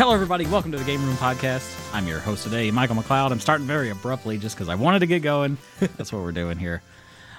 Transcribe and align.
Hello, 0.00 0.14
everybody. 0.14 0.46
Welcome 0.46 0.72
to 0.72 0.78
the 0.78 0.84
Game 0.84 1.04
Room 1.04 1.14
Podcast. 1.16 1.78
I'm 1.92 2.08
your 2.08 2.20
host 2.20 2.44
today, 2.44 2.70
Michael 2.70 2.96
McLeod. 2.96 3.32
I'm 3.32 3.38
starting 3.38 3.66
very 3.66 3.90
abruptly 3.90 4.38
just 4.38 4.56
because 4.56 4.70
I 4.70 4.74
wanted 4.74 5.00
to 5.00 5.06
get 5.06 5.20
going. 5.20 5.58
That's 5.78 6.10
what 6.10 6.22
we're 6.22 6.32
doing 6.32 6.56
here. 6.56 6.80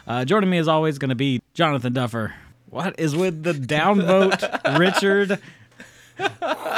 Uh, 0.05 0.25
joining 0.25 0.47
me, 0.47 0.59
as 0.59 0.67
always, 0.67 0.99
going 0.99 1.09
to 1.09 1.15
be 1.15 1.41
Jonathan 1.55 1.91
Duffer. 1.91 2.35
What 2.69 2.99
is 2.99 3.15
with 3.15 3.41
the 3.41 3.53
downvote, 3.53 4.77
Richard? 4.77 5.39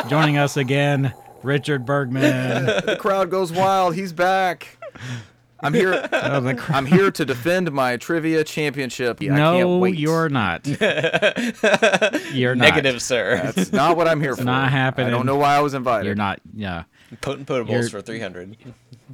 Joining 0.10 0.38
us 0.38 0.56
again, 0.56 1.14
Richard 1.44 1.86
Bergmann. 1.86 2.64
The 2.86 2.96
crowd 2.98 3.30
goes 3.30 3.52
wild. 3.52 3.94
He's 3.94 4.14
back. 4.14 4.78
I'm 5.64 5.74
here. 5.74 6.08
Oh, 6.24 6.56
I'm 6.70 6.86
here 6.86 7.12
to 7.12 7.26
defend 7.26 7.72
my 7.72 7.98
trivia 7.98 8.44
championship. 8.44 9.18
I 9.22 9.26
can't 9.26 9.36
no, 9.38 9.78
wait. 9.78 9.98
you're 9.98 10.30
not. 10.30 10.66
You're 12.34 12.56
not. 12.56 12.64
Negative, 12.76 13.02
sir. 13.02 13.52
That's 13.54 13.72
not 13.72 13.98
what 13.98 14.08
I'm 14.08 14.22
here 14.22 14.36
for. 14.36 14.44
not 14.44 14.72
happening. 14.72 15.08
I 15.08 15.10
don't 15.12 15.26
know 15.26 15.36
why 15.38 15.56
I 15.56 15.60
was 15.62 15.74
invited. 15.74 16.06
You're 16.06 16.16
not. 16.16 16.40
Yeah. 16.56 16.84
Potent 17.22 17.48
potables 17.48 17.70
You're- 17.70 17.90
for 17.90 18.02
300. 18.02 18.58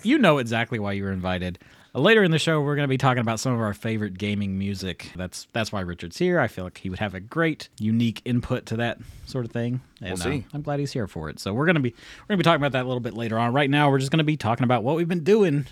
you 0.03 0.17
know 0.17 0.37
exactly 0.37 0.79
why 0.79 0.93
you 0.93 1.03
were 1.03 1.11
invited. 1.11 1.59
Uh, 1.95 1.99
later 1.99 2.23
in 2.23 2.31
the 2.31 2.39
show, 2.39 2.61
we're 2.61 2.75
going 2.75 2.83
to 2.85 2.89
be 2.89 2.97
talking 2.97 3.21
about 3.21 3.39
some 3.39 3.53
of 3.53 3.59
our 3.59 3.73
favorite 3.73 4.17
gaming 4.17 4.57
music. 4.59 5.11
That's 5.15 5.47
that's 5.53 5.71
why 5.71 5.81
Richard's 5.81 6.17
here. 6.17 6.39
I 6.39 6.47
feel 6.47 6.63
like 6.63 6.77
he 6.77 6.89
would 6.89 6.99
have 6.99 7.15
a 7.15 7.19
great, 7.19 7.69
unique 7.79 8.21
input 8.25 8.65
to 8.67 8.77
that 8.77 8.99
sort 9.25 9.45
of 9.45 9.51
thing. 9.51 9.81
And 9.99 10.09
We'll 10.11 10.17
see. 10.17 10.45
Uh, 10.47 10.49
I'm 10.53 10.61
glad 10.61 10.79
he's 10.79 10.93
here 10.93 11.07
for 11.07 11.29
it. 11.29 11.39
So 11.39 11.53
we're 11.53 11.65
gonna 11.65 11.79
be 11.79 11.89
we're 11.91 12.27
gonna 12.29 12.37
be 12.37 12.43
talking 12.43 12.61
about 12.61 12.73
that 12.73 12.83
a 12.85 12.87
little 12.87 12.99
bit 13.01 13.15
later 13.15 13.39
on. 13.39 13.53
Right 13.53 13.69
now, 13.69 13.89
we're 13.89 13.99
just 13.99 14.11
gonna 14.11 14.23
be 14.23 14.37
talking 14.37 14.63
about 14.65 14.83
what 14.83 14.95
we've 14.97 15.07
been 15.07 15.23
doing. 15.23 15.65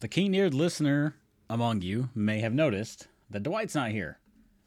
The 0.00 0.08
keen-eared 0.08 0.54
listener 0.54 1.16
among 1.50 1.82
you 1.82 2.10
may 2.14 2.40
have 2.40 2.52
noticed 2.54 3.08
that 3.30 3.42
Dwight's 3.42 3.74
not 3.74 3.90
here, 3.90 4.18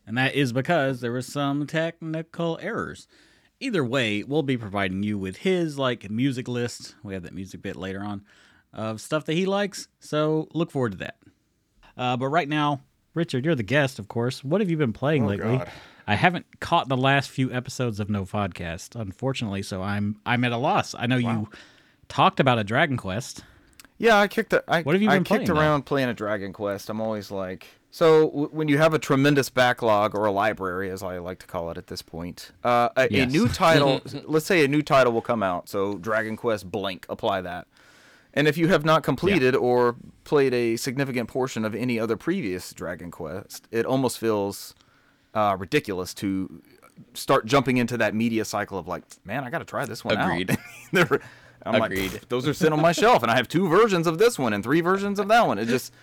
and 0.06 0.18
that 0.18 0.36
is 0.36 0.52
because 0.52 1.00
there 1.02 1.12
were 1.12 1.22
some 1.22 1.66
technical 1.68 2.60
errors. 2.62 3.08
Either 3.60 3.84
way, 3.84 4.24
we'll 4.24 4.44
be 4.44 4.58
providing 4.58 5.04
you 5.04 5.18
with 5.18 5.38
his 5.38 5.78
like 5.78 6.10
music 6.10 6.48
list. 6.48 6.96
We 7.04 7.14
have 7.14 7.24
that 7.24 7.34
music 7.34 7.62
bit 7.62 7.76
later 7.76 8.02
on 8.02 8.24
of 8.74 9.00
stuff 9.00 9.26
that 9.26 9.34
he 9.34 9.46
likes. 9.46 9.88
So 10.00 10.48
look 10.54 10.72
forward 10.72 10.94
to 10.94 10.98
that. 11.00 11.18
Uh, 11.96 12.18
but 12.18 12.28
right 12.30 12.50
now, 12.50 12.82
Richard, 13.14 13.46
you're 13.46 13.56
the 13.56 13.64
guest, 13.64 14.00
of 14.00 14.08
course. 14.08 14.44
What 14.44 14.62
have 14.62 14.70
you 14.70 14.78
been 14.78 14.94
playing 14.94 15.26
Oh, 15.26 15.28
lately? 15.28 15.58
God. 15.60 15.70
I 16.08 16.16
haven't 16.16 16.60
caught 16.60 16.90
the 16.90 16.98
last 16.98 17.30
few 17.30 17.52
episodes 17.54 18.00
of 18.00 18.08
Nofodcast, 18.08 19.00
unfortunately. 19.00 19.62
So 19.62 19.82
I'm 19.82 20.20
I'm 20.26 20.44
at 20.44 20.52
a 20.52 20.58
loss. 20.58 20.96
I 20.98 21.06
know 21.06 21.18
you 21.18 21.48
talked 22.10 22.40
about 22.40 22.58
a 22.60 22.64
Dragon 22.64 22.98
Quest. 22.98 23.44
Yeah, 24.02 24.18
I 24.18 24.28
kicked. 24.28 24.52
A, 24.54 24.64
I, 24.68 24.82
What 24.82 24.96
have 24.96 25.02
you 25.02 25.10
I 25.10 25.14
been 25.16 25.24
kicked 25.24 25.46
playing, 25.46 25.54
though? 25.54 25.60
around 25.60 25.86
playing 25.86 26.10
a 26.10 26.14
Dragon 26.14 26.54
Quest. 26.54 26.90
I'm 26.90 27.00
always 27.00 27.30
like. 27.32 27.68
So 27.92 28.28
w- 28.30 28.50
when 28.52 28.68
you 28.68 28.78
have 28.78 28.94
a 28.94 29.00
tremendous 29.00 29.50
backlog 29.50 30.16
or 30.16 30.26
a 30.26 30.32
library, 30.32 30.90
as 30.90 31.04
I 31.04 31.18
like 31.20 31.40
to 31.40 31.46
call 31.46 31.70
it 31.72 31.78
at 31.78 31.88
this 31.88 32.02
point, 32.02 32.52
uh, 32.64 32.90
a, 32.98 33.14
a 33.14 33.26
new 33.26 33.48
title. 33.48 34.02
let's 34.26 34.46
say 34.46 34.64
a 34.66 34.68
new 34.68 34.82
title 34.82 35.14
will 35.14 35.22
come 35.22 35.44
out. 35.44 35.70
So 35.70 35.98
Dragon 35.98 36.36
Quest 36.36 36.72
blank. 36.72 37.06
Apply 37.10 37.42
that. 37.42 37.68
And 38.34 38.48
if 38.48 38.58
you 38.58 38.70
have 38.70 38.86
not 38.86 39.04
completed 39.04 39.56
or 39.56 39.98
played 40.24 40.54
a 40.54 40.78
significant 40.78 41.28
portion 41.28 41.66
of 41.66 41.76
any 41.76 42.00
other 42.00 42.16
previous 42.16 42.74
Dragon 42.74 43.12
Quest, 43.12 43.68
it 43.72 43.86
almost 43.86 44.18
feels 44.18 44.74
uh, 45.34 45.58
ridiculous 45.60 46.14
to 46.16 46.62
start 47.14 47.46
jumping 47.46 47.76
into 47.78 47.98
that 47.98 48.16
media 48.16 48.46
cycle 48.46 48.78
of 48.80 48.88
like, 48.88 49.04
man, 49.26 49.44
I 49.44 49.50
got 49.50 49.60
to 49.60 49.66
try 49.66 49.86
this 49.86 50.06
one 50.06 50.18
Agreed. 50.18 50.52
out. 50.52 50.58
They're- 50.92 51.22
I'm 51.66 51.82
Agreed. 51.82 52.14
like, 52.14 52.30
those 52.30 52.48
are 52.48 52.54
sitting 52.54 52.74
on 52.74 52.82
my 52.82 52.92
shelf, 52.92 53.22
and 53.24 53.32
I 53.32 53.36
have 53.36 53.48
two 53.48 53.68
versions 53.68 54.08
of 54.08 54.18
this 54.18 54.40
one 54.40 54.54
and 54.54 54.64
three 54.64 54.82
versions 54.82 55.20
of 55.20 55.28
that 55.28 55.46
one. 55.48 55.60
It 55.60 55.66
just, 55.68 55.94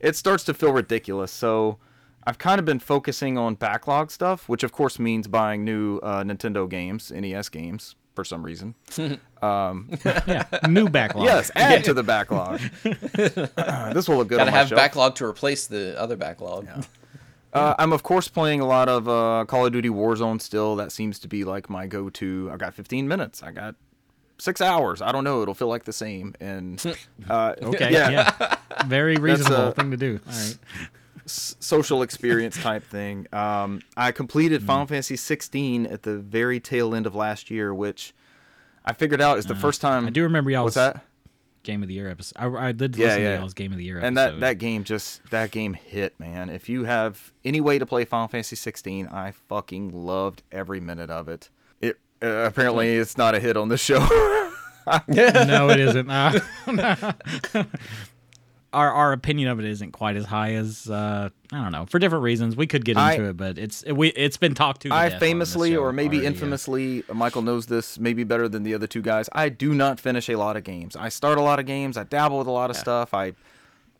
it 0.00 0.16
starts 0.16 0.44
to 0.44 0.54
feel 0.54 0.72
ridiculous. 0.72 1.30
So, 1.30 1.78
I've 2.26 2.38
kind 2.38 2.58
of 2.58 2.64
been 2.64 2.78
focusing 2.78 3.36
on 3.36 3.54
backlog 3.54 4.10
stuff, 4.10 4.48
which 4.48 4.62
of 4.62 4.72
course 4.72 4.98
means 4.98 5.28
buying 5.28 5.62
new 5.64 5.98
uh, 5.98 6.22
Nintendo 6.24 6.68
games, 6.68 7.12
NES 7.14 7.48
games, 7.50 7.96
for 8.14 8.24
some 8.24 8.42
reason. 8.42 8.74
Yeah, 9.44 10.44
new 10.70 10.88
backlog. 10.88 11.26
Yes, 11.26 11.50
add 11.54 11.84
to 11.84 11.92
the 11.92 12.02
backlog. 12.02 12.60
this 12.82 14.08
will 14.08 14.16
look 14.16 14.28
good 14.28 14.38
Gotta 14.38 14.48
on 14.48 14.52
my 14.52 14.58
have 14.58 14.68
shelf. 14.68 14.78
backlog 14.78 15.14
to 15.16 15.26
replace 15.26 15.66
the 15.66 16.00
other 16.00 16.16
backlog. 16.16 16.66
Uh, 17.52 17.74
I'm 17.78 17.92
of 17.92 18.02
course 18.02 18.26
playing 18.26 18.60
a 18.60 18.66
lot 18.66 18.88
of 18.88 19.06
uh, 19.06 19.44
Call 19.46 19.66
of 19.66 19.72
Duty 19.74 19.90
Warzone 19.90 20.40
still. 20.40 20.76
That 20.76 20.92
seems 20.92 21.18
to 21.18 21.28
be 21.28 21.44
like 21.44 21.68
my 21.68 21.86
go-to. 21.86 22.50
I 22.52 22.56
got 22.56 22.72
15 22.72 23.06
minutes. 23.06 23.42
I 23.42 23.52
got 23.52 23.74
six 24.38 24.60
hours. 24.60 25.00
I 25.02 25.12
don't 25.12 25.24
know. 25.24 25.42
It'll 25.42 25.54
feel 25.54 25.68
like 25.68 25.84
the 25.84 25.92
same. 25.92 26.34
And 26.40 26.82
uh, 27.28 27.54
Okay. 27.62 27.92
yeah, 27.92 28.10
Yeah. 28.40 28.56
Very 28.86 29.16
reasonable 29.16 29.56
uh, 29.68 29.72
thing 29.72 29.90
to 29.92 29.96
do. 29.96 30.20
All 30.26 30.32
right. 30.32 30.58
s- 31.24 31.56
social 31.60 32.02
experience 32.02 32.60
type 32.60 32.84
thing. 32.84 33.26
Um, 33.32 33.80
I 33.96 34.12
completed 34.12 34.60
Hmm. 34.62 34.66
Final 34.66 34.86
Fantasy 34.86 35.16
16 35.16 35.86
at 35.86 36.02
the 36.02 36.18
very 36.18 36.60
tail 36.60 36.94
end 36.94 37.06
of 37.06 37.14
last 37.14 37.50
year, 37.50 37.72
which 37.72 38.12
I 38.84 38.92
figured 38.92 39.20
out 39.20 39.38
is 39.38 39.46
the 39.46 39.54
first 39.54 39.80
time. 39.80 40.04
Uh, 40.04 40.08
I 40.08 40.10
do 40.10 40.22
remember 40.24 40.50
y'all. 40.50 40.64
What's 40.64 40.74
that? 40.76 41.04
game 41.62 41.82
of 41.82 41.88
the 41.88 41.94
year 41.94 42.10
episode. 42.10 42.36
I, 42.38 42.68
I 42.68 42.72
did 42.72 42.94
Yeah, 42.94 43.06
listen 43.06 43.22
yeah. 43.22 43.30
to 43.30 43.38
y'all's 43.38 43.54
game 43.54 43.72
of 43.72 43.78
the 43.78 43.84
year 43.84 43.96
episode. 43.96 44.06
And 44.08 44.16
that 44.18 44.40
that 44.40 44.58
game 44.58 44.84
just 44.84 45.22
that 45.30 45.50
game 45.50 45.72
hit, 45.72 46.20
man. 46.20 46.50
If 46.50 46.68
you 46.68 46.84
have 46.84 47.32
any 47.42 47.62
way 47.62 47.78
to 47.78 47.86
play 47.86 48.04
Final 48.04 48.28
Fantasy 48.28 48.54
16, 48.56 49.06
I 49.06 49.30
fucking 49.30 49.90
loved 49.90 50.42
every 50.52 50.78
minute 50.78 51.08
of 51.08 51.26
it. 51.26 51.48
It 52.20 52.26
uh, 52.26 52.46
apparently 52.46 52.96
it's 52.96 53.16
not 53.16 53.34
a 53.34 53.40
hit 53.40 53.56
on 53.56 53.68
the 53.68 53.78
show. 53.78 53.98
no, 55.08 55.70
it 55.70 55.80
isn't. 55.80 56.10
Uh, 56.10 56.40
our 58.74 58.92
our 58.92 59.12
opinion 59.12 59.48
of 59.48 59.58
it 59.60 59.64
isn't 59.66 59.92
quite 59.92 60.16
as 60.16 60.26
high 60.26 60.54
as 60.54 60.90
uh, 60.90 61.30
I 61.52 61.62
don't 61.62 61.72
know 61.72 61.86
for 61.86 61.98
different 61.98 62.24
reasons. 62.24 62.56
We 62.56 62.66
could 62.66 62.84
get 62.84 62.96
I- 62.96 63.14
into 63.14 63.28
it, 63.28 63.36
but 63.36 63.58
it's 63.58 63.82
it, 63.84 63.92
we 63.92 64.08
it's 64.08 64.36
been 64.36 64.54
talked 64.54 64.82
to. 64.82 64.88
to 64.88 64.94
I 64.94 65.04
death 65.04 65.14
on 65.14 65.20
this 65.20 65.28
famously, 65.28 65.76
or 65.76 65.92
maybe 65.92 66.16
already, 66.16 66.24
yeah. 66.24 66.28
infamously, 66.28 67.04
Michael 67.12 67.42
knows 67.42 67.66
this 67.66 67.98
maybe 67.98 68.24
better 68.24 68.48
than 68.48 68.62
the 68.62 68.74
other 68.74 68.86
two 68.86 69.02
guys. 69.02 69.28
I 69.32 69.48
do 69.48 69.72
not 69.74 70.00
finish 70.00 70.28
a 70.28 70.36
lot 70.36 70.56
of 70.56 70.64
games. 70.64 70.96
I 70.96 71.08
start 71.08 71.38
a 71.38 71.42
lot 71.42 71.58
of 71.58 71.66
games. 71.66 71.96
I 71.96 72.04
dabble 72.04 72.38
with 72.38 72.48
a 72.48 72.52
lot 72.52 72.70
of 72.70 72.76
stuff. 72.76 73.14
I 73.14 73.32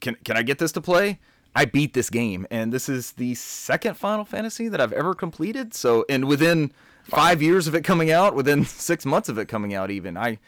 can 0.01 0.17
can 0.25 0.37
I 0.37 0.43
get 0.43 0.59
this 0.59 0.73
to 0.73 0.81
play? 0.81 1.21
I 1.57 1.67
beat 1.67 1.95
this 1.95 2.11
game, 2.11 2.47
and 2.51 2.73
this 2.73 2.89
is 2.89 3.13
the 3.13 3.37
second 3.37 3.95
Final 3.97 4.25
Fantasy 4.25 4.69
that 4.69 4.81
I've 4.81 4.93
ever 4.93 5.15
completed. 5.15 5.73
So, 5.73 6.05
and 6.09 6.25
within 6.25 6.73
five 7.04 7.41
years 7.42 7.66
of 7.66 7.75
it 7.75 7.82
coming 7.82 8.10
out, 8.10 8.34
within 8.34 8.65
six 8.65 9.04
months 9.06 9.28
of 9.28 9.38
it 9.38 9.47
coming 9.47 9.75
out, 9.75 9.91
even 9.91 10.16
I 10.16 10.38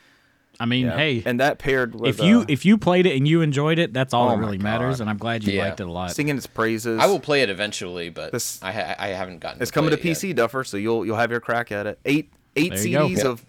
I 0.58 0.64
mean, 0.64 0.86
yeah. 0.86 0.96
hey, 0.96 1.22
and 1.26 1.38
that 1.40 1.58
paired 1.58 1.94
with 1.94 2.18
if 2.18 2.24
you 2.24 2.40
uh, 2.40 2.44
if 2.48 2.64
you 2.64 2.78
played 2.78 3.04
it 3.04 3.14
and 3.14 3.28
you 3.28 3.42
enjoyed 3.42 3.78
it, 3.78 3.92
that's 3.92 4.14
all 4.14 4.28
Oh 4.28 4.30
that 4.30 4.38
really 4.38 4.56
matters. 4.56 5.00
And 5.00 5.10
I'm 5.10 5.18
glad 5.18 5.44
you 5.44 5.52
Yeah. 5.52 5.66
liked 5.66 5.80
it 5.80 5.86
a 5.86 5.90
lot. 5.92 6.12
singing 6.12 6.36
its 6.38 6.46
praises. 6.46 6.98
I 6.98 7.04
will 7.06 7.20
play 7.20 7.42
it 7.42 7.50
eventually, 7.50 8.08
but 8.08 8.32
This- 8.32 8.62
I, 8.62 8.72
ha- 8.72 8.94
I 8.98 9.08
haven't 9.08 9.40
gotten. 9.40 9.60
It's 9.60 9.70
to 9.70 9.74
coming 9.74 9.90
to 9.90 9.98
play 9.98 10.12
it 10.12 10.14
PC, 10.14 10.28
yet. 10.28 10.36
Duffer, 10.38 10.64
so 10.64 10.78
you'll 10.78 11.04
you'll 11.04 11.16
have 11.18 11.30
your 11.30 11.40
crack 11.40 11.70
at 11.72 11.86
it. 11.86 11.98
Eight 12.06 12.32
eight 12.56 12.72
There 12.74 12.90
go. 13.00 13.08
CDs 13.08 13.22
of 13.22 13.44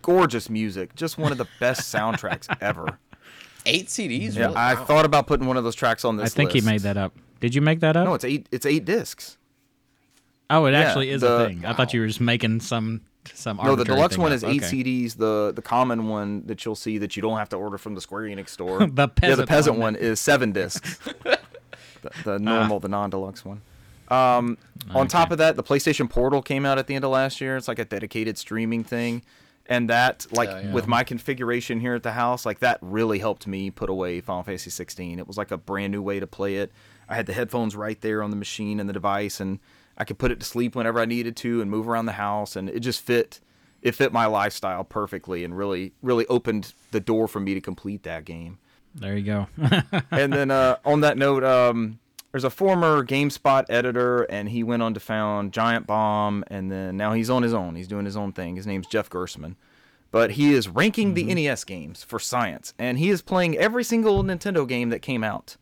gorgeous 0.00 0.48
music, 0.48 0.94
just 0.94 1.18
one 1.18 1.30
of 1.30 1.36
the 1.38 1.46
best 1.60 1.94
soundtracks 1.94 2.46
ever. 2.62 2.98
Eight 3.66 3.88
CDs. 3.88 4.34
Yeah, 4.34 4.44
really? 4.46 4.56
I 4.56 4.74
Wow. 4.74 4.84
thought 4.84 5.04
about 5.04 5.26
putting 5.26 5.46
one 5.46 5.56
of 5.58 5.64
those 5.64 5.74
tracks 5.74 6.04
on 6.06 6.16
this. 6.16 6.22
I 6.22 6.24
this. 6.26 6.34
think 6.34 6.52
he 6.52 6.60
made 6.62 6.80
that 6.80 6.96
up. 6.96 7.14
Did 7.40 7.54
you 7.54 7.60
make 7.60 7.80
that 7.80 7.96
up? 7.98 8.06
No, 8.06 8.14
it's 8.14 8.24
eight. 8.24 8.46
It's 8.50 8.64
eight 8.64 8.84
discs. 8.86 9.36
Oh, 10.50 10.66
it 10.66 10.72
yeah, 10.72 10.80
actually 10.80 11.10
is 11.10 11.20
the- 11.22 11.32
a 11.44 11.46
thing. 11.48 11.64
I 11.64 11.72
thought 11.72 11.92
you 11.94 12.00
were 12.00 12.06
just 12.06 12.20
making 12.20 12.60
some 12.60 13.02
some. 13.32 13.58
No, 13.62 13.74
the 13.74 13.84
deluxe 13.84 14.14
thing 14.16 14.22
one 14.22 14.32
up. 14.32 14.36
is 14.36 14.44
eight 14.44 14.62
Okay. 14.64 14.82
CDs. 14.82 15.16
The 15.16 15.52
the 15.54 15.62
common 15.62 16.08
one 16.08 16.46
that 16.46 16.64
you'll 16.64 16.74
see 16.74 16.98
that 16.98 17.16
you 17.16 17.22
don't 17.22 17.38
have 17.38 17.48
to 17.50 17.56
order 17.56 17.78
from 17.78 17.94
the 17.94 18.00
Square 18.00 18.24
Enix 18.24 18.50
store. 18.50 18.86
The 18.86 19.08
peasant 19.08 19.22
yeah, 19.22 19.34
the 19.36 19.46
peasant 19.46 19.48
peasant 19.48 19.76
one. 19.76 19.94
one 19.94 19.96
is 19.96 20.20
seven 20.20 20.52
discs. 20.52 20.98
the, 21.22 21.38
the 22.24 22.38
normal, 22.38 22.80
the 22.80 22.88
non-deluxe 22.88 23.44
one. 23.44 23.62
Um, 24.08 24.58
on 24.94 25.08
top 25.08 25.30
of 25.30 25.38
that, 25.38 25.56
the 25.56 25.62
PlayStation 25.62 26.08
Portal 26.10 26.42
came 26.42 26.66
out 26.66 26.78
at 26.78 26.86
the 26.86 26.94
end 26.94 27.04
of 27.04 27.10
last 27.10 27.40
year. 27.40 27.56
It's 27.56 27.68
like 27.68 27.78
a 27.78 27.86
dedicated 27.86 28.36
streaming 28.36 28.84
thing, 28.84 29.22
and 29.66 29.88
that, 29.88 30.26
like, 30.30 30.50
Oh, 30.50 30.58
yeah. 30.58 30.72
with 30.72 30.86
my 30.86 31.02
configuration 31.04 31.80
here 31.80 31.94
at 31.94 32.02
the 32.02 32.12
house, 32.12 32.44
like 32.44 32.58
that 32.58 32.78
really 32.82 33.18
helped 33.18 33.46
me 33.46 33.70
put 33.70 33.88
away 33.88 34.20
Final 34.20 34.42
Fantasy 34.42 34.68
16. 34.68 35.18
It 35.18 35.26
was 35.26 35.38
like 35.38 35.50
a 35.50 35.56
brand 35.56 35.92
new 35.92 36.02
way 36.02 36.20
to 36.20 36.26
play 36.26 36.56
it. 36.56 36.70
I 37.08 37.14
had 37.14 37.24
the 37.24 37.32
headphones 37.32 37.74
right 37.74 37.98
there 38.02 38.22
on 38.22 38.28
the 38.30 38.36
machine 38.36 38.78
and 38.78 38.86
the 38.88 38.92
device, 38.92 39.40
and 39.40 39.58
I 39.96 40.04
could 40.04 40.18
put 40.18 40.30
it 40.30 40.40
to 40.40 40.46
sleep 40.46 40.74
whenever 40.74 41.00
I 41.00 41.04
needed 41.04 41.36
to, 41.36 41.60
and 41.62 41.70
move 41.70 41.88
around 41.88 42.06
the 42.06 42.12
house, 42.12 42.56
and 42.56 42.68
it 42.68 42.80
just 42.80 43.00
fit. 43.00 43.40
It 43.82 43.94
fit 43.94 44.12
my 44.12 44.24
lifestyle 44.26 44.82
perfectly, 44.82 45.44
and 45.44 45.56
really, 45.56 45.92
really 46.02 46.26
opened 46.28 46.72
the 46.90 47.00
door 47.00 47.28
for 47.28 47.38
me 47.38 47.52
to 47.52 47.60
complete 47.60 48.02
that 48.04 48.24
game 48.24 48.58
There 48.94 49.14
you 49.16 49.24
go. 49.24 49.48
and 50.10 50.32
then 50.32 50.50
uh, 50.50 50.78
on 50.86 51.02
that 51.02 51.18
note, 51.18 51.44
um, 51.44 51.98
there's 52.32 52.44
a 52.44 52.50
former 52.50 53.04
GameSpot 53.04 53.64
editor, 53.68 54.22
and 54.22 54.48
he 54.48 54.62
went 54.62 54.82
on 54.82 54.94
to 54.94 55.00
found 55.00 55.52
Giant 55.52 55.86
Bomb, 55.86 56.44
and 56.48 56.72
then 56.72 56.96
now 56.96 57.12
he's 57.12 57.28
on 57.28 57.42
his 57.42 57.52
own. 57.52 57.76
He's 57.76 57.86
doing 57.86 58.06
his 58.06 58.16
own 58.16 58.32
thing. 58.32 58.56
His 58.56 58.66
name's 58.66 58.86
Jeff 58.86 59.10
Gerstmann, 59.10 59.54
but 60.10 60.32
he 60.32 60.54
is 60.54 60.66
ranking 60.66 61.12
the 61.14 61.24
NES 61.34 61.64
games 61.64 62.02
for 62.02 62.18
science, 62.18 62.72
and 62.78 62.98
he 62.98 63.10
is 63.10 63.20
playing 63.20 63.58
every 63.58 63.84
single 63.84 64.24
Nintendo 64.24 64.66
game 64.66 64.88
that 64.88 65.02
came 65.02 65.22
out. 65.22 65.56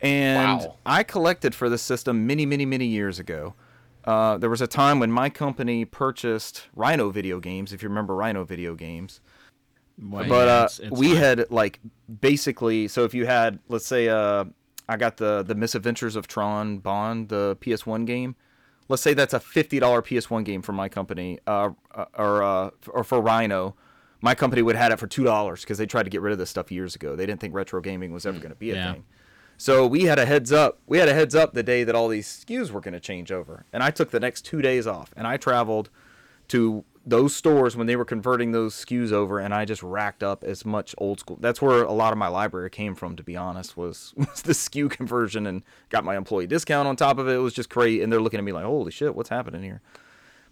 And 0.00 0.60
Wow. 0.60 0.74
I 0.84 1.02
collected 1.02 1.54
for 1.54 1.70
this 1.70 1.80
system 1.80 2.26
many, 2.26 2.44
many, 2.44 2.66
many 2.66 2.86
years 2.86 3.18
ago. 3.18 3.54
Uh, 4.04 4.36
there 4.38 4.50
was 4.50 4.60
a 4.60 4.66
time 4.66 4.98
when 4.98 5.10
my 5.10 5.30
company 5.30 5.84
purchased 5.84 6.68
Rhino 6.76 7.10
Video 7.10 7.40
Games, 7.40 7.72
if 7.72 7.82
you 7.82 7.88
remember 7.88 8.14
Rhino 8.14 8.44
Video 8.44 8.74
Games 8.74 9.20
Well, 9.98 10.28
but 10.28 10.46
yeah, 10.46 10.52
uh, 10.52 10.64
it's- 10.64 10.80
it's 10.80 10.90
we 10.98 11.14
had 11.16 11.50
like 11.50 11.80
basically 12.20 12.88
so 12.88 13.04
if 13.04 13.14
you 13.14 13.24
had 13.26 13.58
let's 13.68 13.86
say 13.86 14.08
uh 14.08 14.44
i 14.88 14.96
got 14.98 15.16
the 15.16 15.42
the 15.42 15.54
misadventures 15.54 16.16
of 16.16 16.26
Tron 16.26 16.78
Bonne 16.78 17.28
the 17.28 17.56
ps1 17.60 18.04
game 18.04 18.36
let's 18.88 19.00
say 19.02 19.14
that's 19.14 19.32
a 19.32 19.40
$50 19.40 19.80
ps1 19.80 20.44
game 20.44 20.60
for 20.60 20.72
my 20.72 20.88
company 20.90 21.38
uh 21.46 21.70
or 22.18 22.42
uh 22.42 22.70
or 22.90 23.04
for 23.04 23.20
rhino 23.22 23.74
my 24.20 24.34
company 24.34 24.60
would 24.62 24.74
have 24.76 24.82
had 24.84 24.92
it 24.92 24.98
for 24.98 25.06
two 25.06 25.24
dollars 25.24 25.62
because 25.62 25.78
they 25.78 25.86
tried 25.86 26.02
to 26.04 26.10
get 26.10 26.20
rid 26.20 26.32
of 26.32 26.38
this 26.38 26.48
stuff 26.48 26.72
years 26.72 26.94
ago. 26.94 27.14
They 27.14 27.26
didn't 27.26 27.40
think 27.42 27.54
retro 27.54 27.82
gaming 27.82 28.10
was 28.10 28.24
ever 28.24 28.38
going 28.38 28.52
to 28.52 28.56
be 28.56 28.70
a 28.70 28.74
Yeah. 28.74 28.92
thing. 28.94 29.04
So 29.56 29.86
we 29.86 30.02
had 30.04 30.18
a 30.18 30.26
heads 30.26 30.52
up. 30.52 30.78
We 30.86 30.98
had 30.98 31.08
a 31.08 31.14
heads 31.14 31.34
up 31.34 31.54
the 31.54 31.62
day 31.62 31.84
that 31.84 31.94
all 31.94 32.08
these 32.08 32.26
SKUs 32.26 32.70
were 32.70 32.80
going 32.80 32.94
to 32.94 33.00
change 33.00 33.30
over, 33.32 33.66
and 33.72 33.82
I 33.82 33.90
took 33.90 34.10
the 34.10 34.20
next 34.20 34.42
two 34.42 34.62
days 34.62 34.86
off, 34.86 35.12
and 35.16 35.26
I 35.26 35.36
traveled 35.36 35.90
to 36.48 36.84
those 37.06 37.36
stores 37.36 37.76
when 37.76 37.86
they 37.86 37.96
were 37.96 38.04
converting 38.04 38.52
those 38.52 38.74
SKUs 38.74 39.12
over, 39.12 39.38
and 39.38 39.52
I 39.52 39.64
just 39.64 39.82
racked 39.82 40.22
up 40.22 40.42
as 40.42 40.64
much 40.64 40.94
old 40.98 41.20
school. 41.20 41.36
That's 41.38 41.60
where 41.60 41.82
a 41.82 41.92
lot 41.92 42.12
of 42.12 42.18
my 42.18 42.28
library 42.28 42.70
came 42.70 42.94
from, 42.94 43.14
to 43.16 43.22
be 43.22 43.36
honest, 43.36 43.76
was, 43.76 44.14
was 44.16 44.42
the 44.42 44.52
SKU 44.52 44.90
conversion, 44.90 45.46
and 45.46 45.62
got 45.90 46.04
my 46.04 46.16
employee 46.16 46.46
discount 46.46 46.88
on 46.88 46.96
top 46.96 47.18
of 47.18 47.28
it. 47.28 47.34
It 47.34 47.38
was 47.38 47.54
just 47.54 47.68
great, 47.68 48.02
and 48.02 48.12
they're 48.12 48.22
looking 48.22 48.38
at 48.38 48.44
me 48.44 48.52
like, 48.52 48.64
"Holy 48.64 48.90
shit, 48.90 49.14
what's 49.14 49.28
happening 49.28 49.62
here?" 49.62 49.82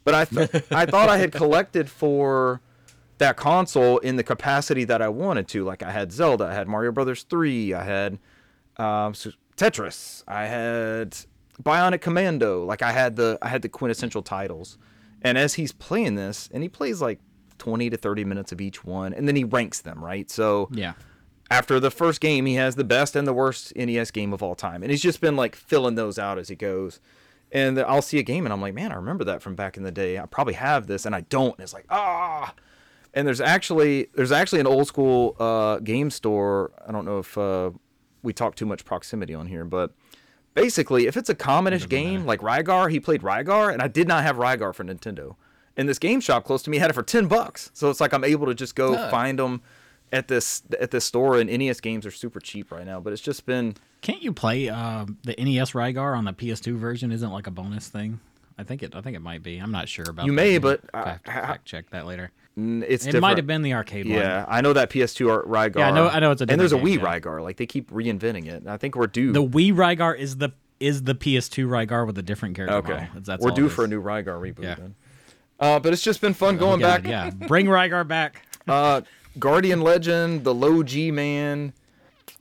But 0.05 0.15
I 0.15 0.25
th- 0.25 0.65
I 0.71 0.87
thought 0.87 1.09
I 1.09 1.19
had 1.19 1.33
collected 1.33 1.91
for 1.91 2.61
that 3.19 3.37
console 3.37 3.99
in 3.99 4.17
the 4.17 4.25
capacity 4.25 4.85
that 4.85 5.01
I 5.01 5.09
wanted 5.09 5.49
to. 5.49 5.65
Like 5.65 5.83
I 5.83 5.91
had 5.91 6.13
Zelda, 6.13 6.47
I 6.47 6.55
had 6.55 6.69
Mario 6.69 6.93
Brothers 6.93 7.23
three, 7.23 7.73
I 7.73 7.85
had 7.85 8.19
um, 8.77 9.11
s- 9.13 9.29
Tetris, 9.57 10.25
I 10.27 10.47
had 10.47 11.17
Bionic 11.63 12.01
Commando. 12.01 12.65
Like 12.65 12.83
I 12.83 12.93
had 12.93 13.17
the 13.17 13.39
I 13.43 13.49
had 13.49 13.63
the 13.63 13.69
quintessential 13.69 14.23
titles. 14.23 14.79
And 15.23 15.39
as 15.39 15.55
he's 15.55 15.71
playing 15.73 16.17
this, 16.17 16.49
and 16.53 16.63
he 16.63 16.69
plays 16.69 17.01
like 17.01 17.21
twenty 17.59 17.89
to 17.91 17.97
thirty 17.97 18.25
minutes 18.25 18.51
of 18.53 18.61
each 18.61 18.85
one, 18.85 19.13
and 19.15 19.29
then 19.29 19.37
he 19.37 19.45
ranks 19.45 19.81
them 19.81 20.03
right. 20.05 20.29
So 20.31 20.69
Yeah. 20.73 20.95
after 21.51 21.79
the 21.79 21.91
first 21.91 22.21
game, 22.21 22.47
he 22.47 22.55
has 22.55 22.75
the 22.75 22.83
best 22.85 23.15
and 23.15 23.27
the 23.29 23.33
worst 23.33 23.73
NES 23.77 24.11
game 24.11 24.33
of 24.33 24.43
all 24.43 24.55
time. 24.57 24.83
And 24.83 24.91
he's 24.91 25.03
just 25.03 25.21
been 25.21 25.37
like 25.37 25.55
filling 25.55 25.95
those 25.95 26.19
out 26.19 26.39
as 26.39 26.49
he 26.49 26.57
goes. 26.57 26.99
And 27.53 27.79
I'll 27.79 28.01
see 28.03 28.19
a 28.19 28.23
game 28.23 28.47
and 28.47 28.53
I'm 28.53 28.63
like, 28.63 28.73
man, 28.75 28.91
I 28.91 28.95
remember 28.97 29.25
that 29.25 29.43
from 29.43 29.55
back 29.55 29.77
in 29.77 29.83
the 29.83 29.93
day. 29.93 30.19
I 30.19 30.25
probably 30.27 30.55
have 30.55 30.87
this 30.87 31.05
and 31.05 31.15
I 31.15 31.21
don't. 31.21 31.55
And 31.57 31.61
it's 31.63 31.75
like, 31.75 31.85
ah. 31.91 32.55
And 33.15 33.27
there's 33.27 33.43
actually 33.43 34.09
there's 34.15 34.33
actually 34.33 34.61
an 34.61 34.67
old 34.67 34.87
school 34.89 35.37
uh, 35.39 35.79
game 35.81 36.11
store. 36.11 36.73
I 36.89 36.91
don't 36.93 37.05
know 37.05 37.19
if 37.19 37.37
uh, 37.37 37.71
we 38.23 38.33
talk 38.33 38.55
too 38.55 38.67
much 38.67 38.85
proximity 38.85 39.35
on 39.35 39.47
here, 39.47 39.65
but 39.65 39.93
basically, 40.55 41.07
if 41.07 41.17
it's 41.17 41.29
a 41.29 41.35
commonish 41.35 41.89
game 41.89 42.25
like 42.27 42.41
Rygar, 42.41 42.91
he 42.91 43.01
played 43.01 43.23
Rygar, 43.23 43.73
and 43.73 43.83
I 43.83 43.89
did 43.89 44.09
not 44.09 44.23
have 44.23 44.37
Rygar 44.37 44.75
for 44.75 44.85
Nintendo. 44.85 45.37
And 45.77 45.89
this 45.89 45.99
game 45.99 46.21
shop 46.21 46.45
close 46.45 46.63
to 46.65 46.71
me 46.71 46.79
had 46.79 46.91
it 46.91 46.93
for 46.93 47.03
ten 47.03 47.27
bucks. 47.27 47.71
So 47.73 47.89
it's 47.89 48.01
like 48.01 48.13
I'm 48.13 48.25
able 48.25 48.47
to 48.47 48.55
just 48.55 48.75
go 48.75 48.95
find 49.11 49.39
them 49.39 49.63
at 50.13 50.29
this 50.29 50.63
at 50.79 50.91
this 50.91 51.05
store. 51.07 51.39
And 51.39 51.49
NES 51.51 51.81
games 51.81 52.05
are 52.05 52.11
super 52.11 52.41
cheap 52.41 52.71
right 52.71 52.85
now. 52.85 53.01
But 53.01 53.15
it's 53.15 53.23
just 53.23 53.47
been 53.47 53.75
Can't 54.03 54.23
you 54.23 54.33
play 54.35 54.69
um, 54.69 55.17
the 55.23 55.35
NES 55.39 55.73
Rygar 55.73 56.17
on 56.17 56.27
the 56.27 56.35
PS2 56.35 56.77
version? 56.77 57.11
Isn't 57.11 57.31
like 57.31 57.47
a 57.47 57.51
bonus 57.51 57.89
thing? 57.89 58.21
I 58.59 58.65
think 58.65 58.83
it. 58.83 58.95
I 58.95 59.01
think 59.01 59.17
it 59.17 59.23
might 59.23 59.43
be. 59.43 59.57
I'm 59.57 59.73
not 59.73 59.89
sure 59.89 60.05
about. 60.09 60.27
You 60.27 60.33
may, 60.33 60.59
but, 60.59 60.83
uh, 60.93 61.05
fact, 61.05 61.29
ha- 61.29 61.41
fact 61.41 61.65
check 61.65 61.89
that 61.91 62.05
later. 62.07 62.31
It's 62.57 63.05
It 63.05 63.07
different. 63.07 63.23
might 63.23 63.37
have 63.39 63.47
been 63.47 63.63
the 63.63 63.75
arcade 63.75 64.07
one. 64.07 64.19
Yeah, 64.19 64.45
I 64.49 64.61
know 64.61 64.73
that 64.73 64.91
PS2 64.91 65.31
art 65.31 65.49
Rygar. 65.49 65.79
Yeah, 65.79 65.89
I 65.89 65.91
know- 65.91 66.09
I 66.09 66.21
know 66.21 66.33
it's 66.33 66.43
a 66.43 66.47
and 66.49 66.61
there's 66.61 66.73
a 66.73 66.79
Wii 66.79 66.99
yeah. 66.99 67.21
Rygar. 67.21 67.43
Like 67.43 67.57
they 67.57 67.67
keep 67.67 67.91
reinventing 67.91 68.47
it. 68.47 68.67
I 68.67 68.77
think 68.77 68.95
we're 68.95 69.07
due. 69.07 69.33
The 69.33 69.43
Wii 69.43 69.73
Rygar 69.73 70.17
is 70.19 70.37
the 70.37 70.51
is 70.81 71.05
the 71.05 71.15
PS2 71.15 71.67
Rygar 71.67 72.07
with 72.07 72.19
a 72.19 72.23
different 72.23 72.57
character 72.57 72.77
okay, 72.77 72.93
model. 72.93 73.09
That's, 73.15 73.27
that's 73.27 73.45
we're 73.45 73.53
due 73.53 73.69
for 73.69 73.85
a 73.85 73.89
new 73.89 74.03
Rygar 74.03 74.41
reboot. 74.41 74.65
Yeah. 74.65 74.75
Then. 74.75 74.95
Uh, 75.61 75.79
but 75.79 75.93
it's 75.93 76.03
just 76.03 76.21
been 76.21 76.35
fun 76.35 76.59
going 76.59 76.81
God, 76.81 77.05
back. 77.05 77.11
Yeah, 77.11 77.31
bring 77.31 77.67
Rygar 77.67 78.07
back. 78.07 78.47
Uh, 78.69 79.01
Guardian 79.41 79.81
Legend, 79.81 80.45
the 80.45 80.55
Low 80.55 80.85
G 80.85 81.11
Man, 81.11 81.73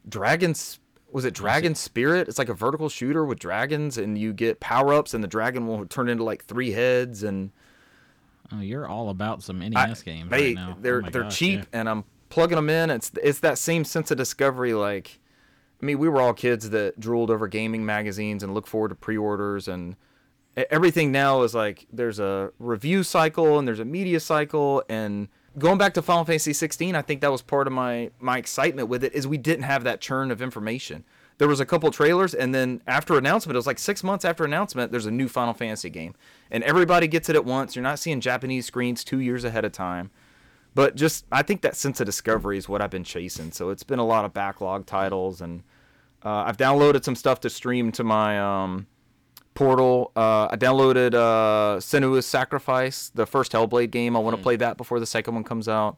Dragon's 0.08 0.78
was 1.12 1.26
it 1.26 1.34
Dragon 1.34 1.76
Spirit? 1.76 2.28
It's 2.28 2.38
like 2.38 2.50
a 2.50 2.54
vertical 2.54 2.90
shooter 2.90 3.26
with 3.26 3.40
dragons, 3.40 3.98
and 3.98 4.18
you 4.18 4.34
get 4.34 4.60
power 4.60 4.94
ups, 4.94 5.14
and 5.14 5.24
the 5.24 5.28
dragon 5.28 5.68
will 5.68 5.86
turn 5.86 6.10
into 6.10 6.24
like 6.24 6.46
three 6.46 6.72
heads, 6.72 7.24
and 7.24 7.52
Oh, 8.54 8.60
you're 8.62 8.88
all 8.88 9.10
about 9.10 9.44
some 9.44 9.60
NES 9.60 9.76
I- 9.76 10.04
games 10.04 10.30
they 10.30 10.48
right 10.48 10.56
now. 10.56 10.78
they're 10.82 11.04
Oh 11.06 11.10
they're 11.10 11.24
gosh, 11.24 11.38
cheap, 11.38 11.60
yeah. 11.60 11.66
and 11.80 11.90
I'm 11.90 12.04
plugging 12.30 12.56
them 12.58 12.70
in. 12.70 12.90
It's 12.90 13.12
it's 13.24 13.40
that 13.40 13.58
same 13.58 13.84
sense 13.86 14.12
of 14.12 14.18
discovery. 14.18 14.74
Like, 14.74 15.20
I 15.82 15.86
mean, 15.86 16.00
we 16.00 16.10
were 16.10 16.22
all 16.22 16.34
kids 16.34 16.70
that 16.72 17.00
drooled 17.00 17.30
over 17.30 17.48
gaming 17.48 17.86
magazines 17.86 18.44
and 18.44 18.54
look 18.54 18.68
forward 18.68 18.90
to 18.90 18.96
pre-orders, 18.96 19.68
and 19.68 19.96
everything 20.70 21.12
now 21.12 21.44
is 21.44 21.54
like 21.56 21.88
there's 21.92 22.20
a 22.20 22.52
review 22.60 23.04
cycle 23.04 23.58
and 23.58 23.68
there's 23.68 23.80
a 23.80 23.86
media 23.86 24.20
cycle, 24.20 24.84
and 24.90 25.28
going 25.58 25.78
back 25.78 25.94
to 25.94 26.02
Final 26.02 26.26
Fantasy 26.26 26.54
16, 26.54 26.96
I 26.96 27.02
think 27.02 27.22
that 27.22 27.32
was 27.32 27.42
part 27.42 27.68
of 27.68 27.74
my 27.74 28.12
my 28.20 28.38
excitement 28.38 28.88
with 28.90 29.04
it 29.04 29.14
is 29.14 29.28
we 29.28 29.38
didn't 29.38 29.64
have 29.64 29.84
that 29.86 30.02
churn 30.02 30.32
of 30.32 30.42
information. 30.42 31.04
There 31.38 31.48
was 31.48 31.60
a 31.60 31.66
couple 31.66 31.90
trailers, 31.90 32.36
and 32.36 32.54
then 32.54 32.82
after 32.86 33.18
announcement, 33.18 33.56
it 33.56 33.58
was 33.60 33.66
like 33.66 33.80
six 33.80 34.04
months 34.04 34.24
after 34.26 34.44
announcement. 34.46 34.92
There's 34.92 35.08
a 35.08 35.12
new 35.12 35.28
Final 35.28 35.54
Fantasy 35.56 35.90
game, 35.90 36.14
and 36.52 36.64
everybody 36.64 37.08
gets 37.08 37.30
it 37.30 37.36
at 37.36 37.46
once. 37.46 37.76
You're 37.76 37.84
not 37.84 37.98
seeing 38.00 38.22
Japanese 38.22 38.66
screens 38.66 39.04
two 39.04 39.20
years 39.20 39.44
ahead 39.44 39.66
of 39.66 39.72
time. 39.72 40.12
But 40.74 40.96
just, 40.96 41.26
I 41.32 41.42
think 41.42 41.62
that 41.64 41.76
sense 41.76 42.00
of 42.00 42.06
discovery 42.06 42.58
is 42.58 42.70
what 42.70 42.82
I've 42.82 42.90
been 42.92 43.04
chasing. 43.04 43.52
So 43.52 43.70
it's 43.72 43.84
been 43.84 44.00
a 44.00 44.06
lot 44.06 44.24
of 44.24 44.34
backlog 44.34 44.86
titles, 44.86 45.42
and 45.42 45.64
uh, 46.24 46.30
I've 46.46 46.56
downloaded 46.58 47.04
some 47.04 47.16
stuff 47.16 47.42
to 47.42 47.50
stream 47.50 47.92
to 47.94 48.04
my 48.06 48.40
um, 48.40 48.88
portal. 49.54 50.12
Uh, 50.16 50.48
I 50.52 50.56
downloaded 50.58 51.14
uh, 51.14 51.78
Senua's 51.80 52.26
Sacrifice, 52.26 53.12
the 53.14 53.26
first 53.26 53.52
Hellblade 53.52 53.92
game. 53.92 54.16
I 54.16 54.20
want 54.20 54.38
to 54.38 54.42
play 54.42 54.56
that 54.58 54.78
before 54.78 55.00
the 55.00 55.06
second 55.06 55.34
one 55.36 55.44
comes 55.44 55.68
out. 55.68 55.98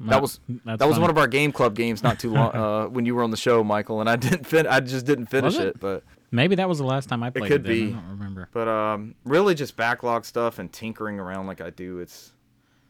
That 0.00 0.10
That- 0.10 0.22
was 0.22 0.40
that's 0.64 0.78
that 0.78 0.86
was 0.88 0.94
funny. 0.94 1.00
one 1.02 1.10
of 1.10 1.18
our 1.18 1.26
game 1.28 1.52
club 1.52 1.74
games 1.74 2.02
not 2.02 2.18
too 2.18 2.30
long 2.32 2.50
uh, 2.54 2.86
when 2.86 3.06
you 3.06 3.14
were 3.14 3.22
on 3.22 3.30
the 3.30 3.36
show, 3.36 3.62
Michael, 3.64 4.00
and 4.00 4.08
I 4.08 4.16
didn't 4.16 4.44
fin- 4.46 4.66
I 4.66 4.80
just 4.80 5.04
didn't 5.06 5.26
finish 5.26 5.56
it? 5.56 5.68
it, 5.68 5.80
but 5.80 6.02
Maybe 6.32 6.54
that 6.56 6.68
was 6.68 6.78
the 6.78 6.84
last 6.84 7.08
time 7.10 7.22
I 7.22 7.30
played. 7.30 7.44
it. 7.44 7.48
could 7.48 7.64
then. 7.64 7.72
be. 7.72 7.88
I 7.88 7.90
don't 7.90 8.10
remember. 8.10 8.48
but 8.52 8.66
um, 8.66 9.14
really 9.24 9.54
just 9.54 9.76
backlog 9.76 10.24
stuff 10.24 10.58
and 10.58 10.72
tinkering 10.72 11.20
around 11.20 11.46
like 11.46 11.60
I 11.60 11.70
do. 11.70 11.98
It's 11.98 12.32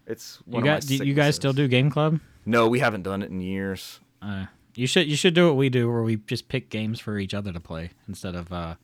it's 0.07 0.39
You 0.47 0.55
one 0.55 0.65
got? 0.65 0.83
Do 0.83 0.97
you 0.97 1.13
guys 1.13 1.37
still 1.37 1.53
do 1.53 1.67
game 1.69 1.91
club? 1.91 2.21
No, 2.47 2.69
we 2.69 2.79
haven't 2.79 3.03
done 3.03 3.23
it 3.23 3.31
in 3.31 3.41
years. 3.41 4.01
Uh, 4.23 4.47
you 4.77 4.87
should. 4.87 5.09
You 5.09 5.17
should 5.17 5.35
do 5.35 5.47
what 5.49 5.57
we 5.57 5.69
do, 5.69 5.91
where 5.91 6.03
we 6.03 6.17
just 6.17 6.49
pick 6.49 6.71
games 6.71 7.01
for 7.01 7.19
each 7.19 7.35
other 7.35 7.53
to 7.53 7.61
play 7.61 7.91
instead 8.09 8.35
of 8.37 8.53
uh, 8.53 8.77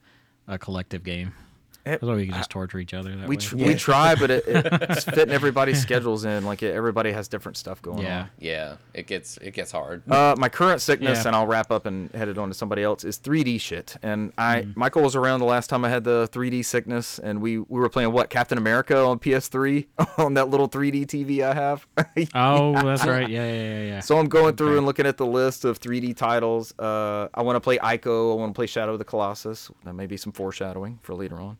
a 0.48 0.58
collective 0.58 1.04
game. 1.04 1.32
Eh, 1.88 1.92
That's 1.92 2.02
why 2.02 2.14
we 2.16 2.26
can 2.26 2.34
just 2.34 2.50
torture 2.50 2.78
each 2.78 2.92
other. 2.94 3.16
That 3.16 3.28
We 3.28 3.36
way. 3.36 3.40
tr- 3.40 3.56
we 3.56 3.74
try, 3.74 4.14
but 4.14 4.30
it, 4.30 4.44
it's 4.46 5.04
fitting 5.04 5.32
everybody's 5.34 5.80
schedules 5.80 6.24
in. 6.24 6.44
Like 6.44 6.62
it, 6.62 6.74
everybody 6.74 7.12
has 7.12 7.28
different 7.28 7.56
stuff 7.56 7.80
going 7.80 7.98
yeah. 8.02 8.20
on. 8.22 8.30
Yeah, 8.38 8.50
yeah. 8.70 8.76
it 8.94 9.06
gets 9.06 9.36
it 9.38 9.52
gets 9.54 9.72
hard. 9.72 10.02
Uh, 10.10 10.34
my 10.38 10.48
current 10.48 10.80
sickness, 10.82 11.20
Yeah. 11.22 11.28
and 11.28 11.36
I'll 11.36 11.46
wrap 11.46 11.70
up 11.70 11.86
and 11.86 12.10
head 12.12 12.28
it 12.28 12.36
on 12.38 12.48
to 12.48 12.54
somebody 12.54 12.82
else, 12.82 13.04
is 13.04 13.18
3D 13.18 13.60
shit. 13.60 13.96
And 14.02 14.32
I, 14.36 14.58
Mm. 14.62 14.76
Michael 14.76 15.02
was 15.02 15.14
around 15.16 15.38
the 15.40 15.46
last 15.46 15.68
time 15.70 15.84
I 15.84 15.88
had 15.88 16.04
the 16.04 16.28
3D 16.32 16.64
sickness, 16.64 17.18
and 17.18 17.40
we 17.40 17.58
we 17.58 17.80
were 17.80 17.88
playing 17.88 18.12
what 18.12 18.28
Captain 18.28 18.58
America 18.58 18.98
on 18.98 19.18
PS3 19.18 19.86
on 20.18 20.34
that 20.34 20.48
little 20.50 20.68
3D 20.68 21.06
TV 21.06 21.42
I 21.42 21.54
have. 21.54 21.86
Oh, 22.34 22.72
that's 22.82 23.06
right. 23.06 23.28
Yeah, 23.28 23.46
yeah, 23.46 23.62
yeah, 23.62 23.82
yeah. 23.84 24.00
So 24.00 24.18
I'm 24.18 24.28
going 24.28 24.56
through 24.56 24.76
and 24.76 24.84
looking 24.86 25.06
at 25.06 25.16
the 25.16 25.26
list 25.26 25.64
of 25.64 25.78
3D 25.80 26.16
titles. 26.16 26.74
Uh, 26.78 27.28
I 27.32 27.42
want 27.42 27.56
to 27.56 27.60
play 27.60 27.78
Ico. 27.78 28.32
I 28.32 28.34
want 28.36 28.52
to 28.52 28.58
play 28.58 28.66
Shadow 28.66 28.92
of 28.92 28.98
the 28.98 29.04
Colossus. 29.04 29.70
That 29.84 29.94
may 29.94 30.06
be 30.06 30.16
some 30.16 30.32
foreshadowing 30.32 30.98
for 31.02 31.14
later 31.14 31.36
on. 31.40 31.56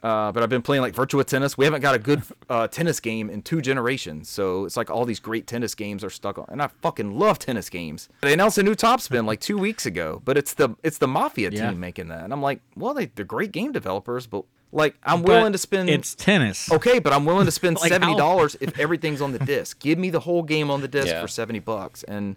Uh, 0.00 0.30
but 0.30 0.44
I've 0.44 0.48
been 0.48 0.62
playing 0.62 0.82
like 0.82 0.94
Virtua 0.94 1.24
Tennis. 1.24 1.58
We 1.58 1.64
haven't 1.64 1.80
got 1.80 1.96
a 1.96 1.98
good 1.98 2.22
uh, 2.48 2.68
tennis 2.68 3.00
game 3.00 3.28
in 3.28 3.42
two 3.42 3.60
generations, 3.60 4.28
so 4.28 4.64
it's 4.64 4.76
like 4.76 4.90
all 4.90 5.04
these 5.04 5.18
great 5.18 5.46
tennis 5.48 5.74
games 5.74 6.04
are 6.04 6.10
stuck 6.10 6.38
on. 6.38 6.44
And 6.48 6.62
I 6.62 6.68
fucking 6.82 7.18
love 7.18 7.40
tennis 7.40 7.68
games. 7.68 8.08
They 8.20 8.32
announced 8.32 8.58
a 8.58 8.62
new 8.62 8.76
top 8.76 9.00
spin 9.00 9.26
like 9.26 9.40
two 9.40 9.58
weeks 9.58 9.86
ago, 9.86 10.22
but 10.24 10.38
it's 10.38 10.54
the 10.54 10.76
it's 10.84 10.98
the 10.98 11.08
Mafia 11.08 11.50
Yeah. 11.50 11.70
team 11.70 11.80
making 11.80 12.08
that, 12.08 12.22
and 12.22 12.32
I'm 12.32 12.40
like, 12.42 12.60
well, 12.76 12.94
they 12.94 13.06
they're 13.06 13.24
great 13.24 13.50
game 13.50 13.72
developers, 13.72 14.28
but 14.28 14.44
like 14.70 14.94
I'm 15.02 15.22
But 15.22 15.28
willing 15.32 15.52
to 15.52 15.58
spend. 15.58 15.90
It's 15.90 16.14
tennis. 16.14 16.70
Okay, 16.70 17.00
but 17.00 17.12
I'm 17.12 17.24
willing 17.24 17.46
to 17.46 17.50
spend 17.50 17.76
Like, 17.80 17.90
seventy 17.90 18.14
dollars 18.14 18.56
if 18.60 18.78
everything's 18.78 19.20
on 19.20 19.32
the 19.32 19.38
disc. 19.40 19.80
Give 19.80 19.98
me 19.98 20.10
the 20.10 20.20
whole 20.20 20.44
game 20.44 20.70
on 20.70 20.80
the 20.80 20.88
disc 20.88 21.08
Yeah. 21.08 21.20
for 21.22 21.26
seventy 21.26 21.58
bucks, 21.58 22.04
and 22.04 22.36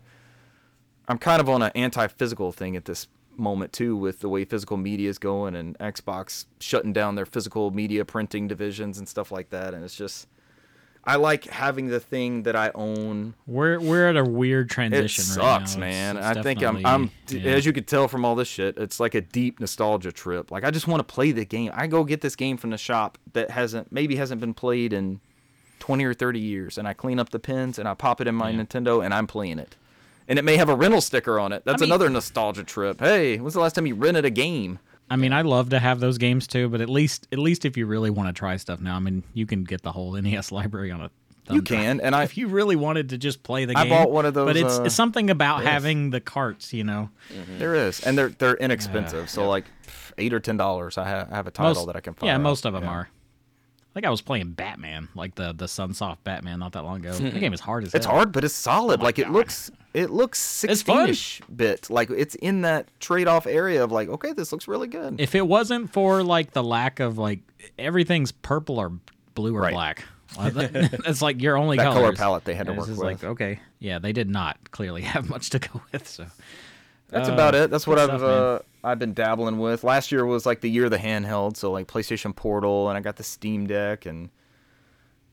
I'm 1.08 1.18
kind 1.20 1.40
of 1.42 1.48
on 1.50 1.62
an 1.62 1.72
anti-physical 1.76 2.52
thing 2.54 2.76
at 2.76 2.86
this 2.86 3.08
moment 3.42 3.74
too, 3.74 3.98
with 3.98 4.20
the 4.22 4.30
way 4.30 4.46
physical 4.46 4.78
media 4.78 5.10
is 5.10 5.18
going 5.18 5.56
and 5.56 5.78
Xbox 5.80 6.46
shutting 6.60 6.94
down 6.94 7.16
their 7.16 7.26
physical 7.26 7.72
media 7.72 8.06
printing 8.06 8.48
divisions 8.48 8.98
and 8.98 9.10
stuff 9.10 9.32
like 9.32 9.50
that. 9.50 9.74
And 9.74 9.84
it's 9.84 9.96
just, 9.96 10.28
I 11.04 11.16
like 11.16 11.46
having 11.46 11.88
the 11.88 12.00
thing 12.00 12.44
that 12.44 12.56
I 12.56 12.72
own. 12.76 13.34
We're 13.48 13.80
we're 13.80 14.08
at 14.08 14.18
a 14.18 14.24
weird 14.24 14.68
It 14.68 14.74
transition. 14.74 15.24
right 15.42 15.60
sucks, 15.60 15.76
now. 15.76 15.80
man. 15.82 16.18
It's- 16.18 16.30
it's 16.32 16.40
I 16.40 16.42
think 16.44 16.62
I'm, 16.64 16.86
I'm, 16.86 17.12
yeah. 17.30 17.52
as 17.54 17.66
you 17.66 17.74
could 17.74 17.88
tell 17.88 18.08
from 18.08 18.24
all 18.24 18.36
this 18.36 18.48
shit, 18.48 18.78
it's 18.78 19.00
like 19.00 19.16
a 19.16 19.22
deep 19.22 19.60
nostalgia 19.60 20.12
trip. 20.12 20.52
Like 20.52 20.64
I 20.64 20.70
just 20.72 20.88
want 20.88 21.00
to 21.06 21.14
play 21.14 21.32
the 21.32 21.44
game. 21.44 21.72
I 21.74 21.88
go 21.88 22.04
get 22.04 22.22
this 22.22 22.36
game 22.36 22.56
from 22.58 22.70
the 22.70 22.78
shop 22.78 23.18
that 23.34 23.50
hasn't, 23.50 23.92
maybe 23.92 24.16
hasn't 24.18 24.40
been 24.40 24.54
played 24.54 24.94
in 24.94 25.20
20 25.80 26.04
or 26.06 26.14
30 26.14 26.40
years, 26.40 26.78
and 26.78 26.88
I 26.88 26.94
clean 26.94 27.18
up 27.18 27.32
the 27.32 27.40
pins 27.40 27.80
and 27.80 27.88
I 27.88 27.96
pop 27.96 28.22
it 28.22 28.28
in 28.28 28.36
my 28.36 28.52
Yeah. 28.52 28.62
Nintendo 28.62 29.04
and 29.04 29.12
I'm 29.16 29.26
playing 29.26 29.58
it. 29.58 29.76
And 30.32 30.40
it 30.40 30.44
may 30.46 30.56
have 30.56 30.70
a 30.70 30.76
rental 30.76 31.02
sticker 31.02 31.38
on 31.42 31.52
it. 31.52 31.64
That's 31.66 31.82
mean- 31.82 31.90
another 31.90 32.10
nostalgia 32.10 32.64
trip. 32.64 33.02
Hey, 33.02 33.38
when's 33.38 33.54
the 33.54 33.60
last 33.60 33.76
time 33.76 33.86
you 33.86 33.96
rented 33.96 34.24
a 34.24 34.30
game? 34.30 34.80
I 35.10 35.18
mean, 35.18 35.34
I 35.34 35.42
love 35.42 35.72
to 35.72 35.80
have 35.80 36.00
those 36.00 36.18
games 36.18 36.48
too, 36.48 36.70
but 36.70 36.80
at 36.80 36.88
least 36.88 37.28
at 37.34 37.38
least 37.38 37.66
if 37.66 37.76
you 37.76 37.86
really 37.86 38.10
want 38.10 38.30
to 38.30 38.34
try 38.34 38.56
stuff 38.56 38.80
now, 38.80 38.96
I 38.96 39.00
mean, 39.00 39.24
you 39.34 39.46
can 39.46 39.66
get 39.66 39.82
the 39.82 39.92
whole 39.92 40.14
NES 40.22 40.54
library 40.54 40.90
on 40.90 41.02
a. 41.02 41.12
You 41.50 41.62
can, 41.62 42.00
and 42.00 42.16
I 42.16 42.24
if 42.24 42.38
you 42.38 42.48
really 42.48 42.78
wanted 42.78 43.10
to 43.10 43.18
just 43.18 43.44
play 43.44 43.66
the 43.66 43.78
I 43.78 43.84
game. 43.84 43.92
I 43.92 43.98
bought 43.98 44.10
one 44.12 44.26
of 44.26 44.34
those, 44.34 44.46
but 44.46 44.56
it's, 44.56 44.80
uh, 44.80 44.84
it's 44.84 44.96
something 44.96 45.30
about 45.30 45.64
having 45.64 46.12
the 46.12 46.22
carts, 46.22 46.72
you 46.72 46.86
know. 46.86 47.10
there 47.58 47.76
is, 47.76 48.00
and 48.00 48.18
they're 48.18 48.30
they're 48.30 48.56
inexpensive. 48.56 49.30
so 49.30 49.50
like 49.50 49.66
eight 50.18 50.32
or 50.34 50.40
ten 50.40 50.56
dollars, 50.56 50.98
I 50.98 51.10
have, 51.10 51.30
I 51.30 51.36
have 51.36 51.48
a 51.48 51.52
title 51.52 51.74
Most- 51.74 51.88
that 51.88 51.98
I 51.98 52.00
can 52.00 52.14
find. 52.14 52.28
yeah, 52.30 52.38
most 52.38 52.66
of 52.66 52.72
them 52.72 52.88
are. 52.88 53.10
I 53.10 53.94
think 53.94 54.06
I 54.06 54.10
was 54.10 54.22
playing 54.22 54.52
Batman, 54.52 55.10
like 55.14 55.36
the 55.36 55.52
the 55.52 55.66
Sunsoft 55.66 56.20
Batman, 56.24 56.60
not 56.60 56.72
that 56.72 56.84
long 56.86 56.98
ago. 57.06 57.12
the 57.18 57.32
game 57.32 57.52
is 57.54 57.60
hard 57.60 57.84
as 57.84 57.94
It's 57.94 58.06
hell. 58.06 58.16
hard, 58.16 58.32
but 58.32 58.46
it's 58.46 58.54
solid. 58.54 59.00
my 59.00 59.06
like 59.08 59.20
it 59.20 59.30
looks, 59.30 59.70
it 59.94 60.10
looks 60.10 60.64
It's 60.64 60.82
fun. 60.82 61.10
16ish 61.10 61.42
bit. 61.56 61.90
Like 61.90 62.10
it's 62.10 62.36
in 62.36 62.62
that 62.62 62.88
trade-off 63.00 63.46
area 63.48 63.84
of 63.84 63.92
like, 63.92 64.10
okay, 64.10 64.34
this 64.34 64.52
looks 64.52 64.68
really 64.68 64.88
good. 64.88 65.20
If 65.20 65.36
it 65.36 65.48
wasn't 65.48 65.92
for 65.92 66.24
like 66.24 66.52
the 66.52 66.64
lack 66.64 67.00
of 67.00 67.18
like 67.18 67.40
everything's 67.78 68.32
purple 68.32 68.80
or 68.80 68.94
blue 69.36 69.56
or 69.56 69.62
Right. 69.62 69.74
black, 69.74 70.04
well, 70.38 70.52
that- 70.52 71.02
it's 71.06 71.22
like 71.22 71.42
your 71.42 71.58
only 71.58 71.78
That 71.78 71.94
color 71.94 72.14
palette 72.14 72.46
they 72.46 72.54
had 72.56 72.68
to 72.68 72.72
And 72.72 72.80
work 72.80 72.88
with. 72.90 72.98
Like 72.98 73.24
okay, 73.24 73.60
yeah, 73.80 74.00
they 74.00 74.14
did 74.14 74.30
not 74.30 74.58
clearly 74.72 75.02
have 75.14 75.30
much 75.30 75.50
to 75.52 75.60
go 75.60 75.82
with. 75.92 76.08
So 76.08 76.26
That's 77.10 77.28
Uh, 77.30 77.34
about 77.34 77.56
it. 77.56 77.70
That's 77.70 77.86
what 77.86 78.00
I've 78.00 78.06
stuff, 78.10 78.22
uh, 78.22 78.60
I've 78.84 78.98
been 79.00 79.14
dabbling 79.14 79.60
with. 79.60 79.84
Last 79.84 80.12
year 80.12 80.26
was 80.26 80.46
like 80.46 80.62
the 80.62 80.70
year 80.70 80.86
of 80.86 80.92
the 80.92 80.98
handheld, 80.98 81.58
so 81.58 81.72
like 81.72 81.88
PlayStation 81.88 82.34
Portal, 82.36 82.88
and 82.90 82.98
I 82.98 83.02
got 83.02 83.18
the 83.18 83.24
Steam 83.24 83.68
Deck, 83.68 84.06
and 84.06 84.30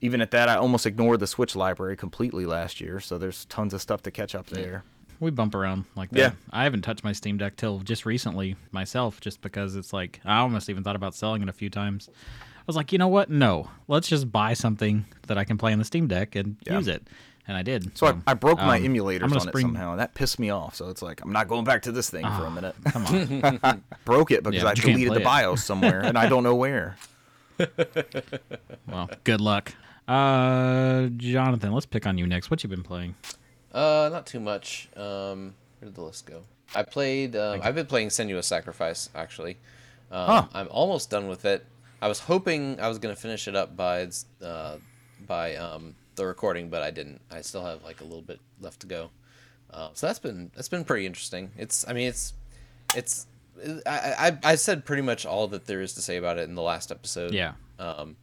even 0.01 0.21
at 0.21 0.31
that, 0.31 0.49
I 0.49 0.55
almost 0.55 0.85
ignored 0.85 1.19
the 1.19 1.27
Switch 1.27 1.55
library 1.55 1.95
completely 1.97 2.45
last 2.45 2.79
year. 2.81 2.99
So 2.99 3.17
there's 3.17 3.45
tons 3.45 3.73
of 3.73 3.81
stuff 3.81 4.01
to 4.03 4.11
catch 4.11 4.33
up 4.35 4.47
there. 4.47 4.83
we 5.19 5.31
bump 5.31 5.53
around 5.55 5.85
like 5.95 6.09
that. 6.11 6.17
Yeah. 6.19 6.31
I 6.51 6.63
haven't 6.63 6.83
touched 6.83 7.03
my 7.03 7.11
Steam 7.11 7.37
Deck 7.37 7.55
till 7.57 7.79
just 7.79 8.05
recently 8.05 8.55
myself, 8.71 9.19
just 9.19 9.41
because 9.41 9.75
it's 9.75 9.91
like 9.93 10.19
I 10.23 10.37
almost 10.37 10.69
even 10.69 10.83
thought 10.83 10.95
about 10.95 11.15
selling 11.15 11.41
it 11.41 11.49
a 11.49 11.53
few 11.53 11.69
times. 11.69 12.09
I 12.09 12.63
was 12.67 12.75
like, 12.75 12.91
you 12.91 12.97
know 12.99 13.07
what? 13.07 13.29
No, 13.29 13.69
let's 13.87 14.07
just 14.07 14.31
buy 14.31 14.53
something 14.53 15.05
that 15.27 15.37
I 15.37 15.43
can 15.43 15.57
play 15.57 15.73
on 15.73 15.79
the 15.79 15.85
Steam 15.85 16.07
Deck 16.07 16.35
and 16.35 16.55
Yeah. 16.67 16.77
use 16.77 16.87
it, 16.87 17.07
and 17.47 17.57
I 17.57 17.63
did. 17.63 17.97
So 17.97 18.05
I, 18.07 18.13
I 18.27 18.33
broke 18.35 18.59
my 18.59 18.77
um, 18.77 18.83
emulators 18.83 19.23
on 19.41 19.47
it 19.49 19.57
somehow, 19.57 19.91
and 19.91 19.99
that 19.99 20.13
pissed 20.13 20.37
me 20.39 20.51
off. 20.51 20.75
So 20.75 20.89
it's 20.89 21.01
like 21.01 21.19
I'm 21.21 21.31
not 21.33 21.47
going 21.47 21.65
back 21.65 21.81
to 21.83 21.91
this 21.91 22.09
thing 22.11 22.23
for 22.23 22.43
a 22.43 22.45
Oh, 22.45 22.49
minute. 22.51 22.75
Come 22.85 23.05
on. 23.07 23.83
Broke 24.05 24.29
it 24.31 24.43
because 24.43 24.61
Yeah, 24.61 24.67
I 24.69 24.71
but 24.71 24.77
you 24.77 24.83
can't 24.83 24.97
deleted 24.99 25.15
the. 25.19 25.25
BIOS 25.25 25.63
somewhere, 25.63 26.01
and 26.01 26.15
I 26.17 26.29
don't 26.29 26.43
know 26.43 26.53
where. 26.55 26.95
well, 28.87 29.09
good 29.23 29.41
luck. 29.41 29.73
Uh, 30.09 31.07
Jonathan, 31.17 31.71
let's 31.71 31.85
pick 31.85 32.07
on 32.07 32.17
you 32.17 32.25
next. 32.25 32.49
What 32.49 32.63
you 32.63 32.69
been 32.69 32.83
playing? 32.83 33.15
Uh, 33.71 34.09
not 34.11 34.25
too 34.25 34.39
much. 34.39 34.89
Um, 34.95 35.53
where 35.79 35.85
did 35.85 35.95
the 35.95 36.01
list 36.01 36.25
go? 36.25 36.41
I 36.75 36.83
played. 36.83 37.35
Um, 37.35 37.61
I've 37.63 37.75
been 37.75 37.85
playing 37.85 38.09
Senua's 38.09 38.47
Sacrifice 38.47 39.09
actually. 39.13 39.57
Um, 40.11 40.25
Huh. 40.25 40.47
I'm 40.53 40.67
almost 40.71 41.09
done 41.11 41.27
with 41.27 41.45
it. 41.45 41.65
I 42.01 42.07
was 42.07 42.19
hoping 42.19 42.79
I 42.79 42.87
was 42.87 42.97
gonna 42.97 43.15
finish 43.15 43.47
it 43.47 43.55
up 43.55 43.75
by 43.77 44.07
uh, 44.43 44.77
by 45.27 45.55
um, 45.55 45.95
the 46.15 46.25
recording, 46.25 46.69
but 46.69 46.81
I 46.81 46.89
didn't. 46.91 47.21
I 47.29 47.41
still 47.41 47.63
have 47.63 47.83
like 47.83 48.01
a 48.01 48.03
little 48.03 48.21
bit 48.21 48.39
left 48.59 48.79
to 48.81 48.87
go. 48.87 49.11
Uh, 49.71 49.89
so 49.93 50.07
that's 50.07 50.19
been 50.19 50.49
that's 50.55 50.69
been 50.69 50.83
pretty 50.83 51.05
interesting. 51.05 51.51
It's 51.57 51.87
I 51.87 51.93
mean 51.93 52.07
it's 52.07 52.33
it's 52.95 53.27
I, 53.85 54.37
I 54.43 54.51
I 54.51 54.55
said 54.55 54.85
pretty 54.85 55.03
much 55.03 55.25
all 55.25 55.47
that 55.49 55.67
there 55.67 55.81
is 55.81 55.93
to 55.93 56.01
say 56.01 56.17
about 56.17 56.39
it 56.39 56.49
in 56.49 56.55
the 56.55 56.61
last 56.63 56.91
episode. 56.91 57.33
Yeah. 57.33 57.53
Um, 57.77 58.15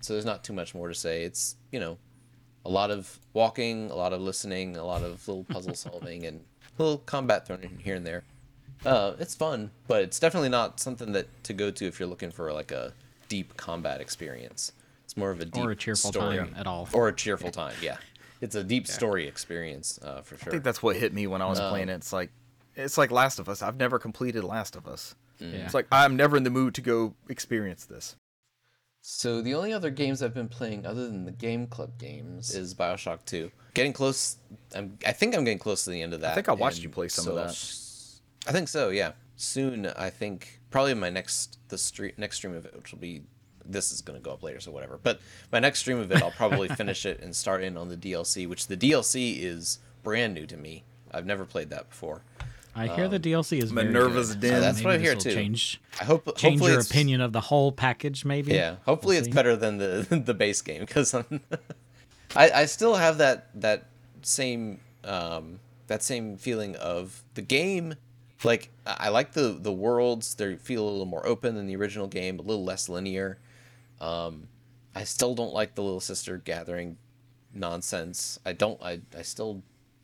so 0.00 0.12
there's 0.14 0.24
not 0.24 0.42
too 0.44 0.52
much 0.52 0.74
more 0.74 0.88
to 0.88 0.94
say. 0.94 1.22
It's 1.24 1.56
you 1.72 1.80
know, 1.80 1.98
a 2.64 2.70
lot 2.70 2.90
of 2.90 3.18
walking, 3.32 3.90
a 3.90 3.94
lot 3.94 4.12
of 4.12 4.20
listening, 4.20 4.76
a 4.76 4.84
lot 4.84 5.02
of 5.02 5.26
little 5.28 5.44
puzzle 5.44 5.74
solving, 5.86 6.26
and 6.26 6.44
a 6.78 6.82
little 6.82 6.98
combat 6.98 7.46
thrown 7.46 7.62
in 7.62 7.78
here 7.78 7.94
and 7.94 8.06
there. 8.06 8.24
Uh, 8.84 9.12
it's 9.18 9.34
fun, 9.34 9.70
but 9.86 10.02
it's 10.02 10.18
definitely 10.18 10.48
not 10.48 10.80
something 10.80 11.12
that 11.12 11.26
to 11.44 11.52
go 11.52 11.70
to 11.70 11.86
if 11.86 12.00
you're 12.00 12.08
looking 12.08 12.30
for 12.30 12.52
like 12.52 12.72
a 12.72 12.92
deep 13.28 13.56
combat 13.56 14.00
experience. 14.00 14.72
It's 15.04 15.16
more 15.16 15.30
of 15.30 15.40
a 15.40 15.44
deep 15.44 15.64
Or 15.64 15.72
a 15.72 15.76
cheerful 15.76 16.12
story. 16.12 16.38
time 16.38 16.54
at 16.56 16.66
all. 16.66 16.88
or 16.92 17.08
a 17.08 17.14
cheerful 17.14 17.50
time. 17.50 17.74
Yeah, 17.82 17.98
it's 18.40 18.54
a 18.54 18.64
deep 18.64 18.86
story 18.86 19.26
experience 19.28 19.98
uh, 20.02 20.22
for 20.22 20.36
sure. 20.38 20.48
I 20.48 20.50
think 20.52 20.64
that's 20.64 20.82
what 20.82 20.96
hit 20.96 21.12
me 21.12 21.26
when 21.26 21.42
I 21.42 21.46
was 21.46 21.60
playing 21.60 21.88
it. 21.90 21.94
It's 21.94 22.12
like 22.12 22.30
it's 22.76 22.96
like 22.96 23.10
Last 23.10 23.38
of 23.38 23.48
Us. 23.48 23.60
I've 23.60 23.76
never 23.76 23.98
completed 23.98 24.44
Last 24.44 24.76
of 24.76 24.86
Us. 24.86 25.14
Yeah. 25.38 25.48
It's 25.64 25.74
like 25.74 25.86
I'm 25.92 26.16
never 26.16 26.36
in 26.36 26.44
the 26.44 26.50
mood 26.50 26.74
to 26.76 26.80
go 26.80 27.14
experience 27.28 27.84
this. 27.84 28.16
So 29.02 29.40
the 29.40 29.54
only 29.54 29.72
other 29.72 29.90
games 29.90 30.22
I've 30.22 30.34
been 30.34 30.48
playing 30.48 30.84
other 30.86 31.06
than 31.06 31.24
the 31.24 31.30
Game 31.32 31.66
Club 31.66 31.98
games 31.98 32.54
is 32.54 32.74
Bioshock 32.74 33.24
2. 33.24 33.50
Getting 33.74 33.92
close. 33.92 34.36
I'm, 34.74 34.98
I 35.06 35.12
think 35.12 35.34
I'm 35.34 35.44
getting 35.44 35.58
close 35.58 35.84
to 35.84 35.90
the 35.90 36.02
end 36.02 36.12
of 36.12 36.20
that. 36.20 36.32
I 36.32 36.34
think 36.34 36.48
I 36.48 36.52
watched 36.52 36.76
and 36.76 36.84
you 36.84 36.90
play 36.90 37.08
some 37.08 37.22
of 37.22 37.26
so 37.26 37.30
I'll 37.38 37.44
that. 37.44 37.48
s- 37.50 38.20
I 38.46 38.52
think 38.52 38.68
so. 38.68 38.90
Yeah. 38.90 39.12
Soon, 39.36 39.86
I 39.86 40.10
think 40.10 40.60
probably 40.70 40.92
my 40.94 41.08
next 41.08 41.58
the 41.68 41.78
stream 41.78 42.12
next 42.18 42.36
stream 42.36 42.54
of 42.54 42.66
it, 42.66 42.76
which 42.76 42.92
will 42.92 42.98
be 42.98 43.22
this 43.64 43.90
is 43.92 44.02
going 44.02 44.18
to 44.18 44.22
go 44.22 44.32
up 44.32 44.42
later, 44.42 44.60
so 44.60 44.70
whatever. 44.70 44.98
But 45.02 45.20
my 45.50 45.60
next 45.60 45.78
stream 45.80 45.98
of 45.98 46.10
it, 46.12 46.22
I'll 46.22 46.30
probably 46.32 46.68
finish 46.76 47.06
it 47.06 47.20
and 47.20 47.34
start 47.34 47.62
in 47.62 47.76
on 47.78 47.88
the 47.88 47.96
DLC, 47.96 48.46
which 48.46 48.66
the 48.66 48.76
DLC 48.76 49.38
is 49.40 49.78
brand 50.02 50.34
new 50.34 50.46
to 50.46 50.56
me. 50.58 50.84
I've 51.12 51.26
never 51.26 51.44
played 51.46 51.70
that 51.70 51.88
before. 51.88 52.22
I 52.74 52.86
hear 52.86 53.08
the 53.08 53.18
DLC 53.20 53.62
is 53.62 53.72
Minerva's. 53.72 54.34
Den. 54.36 54.52
so 54.54 54.60
That's 54.60 54.84
what 54.84 54.94
I 54.94 54.98
hear, 54.98 55.14
too. 55.14 55.32
Change, 55.34 55.80
I 56.00 56.04
hope 56.04 56.36
change 56.36 56.60
your 56.62 56.80
opinion 56.80 57.20
of 57.20 57.32
the 57.32 57.40
whole 57.40 57.72
package, 57.72 58.24
maybe. 58.24 58.52
Yeah, 58.52 58.76
hopefully 58.84 59.14
We'll 59.16 59.20
it's 59.20 59.28
see. 59.28 59.32
better 59.32 59.56
than 59.56 59.78
the 59.78 60.22
the 60.24 60.34
base 60.34 60.62
game 60.62 60.80
because 60.80 61.12
I 62.36 62.50
I 62.50 62.66
still 62.66 62.94
have 62.94 63.18
that 63.18 63.48
that 63.60 63.86
same 64.22 64.80
um 65.04 65.58
that 65.88 66.02
same 66.02 66.36
feeling 66.36 66.76
of 66.76 67.24
the 67.34 67.42
game. 67.42 67.94
Like 68.44 68.70
I 68.86 68.96
I 68.98 69.08
like 69.08 69.32
the 69.32 69.58
the 69.60 69.72
worlds; 69.72 70.34
they 70.36 70.56
feel 70.56 70.82
a 70.82 70.90
little 70.90 71.06
more 71.06 71.26
open 71.26 71.56
than 71.56 71.66
the 71.66 71.76
original 71.76 72.06
game, 72.06 72.38
a 72.38 72.42
little 72.42 72.64
less 72.64 72.88
linear. 72.88 73.38
Um, 74.00 74.48
I 74.94 75.04
still 75.04 75.34
don't 75.34 75.52
like 75.52 75.74
the 75.74 75.82
little 75.82 76.00
sister 76.00 76.38
gathering 76.38 76.96
nonsense. 77.52 78.38
I 78.46 78.52
don't. 78.52 78.80
I 78.82 79.00
I 79.16 79.22
still 79.22 79.62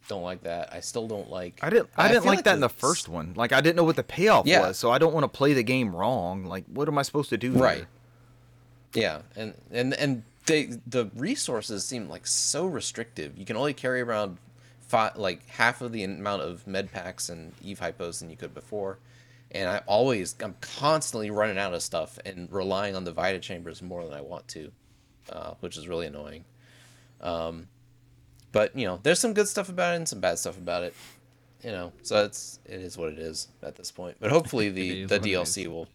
don't 0.08 0.22
like 0.22 0.42
that. 0.42 0.72
I 0.72 0.80
still 0.80 1.06
don't 1.08 1.30
like. 1.30 1.60
I 1.62 1.70
didn't. 1.70 1.90
I, 1.96 2.08
didn't 2.08 2.22
feel 2.22 2.32
like, 2.32 2.44
that 2.44 2.54
in 2.54 2.60
the 2.60 2.68
first 2.68 3.08
one. 3.08 3.34
Like 3.36 3.52
I 3.52 3.60
didn't 3.60 3.76
know 3.76 3.84
what 3.84 3.96
the 3.96 4.02
payoff 4.02 4.46
Yeah. 4.46 4.60
was, 4.66 4.78
so 4.78 4.90
I 4.90 4.98
don't 4.98 5.12
want 5.14 5.24
to 5.24 5.28
play 5.28 5.52
the 5.52 5.62
game 5.62 5.94
wrong. 5.94 6.44
Like, 6.44 6.64
what 6.66 6.88
am 6.88 6.98
I 6.98 7.02
supposed 7.02 7.30
to 7.30 7.36
do? 7.36 7.52
here? 7.52 7.62
Right. 7.62 7.86
Yeah, 8.94 9.22
and 9.36 9.54
and 9.70 9.94
and 9.94 10.22
they 10.46 10.66
the 10.86 11.10
resources 11.14 11.84
seem 11.84 12.08
like 12.08 12.26
so 12.26 12.66
restrictive. 12.66 13.36
You 13.36 13.44
can 13.44 13.56
only 13.56 13.74
carry 13.74 14.00
around 14.00 14.38
five, 14.80 15.16
like 15.16 15.46
half 15.48 15.80
of 15.82 15.92
the 15.92 16.04
amount 16.04 16.42
of 16.42 16.66
med 16.66 16.92
packs 16.92 17.28
and 17.28 17.52
Eve 17.62 17.80
hypos 17.80 18.20
than 18.20 18.30
you 18.30 18.36
could 18.36 18.54
before. 18.54 18.98
And 19.52 19.68
I 19.68 19.80
always, 19.86 20.34
I'm 20.42 20.56
constantly 20.60 21.30
running 21.30 21.56
out 21.56 21.72
of 21.72 21.82
stuff 21.82 22.18
and 22.26 22.50
relying 22.50 22.96
on 22.96 23.04
the 23.04 23.12
Vita 23.12 23.38
chambers 23.38 23.80
more 23.80 24.04
than 24.04 24.12
I 24.12 24.20
want 24.20 24.48
to, 24.48 24.72
uh, 25.30 25.54
which 25.60 25.76
is 25.76 25.86
really 25.86 26.06
annoying. 26.06 26.44
Um, 27.20 27.68
but 28.56 28.74
you 28.74 28.86
know, 28.86 28.98
there's 29.02 29.20
some 29.20 29.34
good 29.34 29.48
stuff 29.48 29.68
about 29.68 29.92
it 29.92 29.96
and 29.98 30.08
some 30.08 30.18
bad 30.20 30.38
stuff 30.38 30.56
about 30.56 30.82
it. 30.82 30.94
You 31.62 31.72
know, 31.72 31.92
so 32.02 32.24
it's 32.24 32.58
it 32.64 32.80
is 32.80 32.96
what 32.96 33.10
it 33.12 33.18
is 33.18 33.48
at 33.62 33.76
this 33.76 33.90
point. 33.90 34.16
But 34.18 34.30
hopefully 34.30 34.70
the 34.78 35.04
the 35.04 35.20
DLC 35.20 35.66
will 35.66 35.88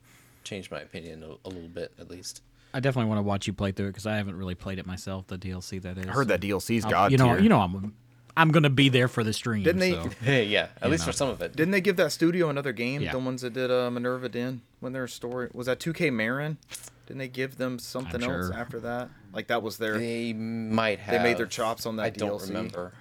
change 0.44 0.70
my 0.70 0.80
opinion 0.80 1.24
a, 1.24 1.48
a 1.48 1.50
little 1.50 1.70
bit 1.70 1.92
at 2.00 2.12
least. 2.12 2.44
I 2.72 2.80
definitely 2.80 3.10
want 3.10 3.18
to 3.18 3.24
watch 3.24 3.48
you 3.48 3.54
play 3.54 3.72
through 3.72 3.88
it 3.88 3.94
because 3.94 4.06
I 4.06 4.16
haven't 4.16 4.38
really 4.38 4.54
played 4.54 4.78
it 4.78 4.86
myself. 4.86 5.26
The 5.26 5.40
DLC 5.40 5.82
that 5.82 5.98
is. 5.98 6.06
I 6.08 6.12
heard 6.12 6.28
that 6.28 6.40
DLC's 6.40 6.86
I'll- 6.86 6.92
god 6.92 7.12
You 7.12 7.18
know, 7.18 7.34
tier. 7.34 7.40
you 7.40 7.50
know, 7.50 7.60
I'm 7.62 7.96
I'm 8.38 8.52
gonna 8.52 8.70
be 8.70 8.90
there 8.90 9.08
for 9.08 9.24
the 9.24 9.34
stream. 9.34 9.64
Didn't 9.64 9.80
they- 9.80 9.92
so- 9.94 10.10
yeah, 10.32 10.68
at 10.82 10.90
least 10.90 11.04
know. 11.04 11.12
for 11.12 11.18
some 11.18 11.30
of 11.30 11.42
it. 11.42 11.56
Didn't 11.56 11.72
they 11.72 11.82
give 11.82 11.98
that 11.98 12.12
studio 12.12 12.50
another 12.50 12.72
game? 12.74 13.02
Yeah. 13.02 13.12
The 13.12 13.20
ones 13.20 13.42
that 13.42 13.54
did 13.54 13.72
uh, 13.72 13.90
Minerva 13.92 14.30
Den 14.30 14.62
when 14.80 14.94
their 14.94 15.08
story 15.08 15.50
was 15.54 15.68
that 15.68 15.80
2K 15.80 16.12
Marin. 16.14 16.58
Didn't 17.08 17.20
they 17.20 17.28
give 17.28 17.58
them 17.58 17.78
something 17.78 18.24
else 18.24 18.52
after 18.56 18.80
that? 18.82 19.10
Like 19.34 19.48
that 19.48 19.62
was 19.62 19.78
their. 19.78 19.98
They 19.98 20.32
might 20.34 21.00
have. 21.00 21.12
They 21.12 21.24
made 21.24 21.38
their 21.38 21.46
chops 21.46 21.86
on 21.86 21.98
that 21.98 22.04
I 22.04 22.10
don't 22.10 22.42
remember. 22.44 22.94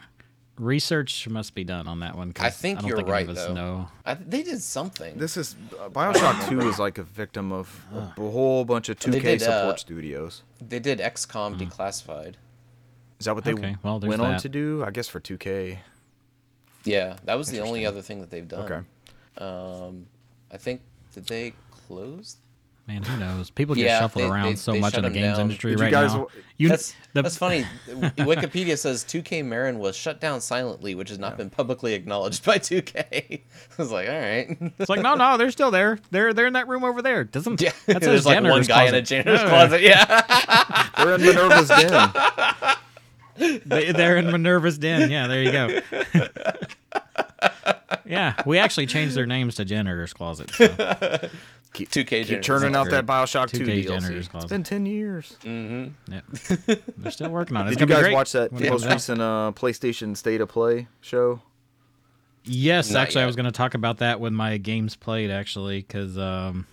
Research 0.60 1.26
must 1.26 1.54
be 1.54 1.64
done 1.64 1.88
on 1.88 2.00
that 2.00 2.16
one. 2.16 2.34
I 2.38 2.50
think 2.50 2.80
don't 2.80 2.88
you're 2.88 2.98
think 2.98 3.08
right 3.08 3.24
any 3.24 3.34
though. 3.34 3.54
Know. 3.54 3.88
I, 4.04 4.14
they 4.14 4.42
did 4.42 4.60
something. 4.60 5.16
This 5.16 5.38
is 5.38 5.56
uh, 5.80 5.88
Bioshock 5.88 6.50
2 6.50 6.68
is 6.68 6.78
like 6.78 6.98
a 6.98 7.02
victim 7.02 7.50
of 7.50 7.86
a 7.92 8.20
whole 8.20 8.66
bunch 8.66 8.90
of 8.90 8.98
2K 8.98 9.22
did, 9.22 9.40
support 9.40 9.74
uh, 9.74 9.76
studios. 9.76 10.42
they 10.60 10.78
did 10.78 10.98
XCOM 10.98 11.58
declassified. 11.58 12.34
Is 13.20 13.26
that 13.26 13.34
what 13.34 13.44
they 13.44 13.52
Okay, 13.52 13.76
well, 13.82 14.00
there's 14.00 14.08
went 14.08 14.22
on 14.22 14.38
to 14.40 14.48
do? 14.48 14.82
I 14.84 14.90
guess 14.90 15.06
for 15.06 15.20
2K. 15.20 15.78
Yeah, 16.84 17.16
that 17.24 17.36
was 17.36 17.50
the 17.50 17.60
only 17.60 17.84
other 17.86 18.00
thing 18.02 18.20
that 18.22 18.30
they've 18.30 18.48
done. 18.48 18.64
Okay. 18.72 19.44
Um, 19.44 20.06
I 20.50 20.56
think 20.56 20.80
did 21.14 21.26
they 21.26 21.52
close? 21.86 22.36
Man, 22.88 23.02
who 23.04 23.16
knows? 23.18 23.50
People 23.50 23.76
get 23.76 23.84
Yeah, 23.84 24.00
shuffled 24.00 24.24
they- 24.24 24.28
around 24.28 24.46
they- 24.46 24.54
so 24.56 24.72
they 24.72 24.80
much 24.80 24.94
in 24.96 25.02
the 25.04 25.10
games 25.10 25.36
down. 25.36 25.42
industry 25.42 25.72
Did 25.72 25.78
you 25.78 25.84
right 25.84 25.92
guys 25.92 26.12
now. 26.14 26.26
You, 26.56 26.68
That's 26.70 26.94
the, 27.12 27.22
that's 27.22 27.36
funny. 27.36 27.64
Wikipedia 27.86 28.76
says 28.76 29.04
2K 29.04 29.44
Marin 29.44 29.78
was 29.78 29.94
shut 29.94 30.20
down 30.20 30.40
silently, 30.40 30.94
which 30.96 31.08
has 31.10 31.18
not 31.18 31.36
been 31.36 31.50
publicly 31.50 31.94
acknowledged 31.94 32.44
by 32.44 32.58
2K. 32.58 33.42
I 33.78 33.82
was 33.82 33.92
like, 33.92 34.08
all 34.08 34.18
right. 34.18 34.56
It's 34.78 34.88
like 34.88 35.02
no, 35.02 35.14
no, 35.14 35.36
they're 35.36 35.50
still 35.52 35.70
there. 35.70 35.98
They're 36.10 36.32
they're 36.34 36.46
in 36.46 36.54
that 36.54 36.66
room 36.66 36.82
over 36.82 37.00
there. 37.02 37.22
Doesn't 37.22 37.60
Yeah, 37.60 37.72
That's 37.86 38.00
there's 38.04 38.26
like 38.26 38.42
one 38.42 38.62
guy 38.62 38.86
in 38.86 38.94
a 38.94 39.02
janitor's 39.02 39.40
closet. 39.42 39.82
Yeah. 39.82 40.88
They're 40.96 41.14
in 41.14 41.20
Minerva's 41.20 41.68
Den. 41.68 42.10
They, 43.40 43.92
they're 43.92 44.16
in 44.18 44.26
Minerva's 44.30 44.78
den. 44.78 45.10
Yeah, 45.10 45.26
there 45.26 45.42
you 45.42 45.52
go. 45.52 45.80
yeah, 48.06 48.34
we 48.46 48.58
actually 48.58 48.86
changed 48.86 49.14
their 49.14 49.26
names 49.26 49.54
to 49.56 49.64
janitor's 49.64 50.12
closet. 50.12 50.50
So. 50.50 50.66
2K 50.68 51.30
Keep 51.72 51.88
janitor's 51.90 52.44
churning 52.46 52.74
out 52.74 52.90
that 52.90 53.06
Bioshock 53.06 53.48
2 53.50 53.58
2K 53.64 53.84
DLC. 53.84 53.88
Janitor's 53.88 54.10
It's 54.18 54.28
Closet. 54.28 54.48
been 54.48 54.62
10 54.64 54.86
years. 54.86 55.36
Yeah. 55.44 56.20
They're 56.98 57.12
still 57.12 57.30
working 57.30 57.56
on 57.56 57.66
it. 57.68 57.70
It's 57.72 57.78
Did 57.78 57.88
you 57.88 57.94
guys 57.94 58.12
watch 58.12 58.32
that 58.32 58.52
when 58.52 58.68
most 58.68 58.86
recent 58.86 59.20
uh, 59.20 59.52
PlayStation 59.54 60.16
State 60.16 60.40
of 60.40 60.48
Play 60.48 60.88
show? 61.00 61.40
Yes, 62.44 62.90
Not 62.90 63.02
actually, 63.02 63.22
I 63.22 63.26
was 63.26 63.36
going 63.36 63.46
to 63.46 63.52
talk 63.52 63.74
about 63.74 63.98
that 63.98 64.18
when 64.18 64.34
my 64.34 64.56
games 64.56 64.96
played, 64.96 65.30
actually, 65.30 65.78
because 65.82 66.18
um, 66.18 66.66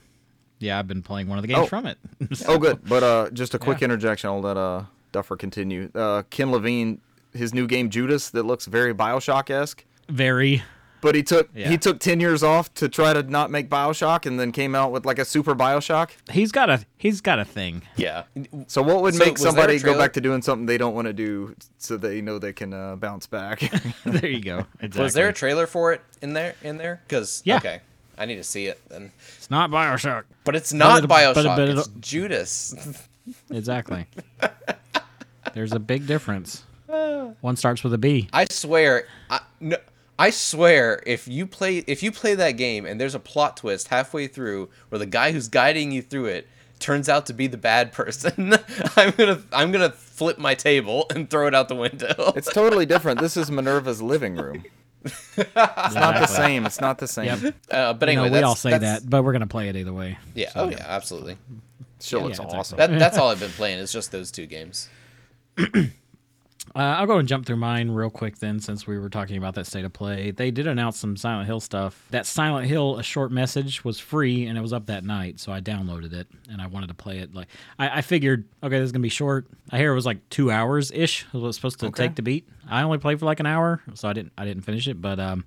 Yeah, 0.60 0.80
I've 0.80 0.88
been 0.88 1.04
playing 1.04 1.28
one 1.28 1.38
of 1.38 1.44
the 1.44 1.48
games 1.50 1.66
Oh. 1.66 1.68
from 1.68 1.86
it. 1.86 1.98
Oh, 2.48 2.58
good. 2.58 2.80
But 2.88 3.04
uh, 3.04 3.30
just 3.32 3.54
a 3.54 3.60
quick 3.60 3.82
Yeah. 3.82 3.86
interjection. 3.86 4.30
I'll 4.32 4.42
let 4.42 4.58
uh, 4.58 4.84
Duffer 5.12 5.36
continue. 5.38 5.90
Uh, 5.96 6.24
Ken 6.30 6.52
Levine, 6.52 7.02
his 7.34 7.54
new 7.54 7.68
game 7.68 7.90
Judas, 7.90 8.30
that 8.32 8.44
looks 8.44 8.66
very 8.66 8.94
Bioshock 8.94 9.50
esque. 9.50 9.84
Very. 10.10 10.64
But 11.00 11.14
he 11.14 11.22
took 11.22 11.50
Yeah. 11.54 11.70
he 11.70 11.78
took 11.78 12.00
ten 12.00 12.20
years 12.20 12.42
off 12.42 12.74
to 12.76 12.90
try 12.90 13.14
to 13.14 13.22
not 13.22 13.52
make 13.52 13.70
Bioshock, 13.70 14.26
and 14.26 14.40
then 14.40 14.52
came 14.52 14.74
out 14.74 14.92
with 14.92 15.06
like 15.06 15.20
a 15.20 15.26
super 15.26 15.54
Bioshock. 15.54 16.10
He's 16.32 16.52
got 16.52 16.72
a 16.72 16.86
he's 16.98 17.22
got 17.22 17.38
a 17.38 17.46
thing. 17.46 17.84
Yeah. 17.98 18.24
So 18.66 18.82
what 18.82 19.04
would 19.04 19.14
So, 19.14 19.20
make 19.24 19.34
was 19.34 19.42
there 19.42 19.50
a 19.50 19.52
somebody 19.54 19.80
go 19.80 19.96
back 19.98 20.14
to 20.14 20.22
doing 20.22 20.42
something 20.42 20.66
they 20.66 20.80
don't 20.80 20.96
want 20.96 21.06
to 21.06 21.14
do, 21.14 21.56
so 21.78 21.98
they 21.98 22.20
know 22.22 22.40
they 22.40 22.52
can 22.52 22.74
uh, 22.74 22.96
bounce 22.96 23.28
back? 23.28 23.60
there 24.06 24.26
you 24.30 24.42
go. 24.42 24.66
Exactly. 24.82 25.04
Was 25.04 25.14
there 25.14 25.30
a 25.30 25.34
trailer 25.34 25.68
for 25.68 25.94
it 25.94 26.02
in 26.24 26.34
there? 26.34 26.56
In 26.64 26.78
there? 26.78 27.02
Because 27.08 27.44
Yeah. 27.46 27.58
okay, 27.58 27.82
I 28.18 28.26
need 28.26 28.38
to 28.38 28.44
see 28.44 28.66
it 28.66 28.82
then. 28.90 29.12
It's 29.38 29.52
not 29.52 29.70
Bioshock. 29.70 30.24
But 30.46 30.56
it's 30.56 30.74
not 30.74 30.98
it'll- 30.98 31.08
but 31.08 31.22
it- 31.22 31.36
Bioshock. 31.36 31.56
but 31.58 31.70
it's 31.70 31.88
it'll- 31.88 32.00
Judas. 32.02 33.04
Exactly. 33.52 34.08
There's 35.58 35.74
a 35.74 35.80
big 35.80 36.06
difference. 36.06 36.62
One 37.42 37.56
starts 37.56 37.84
with 37.84 37.92
a 37.92 37.98
B. 37.98 38.30
I 38.32 38.46
swear, 38.52 39.08
I, 39.28 39.40
no, 39.60 39.78
I 40.20 40.30
swear, 40.30 41.02
if 41.08 41.28
you 41.28 41.48
play 41.48 41.80
if 41.88 42.04
you 42.04 42.12
play 42.12 42.36
that 42.36 42.52
game 42.52 42.86
and 42.86 43.02
there's 43.02 43.16
a 43.16 43.20
plot 43.20 43.58
twist 43.58 43.88
halfway 43.88 44.28
through 44.28 44.70
where 44.90 45.00
the 45.00 45.08
guy 45.08 45.32
who's 45.32 45.48
guiding 45.48 45.92
you 45.92 46.04
through 46.04 46.26
it 46.26 46.48
turns 46.78 47.10
out 47.10 47.26
to 47.26 47.34
be 47.34 47.48
the 47.48 47.58
bad 47.58 47.92
person, 47.92 48.54
I'm 48.96 49.10
gonna 49.18 49.42
I'm 49.52 49.72
gonna 49.72 49.90
flip 49.90 50.38
my 50.38 50.54
table 50.54 51.08
and 51.10 51.28
throw 51.28 51.48
it 51.48 51.56
out 51.56 51.70
the 51.70 51.76
window. 51.76 52.14
it's 52.36 52.54
totally 52.54 52.86
different. 52.86 53.20
This 53.20 53.36
is 53.36 53.50
Minerva's 53.50 54.00
living 54.00 54.36
room. 54.36 54.64
It's 55.04 55.16
not 55.56 56.20
the 56.20 56.28
same. 56.28 56.68
It's 56.68 56.80
not 56.80 57.00
the 57.00 57.08
same. 57.08 57.26
Yep. 57.26 57.56
Uh, 57.72 57.94
but 57.94 58.10
You 58.10 58.16
know, 58.18 58.24
anyway, 58.26 58.38
we 58.38 58.44
all 58.44 58.56
say 58.56 58.70
that's- 58.70 59.02
that, 59.02 59.10
but 59.10 59.24
we're 59.24 59.34
gonna 59.34 59.48
play 59.48 59.70
it 59.70 59.76
either 59.76 59.92
way. 59.92 60.20
Yeah. 60.36 60.52
Oh 60.56 60.70
yeah, 60.70 60.86
absolutely. 60.88 61.36
She 62.00 62.16
looks 62.16 62.38
Yeah, 62.38 62.44
exactly. 62.44 62.60
awesome. 62.60 62.78
That 62.78 63.00
that's 63.00 63.18
all 63.18 63.32
I've 63.32 63.40
been 63.40 63.50
playing. 63.50 63.80
It's 63.80 63.92
just 63.92 64.12
those 64.12 64.30
two 64.30 64.46
games. 64.46 64.88
Uh, 66.76 66.80
I'll 67.00 67.08
go 67.08 67.18
and 67.18 67.28
jump 67.28 67.46
through 67.48 67.56
mine 67.56 67.90
real 67.90 68.10
quick 68.12 68.38
then, 68.38 68.60
since 68.60 68.86
we 68.86 69.00
were 69.00 69.10
talking 69.10 69.38
about 69.38 69.56
that 69.56 69.66
state 69.66 69.84
of 69.86 69.94
play. 69.94 70.30
They 70.32 70.52
did 70.52 70.68
announce 70.68 71.00
some 71.00 71.16
Silent 71.18 71.48
Hill 71.48 71.60
stuff. 71.60 72.06
That 72.12 72.26
Silent 72.28 72.68
Hill, 72.68 72.98
a 73.00 73.04
short 73.04 73.32
message, 73.32 73.84
was 73.84 74.00
free 74.00 74.46
and 74.46 74.58
it 74.58 74.62
was 74.62 74.74
up 74.74 74.86
that 74.88 75.04
night, 75.04 75.40
so 75.40 75.52
I 75.52 75.60
downloaded 75.62 76.14
it 76.14 76.28
and 76.52 76.62
I 76.62 76.68
wanted 76.68 76.88
to 76.88 76.94
play 76.94 77.20
it. 77.20 77.34
Like 77.34 77.48
I, 77.80 78.00
I 78.00 78.02
figured, 78.02 78.48
okay, 78.62 78.78
this 78.78 78.86
is 78.86 78.92
gonna 78.92 79.02
be 79.02 79.10
short. 79.10 79.48
I 79.72 79.78
hear 79.78 79.92
it 79.92 79.96
was 79.96 80.06
like 80.06 80.28
two 80.30 80.52
hours 80.52 80.92
ish. 80.92 81.26
Was 81.34 81.42
what 81.42 81.48
it's 81.48 81.58
supposed 81.58 81.80
to 81.80 81.88
Okay. 81.88 82.04
take 82.08 82.16
to 82.18 82.22
beat. 82.22 82.48
I 82.70 82.84
only 82.84 82.98
played 83.00 83.18
for 83.20 83.26
like 83.26 83.40
an 83.40 83.48
hour, 83.48 83.82
so 83.96 84.08
I 84.10 84.14
didn't 84.14 84.34
I 84.38 84.46
didn't 84.46 84.64
finish 84.64 84.88
it, 84.88 85.02
but 85.02 85.20
um, 85.20 85.46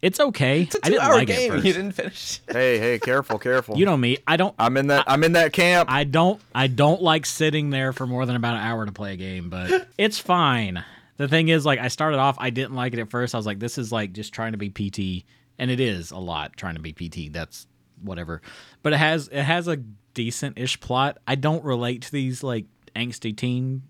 it's 0.00 0.20
okay. 0.20 0.62
It's 0.62 0.74
a 0.76 0.78
I 0.84 0.88
didn't 0.90 1.00
two-hour 1.02 1.14
like 1.14 1.28
it 1.30 1.36
game. 1.36 1.52
at 1.54 1.64
You 1.64 1.72
didn't 1.72 1.92
finish. 1.92 2.40
Hey, 2.50 2.78
hey, 2.78 2.98
careful, 2.98 3.38
careful. 3.38 3.76
You 3.76 3.84
know 3.86 3.96
me. 3.96 4.18
I 4.26 4.36
don't. 4.36 4.54
I'm 4.58 4.76
in 4.76 4.86
that. 4.88 5.04
I'm 5.08 5.24
in 5.24 5.32
that 5.32 5.52
camp. 5.52 5.90
I 5.90 6.04
don't 6.04 6.40
I 6.54 6.66
don't 6.68 7.02
like 7.02 7.26
sitting 7.26 7.70
there 7.70 7.92
for 7.92 8.06
more 8.06 8.24
than 8.26 8.36
about 8.36 8.54
an 8.54 8.60
hour 8.62 8.86
to 8.86 8.92
play 8.92 9.14
a 9.14 9.16
game, 9.16 9.50
but 9.50 9.88
it's 9.98 10.18
fine. 10.18 10.84
The 11.16 11.26
thing 11.28 11.48
is 11.48 11.66
like 11.66 11.80
I 11.80 11.88
started 11.88 12.18
off 12.18 12.36
I 12.38 12.50
didn't 12.50 12.74
like 12.74 12.92
it 12.94 13.00
at 13.00 13.10
first. 13.10 13.34
I 13.34 13.38
was 13.38 13.46
like 13.46 13.58
this 13.58 13.76
is 13.78 13.90
like 13.90 14.12
just 14.12 14.32
trying 14.32 14.52
to 14.52 14.58
be 14.58 14.70
PT 14.70 15.24
and 15.58 15.70
it 15.70 15.80
is 15.80 16.12
a 16.12 16.18
lot 16.18 16.56
trying 16.56 16.76
to 16.76 16.80
be 16.80 16.92
PT. 16.92 17.32
That's 17.32 17.66
whatever. 18.00 18.40
But 18.82 18.92
it 18.92 18.98
has 18.98 19.26
it 19.28 19.42
has 19.42 19.66
a 19.66 19.78
decent-ish 20.14 20.78
plot. 20.80 21.18
I 21.26 21.34
don't 21.34 21.64
relate 21.64 22.02
to 22.02 22.12
these 22.12 22.44
like 22.44 22.66
angsty 22.94 23.36
teens, 23.36 23.82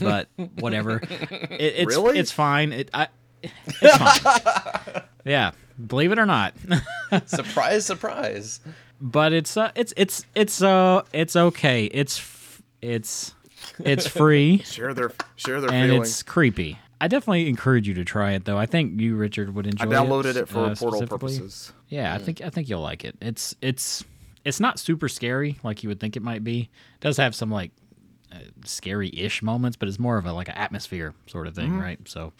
but 0.00 0.28
whatever. 0.56 0.96
It, 1.02 1.60
it's 1.76 1.86
Really? 1.96 2.18
it's 2.18 2.32
fine. 2.32 2.72
It 2.72 2.90
I 2.94 3.08
it's 3.42 3.96
fine. 3.98 5.02
Yeah, 5.24 5.52
believe 5.86 6.12
it 6.12 6.18
or 6.18 6.26
not. 6.26 6.54
surprise, 7.26 7.86
surprise. 7.86 8.60
but 9.00 9.32
it's 9.32 9.56
uh, 9.56 9.70
it's 9.74 9.92
it's 9.96 10.24
it's 10.34 10.62
uh 10.62 11.02
it's 11.12 11.36
okay. 11.36 11.84
It's 11.86 12.18
f- 12.18 12.62
it's 12.80 13.34
it's 13.84 14.06
free 14.06 14.58
share 14.64 14.92
their 14.94 15.12
share 15.36 15.60
their 15.60 15.70
and 15.72 15.90
feelings. 15.90 16.08
it's 16.10 16.22
creepy. 16.22 16.78
I 17.00 17.08
definitely 17.08 17.48
encourage 17.48 17.88
you 17.88 17.94
to 17.94 18.04
try 18.04 18.32
it 18.32 18.44
though. 18.44 18.58
I 18.58 18.66
think 18.66 19.00
you 19.00 19.16
Richard 19.16 19.54
would 19.54 19.66
enjoy 19.66 19.84
I 19.84 19.88
it. 19.88 19.90
downloaded 19.90 20.36
it 20.36 20.48
for 20.48 20.66
uh, 20.66 20.74
portal 20.76 21.06
purposes. 21.06 21.72
Yeah, 21.88 22.14
I 22.14 22.18
think 22.18 22.40
I 22.42 22.50
think 22.50 22.68
you'll 22.68 22.80
like 22.82 23.04
it. 23.04 23.16
It's 23.20 23.54
it's 23.60 24.04
it's 24.44 24.60
not 24.60 24.78
super 24.78 25.08
scary 25.08 25.58
like 25.64 25.82
you 25.82 25.88
would 25.88 26.00
think 26.00 26.16
it 26.16 26.22
might 26.22 26.44
be. 26.44 26.60
It 26.94 27.00
does 27.00 27.16
have 27.16 27.34
some 27.34 27.50
like 27.50 27.70
uh, 28.32 28.36
scary-ish 28.64 29.42
moments, 29.42 29.76
but 29.76 29.88
it's 29.88 29.98
more 29.98 30.16
of 30.16 30.26
a 30.26 30.32
like 30.32 30.48
an 30.48 30.54
atmosphere 30.54 31.12
sort 31.26 31.46
of 31.46 31.54
thing, 31.54 31.70
Mm-hmm. 31.70 31.80
right? 31.80 32.08
So 32.08 32.32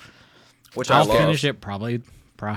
Which 0.74 0.90
I 0.90 0.98
I'll 0.98 1.06
love. 1.06 1.18
finish 1.18 1.44
it 1.44 1.60
probably 1.60 2.02
pro- 2.36 2.56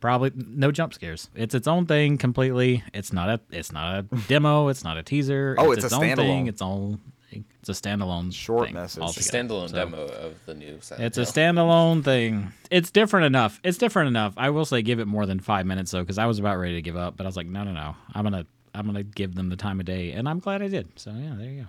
probably 0.00 0.32
no 0.34 0.70
jump 0.72 0.94
scares. 0.94 1.28
It's 1.34 1.54
its 1.54 1.66
own 1.66 1.86
thing 1.86 2.18
completely. 2.18 2.82
It's 2.94 3.12
not 3.12 3.28
a 3.28 3.40
it's 3.50 3.72
not 3.72 3.98
a 3.98 4.02
demo, 4.28 4.68
it's 4.68 4.84
not 4.84 4.96
a 4.96 5.02
teaser. 5.02 5.54
Oh, 5.58 5.72
it's, 5.72 5.84
it's 5.84 5.86
its 5.86 5.94
a 5.94 5.96
own 5.96 6.16
thing. 6.16 6.46
standalone. 6.46 6.48
It's 6.48 6.62
all 6.62 6.98
it's 7.32 7.68
a 7.68 7.72
standalone 7.72 8.32
Short 8.32 8.66
thing 8.66 8.74
message. 8.74 9.02
It's 9.02 9.16
a 9.28 9.32
standalone 9.32 9.68
So, 9.70 9.74
demo 9.76 10.04
of 10.06 10.34
the 10.46 10.54
new. 10.54 10.78
Silent 10.80 11.04
It's 11.06 11.18
a 11.18 11.22
standalone 11.22 12.04
thing. 12.04 12.52
It's 12.70 12.90
different 12.90 13.26
enough. 13.26 13.60
It's 13.64 13.78
different 13.78 14.08
enough. 14.08 14.32
I 14.36 14.50
will 14.50 14.64
say 14.64 14.80
give 14.82 15.00
it 15.00 15.06
more 15.06 15.26
than 15.26 15.40
5 15.40 15.66
minutes 15.66 15.90
though 15.90 16.04
cuz 16.04 16.18
I 16.18 16.26
was 16.26 16.38
about 16.38 16.56
ready 16.58 16.74
to 16.76 16.82
give 16.82 16.96
up, 16.96 17.16
but 17.16 17.24
I 17.24 17.28
was 17.28 17.36
like 17.36 17.48
no 17.48 17.64
no 17.64 17.72
no. 17.72 17.96
I'm 18.14 18.22
going 18.22 18.44
to 18.44 18.46
I'm 18.74 18.84
going 18.84 18.96
to 18.96 19.02
give 19.04 19.34
them 19.34 19.48
the 19.48 19.56
time 19.56 19.80
of 19.80 19.86
day 19.86 20.12
and 20.12 20.28
I'm 20.28 20.38
glad 20.38 20.60
I 20.62 20.68
did. 20.68 20.88
So 20.96 21.10
yeah, 21.10 21.34
there 21.36 21.50
you 21.50 21.62
go. 21.62 21.68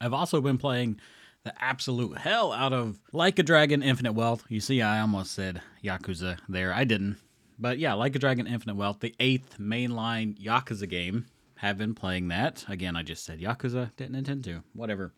I've 0.00 0.12
also 0.12 0.40
been 0.40 0.58
playing 0.58 1.00
the 1.44 1.54
absolute 1.62 2.18
hell 2.18 2.52
out 2.52 2.72
of 2.72 2.98
Like 3.12 3.38
a 3.38 3.42
Dragon 3.42 3.82
Infinite 3.82 4.12
Wealth. 4.12 4.44
You 4.48 4.60
see, 4.60 4.82
I 4.82 5.00
almost 5.00 5.32
said 5.32 5.62
Yakuza 5.82 6.38
there. 6.48 6.72
I 6.72 6.84
didn't. 6.84 7.16
But 7.58 7.78
yeah, 7.78 7.94
Like 7.94 8.14
a 8.14 8.18
Dragon 8.18 8.46
Infinite 8.46 8.76
Wealth, 8.76 9.00
the 9.00 9.14
eighth 9.18 9.58
mainline 9.58 10.38
Yakuza 10.38 10.88
game. 10.88 11.26
Have 11.56 11.76
been 11.76 11.94
playing 11.94 12.28
that. 12.28 12.64
Again, 12.68 12.94
I 12.94 13.02
just 13.02 13.24
said 13.24 13.40
Yakuza, 13.40 13.90
didn't 13.96 14.14
intend 14.14 14.44
to. 14.44 14.62
Whatever. 14.74 15.12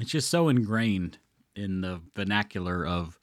It's 0.00 0.10
just 0.10 0.28
so 0.28 0.48
ingrained 0.48 1.18
in 1.54 1.82
the 1.82 2.00
vernacular 2.16 2.84
of 2.84 3.18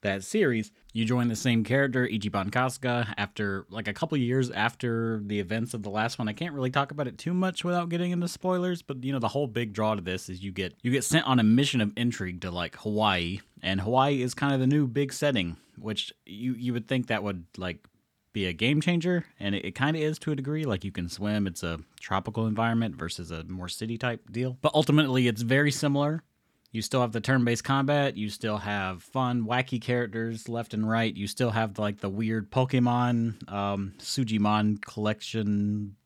that 0.00 0.24
series. 0.24 0.72
You 0.92 1.04
join 1.04 1.28
the 1.28 1.36
same 1.36 1.64
character, 1.64 2.06
Ichiban 2.06 2.50
Kasuga, 2.50 3.12
after 3.18 3.66
like 3.68 3.88
a 3.88 3.92
couple 3.92 4.16
years 4.16 4.50
after 4.50 5.20
the 5.24 5.38
events 5.38 5.74
of 5.74 5.82
the 5.82 5.90
last 5.90 6.18
one. 6.18 6.28
I 6.28 6.32
can't 6.32 6.54
really 6.54 6.70
talk 6.70 6.90
about 6.90 7.06
it 7.06 7.18
too 7.18 7.34
much 7.34 7.62
without 7.62 7.90
getting 7.90 8.10
into 8.10 8.26
spoilers, 8.26 8.80
but 8.80 9.04
you 9.04 9.12
know 9.12 9.18
the 9.18 9.28
whole 9.28 9.46
big 9.46 9.72
draw 9.72 9.94
to 9.94 10.00
this 10.00 10.28
is 10.28 10.42
you 10.42 10.50
get 10.50 10.74
you 10.82 10.90
get 10.90 11.04
sent 11.04 11.26
on 11.26 11.38
a 11.38 11.42
mission 11.42 11.80
of 11.80 11.92
intrigue 11.96 12.40
to 12.40 12.50
like 12.50 12.76
Hawaii, 12.76 13.40
and 13.62 13.80
Hawaii 13.80 14.22
is 14.22 14.34
kind 14.34 14.54
of 14.54 14.60
the 14.60 14.66
new 14.66 14.86
big 14.86 15.12
setting, 15.12 15.56
which 15.78 16.12
you 16.24 16.54
you 16.54 16.72
would 16.72 16.88
think 16.88 17.08
that 17.08 17.22
would 17.22 17.44
like 17.56 17.86
be 18.32 18.46
a 18.46 18.52
game 18.52 18.80
changer, 18.80 19.26
and 19.38 19.54
it, 19.54 19.64
it 19.64 19.74
kind 19.74 19.96
of 19.96 20.02
is 20.02 20.18
to 20.20 20.32
a 20.32 20.36
degree. 20.36 20.64
Like 20.64 20.84
you 20.84 20.92
can 20.92 21.08
swim, 21.08 21.46
it's 21.46 21.62
a 21.62 21.80
tropical 22.00 22.46
environment 22.46 22.94
versus 22.94 23.30
a 23.30 23.44
more 23.44 23.68
city 23.68 23.98
type 23.98 24.30
deal. 24.30 24.56
But 24.62 24.74
ultimately, 24.74 25.28
it's 25.28 25.42
very 25.42 25.70
similar. 25.70 26.22
You 26.70 26.82
still 26.82 27.00
have 27.00 27.12
the 27.12 27.20
turn-based 27.20 27.64
combat. 27.64 28.16
You 28.16 28.28
still 28.28 28.58
have 28.58 29.02
fun, 29.02 29.44
wacky 29.44 29.80
characters 29.80 30.48
left 30.48 30.74
and 30.74 30.88
right. 30.88 31.14
You 31.14 31.26
still 31.26 31.50
have 31.50 31.78
like 31.78 32.00
the 32.00 32.10
weird 32.10 32.50
Pokemon, 32.50 33.50
um, 33.50 33.94
Sujimon 33.98 34.80
collection 34.82 35.96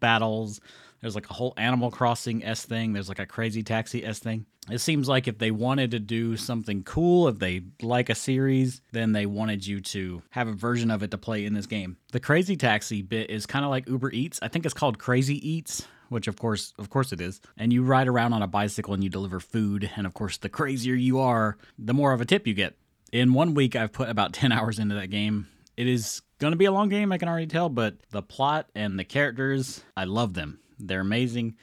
battles. 0.00 0.60
There's 1.00 1.14
like 1.14 1.28
a 1.28 1.34
whole 1.34 1.54
Animal 1.56 1.90
Crossing 1.90 2.44
s 2.44 2.64
thing. 2.64 2.92
There's 2.92 3.08
like 3.08 3.18
a 3.18 3.26
Crazy 3.26 3.62
Taxi 3.62 4.04
s 4.04 4.18
thing. 4.18 4.46
It 4.70 4.78
seems 4.78 5.08
like 5.08 5.28
if 5.28 5.36
they 5.36 5.50
wanted 5.50 5.90
to 5.90 5.98
do 5.98 6.38
something 6.38 6.84
cool, 6.84 7.28
if 7.28 7.38
they 7.38 7.62
like 7.82 8.08
a 8.08 8.14
series, 8.14 8.80
then 8.92 9.12
they 9.12 9.26
wanted 9.26 9.66
you 9.66 9.80
to 9.82 10.22
have 10.30 10.48
a 10.48 10.54
version 10.54 10.90
of 10.90 11.02
it 11.02 11.10
to 11.10 11.18
play 11.18 11.44
in 11.44 11.52
this 11.52 11.66
game. 11.66 11.98
The 12.12 12.20
Crazy 12.20 12.56
Taxi 12.56 13.02
bit 13.02 13.28
is 13.28 13.44
kind 13.44 13.64
of 13.64 13.70
like 13.70 13.88
Uber 13.88 14.12
Eats. 14.12 14.38
I 14.40 14.48
think 14.48 14.64
it's 14.64 14.72
called 14.72 14.98
Crazy 14.98 15.46
Eats, 15.46 15.86
which 16.14 16.28
of 16.28 16.38
course, 16.38 16.72
of 16.78 16.90
course 16.90 17.12
it 17.12 17.20
is. 17.20 17.40
And 17.58 17.72
you 17.72 17.82
ride 17.82 18.06
around 18.06 18.34
on 18.34 18.40
a 18.40 18.46
bicycle 18.46 18.94
and 18.94 19.02
you 19.02 19.10
deliver 19.10 19.40
food, 19.40 19.90
and 19.96 20.06
of 20.06 20.14
course, 20.14 20.36
the 20.36 20.48
crazier 20.48 20.94
you 20.94 21.18
are, 21.18 21.58
the 21.76 21.92
more 21.92 22.12
of 22.12 22.20
a 22.20 22.24
tip 22.24 22.46
you 22.46 22.54
get. 22.54 22.76
In 23.10 23.34
one 23.34 23.52
week, 23.52 23.74
I've 23.74 23.92
put 23.92 24.08
about 24.08 24.32
10 24.32 24.52
hours 24.52 24.78
into 24.78 24.94
that 24.94 25.08
game. 25.08 25.48
It 25.76 25.88
is 25.88 26.22
going 26.38 26.52
to 26.52 26.56
be 26.56 26.66
a 26.66 26.72
long 26.72 26.88
game, 26.88 27.10
I 27.10 27.18
can 27.18 27.28
already 27.28 27.48
tell, 27.48 27.68
but 27.68 27.96
the 28.10 28.22
plot 28.22 28.70
and 28.76 28.96
the 28.96 29.02
characters, 29.02 29.82
I 29.96 30.04
love 30.04 30.34
them. 30.34 30.60
They're 30.78 31.00
amazing, 31.00 31.56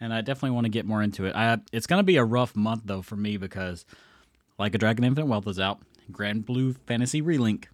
and 0.00 0.12
I 0.12 0.20
definitely 0.20 0.50
want 0.50 0.64
to 0.64 0.70
get 0.70 0.84
more 0.84 1.00
into 1.00 1.26
it. 1.26 1.36
I, 1.36 1.58
it's 1.72 1.86
going 1.86 2.00
to 2.00 2.04
be 2.04 2.16
a 2.16 2.24
rough 2.24 2.56
month, 2.56 2.82
though, 2.86 3.02
for 3.02 3.14
me 3.14 3.36
because 3.36 3.86
Like 4.58 4.74
a 4.74 4.78
Dragon 4.78 5.04
Infinite 5.04 5.26
Wealth 5.26 5.46
is 5.46 5.60
out, 5.60 5.78
Granblue 6.10 6.76
Fantasy 6.86 7.22
Relink 7.22 7.66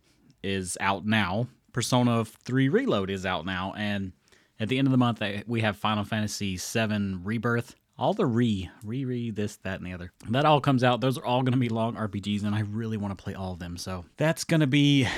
is 0.42 0.76
out 0.78 1.06
now, 1.06 1.48
Persona 1.72 2.26
3 2.26 2.68
Reload 2.68 3.08
is 3.08 3.24
out 3.24 3.46
now, 3.46 3.72
and 3.78 4.12
at 4.60 4.68
the 4.68 4.78
end 4.78 4.86
of 4.86 4.92
the 4.92 4.98
month, 4.98 5.22
we 5.46 5.60
have 5.60 5.76
Final 5.76 6.04
Fantasy 6.04 6.56
VII 6.56 7.18
Rebirth. 7.22 7.74
All 7.98 8.14
the 8.14 8.26
re, 8.26 8.70
re, 8.84 9.04
re, 9.04 9.30
this, 9.32 9.56
that, 9.64 9.80
and 9.80 9.86
the 9.86 9.92
other. 9.92 10.12
That 10.30 10.44
all 10.44 10.60
comes 10.60 10.84
out. 10.84 11.00
Those 11.00 11.18
are 11.18 11.24
all 11.24 11.42
going 11.42 11.52
to 11.52 11.58
be 11.58 11.68
long 11.68 11.96
RPGs, 11.96 12.44
and 12.44 12.54
I 12.54 12.60
really 12.60 12.96
want 12.96 13.16
to 13.16 13.20
play 13.22 13.34
all 13.34 13.52
of 13.52 13.58
them. 13.58 13.76
So 13.76 14.04
that's 14.16 14.44
going 14.44 14.60
to 14.60 14.68
be 14.68 15.08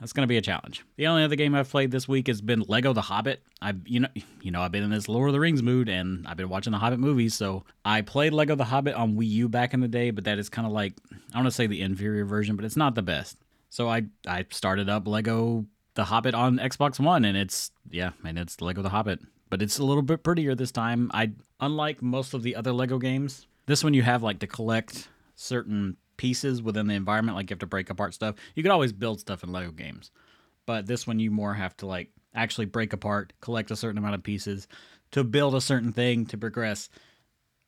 that's 0.00 0.12
gonna 0.12 0.26
be 0.26 0.36
a 0.36 0.42
challenge. 0.42 0.84
The 0.96 1.06
only 1.06 1.24
other 1.24 1.36
game 1.36 1.54
I've 1.54 1.70
played 1.70 1.90
this 1.90 2.06
week 2.06 2.26
has 2.26 2.40
been 2.40 2.64
Lego 2.68 2.92
The 2.92 3.00
Hobbit. 3.00 3.42
I've 3.62 3.86
you 3.86 4.00
know 4.00 4.08
you 4.42 4.50
know 4.50 4.60
I've 4.60 4.72
been 4.72 4.82
in 4.82 4.90
this 4.90 5.08
Lord 5.08 5.28
of 5.28 5.32
the 5.32 5.40
Rings 5.40 5.62
mood 5.62 5.88
and 5.88 6.26
I've 6.26 6.36
been 6.36 6.48
watching 6.48 6.72
the 6.72 6.78
Hobbit 6.78 6.98
movies, 6.98 7.34
so 7.34 7.64
I 7.84 8.02
played 8.02 8.32
Lego 8.32 8.54
The 8.54 8.64
Hobbit 8.64 8.94
on 8.94 9.16
Wii 9.16 9.28
U 9.28 9.48
back 9.48 9.74
in 9.74 9.80
the 9.80 9.88
day, 9.88 10.10
but 10.10 10.24
that 10.24 10.38
is 10.38 10.48
kind 10.48 10.66
of 10.66 10.72
like 10.72 10.94
I 11.32 11.38
want 11.38 11.46
to 11.46 11.50
say 11.52 11.66
the 11.66 11.80
inferior 11.80 12.24
version, 12.24 12.56
but 12.56 12.64
it's 12.64 12.76
not 12.76 12.94
the 12.94 13.02
best. 13.02 13.38
So 13.70 13.88
I 13.88 14.04
I 14.26 14.44
started 14.50 14.88
up 14.88 15.06
Lego 15.06 15.66
The 15.96 16.04
Hobbit 16.04 16.34
on 16.34 16.58
Xbox 16.58 17.00
One, 17.00 17.24
and 17.24 17.36
it's 17.36 17.72
yeah, 17.90 18.10
and 18.24 18.38
it's 18.38 18.60
Lego 18.60 18.82
The 18.82 18.90
Hobbit, 18.90 19.20
but 19.50 19.62
it's 19.62 19.78
a 19.78 19.84
little 19.84 20.02
bit 20.02 20.22
prettier 20.22 20.54
this 20.54 20.70
time. 20.70 21.10
I 21.12 21.32
unlike 21.58 22.02
most 22.02 22.34
of 22.34 22.42
the 22.42 22.54
other 22.54 22.72
Lego 22.72 22.98
games, 22.98 23.46
this 23.64 23.82
one 23.82 23.94
you 23.94 24.02
have 24.02 24.22
like 24.22 24.38
to 24.40 24.46
collect 24.46 25.08
certain 25.34 25.96
pieces 26.18 26.62
within 26.62 26.86
the 26.86 26.94
environment, 26.94 27.36
like 27.36 27.48
you 27.48 27.54
have 27.54 27.60
to 27.60 27.66
break 27.66 27.88
apart 27.88 28.12
stuff. 28.14 28.36
You 28.54 28.62
could 28.62 28.72
always 28.72 28.92
build 28.92 29.20
stuff 29.20 29.42
in 29.42 29.52
Lego 29.52 29.70
games, 29.70 30.10
but 30.66 30.86
this 30.86 31.06
one 31.06 31.18
you 31.18 31.30
more 31.30 31.54
have 31.54 31.76
to 31.78 31.86
like 31.86 32.10
actually 32.34 32.66
break 32.66 32.92
apart, 32.92 33.32
collect 33.40 33.70
a 33.70 33.76
certain 33.76 33.98
amount 33.98 34.14
of 34.14 34.22
pieces 34.22 34.68
to 35.12 35.24
build 35.24 35.54
a 35.54 35.60
certain 35.62 35.92
thing 35.92 36.26
to 36.26 36.36
progress. 36.36 36.90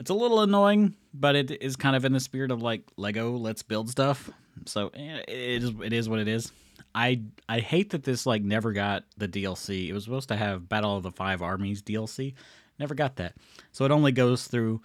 It's 0.01 0.11
a 0.11 0.15
little 0.15 0.43
annoying, 0.43 0.97
but 1.15 1.35
it 1.35 1.51
is 1.63 1.77
kind 1.77 1.97
of 1.97 2.05
in 2.05 2.13
the 2.13 2.21
spirit 2.21 2.51
of 2.51 2.61
like 2.61 2.83
Lego, 2.99 3.33
let's 3.33 3.63
build 3.63 3.89
stuff. 3.89 4.31
So 4.67 4.89
eh, 4.89 5.23
it 5.27 5.63
is 5.63 5.73
it 5.83 5.95
is 5.95 6.11
what 6.11 6.19
it 6.19 6.29
is. 6.29 6.53
I 6.95 7.23
I 7.49 7.61
hate 7.61 7.91
that 7.91 8.05
this 8.05 8.27
like 8.27 8.43
never 8.43 8.73
got 8.73 9.05
the 9.17 9.29
DLC. 9.29 9.89
It 9.89 9.93
was 9.93 10.05
supposed 10.05 10.29
to 10.29 10.37
have 10.37 10.69
Battle 10.69 10.97
of 10.97 11.03
the 11.03 11.11
Five 11.11 11.43
Armies 11.43 11.83
DLC. 11.83 12.35
Never 12.79 12.95
got 12.95 13.17
that. 13.17 13.35
So 13.73 13.85
it 13.85 13.91
only 13.91 14.13
goes 14.13 14.47
through 14.47 14.81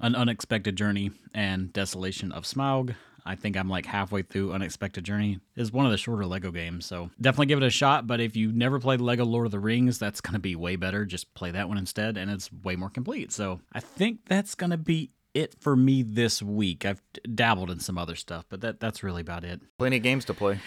an 0.00 0.14
unexpected 0.14 0.76
journey 0.76 1.10
and 1.34 1.72
desolation 1.72 2.32
of 2.32 2.44
Smaug. 2.44 2.94
I 3.26 3.34
think 3.34 3.56
I'm 3.56 3.68
like 3.68 3.86
halfway 3.86 4.22
through 4.22 4.52
Unexpected 4.52 5.04
Journey. 5.04 5.40
is 5.56 5.72
one 5.72 5.84
of 5.84 5.90
the 5.90 5.98
shorter 5.98 6.24
Lego 6.24 6.52
games, 6.52 6.86
so 6.86 7.10
definitely 7.20 7.46
give 7.46 7.60
it 7.60 7.66
a 7.66 7.70
shot. 7.70 8.06
But 8.06 8.20
if 8.20 8.36
you 8.36 8.52
never 8.52 8.78
played 8.78 9.00
Lego 9.00 9.24
Lord 9.24 9.46
of 9.46 9.50
the 9.52 9.58
Rings, 9.58 9.98
that's 9.98 10.20
gonna 10.20 10.38
be 10.38 10.54
way 10.54 10.76
better. 10.76 11.04
Just 11.04 11.34
play 11.34 11.50
that 11.50 11.68
one 11.68 11.76
instead, 11.76 12.16
and 12.16 12.30
it's 12.30 12.52
way 12.52 12.76
more 12.76 12.88
complete. 12.88 13.32
So 13.32 13.60
I 13.72 13.80
think 13.80 14.20
that's 14.26 14.54
gonna 14.54 14.76
be 14.78 15.10
it 15.36 15.54
for 15.60 15.76
me 15.76 16.02
this 16.02 16.42
week. 16.42 16.84
I've 16.86 17.02
dabbled 17.34 17.70
in 17.70 17.78
some 17.80 17.98
other 17.98 18.16
stuff, 18.16 18.44
but 18.48 18.60
that 18.62 18.80
that's 18.80 19.02
really 19.02 19.20
about 19.20 19.44
it. 19.44 19.60
Plenty 19.78 19.98
of 19.98 20.02
games 20.02 20.24
to 20.26 20.34
play. 20.34 20.58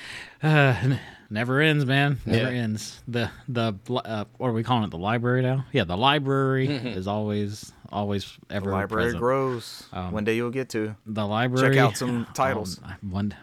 Uh, 0.43 0.97
never 1.29 1.60
ends, 1.60 1.86
man. 1.86 2.19
Never 2.25 2.51
Yeah. 2.53 2.62
ends. 2.62 3.01
The 3.08 3.32
the 3.47 3.73
uh, 3.89 4.25
what 4.38 4.47
are 4.47 4.53
we 4.53 4.63
calling 4.63 4.84
it? 4.84 4.91
The 4.91 4.97
library 4.97 5.41
now? 5.41 5.65
Yeah, 5.71 5.84
the 5.84 5.97
library 5.97 6.67
is 6.69 7.08
always 7.08 7.71
always 7.91 8.38
ever 8.49 8.67
The 8.67 8.71
library 8.71 9.03
present. 9.05 9.19
grows. 9.19 9.84
Um, 9.91 10.12
One 10.12 10.23
day 10.23 10.36
you'll 10.36 10.51
get 10.51 10.69
to. 10.69 10.95
The 11.05 11.25
library. 11.25 11.75
Check 11.75 11.84
out 11.84 11.97
some 11.97 12.27
titles. 12.34 12.79
Um, 12.84 13.12
one 13.12 13.36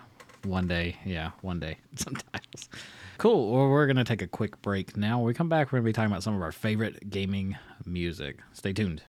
one 0.45 0.69
day, 0.69 0.97
yeah, 1.05 1.33
one 1.43 1.59
day. 1.59 1.79
Some 1.97 2.15
titles. 2.15 2.69
Cool. 3.19 3.51
Well, 3.53 3.69
we're 3.69 3.89
gonna 3.89 4.05
take 4.05 4.23
a 4.23 4.29
quick 4.29 4.63
break 4.63 4.97
now. 4.97 5.19
When 5.19 5.27
we 5.27 5.35
come 5.35 5.49
back, 5.49 5.73
we're 5.73 5.79
gonna 5.81 5.87
be 5.87 5.93
talking 5.93 6.13
about 6.13 6.23
some 6.23 6.37
of 6.37 6.43
our 6.43 6.53
favorite 6.53 7.11
gaming 7.11 7.57
music. 7.85 8.39
Stay 8.53 8.73
tuned. 8.73 9.03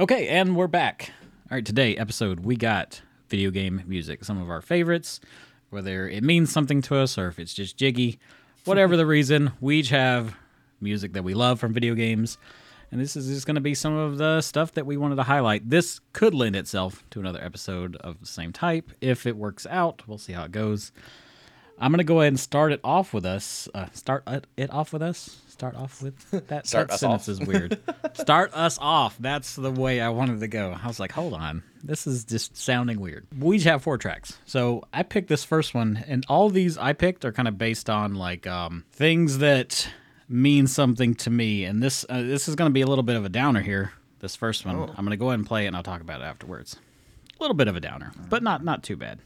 Okay, 0.00 0.28
and 0.28 0.54
we're 0.54 0.68
back. 0.68 1.10
All 1.50 1.56
right, 1.56 1.64
today 1.64 1.96
episode 1.96 2.40
we 2.40 2.56
got 2.56 3.00
video 3.30 3.50
game 3.50 3.82
music, 3.86 4.22
some 4.22 4.38
of 4.38 4.50
our 4.50 4.60
favorites, 4.60 5.18
whether 5.70 6.06
it 6.06 6.22
means 6.22 6.52
something 6.52 6.82
to 6.82 6.96
us 6.96 7.16
or 7.16 7.28
if 7.28 7.38
it's 7.38 7.54
just 7.54 7.78
jiggy, 7.78 8.18
whatever 8.66 8.98
the 8.98 9.06
reason, 9.06 9.52
we 9.58 9.78
each 9.78 9.88
have 9.88 10.36
music 10.82 11.14
that 11.14 11.24
we 11.24 11.32
love 11.32 11.58
from 11.58 11.72
video 11.72 11.94
games. 11.94 12.36
And 12.92 13.00
this 13.00 13.16
is 13.16 13.28
just 13.28 13.46
going 13.46 13.54
to 13.54 13.62
be 13.62 13.74
some 13.74 13.96
of 13.96 14.18
the 14.18 14.42
stuff 14.42 14.72
that 14.72 14.84
we 14.84 14.98
wanted 14.98 15.16
to 15.16 15.22
highlight. 15.22 15.70
This 15.70 16.02
could 16.12 16.34
lend 16.34 16.54
itself 16.54 17.02
to 17.12 17.18
another 17.18 17.42
episode 17.42 17.96
of 17.96 18.20
the 18.20 18.26
same 18.26 18.52
type 18.52 18.92
if 19.00 19.24
it 19.24 19.34
works 19.34 19.66
out. 19.70 20.02
We'll 20.06 20.18
see 20.18 20.34
how 20.34 20.44
it 20.44 20.52
goes. 20.52 20.92
I'm 21.80 21.90
going 21.92 21.98
to 21.98 22.04
go 22.04 22.20
ahead 22.20 22.28
and 22.32 22.40
start 22.40 22.72
it 22.72 22.80
off 22.82 23.12
with 23.14 23.24
us. 23.24 23.68
Uh, 23.74 23.86
start 23.92 24.24
it- 24.26 24.46
it 24.56 24.70
off 24.72 24.92
with 24.92 25.02
us. 25.02 25.40
Start 25.48 25.74
off 25.76 26.02
with 26.02 26.30
that. 26.48 26.66
Start 26.66 26.88
that 26.88 26.94
us 26.94 27.00
sentence 27.00 27.28
off. 27.28 27.28
is 27.28 27.40
weird. 27.40 27.78
start 28.14 28.52
us 28.54 28.78
off. 28.80 29.16
That's 29.18 29.56
the 29.56 29.70
way 29.70 30.00
I 30.00 30.08
wanted 30.08 30.40
to 30.40 30.48
go. 30.48 30.76
I 30.82 30.86
was 30.86 31.00
like, 31.00 31.12
hold 31.12 31.34
on. 31.34 31.62
This 31.82 32.06
is 32.06 32.24
just 32.24 32.56
sounding 32.56 33.00
weird. 33.00 33.26
We 33.38 33.56
each 33.56 33.64
have 33.64 33.82
four 33.82 33.98
tracks. 33.98 34.38
So 34.46 34.84
I 34.92 35.02
picked 35.02 35.28
this 35.28 35.44
first 35.44 35.74
one, 35.74 36.04
and 36.08 36.24
all 36.28 36.48
these 36.50 36.76
I 36.78 36.92
picked 36.92 37.24
are 37.24 37.32
kind 37.32 37.48
of 37.48 37.56
based 37.58 37.88
on 37.90 38.14
like 38.14 38.46
um, 38.46 38.84
things 38.92 39.38
that 39.38 39.88
mean 40.28 40.66
something 40.66 41.14
to 41.16 41.30
me. 41.30 41.64
And 41.64 41.82
this 41.82 42.04
uh, 42.08 42.22
this 42.22 42.48
is 42.48 42.54
going 42.56 42.68
to 42.70 42.72
be 42.74 42.80
a 42.82 42.86
little 42.86 43.04
bit 43.04 43.16
of 43.16 43.24
a 43.24 43.28
downer 43.28 43.60
here. 43.60 43.92
This 44.20 44.34
first 44.34 44.66
one, 44.66 44.76
I'm 44.76 45.04
going 45.04 45.10
to 45.10 45.16
go 45.16 45.26
ahead 45.28 45.38
and 45.38 45.46
play 45.46 45.64
it, 45.64 45.68
and 45.68 45.76
I'll 45.76 45.84
talk 45.84 46.00
about 46.00 46.20
it 46.20 46.24
afterwards. 46.24 46.76
A 47.38 47.42
little 47.42 47.54
bit 47.54 47.68
of 47.68 47.76
a 47.76 47.80
downer, 47.80 48.12
but 48.28 48.42
not 48.42 48.64
not 48.64 48.82
too 48.82 48.96
bad. 48.96 49.20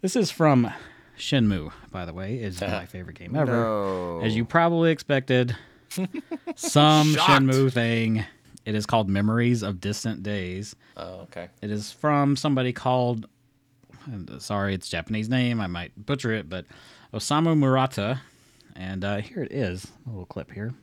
This 0.00 0.14
is 0.14 0.30
from 0.30 0.70
Shenmue, 1.18 1.72
by 1.90 2.04
the 2.04 2.12
way, 2.12 2.36
is 2.36 2.60
my 2.60 2.86
favorite 2.86 3.16
game 3.18 3.34
ever. 3.36 3.52
No. 3.52 4.20
As 4.22 4.34
you 4.34 4.44
probably 4.44 4.90
expected, 4.90 5.56
some 6.56 7.14
Shocked. 7.14 7.30
Shenmue 7.30 7.72
thing. 7.72 8.24
It 8.64 8.74
is 8.74 8.86
called 8.86 9.08
Memories 9.08 9.62
of 9.62 9.80
Distant 9.80 10.22
Days. 10.22 10.74
Oh, 10.96 11.20
okay. 11.22 11.48
It 11.60 11.70
is 11.70 11.92
from 11.92 12.34
somebody 12.34 12.72
called, 12.72 13.26
and, 14.06 14.30
uh, 14.30 14.38
sorry, 14.38 14.74
it's 14.74 14.88
Japanese 14.88 15.28
name. 15.28 15.60
I 15.60 15.66
might 15.66 15.92
butcher 16.06 16.32
it, 16.32 16.48
but 16.48 16.64
Osamu 17.12 17.56
Murata. 17.56 18.20
And 18.74 19.04
uh, 19.04 19.18
here 19.18 19.42
it 19.42 19.52
is, 19.52 19.86
a 20.06 20.10
little 20.10 20.26
clip 20.26 20.50
here. 20.50 20.74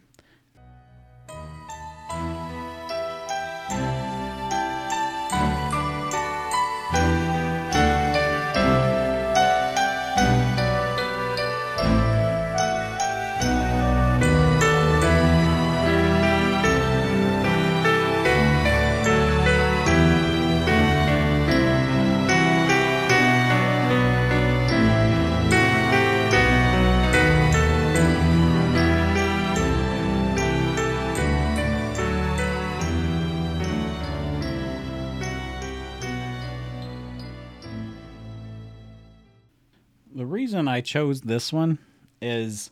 I 40.82 40.84
chose 40.84 41.22
this 41.22 41.54
one 41.54 41.78
is 42.24 42.72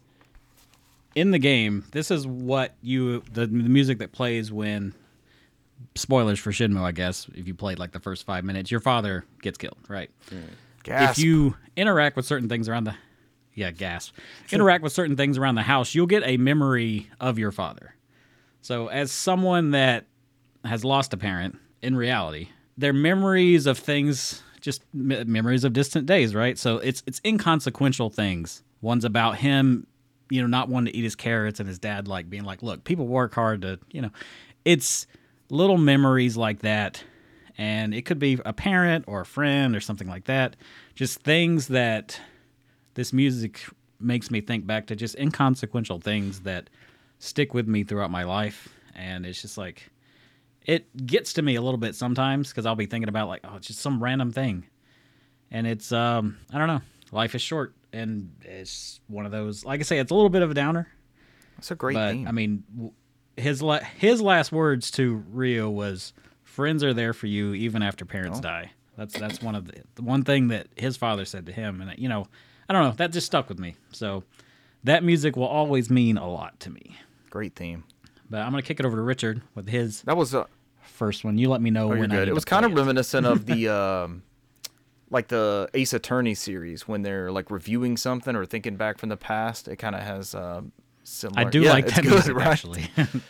in 1.13 1.29
the 1.29 1.37
game, 1.37 1.85
this 1.91 2.09
is 2.09 2.25
what 2.25 2.73
you 2.81 3.21
the, 3.31 3.41
the 3.41 3.47
music 3.47 3.99
that 3.99 4.13
plays 4.13 4.51
when 4.51 4.95
spoilers 5.93 6.39
for 6.39 6.49
Shenmue, 6.51 6.81
I 6.81 6.91
guess, 6.91 7.27
if 7.35 7.47
you 7.47 7.53
played 7.53 7.77
like 7.77 7.91
the 7.91 7.99
first 7.99 8.25
five 8.25 8.43
minutes, 8.43 8.71
your 8.71 8.79
father 8.79 9.25
gets 9.43 9.59
killed, 9.59 9.77
right? 9.87 10.09
Hmm. 10.27 10.39
Gasp. 10.81 11.19
If 11.19 11.23
you 11.23 11.55
interact 11.77 12.15
with 12.15 12.25
certain 12.25 12.49
things 12.49 12.67
around 12.67 12.85
the 12.85 12.95
yeah, 13.53 13.69
gasp. 13.69 14.15
Interact 14.51 14.83
with 14.83 14.91
certain 14.91 15.15
things 15.15 15.37
around 15.37 15.53
the 15.53 15.61
house, 15.61 15.93
you'll 15.93 16.07
get 16.07 16.23
a 16.25 16.37
memory 16.37 17.11
of 17.19 17.37
your 17.37 17.51
father. 17.51 17.93
So 18.63 18.87
as 18.87 19.11
someone 19.11 19.69
that 19.71 20.07
has 20.65 20.83
lost 20.83 21.13
a 21.13 21.17
parent 21.17 21.59
in 21.83 21.95
reality, 21.95 22.49
their 22.75 22.93
memories 22.93 23.67
of 23.67 23.77
things 23.77 24.41
just 24.61 24.83
me- 24.93 25.23
memories 25.23 25.63
of 25.63 25.73
distant 25.73 26.05
days, 26.05 26.35
right? 26.35 26.57
So 26.57 26.77
it's 26.77 27.03
it's 27.05 27.21
inconsequential 27.25 28.09
things. 28.09 28.63
One's 28.81 29.05
about 29.05 29.37
him, 29.37 29.87
you 30.29 30.41
know, 30.41 30.47
not 30.47 30.69
wanting 30.69 30.93
to 30.93 30.97
eat 30.97 31.03
his 31.03 31.15
carrots 31.15 31.59
and 31.59 31.67
his 31.67 31.79
dad 31.79 32.07
like 32.07 32.29
being 32.29 32.43
like, 32.43 32.61
"Look, 32.63 32.83
people 32.83 33.07
work 33.07 33.33
hard 33.33 33.61
to, 33.61 33.79
you 33.91 34.01
know." 34.01 34.11
It's 34.65 35.07
little 35.49 35.77
memories 35.77 36.37
like 36.37 36.59
that 36.59 37.03
and 37.57 37.93
it 37.93 38.03
could 38.03 38.19
be 38.19 38.39
a 38.45 38.53
parent 38.53 39.03
or 39.05 39.21
a 39.21 39.25
friend 39.25 39.75
or 39.75 39.81
something 39.81 40.07
like 40.07 40.23
that. 40.25 40.55
Just 40.95 41.21
things 41.23 41.67
that 41.67 42.19
this 42.93 43.11
music 43.11 43.65
makes 43.99 44.31
me 44.31 44.39
think 44.39 44.65
back 44.65 44.87
to 44.87 44.95
just 44.95 45.15
inconsequential 45.15 45.99
things 45.99 46.41
that 46.41 46.69
stick 47.19 47.53
with 47.53 47.67
me 47.67 47.83
throughout 47.83 48.09
my 48.09 48.23
life 48.23 48.69
and 48.95 49.25
it's 49.25 49.41
just 49.41 49.57
like 49.57 49.89
it 50.73 51.05
gets 51.05 51.33
to 51.33 51.41
me 51.41 51.55
a 51.55 51.61
little 51.61 51.77
bit 51.79 51.95
sometimes 51.95 52.49
because 52.49 52.65
i'll 52.65 52.75
be 52.75 52.85
thinking 52.85 53.09
about 53.09 53.27
like 53.27 53.41
oh 53.43 53.55
it's 53.55 53.67
just 53.67 53.79
some 53.79 54.01
random 54.03 54.31
thing 54.31 54.65
and 55.51 55.65
it's 55.65 55.91
um 55.91 56.37
i 56.53 56.57
don't 56.57 56.67
know 56.67 56.81
life 57.11 57.33
is 57.35 57.41
short 57.41 57.73
and 57.93 58.31
it's 58.43 58.99
one 59.07 59.25
of 59.25 59.31
those 59.31 59.65
like 59.65 59.79
i 59.79 59.83
say 59.83 59.97
it's 59.99 60.11
a 60.11 60.15
little 60.15 60.29
bit 60.29 60.41
of 60.41 60.51
a 60.51 60.53
downer 60.53 60.87
That's 61.57 61.71
a 61.71 61.75
great 61.75 61.95
but 61.95 62.09
i 62.27 62.31
mean 62.31 62.63
his 63.35 63.61
la- 63.61 63.79
his 63.79 64.21
last 64.21 64.51
words 64.51 64.91
to 64.91 65.23
Ryo 65.31 65.69
was 65.69 66.13
friends 66.43 66.83
are 66.83 66.93
there 66.93 67.13
for 67.13 67.27
you 67.27 67.53
even 67.53 67.81
after 67.81 68.05
parents 68.05 68.39
Oh. 68.39 68.43
die 68.43 68.71
that's 68.97 69.17
that's 69.17 69.41
one 69.41 69.55
of 69.55 69.65
the, 69.65 69.81
the 69.95 70.01
one 70.03 70.23
thing 70.23 70.49
that 70.49 70.67
his 70.75 70.97
father 70.97 71.25
said 71.25 71.45
to 71.45 71.51
him 71.51 71.81
and 71.81 71.97
you 71.97 72.09
know 72.09 72.27
i 72.67 72.73
don't 72.73 72.83
know 72.83 72.91
that 72.97 73.11
just 73.11 73.27
stuck 73.27 73.49
with 73.49 73.57
me 73.59 73.75
so 73.91 74.23
that 74.83 75.03
music 75.03 75.35
will 75.35 75.47
always 75.47 75.89
mean 75.89 76.17
a 76.17 76.25
lot 76.29 76.57
to 76.61 76.69
me. 76.69 76.95
Great 77.29 77.53
theme. 77.53 77.83
But 78.29 78.39
I'm 78.43 78.51
gonna 78.51 78.61
kick 78.61 78.79
it 78.79 78.85
over 78.85 78.95
to 78.95 79.01
Richard 79.01 79.41
with 79.53 79.67
his 79.67 80.03
That 80.03 80.15
was 80.15 80.33
uh, 80.33 80.45
first 80.89 81.23
one. 81.23 81.37
You 81.37 81.49
let 81.49 81.61
me 81.61 81.69
know 81.69 81.87
oh, 81.87 81.93
you're 81.93 81.99
when 82.01 82.11
I 82.11 82.15
good. 82.15 82.27
It 82.27 82.33
was 82.33 82.45
kind 82.45 82.65
of 82.65 82.71
it. 82.71 82.75
reminiscent 82.75 83.25
of 83.25 83.45
the 83.45 83.67
um, 83.73 84.23
like 85.09 85.27
the 85.27 85.69
Ace 85.73 85.93
Attorney 85.93 86.35
series 86.35 86.87
when 86.87 87.01
they're 87.01 87.31
like 87.31 87.49
reviewing 87.51 87.97
something 87.97 88.35
or 88.35 88.45
thinking 88.45 88.75
back 88.75 88.97
from 88.97 89.09
the 89.09 89.17
past. 89.17 89.67
It 89.67 89.77
kind 89.77 89.95
of 89.95 90.01
has 90.01 90.35
um, 90.35 90.71
similar. 91.03 91.47
I 91.47 91.49
do 91.49 91.61
Yeah, 91.61 91.71
like 91.71 91.87
that 91.87 92.03
good, 92.03 92.11
music 92.11 92.35
right? 92.35 92.47
actually. 92.47 92.89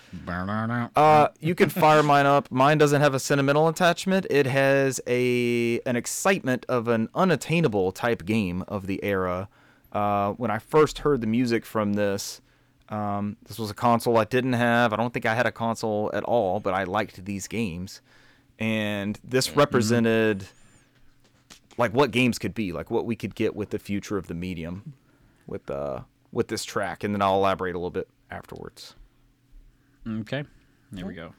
Uh, 0.96 1.30
you 1.40 1.56
can 1.56 1.70
fire 1.70 2.04
mine 2.04 2.26
up. 2.26 2.52
Mine 2.52 2.78
doesn't 2.78 3.02
have 3.02 3.14
a 3.14 3.20
sentimental 3.20 3.68
attachment. 3.68 4.28
It 4.30 4.46
has 4.46 5.02
a 5.08 5.80
an 5.86 5.96
excitement 5.96 6.66
of 6.70 6.88
an 6.88 7.10
unattainable 7.16 7.92
type 7.92 8.26
game 8.26 8.64
of 8.68 8.88
the 8.88 9.04
era. 9.04 9.50
Uh, 9.92 10.34
when 10.34 10.52
I 10.52 10.60
first 10.60 11.00
heard 11.00 11.22
the 11.22 11.28
music 11.28 11.66
from 11.66 11.94
this, 11.94 12.42
um, 12.90 13.38
this 13.48 13.60
was 13.60 13.70
a 13.70 13.74
console 13.74 14.18
I 14.18 14.24
didn't 14.26 14.54
have. 14.54 14.94
I 14.94 14.96
don't 14.96 15.14
think 15.14 15.26
I 15.26 15.36
had 15.36 15.46
a 15.46 15.52
console 15.52 16.10
at 16.14 16.24
all, 16.24 16.60
but 16.60 16.74
I 16.74 16.84
liked 16.84 17.24
these 17.24 17.48
games, 17.48 18.02
and 18.58 19.20
this 19.24 19.56
represented 19.56 20.46
like 21.78 21.94
what 21.94 22.12
games 22.12 22.40
could 22.40 22.54
be, 22.54 22.72
like 22.72 22.92
what 22.92 23.06
we 23.06 23.16
could 23.16 23.36
get 23.36 23.56
with 23.56 23.70
the 23.70 23.80
future 23.80 24.18
of 24.18 24.28
the 24.28 24.34
medium, 24.34 24.94
with 25.48 25.70
uh 25.70 26.02
with 26.32 26.48
this 26.48 26.66
track, 26.66 27.04
and 27.04 27.14
then 27.14 27.22
I'll 27.22 27.36
elaborate 27.36 27.76
a 27.76 27.78
little 27.78 27.90
bit 27.92 28.08
afterwards. 28.30 28.96
okay, 30.08 30.44
there 30.92 31.06
we 31.06 31.14
go. 31.14 31.34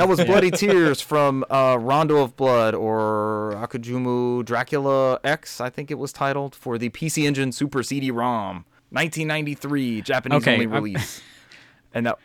That 0.00 0.08
was 0.08 0.24
Bloody 0.24 0.50
Tears 0.50 1.00
from 1.02 1.44
uh, 1.50 1.76
Rondo 1.78 2.22
of 2.22 2.34
Blood 2.34 2.74
or 2.74 3.52
Akumajo 3.56 4.42
Dracula 4.42 5.20
X, 5.22 5.60
I 5.60 5.68
think 5.68 5.90
it 5.90 5.98
was 5.98 6.10
titled, 6.10 6.54
for 6.54 6.78
the 6.78 6.88
PC 6.88 7.26
Engine 7.26 7.52
Super 7.52 7.82
CD-ROM, 7.82 8.64
1993, 8.88 10.00
Japanese 10.00 10.36
Okay, 10.42 10.54
only 10.54 10.64
I'm- 10.64 10.72
release. 10.74 11.20
and 11.92 12.06
that 12.06 12.18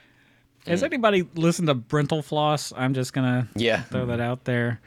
Has 0.68 0.84
anybody 0.84 1.28
listened 1.36 1.68
to 1.68 1.76
Brentalfloss? 1.76 2.72
I'm 2.78 2.94
just 2.94 3.12
gonna 3.12 3.50
Yeah. 3.58 3.82
throw 3.82 4.06
that 4.06 4.22
out 4.22 4.46
there. 4.46 4.80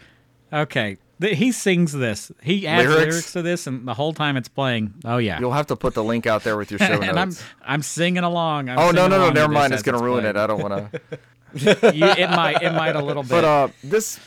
Okay, 0.50 0.96
he 1.20 1.52
sings 1.52 1.92
this. 1.92 2.32
He 2.42 2.66
adds 2.66 2.88
Lyrics? 2.88 3.06
lyrics? 3.10 3.32
to 3.34 3.42
this, 3.42 3.66
and 3.66 3.86
the 3.86 3.92
whole 3.92 4.14
time 4.14 4.38
it's 4.38 4.48
playing. 4.48 4.94
Oh 5.04 5.18
yeah, 5.18 5.38
you'll 5.40 5.52
have 5.52 5.66
to 5.66 5.76
put 5.76 5.92
the 5.92 6.02
link 6.02 6.26
out 6.26 6.42
there 6.42 6.56
with 6.56 6.70
your 6.70 6.78
show 6.78 6.94
notes. 6.94 7.04
and 7.06 7.20
I'm. 7.20 7.32
I'm 7.66 7.82
singing 7.82 8.24
along. 8.24 8.70
I'm 8.70 8.78
oh 8.78 8.90
no 8.92 9.02
singing 9.02 9.10
no 9.10 9.16
no! 9.18 9.22
along 9.24 9.34
Never 9.34 9.52
mind. 9.52 9.74
It's 9.74 9.82
gonna 9.82 9.98
as 9.98 10.02
ruin 10.02 10.24
it. 10.24 10.36
I 10.38 10.46
don't 10.46 10.62
want 10.62 10.90
to. 10.92 11.00
You- 11.54 11.70
it 11.72 12.30
might 12.30 12.62
it 12.62 12.72
might 12.72 12.96
a 12.96 13.02
little 13.02 13.22
bit. 13.22 13.30
But 13.30 13.44
uh, 13.44 13.68
this 13.82 14.20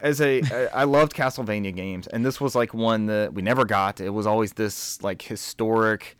as 0.00 0.20
a 0.20 0.42
I 0.72 0.84
loved 0.84 1.12
Castlevania 1.14 1.74
games, 1.74 2.06
and 2.06 2.24
this 2.24 2.40
was 2.40 2.54
like 2.54 2.72
one 2.74 3.06
that 3.06 3.34
we 3.34 3.42
never 3.42 3.64
got. 3.64 4.00
It 4.00 4.10
was 4.10 4.26
always 4.26 4.52
this 4.54 5.02
like 5.02 5.22
historic. 5.22 6.16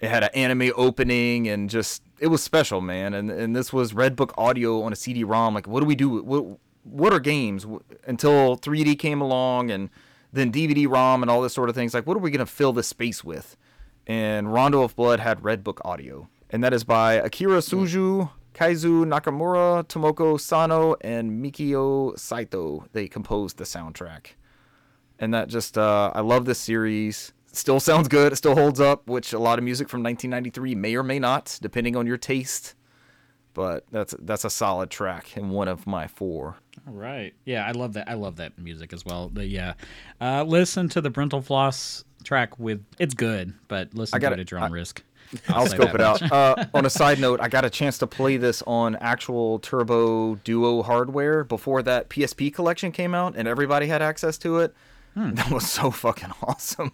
It 0.00 0.08
had 0.10 0.24
an 0.24 0.30
anime 0.34 0.72
opening, 0.76 1.48
and 1.48 1.70
just 1.70 2.02
it 2.18 2.26
was 2.26 2.42
special, 2.42 2.80
man. 2.80 3.14
And 3.14 3.30
and 3.30 3.54
this 3.54 3.72
was 3.72 3.94
Red 3.94 4.16
Book 4.16 4.34
Audio 4.36 4.82
on 4.82 4.92
a 4.92 4.96
CD-ROM. 4.96 5.54
Like, 5.54 5.66
what 5.66 5.80
do 5.80 5.86
we 5.86 5.94
do? 5.94 6.22
What 6.22 6.58
what 6.82 7.12
are 7.14 7.20
games 7.20 7.66
until 8.06 8.56
3D 8.58 8.98
came 8.98 9.20
along, 9.22 9.70
and 9.70 9.88
then 10.32 10.52
DVD-ROM 10.52 11.22
and 11.22 11.30
all 11.30 11.40
this 11.40 11.54
sort 11.54 11.68
of 11.68 11.74
things? 11.74 11.94
Like, 11.94 12.06
what 12.06 12.16
are 12.16 12.20
we 12.20 12.30
gonna 12.30 12.44
fill 12.44 12.72
this 12.72 12.88
space 12.88 13.22
with? 13.24 13.56
And 14.06 14.52
Rondo 14.52 14.82
of 14.82 14.94
Blood 14.96 15.20
had 15.20 15.42
Red 15.44 15.64
Book 15.64 15.80
Audio, 15.84 16.28
and 16.50 16.62
that 16.64 16.74
is 16.74 16.84
by 16.84 17.14
Akira 17.14 17.58
Souji, 17.58 18.28
Keizo 18.54 19.04
Nakamura, 19.04 19.84
Tomoko 19.88 20.40
Sano, 20.40 20.94
and 21.00 21.44
Mikio 21.44 22.16
Saito. 22.18 22.86
They 22.92 23.08
composed 23.08 23.58
the 23.58 23.64
soundtrack, 23.64 24.26
and 25.18 25.34
that 25.34 25.48
just 25.48 25.76
uh, 25.76 26.12
I 26.14 26.20
love 26.20 26.44
this 26.44 26.58
series. 26.60 27.32
Still 27.52 27.78
sounds 27.80 28.08
good. 28.08 28.32
It 28.32 28.36
still 28.36 28.54
holds 28.56 28.80
up, 28.80 29.06
which 29.08 29.32
a 29.32 29.38
lot 29.38 29.58
of 29.58 29.64
music 29.64 29.88
from 29.88 30.02
1993 30.02 30.74
may 30.74 30.96
or 30.96 31.02
may 31.04 31.18
not, 31.18 31.58
depending 31.62 31.94
on 31.96 32.06
your 32.06 32.16
taste. 32.16 32.74
But 33.54 33.84
that's 33.92 34.14
that's 34.18 34.44
a 34.44 34.50
solid 34.50 34.90
track 34.90 35.36
and 35.36 35.50
one 35.52 35.68
of 35.68 35.86
my 35.86 36.08
four. 36.08 36.56
All 36.88 36.92
right. 36.94 37.32
Yeah, 37.44 37.64
I 37.64 37.70
love 37.70 37.92
that. 37.92 38.08
I 38.08 38.14
love 38.14 38.36
that 38.36 38.58
music 38.58 38.92
as 38.92 39.04
well. 39.04 39.28
The, 39.28 39.46
yeah. 39.46 39.74
Uh, 40.20 40.42
listen 40.42 40.88
to 40.90 41.00
the 41.00 41.10
Brentalfloss 41.10 42.02
track 42.24 42.58
with 42.58 42.84
it's 42.98 43.14
good, 43.14 43.54
but 43.68 43.94
listen 43.94 44.16
I 44.16 44.18
to 44.18 44.22
gotta- 44.22 44.34
it 44.34 44.40
at 44.40 44.50
your 44.50 44.58
own 44.60 44.70
I- 44.70 44.74
risk. 44.74 45.02
I'll 45.48 45.66
scope 45.66 45.94
it 45.94 46.00
much. 46.00 46.22
out. 46.22 46.32
Uh, 46.32 46.66
on 46.74 46.86
a 46.86 46.90
side 46.90 47.18
note, 47.18 47.40
I 47.40 47.48
got 47.48 47.64
a 47.64 47.70
chance 47.70 47.98
to 47.98 48.06
play 48.06 48.36
this 48.36 48.62
on 48.66 48.96
actual 48.96 49.58
Turbo 49.58 50.36
Duo 50.36 50.82
hardware 50.82 51.44
before 51.44 51.82
that 51.82 52.08
PSP 52.08 52.52
collection 52.52 52.92
came 52.92 53.14
out, 53.14 53.34
and 53.36 53.48
everybody 53.48 53.86
had 53.86 54.02
access 54.02 54.38
to 54.38 54.58
it. 54.58 54.74
Hmm. 55.14 55.34
That 55.34 55.50
was 55.50 55.68
so 55.68 55.90
fucking 55.90 56.32
awesome. 56.42 56.92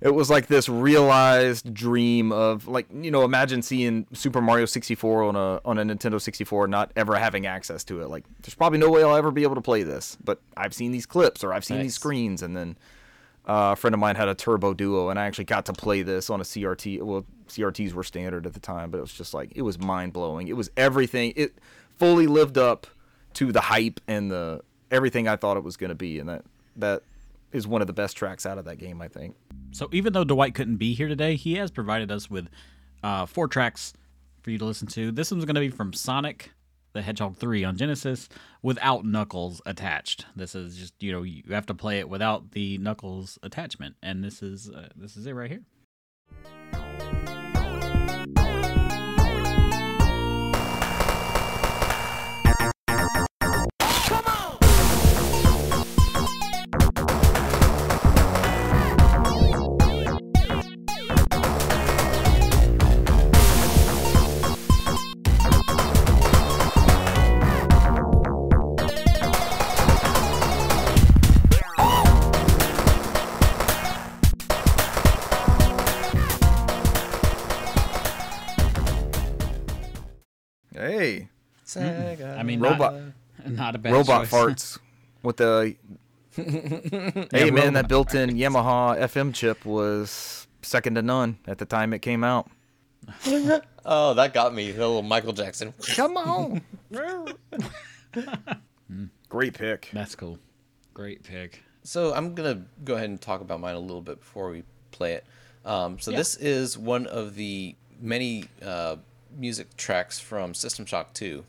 It 0.00 0.14
was 0.14 0.28
like 0.28 0.46
this 0.46 0.68
realized 0.68 1.72
dream 1.72 2.30
of 2.30 2.68
like 2.68 2.86
you 2.92 3.10
know 3.10 3.24
imagine 3.24 3.62
seeing 3.62 4.06
Super 4.12 4.42
Mario 4.42 4.66
64 4.66 5.22
on 5.22 5.36
a 5.36 5.60
on 5.64 5.78
a 5.78 5.84
Nintendo 5.84 6.20
64 6.20 6.68
not 6.68 6.92
ever 6.96 7.16
having 7.16 7.46
access 7.46 7.82
to 7.84 8.02
it 8.02 8.10
like 8.10 8.24
there's 8.42 8.54
probably 8.54 8.78
no 8.78 8.90
way 8.90 9.02
I'll 9.02 9.16
ever 9.16 9.30
be 9.30 9.42
able 9.42 9.54
to 9.54 9.62
play 9.62 9.82
this 9.84 10.18
but 10.22 10.38
I've 10.54 10.74
seen 10.74 10.92
these 10.92 11.06
clips 11.06 11.42
or 11.42 11.54
I've 11.54 11.64
seen 11.64 11.80
these 11.80 11.94
screens 11.94 12.42
and 12.42 12.54
then 12.54 12.76
uh, 13.46 13.70
a 13.72 13.76
friend 13.76 13.94
of 13.94 14.00
mine 14.00 14.16
had 14.16 14.28
a 14.28 14.34
Turbo 14.34 14.74
Duo, 14.74 15.08
and 15.08 15.18
I 15.18 15.26
actually 15.26 15.44
got 15.44 15.66
to 15.66 15.72
play 15.72 16.02
this 16.02 16.30
on 16.30 16.40
a 16.40 16.44
CRT. 16.44 17.02
Well, 17.02 17.24
CRTs 17.48 17.92
were 17.92 18.02
standard 18.02 18.46
at 18.46 18.54
the 18.54 18.60
time, 18.60 18.90
but 18.90 18.98
it 18.98 19.02
was 19.02 19.12
just 19.12 19.34
like 19.34 19.52
it 19.54 19.62
was 19.62 19.78
mind 19.78 20.12
blowing. 20.12 20.48
It 20.48 20.56
was 20.56 20.70
everything. 20.76 21.32
It 21.36 21.58
fully 21.98 22.26
lived 22.26 22.58
up 22.58 22.86
to 23.34 23.52
the 23.52 23.60
hype 23.60 24.00
and 24.08 24.30
the 24.30 24.62
everything 24.90 25.28
I 25.28 25.36
thought 25.36 25.56
it 25.56 25.62
was 25.62 25.76
going 25.76 25.90
to 25.90 25.94
be, 25.94 26.18
and 26.18 26.28
that 26.28 26.44
that 26.76 27.02
is 27.52 27.66
one 27.66 27.80
of 27.80 27.86
the 27.86 27.92
best 27.92 28.16
tracks 28.16 28.44
out 28.44 28.58
of 28.58 28.64
that 28.64 28.78
game, 28.78 29.00
I 29.00 29.08
think. 29.08 29.36
So 29.70 29.88
even 29.92 30.12
though 30.12 30.24
Dwight 30.24 30.54
couldn't 30.54 30.76
be 30.76 30.94
here 30.94 31.08
today, 31.08 31.36
he 31.36 31.54
has 31.54 31.70
provided 31.70 32.10
us 32.10 32.28
with 32.28 32.48
uh, 33.02 33.26
four 33.26 33.46
tracks 33.46 33.92
for 34.42 34.50
you 34.50 34.58
to 34.58 34.64
listen 34.64 34.88
to. 34.88 35.12
This 35.12 35.30
one's 35.30 35.44
going 35.44 35.54
to 35.54 35.60
be 35.60 35.70
from 35.70 35.92
Sonic 35.92 36.50
the 36.96 37.02
Hedgehog 37.02 37.36
3 37.36 37.62
on 37.62 37.76
Genesis 37.76 38.28
without 38.62 39.04
Knuckles 39.04 39.60
attached. 39.66 40.26
This 40.34 40.54
is 40.54 40.76
just, 40.76 40.94
you 41.00 41.12
know, 41.12 41.22
you 41.22 41.42
have 41.50 41.66
to 41.66 41.74
play 41.74 41.98
it 41.98 42.08
without 42.08 42.52
the 42.52 42.78
Knuckles 42.78 43.38
attachment 43.42 43.96
and 44.02 44.24
this 44.24 44.42
is 44.42 44.70
uh, 44.70 44.88
this 44.96 45.16
is 45.16 45.26
it 45.26 45.32
right 45.32 45.50
here. 45.50 46.55
Hey, 81.76 82.16
Sega. 82.18 82.38
I 82.38 82.42
mean, 82.42 82.60
Robot- 82.60 82.94
not, 83.44 83.46
not 83.46 83.74
a 83.74 83.78
bad 83.78 83.92
robot 83.92 84.28
choice. 84.28 84.30
farts 84.30 84.78
with 85.22 85.36
the. 85.36 85.76
hey 86.34 87.50
man, 87.50 87.72
that 87.74 87.88
built-in 87.88 88.30
Yamaha 88.30 88.98
FM 89.00 89.32
chip 89.32 89.64
was 89.64 90.46
second 90.62 90.96
to 90.96 91.02
none 91.02 91.38
at 91.46 91.58
the 91.58 91.64
time 91.64 91.92
it 91.94 92.00
came 92.00 92.22
out. 92.22 92.50
oh, 93.84 94.14
that 94.14 94.34
got 94.34 94.52
me. 94.54 94.72
The 94.72 94.78
little 94.78 95.02
Michael 95.02 95.32
Jackson. 95.32 95.72
Come 95.94 96.16
on. 96.16 96.60
Great 99.28 99.54
pick. 99.54 99.90
That's 99.92 100.14
cool. 100.14 100.38
Great 100.94 101.22
pick. 101.22 101.62
So 101.82 102.14
I'm 102.14 102.34
gonna 102.34 102.62
go 102.84 102.94
ahead 102.96 103.08
and 103.08 103.20
talk 103.20 103.40
about 103.40 103.60
mine 103.60 103.74
a 103.74 103.80
little 103.80 104.02
bit 104.02 104.20
before 104.20 104.50
we 104.50 104.64
play 104.90 105.14
it. 105.14 105.24
Um, 105.64 105.98
so 105.98 106.10
this 106.10 106.36
is 106.36 106.76
one 106.78 107.06
of 107.06 107.34
the 107.34 107.74
many 108.00 108.44
uh, 108.62 108.96
music 109.36 109.76
tracks 109.76 110.18
from 110.18 110.54
System 110.54 110.86
Shock 110.86 111.12
2. 111.14 111.44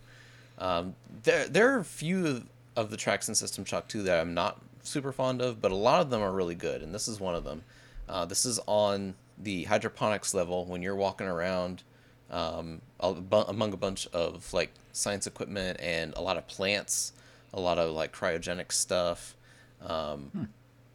Um, 0.57 0.95
there, 1.23 1.47
there 1.47 1.73
are 1.73 1.79
a 1.79 1.85
few 1.85 2.43
of 2.75 2.89
the 2.89 2.97
tracks 2.97 3.27
in 3.29 3.35
System 3.35 3.65
Shock 3.65 3.87
2 3.87 4.03
that 4.03 4.19
I'm 4.19 4.33
not 4.33 4.61
super 4.83 5.11
fond 5.11 5.41
of, 5.41 5.61
but 5.61 5.71
a 5.71 5.75
lot 5.75 6.01
of 6.01 6.09
them 6.09 6.21
are 6.21 6.31
really 6.31 6.55
good, 6.55 6.81
and 6.81 6.93
this 6.93 7.07
is 7.07 7.19
one 7.19 7.35
of 7.35 7.43
them. 7.43 7.63
Uh, 8.07 8.25
this 8.25 8.45
is 8.45 8.59
on 8.67 9.15
the 9.37 9.65
hydroponics 9.65 10.33
level 10.33 10.65
when 10.65 10.81
you're 10.81 10.95
walking 10.95 11.27
around 11.27 11.83
um, 12.31 12.81
among 12.99 13.73
a 13.73 13.77
bunch 13.77 14.07
of 14.07 14.51
like 14.53 14.71
science 14.93 15.27
equipment 15.27 15.79
and 15.79 16.13
a 16.15 16.21
lot 16.21 16.37
of 16.37 16.47
plants, 16.47 17.13
a 17.53 17.59
lot 17.59 17.77
of 17.77 17.91
like 17.91 18.13
cryogenic 18.13 18.71
stuff. 18.71 19.35
Um, 19.81 20.49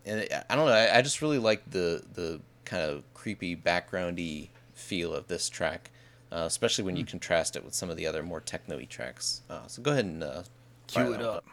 And 0.05 0.21
it, 0.21 0.33
I 0.51 0.57
don't 0.57 0.67
know. 0.67 0.73
I, 0.73 0.99
I 0.99 1.03
just 1.03 1.23
really 1.23 1.39
like 1.39 1.71
the 1.71 2.03
the 2.15 2.41
kind 2.65 2.83
of 2.83 3.05
creepy 3.15 3.55
backgroundy 3.55 4.49
feel 4.75 5.15
of 5.15 5.29
this 5.29 5.49
track, 5.49 5.91
uh, 6.33 6.45
especially 6.47 6.85
when 6.85 6.97
you 6.97 7.05
contrast 7.05 7.57
it 7.57 7.65
with 7.65 7.75
some 7.75 7.91
of 7.91 7.97
the 7.97 8.07
other 8.07 8.23
more 8.23 8.41
techno-y 8.41 8.87
tracks. 8.89 9.43
Uh, 9.51 9.67
so 9.67 9.83
go 9.83 9.93
ahead 9.93 10.07
and 10.07 10.25
uh, 10.25 10.43
Cue 10.87 11.03
it 11.03 11.11
one 11.11 11.23
up. 11.23 11.45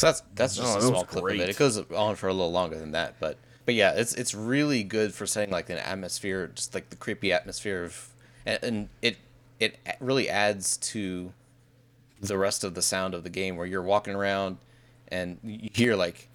So 0.00 0.06
that's 0.06 0.22
that's 0.34 0.56
just 0.56 0.76
Oh, 0.76 0.78
a 0.78 0.80
small 0.80 1.04
clip 1.04 1.24
of 1.24 1.30
it. 1.40 1.50
It 1.50 1.58
goes 1.58 1.76
on 1.76 2.16
for 2.16 2.28
a 2.28 2.32
little 2.32 2.50
longer 2.50 2.78
than 2.78 2.92
that, 2.92 3.16
but 3.20 3.36
but 3.66 3.74
yeah, 3.74 3.92
it's 3.92 4.14
it's 4.14 4.34
really 4.34 4.82
good 4.82 5.12
for 5.12 5.26
setting 5.26 5.50
like 5.52 5.68
an 5.68 5.76
atmosphere, 5.76 6.50
just 6.54 6.72
like 6.72 6.88
the 6.88 6.96
creepy 6.96 7.34
atmosphere 7.34 7.84
of, 7.84 8.08
and, 8.46 8.58
and 8.62 8.88
it 9.02 9.18
it 9.58 9.78
really 10.00 10.26
adds 10.30 10.78
to 10.78 11.34
the 12.18 12.38
rest 12.38 12.64
of 12.64 12.72
the 12.72 12.80
sound 12.80 13.12
of 13.12 13.24
the 13.24 13.28
game 13.28 13.56
where 13.56 13.66
you're 13.66 13.82
walking 13.82 14.14
around 14.14 14.56
and 15.08 15.38
you 15.42 15.68
hear 15.70 15.96
like 15.96 16.28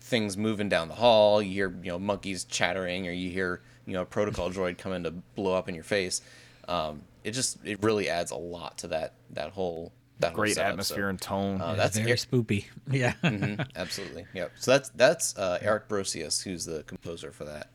things 0.00 0.38
moving 0.38 0.70
down 0.70 0.88
the 0.88 0.94
hall, 0.94 1.42
you 1.42 1.52
hear 1.52 1.68
you 1.82 1.90
know 1.90 1.98
monkeys 1.98 2.44
chattering, 2.44 3.06
or 3.06 3.12
you 3.12 3.28
hear 3.28 3.60
you 3.84 3.92
know 3.92 4.00
a 4.00 4.06
protocol 4.06 4.48
droid 4.50 4.78
coming 4.78 5.02
to 5.02 5.10
blow 5.10 5.52
up 5.52 5.68
in 5.68 5.74
your 5.74 5.84
face. 5.84 6.22
Um, 6.68 7.02
it 7.22 7.32
just 7.32 7.58
it 7.66 7.82
really 7.82 8.08
adds 8.08 8.30
a 8.30 8.36
lot 8.36 8.78
to 8.78 8.86
that 8.86 9.12
that 9.34 9.50
whole 9.50 9.92
that 10.20 10.34
Great 10.34 10.54
setup, 10.54 10.68
so- 10.68 10.70
atmosphere 10.72 11.08
and 11.08 11.20
tone. 11.20 11.60
Uh, 11.60 11.74
that's 11.74 11.96
very 11.96 12.10
Air- 12.10 12.16
spoopy. 12.16 12.64
Yeah. 12.90 13.12
Mhm, 13.22 13.66
absolutely. 13.76 14.26
Yep. 14.34 14.52
So 14.60 14.70
that's 14.70 14.88
that's 14.90 15.36
uh, 15.36 15.58
Eric 15.60 15.88
Brosius, 15.88 16.42
who's 16.42 16.64
the 16.64 16.82
composer 16.84 17.32
for 17.32 17.44
that. 17.44 17.70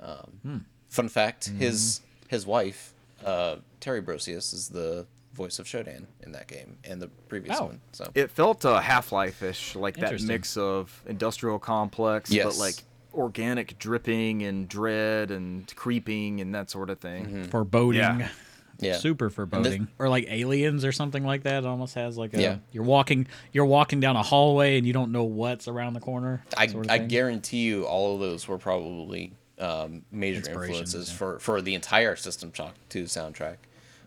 Um, 0.00 0.66
Fun 0.88 1.08
fact: 1.08 1.46
his 1.46 2.00
his 2.28 2.46
wife, 2.46 2.92
uh, 3.24 3.56
Terry 3.80 4.02
Brosius, 4.02 4.52
is 4.52 4.68
the 4.68 5.06
voice 5.32 5.58
of 5.58 5.64
Shodan 5.66 6.04
in 6.20 6.32
that 6.32 6.46
game 6.46 6.76
and 6.84 7.00
the 7.00 7.08
previous 7.28 7.56
Oh. 7.58 7.64
one. 7.66 7.80
So 7.92 8.10
it 8.14 8.30
felt 8.30 8.66
uh, 8.66 8.80
Half-Life-ish, 8.80 9.74
like 9.76 9.96
that 9.96 10.20
mix 10.22 10.58
of 10.58 11.02
industrial 11.06 11.58
complex, 11.58 12.30
but 12.34 12.56
like 12.58 12.74
organic 13.14 13.78
dripping 13.78 14.42
and 14.42 14.68
dread 14.68 15.30
and 15.30 15.74
creeping 15.74 16.40
and 16.42 16.54
that 16.54 16.70
sort 16.70 16.90
of 16.90 16.98
thing. 17.00 17.44
foreboding. 17.44 18.00
Yeah. 18.00 18.28
yeah, 18.78 18.96
Super 18.96 19.30
foreboding. 19.30 19.88
or 19.98 20.08
like 20.08 20.26
aliens 20.28 20.84
or 20.84 20.92
something 20.92 21.24
like 21.24 21.42
that. 21.44 21.64
It 21.64 21.66
almost 21.66 21.94
has 21.94 22.16
like 22.18 22.34
a 22.34 22.40
Yeah. 22.40 22.56
you're 22.72 22.84
walking 22.84 23.26
you're 23.52 23.64
walking 23.66 24.00
down 24.00 24.16
a 24.16 24.22
hallway 24.22 24.78
and 24.78 24.86
you 24.86 24.92
don't 24.92 25.12
know 25.12 25.24
what's 25.24 25.68
around 25.68 25.94
the 25.94 26.00
corner. 26.00 26.42
I 26.56 26.66
sort 26.66 26.86
of 26.86 26.90
I 26.90 26.98
guarantee 26.98 27.62
you, 27.62 27.84
all 27.84 28.14
of 28.14 28.20
those 28.20 28.48
were 28.48 28.58
probably 28.58 29.32
um, 29.58 30.02
major 30.10 30.48
influences 30.50 31.10
yeah. 31.10 31.16
for 31.16 31.38
for 31.38 31.62
the 31.62 31.74
entire 31.74 32.16
System 32.16 32.52
Shock 32.52 32.74
2 32.88 33.04
soundtrack. 33.04 33.56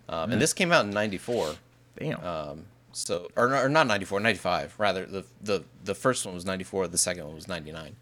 Um, 0.09 0.31
And 0.31 0.41
this 0.41 0.53
came 0.53 0.71
out 0.71 0.85
in 0.85 0.91
'94. 0.91 1.55
Damn. 1.97 2.23
Um, 2.23 2.65
so 2.91 3.27
or, 3.35 3.53
or 3.55 3.67
not 3.67 3.87
94 3.87 4.21
95 4.21 4.75
rather 4.77 5.05
the 5.05 5.25
the 5.41 5.63
the 5.83 5.93
first 5.93 6.25
one 6.25 6.33
was 6.33 6.45
94 6.45 6.87
the 6.87 6.97
second 6.97 7.25
one 7.25 7.35
was 7.35 7.45
99 7.45 7.93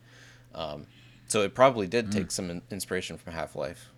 um, 0.54 0.86
so 1.28 1.42
it 1.42 1.56
probably 1.56 1.88
did 1.88 2.12
take 2.12 2.30
some 2.30 2.52
in- 2.52 2.62
inspiration 2.70 3.18
from 3.18 3.34
half-life 3.34 3.90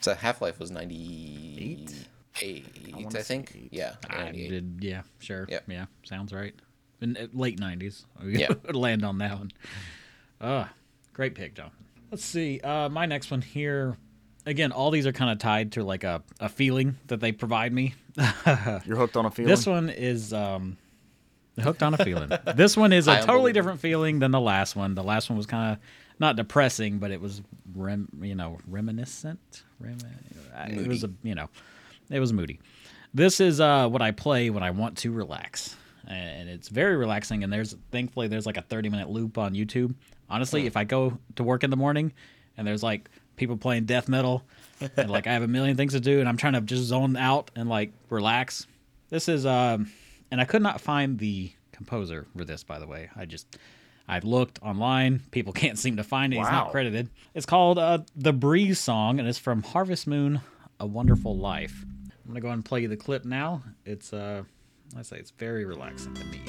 so 0.00 0.14
half-life 0.14 0.58
was 0.58 0.70
98 0.70 2.06
eight, 2.42 2.66
I, 2.94 3.02
wanna 3.02 3.22
think 3.22 3.52
eight. 3.54 3.68
yeah 3.72 3.94
I 4.08 4.24
98. 4.24 4.48
did, 4.48 4.78
yeah, 4.80 5.02
sure. 5.18 5.46
Yep. 5.48 5.64
Yeah, 5.68 5.86
sounds 6.04 6.32
right. 6.32 6.54
In 7.00 7.16
uh, 7.16 7.26
late 7.32 7.58
nineties. 7.58 8.04
Yeah. 8.24 8.48
land 8.72 9.04
on 9.04 9.18
that 9.18 9.38
one. 9.38 9.50
Uh 10.40 10.66
great 11.12 11.34
pick, 11.34 11.54
John. 11.54 11.70
Let's 12.10 12.24
see. 12.24 12.60
Uh 12.60 12.88
my 12.88 13.06
next 13.06 13.30
one 13.30 13.42
here. 13.42 13.96
Again, 14.46 14.72
all 14.72 14.90
these 14.90 15.06
are 15.06 15.12
kind 15.12 15.30
of 15.30 15.38
tied 15.38 15.72
to 15.72 15.84
like 15.84 16.04
a, 16.04 16.22
a 16.40 16.48
feeling 16.48 16.96
that 17.08 17.20
they 17.20 17.32
provide 17.32 17.72
me. 17.72 17.94
You're 18.84 18.96
hooked 18.96 19.16
on 19.16 19.26
a 19.26 19.30
feeling. 19.30 19.48
This 19.50 19.66
one 19.66 19.88
is 19.90 20.32
um 20.32 20.76
hooked 21.58 21.82
on 21.82 21.94
a 21.94 22.04
feeling. 22.04 22.30
this 22.54 22.76
one 22.76 22.92
is 22.92 23.08
a 23.08 23.12
I 23.18 23.20
totally 23.20 23.52
different 23.52 23.80
feeling 23.80 24.18
than 24.18 24.30
the 24.30 24.40
last 24.40 24.76
one. 24.76 24.94
The 24.94 25.04
last 25.04 25.30
one 25.30 25.36
was 25.36 25.46
kind 25.46 25.72
of 25.72 25.78
not 26.20 26.36
depressing, 26.36 26.98
but 26.98 27.10
it 27.10 27.20
was 27.20 27.42
rem, 27.74 28.08
you 28.20 28.34
know, 28.34 28.58
reminiscent. 28.68 29.64
Rem, 29.80 29.98
it 30.68 30.86
was 30.86 31.02
a, 31.02 31.08
Moody. 31.08 31.18
you 31.22 31.34
know, 31.34 31.48
it 32.10 32.20
was 32.20 32.32
moody. 32.32 32.60
This 33.14 33.40
is 33.40 33.60
uh 33.60 33.88
what 33.88 34.02
I 34.02 34.10
play 34.12 34.50
when 34.50 34.62
I 34.62 34.70
want 34.70 34.98
to 34.98 35.10
relax. 35.10 35.76
And 36.06 36.48
it's 36.48 36.68
very 36.68 36.96
relaxing 36.96 37.44
and 37.44 37.52
there's 37.52 37.76
thankfully 37.90 38.28
there's 38.28 38.46
like 38.46 38.56
a 38.56 38.62
30 38.62 38.88
minute 38.90 39.08
loop 39.10 39.38
on 39.38 39.54
YouTube. 39.54 39.94
Honestly, 40.28 40.66
if 40.66 40.76
I 40.76 40.84
go 40.84 41.18
to 41.36 41.42
work 41.42 41.64
in 41.64 41.70
the 41.70 41.76
morning 41.76 42.12
and 42.56 42.66
there's 42.66 42.82
like 42.82 43.10
people 43.36 43.56
playing 43.56 43.84
death 43.84 44.08
metal 44.08 44.44
and 44.96 45.10
like 45.10 45.26
I 45.26 45.32
have 45.32 45.42
a 45.42 45.48
million 45.48 45.76
things 45.76 45.92
to 45.94 46.00
do 46.00 46.20
and 46.20 46.28
I'm 46.28 46.36
trying 46.36 46.52
to 46.52 46.60
just 46.60 46.82
zone 46.84 47.16
out 47.16 47.50
and 47.56 47.68
like 47.68 47.92
relax. 48.10 48.66
This 49.08 49.28
is 49.28 49.46
um 49.46 49.90
and 50.30 50.40
I 50.40 50.44
could 50.44 50.62
not 50.62 50.80
find 50.80 51.18
the 51.18 51.52
composer 51.72 52.26
for 52.36 52.44
this 52.44 52.62
by 52.62 52.78
the 52.78 52.86
way. 52.86 53.08
I 53.16 53.24
just 53.24 53.56
I 54.10 54.18
looked 54.18 54.58
online. 54.60 55.22
People 55.30 55.52
can't 55.62 55.78
seem 55.78 55.96
to 55.96 56.04
find 56.04 56.34
it. 56.34 56.38
He's 56.38 56.50
not 56.50 56.72
credited. 56.72 57.08
It's 57.32 57.46
called 57.46 57.78
uh, 57.78 57.98
The 58.16 58.32
Breeze 58.32 58.80
Song 58.80 59.20
and 59.20 59.28
it's 59.28 59.38
from 59.38 59.62
Harvest 59.62 60.06
Moon 60.08 60.40
A 60.80 60.86
Wonderful 60.86 61.36
Life. 61.36 61.84
I'm 61.84 62.24
going 62.26 62.34
to 62.34 62.40
go 62.40 62.48
ahead 62.48 62.58
and 62.58 62.64
play 62.64 62.80
you 62.82 62.88
the 62.88 62.96
clip 62.96 63.24
now. 63.24 63.62
It's 63.84 64.12
uh 64.12 64.42
I 64.98 65.02
say 65.02 65.18
it's 65.18 65.30
very 65.30 65.64
relaxing 65.64 66.14
to 66.14 66.24
me. 66.24 66.40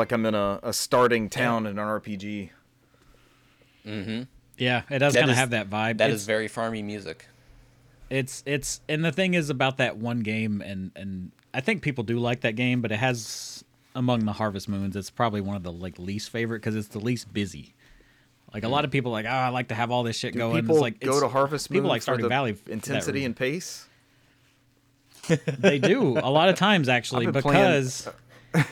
Like 0.00 0.12
I'm 0.12 0.26
in 0.26 0.34
a, 0.34 0.58
a 0.62 0.72
starting 0.72 1.28
town 1.28 1.66
in 1.66 1.78
an 1.78 1.86
RPG. 1.86 2.50
Mm-hmm. 3.86 4.22
Yeah, 4.58 4.82
it 4.90 4.98
does 4.98 5.14
kind 5.14 5.30
of 5.30 5.36
have 5.36 5.50
that 5.50 5.70
vibe. 5.70 5.98
That 5.98 6.10
it's, 6.10 6.22
is 6.22 6.26
very 6.26 6.48
farmy 6.48 6.84
music 6.84 7.26
it's 8.10 8.42
it's 8.44 8.80
and 8.88 9.04
the 9.04 9.12
thing 9.12 9.34
is 9.34 9.48
about 9.50 9.78
that 9.78 9.96
one 9.96 10.20
game 10.20 10.60
and 10.60 10.90
and 10.96 11.30
I 11.54 11.60
think 11.60 11.82
people 11.82 12.04
do 12.04 12.18
like 12.18 12.42
that 12.42 12.54
game, 12.56 12.80
but 12.80 12.92
it 12.92 12.98
has 12.98 13.64
among 13.94 14.24
the 14.24 14.32
Harvest 14.32 14.68
Moons, 14.68 14.94
it's 14.94 15.10
probably 15.10 15.40
one 15.40 15.56
of 15.56 15.62
the 15.62 15.72
like 15.72 15.98
least 15.98 16.30
favorite 16.30 16.58
because 16.60 16.76
it's 16.76 16.88
the 16.88 16.98
least 16.98 17.32
busy. 17.32 17.74
Like 18.52 18.64
a 18.64 18.68
lot 18.68 18.84
of 18.84 18.90
people 18.90 19.12
are 19.12 19.22
like, 19.22 19.26
oh, 19.26 19.28
I 19.28 19.48
like 19.48 19.68
to 19.68 19.76
have 19.76 19.92
all 19.92 20.02
this 20.02 20.16
shit 20.16 20.32
Do 20.32 20.40
going. 20.40 20.60
people 20.60 20.76
it's 20.76 20.82
like 20.82 21.00
go 21.00 21.08
it's- 21.10 21.22
to 21.22 21.28
Harvest 21.28 21.70
Moon 21.70 21.78
People 21.78 21.88
like 21.88 22.02
for 22.02 22.16
Stardew 22.16 22.28
Valley 22.28 22.56
intensity 22.66 23.24
and 23.24 23.34
pace? 23.36 23.86
they 25.58 25.78
do 25.78 26.18
a 26.18 26.30
lot 26.30 26.48
of 26.48 26.56
times 26.56 26.88
actually 26.88 27.26
I've 27.28 27.34
playing- 27.34 27.58
because 27.60 28.08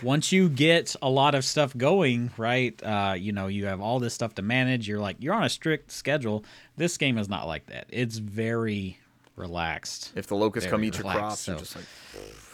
once 0.03 0.33
you 0.33 0.49
get 0.49 0.95
a 1.03 1.09
lot 1.09 1.35
of 1.35 1.45
stuff 1.45 1.77
going 1.77 2.31
right 2.37 2.81
uh, 2.83 3.15
you 3.17 3.33
know 3.33 3.47
you 3.47 3.67
have 3.67 3.81
all 3.81 3.99
this 4.01 4.15
stuff 4.15 4.35
to 4.35 4.43
manage 4.43 4.89
you're 4.89 4.99
like 4.99 5.17
you're 5.21 5.35
on 5.35 5.45
a 5.45 5.49
strict 5.49 5.91
schedule 5.93 6.45
this 6.77 6.97
game 6.97 7.17
is 7.19 7.29
not 7.29 7.47
like 7.47 7.67
that 7.67 7.87
it's 7.91 8.19
very 8.19 8.99
relaxed 9.37 10.13
If 10.17 10.27
the 10.27 10.35
locusts 10.37 10.69
come 10.69 10.81
Very 10.81 10.89
eat 10.89 10.95
your 10.95 11.03
relaxed, 11.03 11.47
crops, 11.47 11.49
you're 11.49 11.59
just 11.59 11.77
like, 11.77 11.85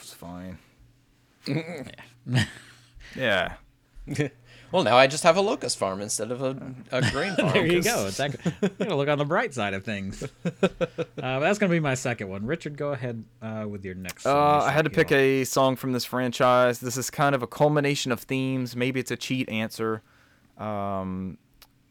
it's 0.00 0.12
fine. 0.12 0.58
yeah. 3.16 3.54
Yeah. 4.06 4.28
Well, 4.74 4.82
now 4.82 4.96
I 4.96 5.06
just 5.06 5.22
have 5.22 5.36
a 5.36 5.40
locust 5.40 5.78
farm 5.78 6.00
instead 6.00 6.32
of 6.32 6.42
a, 6.42 6.56
a 6.90 7.00
grain 7.12 7.36
farm. 7.36 7.52
there 7.52 7.64
you 7.64 7.80
'cause- 7.80 7.84
go. 7.84 8.06
It's 8.08 8.18
actually, 8.20 8.52
you 8.60 8.68
gotta 8.80 8.96
look 8.96 9.08
on 9.08 9.18
the 9.18 9.24
bright 9.24 9.54
side 9.54 9.72
of 9.72 9.84
things. 9.84 10.22
Uh, 10.44 10.68
that's 11.38 11.58
gonna 11.60 11.70
be 11.70 11.78
my 11.80 11.94
second 11.94 12.28
one. 12.28 12.44
Richard, 12.44 12.76
go 12.76 12.90
ahead 12.92 13.24
uh, 13.40 13.66
with 13.68 13.84
your 13.84 13.94
next. 13.94 14.24
song. 14.24 14.36
Uh, 14.36 14.64
I 14.64 14.72
had 14.72 14.84
to 14.84 14.90
pick 14.90 15.08
get 15.08 15.18
a 15.20 15.44
song 15.44 15.76
from 15.76 15.92
this 15.92 16.04
franchise. 16.04 16.80
This 16.80 16.96
is 16.96 17.08
kind 17.08 17.34
of 17.36 17.42
a 17.42 17.46
culmination 17.46 18.10
of 18.12 18.20
themes. 18.20 18.74
Maybe 18.74 18.98
it's 18.98 19.10
a 19.12 19.16
cheat 19.16 19.48
answer. 19.48 20.02
Um, 20.58 21.38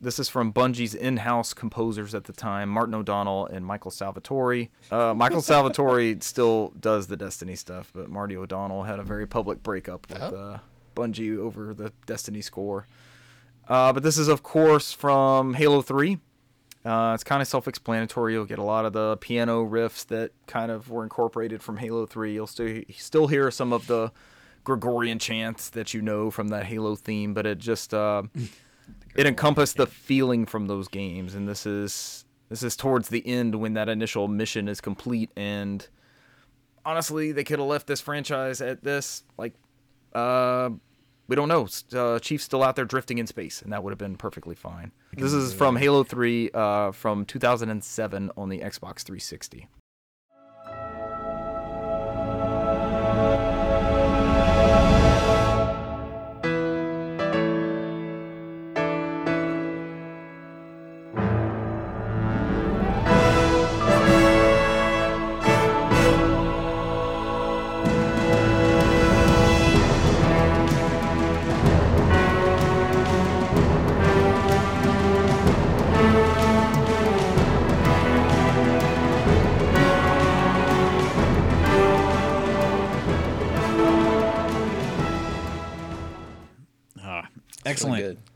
this 0.01 0.19
is 0.19 0.27
from 0.27 0.51
Bungie's 0.51 0.93
in-house 0.93 1.53
composers 1.53 2.13
at 2.13 2.25
the 2.25 2.33
time, 2.33 2.67
Martin 2.67 2.93
O'Donnell 2.95 3.45
and 3.45 3.65
Michael 3.65 3.91
Salvatore. 3.91 4.67
Uh, 4.91 5.13
Michael 5.13 5.41
Salvatore 5.41 6.17
still 6.19 6.73
does 6.77 7.07
the 7.07 7.15
Destiny 7.15 7.55
stuff, 7.55 7.91
but 7.95 8.09
Marty 8.09 8.35
O'Donnell 8.35 8.83
had 8.83 8.99
a 8.99 9.03
very 9.03 9.25
public 9.25 9.63
breakup 9.63 10.09
with 10.09 10.21
Oh. 10.21 10.35
uh, 10.35 10.59
Bungie 10.95 11.37
over 11.37 11.73
the 11.73 11.91
Destiny 12.05 12.41
score. 12.41 12.87
Uh, 13.67 13.93
but 13.93 14.03
this 14.03 14.17
is, 14.17 14.27
of 14.27 14.43
course, 14.43 14.91
from 14.91 15.53
Halo 15.53 15.81
3. 15.81 16.19
Uh, 16.85 17.11
it's 17.13 17.23
kind 17.23 17.41
of 17.41 17.47
self-explanatory. 17.47 18.33
You'll 18.33 18.45
get 18.45 18.59
a 18.59 18.63
lot 18.63 18.85
of 18.85 18.91
the 18.91 19.17
piano 19.17 19.65
riffs 19.65 20.05
that 20.07 20.31
kind 20.47 20.69
of 20.69 20.89
were 20.89 21.03
incorporated 21.03 21.63
from 21.63 21.77
Halo 21.77 22.05
3. 22.05 22.33
You'll 22.33 22.47
still 22.47 22.81
still 22.97 23.27
hear 23.27 23.49
some 23.51 23.71
of 23.71 23.87
the 23.87 24.11
Gregorian 24.65 25.19
chants 25.19 25.69
that 25.69 25.93
you 25.93 26.01
know 26.01 26.29
from 26.29 26.49
that 26.49 26.65
Halo 26.65 26.95
theme, 26.95 27.33
but 27.33 27.45
it 27.45 27.57
just 27.57 27.93
uh, 27.93 28.23
it 29.15 29.25
encompassed 29.25 29.77
the 29.77 29.87
feeling 29.87 30.45
from 30.45 30.67
those 30.67 30.89
games. 30.89 31.35
And 31.35 31.47
this 31.47 31.65
is 31.65 32.25
this 32.49 32.63
is 32.63 32.75
towards 32.75 33.09
the 33.09 33.25
end 33.25 33.55
when 33.55 33.73
that 33.75 33.87
initial 33.87 34.27
mission 34.27 34.67
is 34.67 34.81
complete. 34.81 35.31
And 35.37 35.87
honestly, 36.85 37.31
they 37.31 37.43
could 37.43 37.59
have 37.59 37.67
left 37.67 37.87
this 37.87 38.01
franchise 38.01 38.61
at 38.61 38.83
this 38.83 39.23
like 39.37 39.53
uh, 40.15 40.69
we 41.27 41.35
don't 41.35 41.47
know. 41.47 41.67
Uh, 41.93 42.19
Chief's 42.19 42.43
still 42.43 42.63
out 42.63 42.75
there 42.75 42.85
drifting 42.85 43.17
in 43.17 43.27
space, 43.27 43.61
and 43.61 43.71
that 43.71 43.83
would 43.83 43.91
have 43.91 43.97
been 43.97 44.15
perfectly 44.15 44.55
fine. 44.55 44.91
This 45.15 45.33
is 45.33 45.53
from 45.53 45.75
Halo 45.75 46.03
3 46.03 46.51
uh, 46.53 46.91
from 46.91 47.25
2007 47.25 48.31
on 48.35 48.49
the 48.49 48.59
Xbox 48.59 49.03
360. 49.03 49.67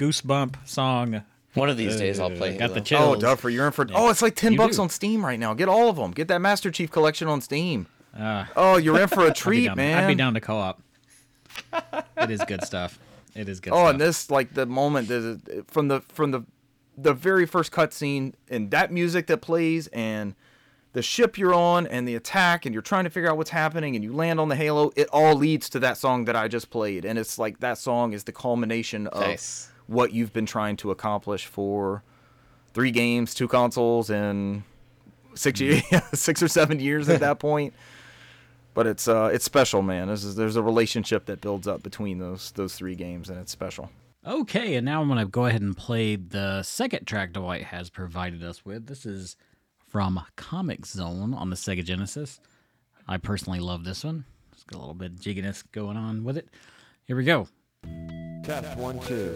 Goosebump 0.08 0.56
song. 0.66 1.24
One 1.54 1.70
of 1.70 1.78
these 1.78 1.98
days 1.98 2.20
I'll 2.20 2.32
Uh, 2.32 2.36
play. 2.36 2.58
got 2.58 2.68
the 2.70 2.74
Halo. 2.76 2.84
chills. 2.84 3.18
Oh, 3.18 3.20
Duffer, 3.22 3.50
you're 3.50 3.66
in 3.66 3.72
for. 3.72 3.88
Oh, 3.94 4.10
it's 4.10 4.22
like 4.22 4.36
10 4.36 4.54
You 4.54 4.58
bucks 4.60 4.76
do. 4.76 4.84
on 4.84 4.90
Steam 4.90 5.26
right 5.26 5.40
now. 5.40 5.54
Get 5.54 5.68
all 5.68 5.90
of 5.90 5.96
them. 5.96 6.12
Get 6.12 6.28
that 6.28 6.40
Master 6.40 6.70
Chief 6.70 6.92
collection 6.92 7.28
on 7.28 7.42
Steam. 7.42 7.88
Uh, 8.18 8.46
Oh, 8.56 8.78
you're 8.78 9.00
in 9.00 9.08
for 9.08 9.22
a 9.22 9.24
I'd 9.28 9.34
be 9.34 9.40
treat, 9.40 9.76
man. 9.76 10.04
I'd 10.04 10.08
be 10.08 10.16
down 10.16 10.34
to 10.36 10.42
co-op. 10.42 10.82
it 12.18 12.30
is 12.30 12.42
good 12.48 12.64
stuff. 12.64 13.00
It 13.36 13.50
is 13.50 13.60
good. 13.60 13.74
Oh, 13.74 13.78
stuff. 13.78 13.90
and 13.92 14.02
this 14.02 14.32
like 14.32 14.54
the 14.54 14.66
moment 14.66 15.08
there's 15.08 15.26
a- 15.26 15.64
from 15.68 15.88
the 15.88 16.02
from 16.10 16.32
the 16.32 16.42
the 16.98 17.14
very 17.14 17.46
first 17.46 17.72
cutscene 17.72 18.34
and 18.50 18.72
that 18.72 18.92
music 18.92 19.28
that 19.28 19.42
plays 19.42 19.88
and 19.88 20.34
the 20.94 21.02
ship 21.04 21.38
you're 21.38 21.54
on 21.54 21.86
and 21.86 22.08
the 22.08 22.16
attack 22.16 22.66
and 22.66 22.74
you're 22.74 22.82
trying 22.82 23.04
to 23.04 23.10
figure 23.12 23.30
out 23.30 23.38
what's 23.38 23.52
happening 23.52 23.96
and 23.96 24.04
you 24.04 24.12
land 24.14 24.40
on 24.40 24.50
the 24.50 24.56
halo 24.56 24.92
it 24.96 25.08
all 25.14 25.36
leads 25.36 25.70
to 25.70 25.78
that 25.80 25.96
song 25.96 26.26
that 26.26 26.36
i 26.36 26.48
just 26.48 26.72
played 26.72 27.06
and 27.06 27.20
it's 27.20 27.38
like 27.38 27.60
that 27.60 27.78
song 27.78 28.14
is 28.14 28.24
the 28.24 28.32
culmination 28.32 29.06
of 29.08 29.22
Nice. 29.22 29.70
What 29.88 30.14
you've 30.14 30.34
been 30.34 30.46
trying 30.46 30.78
to 30.78 30.92
accomplish 30.92 31.46
for 31.46 32.04
three 32.74 32.92
games 32.92 33.34
two 33.34 33.48
consoles 33.48 34.10
and 34.10 34.64
six 35.34 35.60
years, 35.60 35.82
six 36.14 36.44
or 36.44 36.48
seven 36.48 36.80
years 36.80 37.10
at 37.10 37.20
that 37.22 37.40
point 37.40 37.74
but 38.74 38.86
it's 38.86 39.08
uh 39.08 39.30
it's 39.34 39.46
special 39.46 39.82
man 39.82 40.08
there's, 40.08 40.36
there's 40.36 40.56
a 40.56 40.62
relationship 40.62 41.26
that 41.26 41.42
builds 41.42 41.68
up 41.68 41.82
between 41.82 42.20
those 42.20 42.52
those 42.52 42.76
three 42.76 42.94
games 42.96 43.30
and 43.30 43.40
it's 43.40 43.52
special 43.52 43.90
Okay, 44.28 44.76
and 44.76 44.84
now 44.84 45.02
I'm 45.02 45.08
going 45.08 45.20
to 45.20 45.26
go 45.26 45.46
ahead 45.46 45.62
and 45.62 45.76
play 45.76 46.18
the 46.18 46.62
second 46.62 47.06
track 47.08 47.32
Dwight 47.32 47.64
has 47.64 47.90
provided 47.90 48.44
us 48.44 48.66
with. 48.66 48.86
This 48.86 49.06
is 49.06 49.38
from 49.88 50.20
Comix 50.36 50.88
Zone 50.88 51.34
on 51.34 51.50
the 51.50 51.56
Sega 51.56 51.82
Genesis. 51.82 52.42
I 53.08 53.18
personally 53.20 53.62
love 53.62 53.86
this 53.86 54.04
one. 54.04 54.26
It's 54.52 54.66
got 54.66 54.80
a 54.80 54.82
little 54.82 54.96
bit 54.96 55.12
of 55.12 55.22
jigginess 55.22 55.64
going 55.72 55.96
on 55.96 56.26
with 56.26 56.36
it. 56.36 56.50
Here 57.06 57.16
we 57.16 57.24
go. 57.24 57.48
Test 58.48 58.78
one, 58.78 58.98
two. 59.02 59.36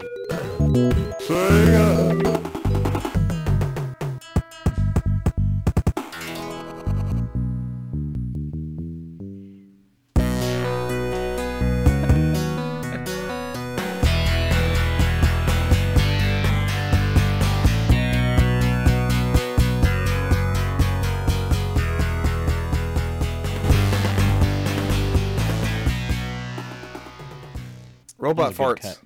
Robot 28.22 28.54
That 28.56 28.60
was 28.60 28.80
farts. 28.80 29.01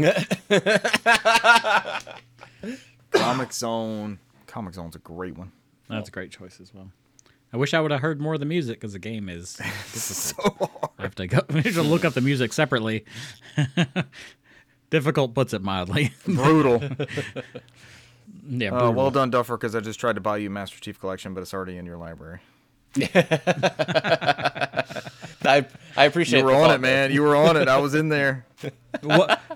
Good 0.00 0.14
Comix 3.12 3.54
Zone. 3.54 4.18
Comix 4.46 4.74
Zone's 4.74 4.96
a 4.96 5.00
great 5.00 5.36
one. 5.36 5.52
That's 5.88 6.08
a 6.08 6.12
great 6.12 6.30
choice 6.30 6.60
as 6.60 6.72
well. 6.72 6.90
I 7.52 7.56
wish 7.56 7.74
I 7.74 7.80
would 7.80 7.90
have 7.90 8.00
heard 8.00 8.20
more 8.20 8.34
of 8.34 8.40
the 8.40 8.46
music 8.46 8.78
because 8.78 8.92
the 8.92 9.00
game 9.00 9.28
is. 9.28 9.50
so 9.92 10.34
hard. 10.42 10.70
I 10.98 11.02
have 11.02 11.14
to 11.16 11.26
go. 11.26 11.40
I 11.50 11.60
have 11.60 11.74
to 11.74 11.82
look 11.82 12.04
up 12.04 12.14
the 12.14 12.20
music 12.20 12.52
separately. 12.52 13.04
Difficult 14.90 15.34
puts 15.34 15.52
it 15.52 15.62
mildly. 15.62 16.12
Brutal. 16.26 16.80
yeah. 18.48 18.68
Uh, 18.68 18.78
brutal. 18.78 18.92
well 18.92 19.10
done, 19.10 19.30
Duffer, 19.30 19.56
because 19.56 19.74
I 19.74 19.80
just 19.80 19.98
tried 19.98 20.14
to 20.14 20.20
buy 20.20 20.36
you 20.36 20.50
Master 20.50 20.78
Chief 20.80 21.00
Collection, 21.00 21.34
but 21.34 21.40
it's 21.40 21.54
already 21.54 21.76
in 21.76 21.86
your 21.86 21.96
library. 21.96 22.38
I 25.42 25.66
I 25.96 26.04
appreciate. 26.04 26.40
You 26.40 26.44
were 26.44 26.52
the 26.52 26.56
on 26.56 26.68
thought, 26.68 26.74
it, 26.76 26.80
man. 26.80 27.12
You 27.12 27.22
were 27.22 27.36
on 27.36 27.56
it. 27.56 27.68
I 27.68 27.78
was 27.78 27.94
in 27.94 28.08
there. 28.08 28.46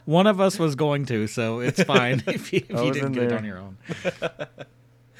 One 0.05 0.27
of 0.27 0.41
us 0.41 0.59
was 0.59 0.75
going 0.75 1.07
to, 1.07 1.27
so 1.27 1.61
it's 1.61 1.83
fine 1.85 2.23
if 2.27 2.53
you, 2.53 2.63
if 2.69 2.81
you 2.83 2.93
didn't 2.93 3.13
get 3.13 3.25
it 3.25 3.33
on 3.33 3.45
your 3.45 3.59
own. 3.59 3.77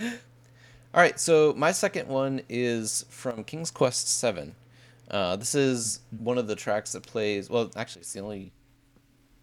All 0.01 1.01
right, 1.01 1.19
so 1.19 1.55
my 1.57 1.73
second 1.73 2.09
one 2.09 2.43
is 2.49 3.05
from 3.09 3.43
King's 3.45 3.71
Quest 3.71 4.09
Seven. 4.09 4.55
Uh, 5.11 5.37
this 5.37 5.55
is 5.55 6.01
one 6.11 6.39
of 6.39 6.47
the 6.47 6.55
tracks 6.55 6.93
that 6.93 7.03
plays. 7.03 7.51
Well, 7.51 7.71
actually, 7.77 8.03
it's 8.03 8.13
the 8.13 8.21
only. 8.21 8.53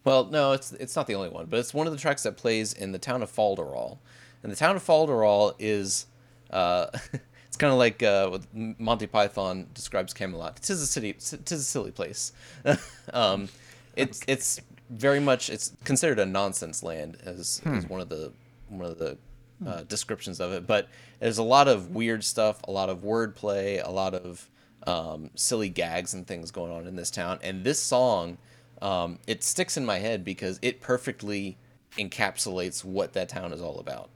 Well, 0.03 0.25
no, 0.25 0.53
it's 0.53 0.71
it's 0.71 0.95
not 0.95 1.07
the 1.07 1.15
only 1.15 1.29
one, 1.29 1.45
but 1.47 1.59
it's 1.59 1.73
one 1.73 1.87
of 1.87 1.93
the 1.93 1.99
tracks 1.99 2.23
that 2.23 2.37
plays 2.37 2.73
in 2.73 2.91
the 2.91 2.99
town 2.99 3.21
of 3.21 3.31
Falderal, 3.31 3.97
and 4.43 4.51
the 4.51 4.55
town 4.55 4.75
of 4.75 4.85
Falderal 4.85 5.53
is. 5.59 6.07
Uh, 6.49 6.87
it's 7.47 7.57
kind 7.57 7.71
of 7.73 7.77
like 7.77 8.01
uh, 8.01 8.29
what 8.29 8.41
Monty 8.53 9.07
Python 9.07 9.67
describes 9.73 10.13
Camelot. 10.13 10.57
It 10.57 10.69
is 10.69 10.81
a 10.81 10.87
city. 10.87 11.09
It 11.09 11.51
is 11.51 11.59
a 11.59 11.63
silly 11.63 11.91
place. 11.91 12.31
um, 13.13 13.49
it's 13.95 14.21
it's 14.27 14.61
very 14.89 15.19
much 15.19 15.49
it's 15.49 15.73
considered 15.83 16.19
a 16.19 16.25
nonsense 16.25 16.83
land 16.83 17.17
as, 17.23 17.61
as 17.65 17.87
one 17.87 18.01
of 18.01 18.09
the 18.09 18.33
one 18.67 18.89
of 18.89 18.99
the 18.99 19.17
uh, 19.65 19.83
descriptions 19.83 20.39
of 20.39 20.51
it. 20.51 20.67
But 20.67 20.89
there's 21.19 21.37
a 21.37 21.43
lot 21.43 21.67
of 21.67 21.91
weird 21.91 22.23
stuff, 22.23 22.61
a 22.67 22.71
lot 22.71 22.89
of 22.89 22.99
wordplay, 22.99 23.85
a 23.85 23.91
lot 23.91 24.13
of 24.13 24.49
um, 24.87 25.29
silly 25.35 25.69
gags 25.69 26.13
and 26.13 26.25
things 26.25 26.51
going 26.51 26.71
on 26.71 26.87
in 26.87 26.95
this 26.95 27.11
town. 27.11 27.39
And 27.43 27.63
this 27.63 27.79
song, 27.79 28.37
um, 28.81 29.19
it 29.27 29.43
sticks 29.43 29.77
in 29.77 29.85
my 29.85 29.99
head 29.99 30.25
because 30.25 30.59
it 30.61 30.81
perfectly 30.81 31.57
encapsulates 31.97 32.83
what 32.83 33.13
that 33.13 33.29
town 33.29 33.53
is 33.53 33.61
all 33.61 33.79
about. 33.79 34.09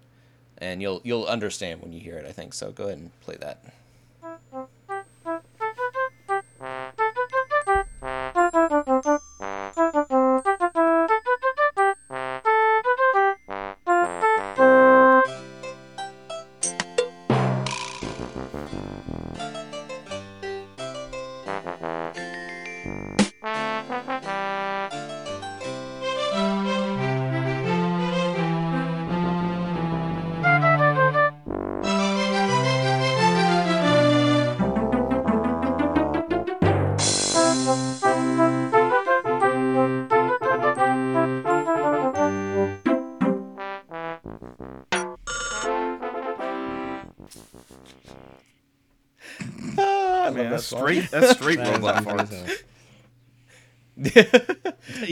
And 0.57 0.81
you'll 0.81 1.01
you'll 1.03 1.25
understand 1.25 1.81
when 1.81 1.91
you 1.91 1.99
hear 1.99 2.17
it, 2.17 2.25
I 2.25 2.31
think. 2.31 2.53
So 2.53 2.71
go 2.71 2.85
ahead 2.85 2.97
and 2.97 3.19
play 3.21 3.35
that. 3.37 3.63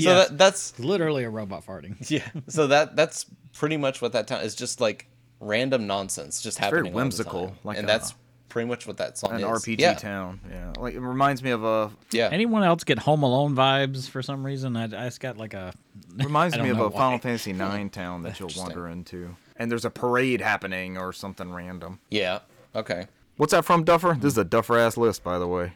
Yes. 0.03 0.29
that, 0.29 0.37
that's 0.37 0.79
literally 0.79 1.23
a 1.23 1.29
robot 1.29 1.65
farting. 1.65 1.95
yeah. 2.09 2.27
So 2.47 2.67
that 2.67 2.95
that's 2.95 3.25
pretty 3.53 3.77
much 3.77 4.01
what 4.01 4.13
that 4.13 4.27
town 4.27 4.41
is. 4.41 4.55
Just 4.55 4.79
like 4.81 5.07
random 5.39 5.87
nonsense, 5.87 6.41
just 6.41 6.59
very 6.59 6.69
happening. 6.69 6.85
all 6.85 6.91
the 6.91 6.95
whimsical, 7.03 7.47
time. 7.47 7.57
like 7.63 7.77
and 7.77 7.85
a- 7.85 7.87
that's 7.87 8.13
pretty 8.49 8.67
much 8.67 8.85
what 8.85 8.97
that 8.97 9.17
song 9.17 9.31
An 9.31 9.37
is. 9.37 9.43
An 9.43 9.49
RPG 9.49 9.79
yeah. 9.79 9.93
town. 9.95 10.39
Yeah, 10.49 10.73
like 10.77 10.93
it 10.93 10.99
reminds 10.99 11.41
me 11.41 11.49
of 11.51 11.63
a. 11.63 11.91
Yeah. 12.11 12.29
Anyone 12.31 12.63
else 12.63 12.83
get 12.83 12.99
Home 12.99 13.23
Alone 13.23 13.55
vibes 13.55 14.07
for 14.09 14.21
some 14.21 14.45
reason? 14.45 14.77
I, 14.77 14.83
I 14.83 14.87
just 15.05 15.19
got 15.19 15.37
like 15.37 15.53
a. 15.53 15.73
Reminds 16.17 16.57
me 16.57 16.69
of 16.69 16.79
a 16.79 16.89
why. 16.89 16.97
Final 16.99 17.19
Fantasy 17.19 17.51
IX 17.59 17.89
town 17.91 18.21
that 18.23 18.39
you'll 18.39 18.51
wander 18.55 18.87
into, 18.87 19.35
and 19.57 19.71
there's 19.71 19.85
a 19.85 19.89
parade 19.89 20.41
happening 20.41 20.97
or 20.97 21.11
something 21.13 21.51
random. 21.51 21.99
yeah. 22.09 22.39
Okay. 22.75 23.05
What's 23.37 23.51
that 23.51 23.65
from, 23.65 23.83
Duffer? 23.83 24.15
This 24.19 24.33
is 24.33 24.37
a 24.37 24.43
Duffer 24.43 24.77
ass 24.77 24.95
list, 24.97 25.23
by 25.23 25.37
the 25.39 25.47
way. 25.47 25.73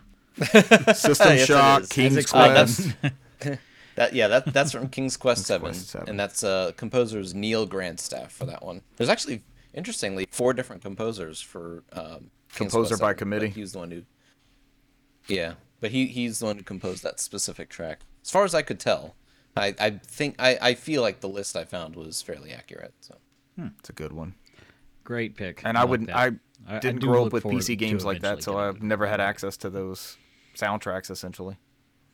System 0.93 1.35
Yes, 1.37 1.45
Shock. 1.47 1.89
King's 1.89 2.17
As 2.17 2.31
Uh, 2.33 2.53
Quest. 2.53 2.95
that's 3.01 3.57
that. 3.97 4.13
Yeah, 4.13 4.27
that 4.29 4.53
that's 4.53 4.71
from 4.71 4.87
King's 4.89 5.17
Quest 5.23 5.45
Seven, 5.45 5.75
and 6.07 6.19
that's 6.19 6.43
uh, 6.43 6.71
composer's 6.77 7.35
Neal 7.35 7.67
Grandstaff 7.67 8.31
for 8.31 8.45
that 8.45 8.63
one. 8.63 8.81
There's 8.95 9.09
actually, 9.09 9.43
interestingly, 9.73 10.27
four 10.31 10.53
different 10.53 10.81
composers 10.81 11.39
for 11.41 11.83
um, 11.93 12.31
King's 12.53 12.71
Composer 12.71 12.89
Quest 12.97 13.01
by 13.01 13.07
7, 13.09 13.11
but 13.13 13.17
committee. 13.17 13.49
He's 13.49 13.73
the 13.73 13.79
one 13.79 13.91
who. 13.91 14.03
Yeah, 15.27 15.53
but 15.81 15.91
he 15.91 16.07
he's 16.07 16.39
the 16.39 16.45
one 16.45 16.57
who 16.57 16.63
composed 16.63 17.03
that 17.03 17.19
specific 17.19 17.69
track. 17.69 17.99
As 18.23 18.31
far 18.31 18.43
as 18.45 18.55
I 18.55 18.61
could 18.61 18.79
tell, 18.79 19.15
I 19.55 19.75
I 19.79 19.89
think 19.91 20.35
I 20.39 20.57
I 20.61 20.73
feel 20.73 21.01
like 21.01 21.19
the 21.19 21.29
list 21.29 21.55
I 21.55 21.65
found 21.65 21.95
was 21.95 22.21
fairly 22.21 22.51
accurate. 22.51 22.93
So 23.01 23.15
It's 23.79 23.89
a 23.89 23.93
good 23.93 24.13
one. 24.13 24.35
Great 25.03 25.35
pick. 25.35 25.61
And 25.63 25.77
I, 25.77 25.81
like 25.81 25.89
wouldn't. 25.89 26.07
that. 26.09 26.17
I 26.17 26.25
I- 26.27 26.39
I 26.69 26.79
didn't 26.79 27.01
do 27.01 27.07
grow 27.07 27.25
up 27.27 27.31
with 27.33 27.43
PC 27.43 27.77
games 27.77 28.03
like 28.03 28.21
that, 28.21 28.41
so 28.43 28.57
I've 28.57 28.81
never 28.81 29.05
had 29.05 29.21
access 29.21 29.55
to 29.57 29.69
those 29.69 30.17
soundtracks. 30.55 31.11
Essentially, 31.11 31.55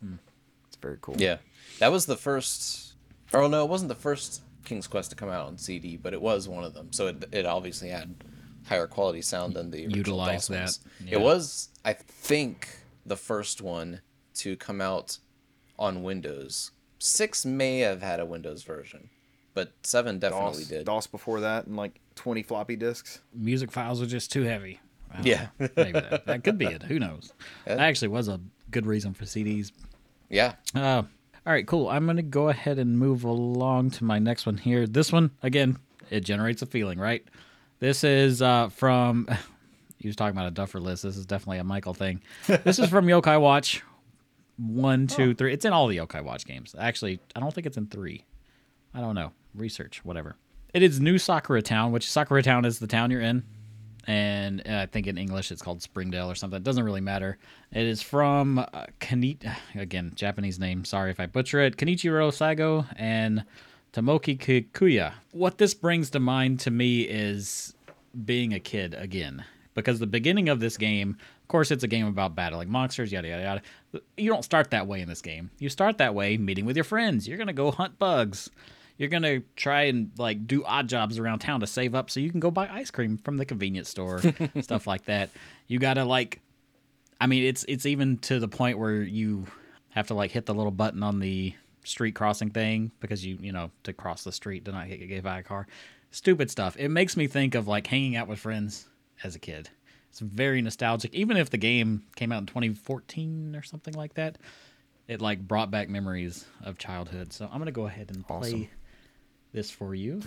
Hmm. 0.01 0.15
it's 0.67 0.75
very 0.75 0.97
cool. 1.01 1.15
yeah, 1.17 1.38
that 1.84 1.91
was 1.91 2.05
the 2.05 2.15
first. 2.15 2.93
Oh 3.34 3.47
no, 3.47 3.63
it 3.65 3.69
wasn't 3.69 3.89
the 3.89 3.95
first 3.95 4.41
King's 4.63 4.88
Quest 4.88 5.09
to 5.09 5.15
come 5.17 5.27
out 5.29 5.47
on 5.47 5.57
CD, 5.57 5.97
but 5.97 6.13
it 6.13 6.21
was 6.21 6.47
one 6.47 6.63
of 6.63 6.73
them. 6.73 6.93
So 6.93 7.07
it 7.07 7.25
it 7.31 7.45
obviously 7.45 7.89
had 7.89 8.15
higher 8.67 8.88
quality 8.88 9.21
sound 9.21 9.53
than 9.53 9.69
the 9.71 9.79
original 9.86 9.97
Utilize 9.97 10.47
DOS 10.47 10.57
ones. 10.57 10.77
that, 10.77 11.07
yeah. 11.09 11.17
It 11.17 11.21
was, 11.21 11.69
I 11.84 11.91
think, 11.93 12.69
the 13.05 13.17
first 13.17 13.61
one 13.61 13.99
to 14.36 14.55
come 14.55 14.79
out 14.79 15.17
on 15.77 16.03
Windows. 16.03 16.71
Six 16.99 17.45
may 17.45 17.79
have 17.79 18.01
had 18.01 18.21
a 18.21 18.25
Windows 18.25 18.63
version, 18.63 19.09
but 19.53 19.73
seven 19.84 20.19
definitely 20.19 20.59
DOS, 20.63 20.67
did. 20.69 20.86
DOS 20.86 21.07
before 21.07 21.41
that, 21.41 21.67
and 21.67 21.75
like 21.75 21.99
20 22.15 22.43
floppy 22.43 22.77
disks. 22.77 23.19
music 23.34 23.71
files 23.73 24.01
are 24.01 24.05
just 24.05 24.31
too 24.31 24.43
heavy. 24.43 24.79
I 25.11 25.15
don't 25.17 25.25
Yeah. 25.25 25.47
maybe 25.75 25.91
that, 25.91 26.25
that 26.25 26.43
could 26.45 26.57
be 26.57 26.65
it. 26.67 26.84
Who 26.84 26.99
knows? 26.99 27.34
That 27.65 27.79
actually 27.79 28.07
was 28.07 28.29
a 28.29 28.39
good 28.71 28.86
reason 28.86 29.13
for 29.13 29.25
CDs. 29.25 29.71
Yeah. 30.29 30.53
Uh, 30.73 31.03
all 31.45 31.53
right, 31.53 31.65
cool. 31.67 31.89
I'm 31.89 32.05
gonna 32.05 32.21
go 32.21 32.49
ahead 32.49 32.79
and 32.79 32.97
move 32.97 33.23
along 33.23 33.91
to 33.91 34.03
my 34.03 34.19
next 34.19 34.45
one 34.45 34.57
here. 34.57 34.87
This 34.87 35.11
one 35.11 35.31
again, 35.41 35.77
it 36.09 36.21
generates 36.21 36.61
a 36.61 36.65
feeling, 36.65 36.99
right? 36.99 37.23
This 37.79 38.03
is 38.03 38.41
uh, 38.41 38.69
from. 38.69 39.27
He 39.99 40.09
was 40.09 40.17
talking 40.17 40.35
about 40.35 40.47
a 40.47 40.51
Duffer 40.51 40.81
list. 40.81 41.03
This 41.03 41.15
is 41.15 41.25
definitely 41.25 41.59
a 41.59 41.63
Michael 41.63 41.93
thing. 41.93 42.21
This 42.65 42.77
is 42.77 42.89
from 42.89 43.05
Yokai 43.05 43.39
Watch. 43.39 43.81
One, 44.57 45.07
two, 45.07 45.33
three. 45.33 45.53
It's 45.53 45.63
in 45.63 45.71
all 45.71 45.87
the 45.87 45.95
Yokai 45.95 46.21
Watch 46.21 46.45
games. 46.45 46.75
Actually, 46.77 47.21
I 47.33 47.39
don't 47.39 47.53
think 47.53 47.65
it's 47.65 47.77
in 47.77 47.87
three. 47.87 48.25
I 48.93 48.99
don't 48.99 49.15
know. 49.15 49.31
Research, 49.55 50.03
whatever. 50.03 50.35
It 50.73 50.83
is 50.83 50.99
New 50.99 51.17
Sakura 51.17 51.61
Town, 51.61 51.93
which 51.93 52.11
Sakura 52.11 52.43
Town 52.43 52.65
is 52.65 52.79
the 52.79 52.87
town 52.87 53.11
you're 53.11 53.21
in. 53.21 53.43
And 54.05 54.61
uh, 54.67 54.79
I 54.79 54.85
think 54.85 55.07
in 55.07 55.17
English 55.17 55.51
it's 55.51 55.61
called 55.61 55.81
Springdale 55.81 56.29
or 56.29 56.35
something. 56.35 56.57
It 56.57 56.63
doesn't 56.63 56.83
really 56.83 57.01
matter. 57.01 57.37
It 57.71 57.85
is 57.85 58.01
from 58.01 58.59
uh, 58.59 58.85
Kani- 58.99 59.39
again, 59.75 60.11
Japanese 60.15 60.59
name. 60.59 60.85
Sorry 60.85 61.11
if 61.11 61.19
I 61.19 61.25
butcher 61.25 61.61
it. 61.61 61.77
Kenichiro 61.77 62.33
Sago 62.33 62.85
and 62.97 63.45
Tomoki 63.93 64.37
Kikuya. 64.37 65.13
What 65.31 65.57
this 65.57 65.73
brings 65.73 66.09
to 66.11 66.19
mind 66.19 66.59
to 66.61 66.71
me 66.71 67.01
is 67.01 67.75
being 68.25 68.53
a 68.53 68.59
kid 68.59 68.93
again. 68.93 69.43
Because 69.75 69.99
the 69.99 70.07
beginning 70.07 70.49
of 70.49 70.59
this 70.59 70.77
game, 70.77 71.17
of 71.41 71.47
course, 71.47 71.71
it's 71.71 71.83
a 71.83 71.87
game 71.87 72.05
about 72.05 72.35
battling 72.35 72.69
monsters, 72.69 73.11
yada, 73.11 73.27
yada, 73.27 73.43
yada. 73.43 74.01
You 74.17 74.29
don't 74.29 74.43
start 74.43 74.69
that 74.71 74.85
way 74.85 75.01
in 75.01 75.09
this 75.09 75.21
game. 75.21 75.49
You 75.59 75.69
start 75.69 75.97
that 75.97 76.13
way 76.13 76.37
meeting 76.37 76.65
with 76.65 76.75
your 76.75 76.83
friends. 76.83 77.27
You're 77.27 77.37
going 77.37 77.47
to 77.47 77.53
go 77.53 77.71
hunt 77.71 77.97
bugs. 77.97 78.49
You're 78.97 79.09
going 79.09 79.23
to 79.23 79.41
try 79.55 79.83
and 79.83 80.11
like 80.17 80.47
do 80.47 80.63
odd 80.63 80.87
jobs 80.87 81.17
around 81.17 81.39
town 81.39 81.59
to 81.61 81.67
save 81.67 81.95
up 81.95 82.09
so 82.09 82.19
you 82.19 82.29
can 82.29 82.39
go 82.39 82.51
buy 82.51 82.67
ice 82.67 82.91
cream 82.91 83.17
from 83.17 83.37
the 83.37 83.45
convenience 83.45 83.89
store, 83.89 84.21
stuff 84.61 84.87
like 84.87 85.05
that. 85.05 85.29
You 85.67 85.79
got 85.79 85.95
to 85.95 86.05
like 86.05 86.41
I 87.23 87.27
mean, 87.27 87.45
it's 87.45 87.63
it's 87.69 87.85
even 87.85 88.17
to 88.19 88.39
the 88.39 88.49
point 88.49 88.77
where 88.77 89.01
you 89.01 89.47
have 89.91 90.07
to 90.07 90.13
like 90.13 90.31
hit 90.31 90.45
the 90.45 90.53
little 90.53 90.71
button 90.71 91.03
on 91.03 91.19
the 91.19 91.53
street 91.85 92.15
crossing 92.15 92.49
thing 92.49 92.91
because 92.99 93.25
you 93.25 93.37
you 93.39 93.53
know 93.53 93.71
to 93.83 93.93
cross 93.93 94.23
the 94.25 94.31
street 94.33 94.65
to 94.65 94.73
not 94.73 94.89
get 94.89 94.99
hit 94.99 95.23
by 95.23 95.39
a 95.39 95.43
car. 95.43 95.65
Stupid 96.11 96.51
stuff. 96.51 96.75
It 96.77 96.89
makes 96.89 97.15
me 97.15 97.27
think 97.27 97.55
of 97.55 97.65
like 97.65 97.87
hanging 97.87 98.17
out 98.17 98.27
with 98.27 98.39
friends 98.39 98.89
as 99.23 99.35
a 99.35 99.39
kid. 99.39 99.69
It's 100.09 100.19
very 100.19 100.61
nostalgic. 100.61 101.13
Even 101.15 101.37
if 101.37 101.49
the 101.49 101.57
game 101.57 102.03
came 102.17 102.33
out 102.33 102.39
in 102.41 102.45
2014 102.45 103.55
or 103.55 103.63
something 103.63 103.93
like 103.93 104.15
that, 104.15 104.37
it 105.07 105.21
like 105.21 105.39
brought 105.47 105.71
back 105.71 105.87
memories 105.87 106.45
of 106.61 106.77
childhood. 106.77 107.31
So 107.31 107.49
I'm 107.49 107.57
gonna 107.57 107.71
go 107.71 107.87
ahead 107.87 108.11
and 108.13 108.27
play 108.27 108.35
Awesome. 108.37 108.67
This 109.53 109.69
for 109.69 109.93
you. 109.93 110.19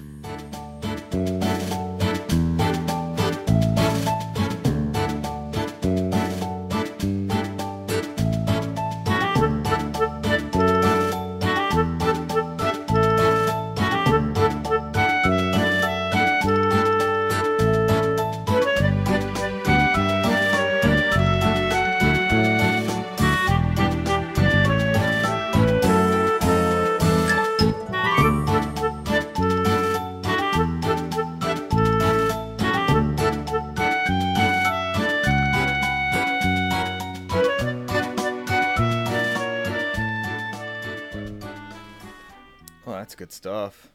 Good 43.26 43.32
stuff. 43.32 43.88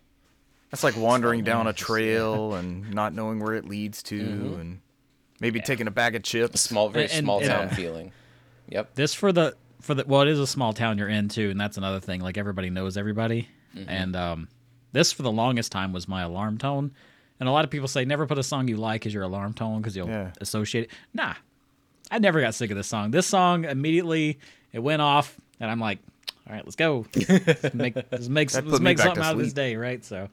That's 0.69 0.83
like 0.83 0.95
wandering 0.97 1.43
down 1.43 1.67
a 1.67 1.73
trail 1.73 2.53
and 2.55 2.93
not 2.93 3.13
knowing 3.13 3.39
where 3.39 3.55
it 3.55 3.65
leads 3.67 4.03
to, 4.03 4.19
and 4.59 4.79
maybe 5.39 5.59
taking 5.61 5.87
a 5.87 5.91
bag 5.91 6.15
of 6.15 6.23
chips. 6.23 6.61
Small, 6.61 6.89
very 6.89 7.05
And- 7.05 7.25
small 7.25 7.39
and- 7.39 7.47
town 7.47 7.67
Yeah. 7.69 7.75
feeling. 7.75 8.11
Yep. 8.69 8.95
this 8.95 9.13
for 9.13 9.33
the 9.33 9.55
for 9.81 9.93
the 9.95 10.05
well 10.07 10.21
it 10.21 10.29
is 10.29 10.39
a 10.39 10.47
small 10.47 10.71
town 10.71 10.97
you're 10.97 11.09
in 11.09 11.27
too 11.27 11.49
and 11.49 11.59
that's 11.59 11.75
another 11.75 11.99
thing 11.99 12.21
like 12.21 12.37
everybody 12.37 12.69
knows 12.69 12.95
everybody 12.95 13.49
and 13.87 14.15
um 14.15 14.47
this 14.93 15.11
for 15.11 15.23
the 15.23 15.31
longest 15.31 15.73
time 15.73 15.91
was 15.91 16.07
my 16.07 16.21
alarm 16.21 16.57
tone 16.57 16.91
and 17.41 17.49
a 17.49 17.51
lot 17.51 17.65
of 17.65 17.71
people 17.71 17.89
say 17.89 18.05
never 18.05 18.25
put 18.25 18.37
a 18.37 18.43
song 18.43 18.69
you 18.69 18.77
like 18.77 19.05
as 19.05 19.13
your 19.13 19.23
alarm 19.23 19.53
tone 19.53 19.81
because 19.81 19.97
you'll 19.97 20.07
Yeah. 20.07 20.31
associate 20.39 20.83
it 20.85 20.91
nah 21.13 21.33
i 22.11 22.19
never 22.19 22.39
got 22.39 22.53
sick 22.55 22.71
of 22.71 22.77
this 22.77 22.87
song 22.87 23.11
this 23.11 23.27
song 23.27 23.65
immediately 23.65 24.39
it 24.71 24.79
went 24.79 25.01
off 25.01 25.35
and 25.59 25.69
i'm 25.69 25.79
like 25.81 25.99
all 26.47 26.55
right 26.55 26.65
let's 26.65 26.75
go 26.75 27.05
let's 27.15 27.73
make, 27.73 27.95
let's 27.95 28.27
make, 28.29 28.53
let's 28.53 28.79
make 28.79 28.99
something 28.99 29.23
out 29.23 29.33
of 29.33 29.39
this 29.39 29.53
day 29.53 29.75
right 29.75 30.03
so 30.03 30.27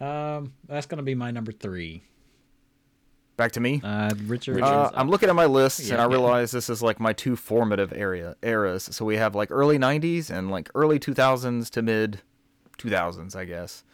um 0.00 0.52
that's 0.66 0.86
gonna 0.86 1.02
be 1.02 1.14
my 1.14 1.30
number 1.30 1.52
three 1.52 2.02
Back 3.36 3.52
to 3.52 3.60
me. 3.60 3.80
uh 3.84 4.12
richard 4.26 4.60
Uh, 4.62 4.90
I'm 4.94 5.08
looking 5.10 5.28
at 5.28 5.36
my 5.36 5.44
lists 5.46 5.78
and 5.78 5.90
Yeah. 5.90 6.02
I 6.02 6.06
realize 6.06 6.50
this 6.50 6.68
is 6.68 6.82
like 6.82 6.98
my 6.98 7.12
two 7.12 7.36
formative 7.36 7.92
area 7.92 8.34
eras. 8.42 8.88
So 8.90 9.04
we 9.04 9.16
have 9.16 9.36
like 9.36 9.52
early 9.52 9.78
90s 9.78 10.28
and 10.28 10.50
like 10.50 10.68
early 10.74 10.98
2000s 10.98 11.70
to 11.70 11.82
mid 11.82 12.20
2000s, 12.78 13.36
I 13.36 13.44
guess. 13.44 13.84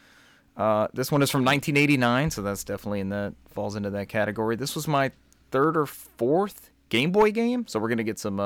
Uh, 0.56 0.88
this 0.94 1.12
one 1.12 1.20
is 1.20 1.30
from 1.30 1.44
1989, 1.44 2.30
so 2.30 2.40
that's 2.40 2.64
definitely 2.64 3.00
in 3.00 3.10
that 3.10 3.34
falls 3.50 3.76
into 3.76 3.90
that 3.90 4.08
category. 4.08 4.56
This 4.56 4.74
was 4.74 4.88
my 4.88 5.10
third 5.50 5.76
or 5.76 5.84
fourth 5.84 6.70
Game 6.88 7.10
Boy 7.12 7.30
game, 7.30 7.66
so 7.66 7.78
we're 7.78 7.88
gonna 7.90 8.02
get 8.04 8.18
some. 8.18 8.40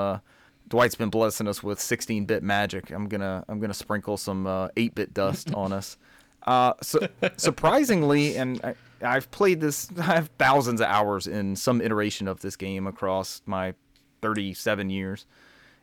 Dwight's 0.68 0.94
been 0.94 1.10
blessing 1.10 1.48
us 1.48 1.62
with 1.62 1.78
16-bit 1.78 2.42
magic. 2.42 2.90
I'm 2.90 3.08
gonna 3.08 3.44
I'm 3.48 3.58
gonna 3.60 3.74
sprinkle 3.74 4.16
some 4.16 4.46
uh, 4.46 4.68
8-bit 4.76 5.14
dust 5.14 5.52
on 5.54 5.72
us. 5.72 5.96
Uh, 6.46 6.72
so 6.82 7.06
surprisingly, 7.36 8.36
and 8.36 8.60
I, 8.64 8.74
I've 9.02 9.30
played 9.30 9.60
this. 9.60 9.88
I 9.98 10.14
have 10.14 10.30
thousands 10.38 10.80
of 10.80 10.86
hours 10.86 11.26
in 11.26 11.56
some 11.56 11.80
iteration 11.80 12.28
of 12.28 12.40
this 12.40 12.56
game 12.56 12.86
across 12.86 13.42
my 13.46 13.74
37 14.22 14.90
years, 14.90 15.26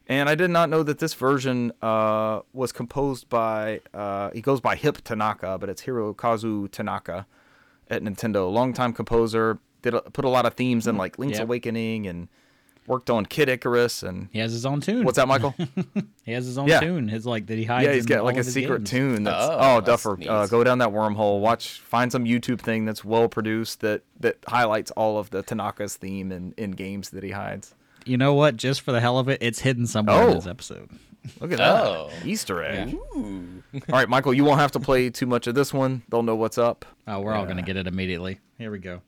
And 0.07 0.29
I 0.29 0.35
did 0.35 0.49
not 0.49 0.69
know 0.69 0.83
that 0.83 0.99
this 0.99 1.13
version 1.13 1.71
uh, 1.81 2.41
was 2.53 2.71
composed 2.71 3.29
by, 3.29 3.81
uh, 3.93 4.29
he 4.31 4.41
goes 4.41 4.59
by 4.59 4.75
Hip 4.75 4.97
Tanaka, 5.03 5.57
but 5.57 5.69
it's 5.69 5.83
Hirokazu 5.83 6.69
Tanaka 6.71 7.25
at 7.89 8.01
Nintendo. 8.03 8.51
Longtime 8.51 8.93
composer, 8.93 9.59
did 9.81 9.93
a, 9.93 10.01
put 10.01 10.25
a 10.25 10.29
lot 10.29 10.45
of 10.45 10.55
themes 10.55 10.87
in 10.87 10.97
like 10.97 11.17
Link's 11.19 11.37
Yep. 11.37 11.47
Awakening 11.47 12.07
and 12.07 12.27
worked 12.87 13.09
on 13.09 13.25
Kid 13.25 13.49
Icarus. 13.49 14.03
And 14.03 14.29
He 14.31 14.39
has 14.39 14.51
his 14.51 14.65
own 14.65 14.81
tune. 14.81 15.03
what's 15.05 15.17
that, 15.17 15.27
Michael? 15.27 15.53
He 16.23 16.31
has 16.31 16.45
his 16.45 16.57
own 16.57 16.67
Yeah. 16.67 16.79
tune. 16.79 17.07
His 17.07 17.25
like 17.25 17.45
that 17.47 17.57
he 17.57 17.65
hides. 17.65 17.85
yeah, 17.85 17.93
he's 17.93 18.05
in 18.05 18.09
got 18.09 18.19
all 18.19 18.25
like 18.25 18.37
a 18.37 18.43
secret 18.43 18.79
games. 18.79 18.89
tune. 18.89 19.23
That's 19.23 19.43
Oh, 19.43 19.57
oh, 19.59 19.75
that's 19.81 20.03
Duffer, 20.03 20.17
uh, 20.27 20.47
go 20.47 20.63
down 20.63 20.79
that 20.79 20.89
wormhole. 20.89 21.39
Watch, 21.39 21.79
find 21.81 22.11
some 22.11 22.25
YouTube 22.25 22.59
thing 22.61 22.85
that's 22.85 23.05
well 23.05 23.27
produced 23.29 23.81
that 23.81 24.01
that 24.19 24.37
highlights 24.47 24.89
all 24.91 25.19
of 25.19 25.29
the 25.29 25.43
Tanaka's 25.43 25.95
theme 25.97 26.31
in 26.31 26.53
in 26.57 26.71
games 26.71 27.11
that 27.11 27.23
he 27.23 27.29
hides. 27.31 27.75
You 28.05 28.17
know 28.17 28.33
what? 28.33 28.55
Just 28.57 28.81
for 28.81 28.91
the 28.91 29.01
hell 29.01 29.17
of 29.19 29.29
it, 29.29 29.37
it's 29.41 29.59
hidden 29.59 29.85
somewhere 29.87 30.23
in 30.23 30.29
Oh. 30.29 30.33
this 30.35 30.47
episode. 30.47 30.89
Look 31.39 31.51
at 31.51 31.57
that 31.59 31.83
Oh. 31.85 32.09
Easter 32.23 32.63
egg. 32.63 32.95
Yeah. 33.15 33.21
All 33.21 33.81
right, 33.89 34.07
Michael, 34.09 34.33
you 34.33 34.43
won't 34.43 34.59
have 34.59 34.71
to 34.73 34.79
play 34.79 35.09
too 35.09 35.25
much 35.25 35.47
of 35.47 35.55
this 35.55 35.73
one. 35.73 36.03
They'll 36.09 36.21
know 36.23 36.35
what's 36.35 36.57
up. 36.59 36.85
Oh, 37.07 37.19
we're 37.21 37.33
all 37.33 37.45
gonna 37.45 37.61
get 37.63 37.77
it 37.77 37.87
immediately. 37.87 38.39
Here 38.57 38.71
we 38.71 38.79
go. 38.79 39.01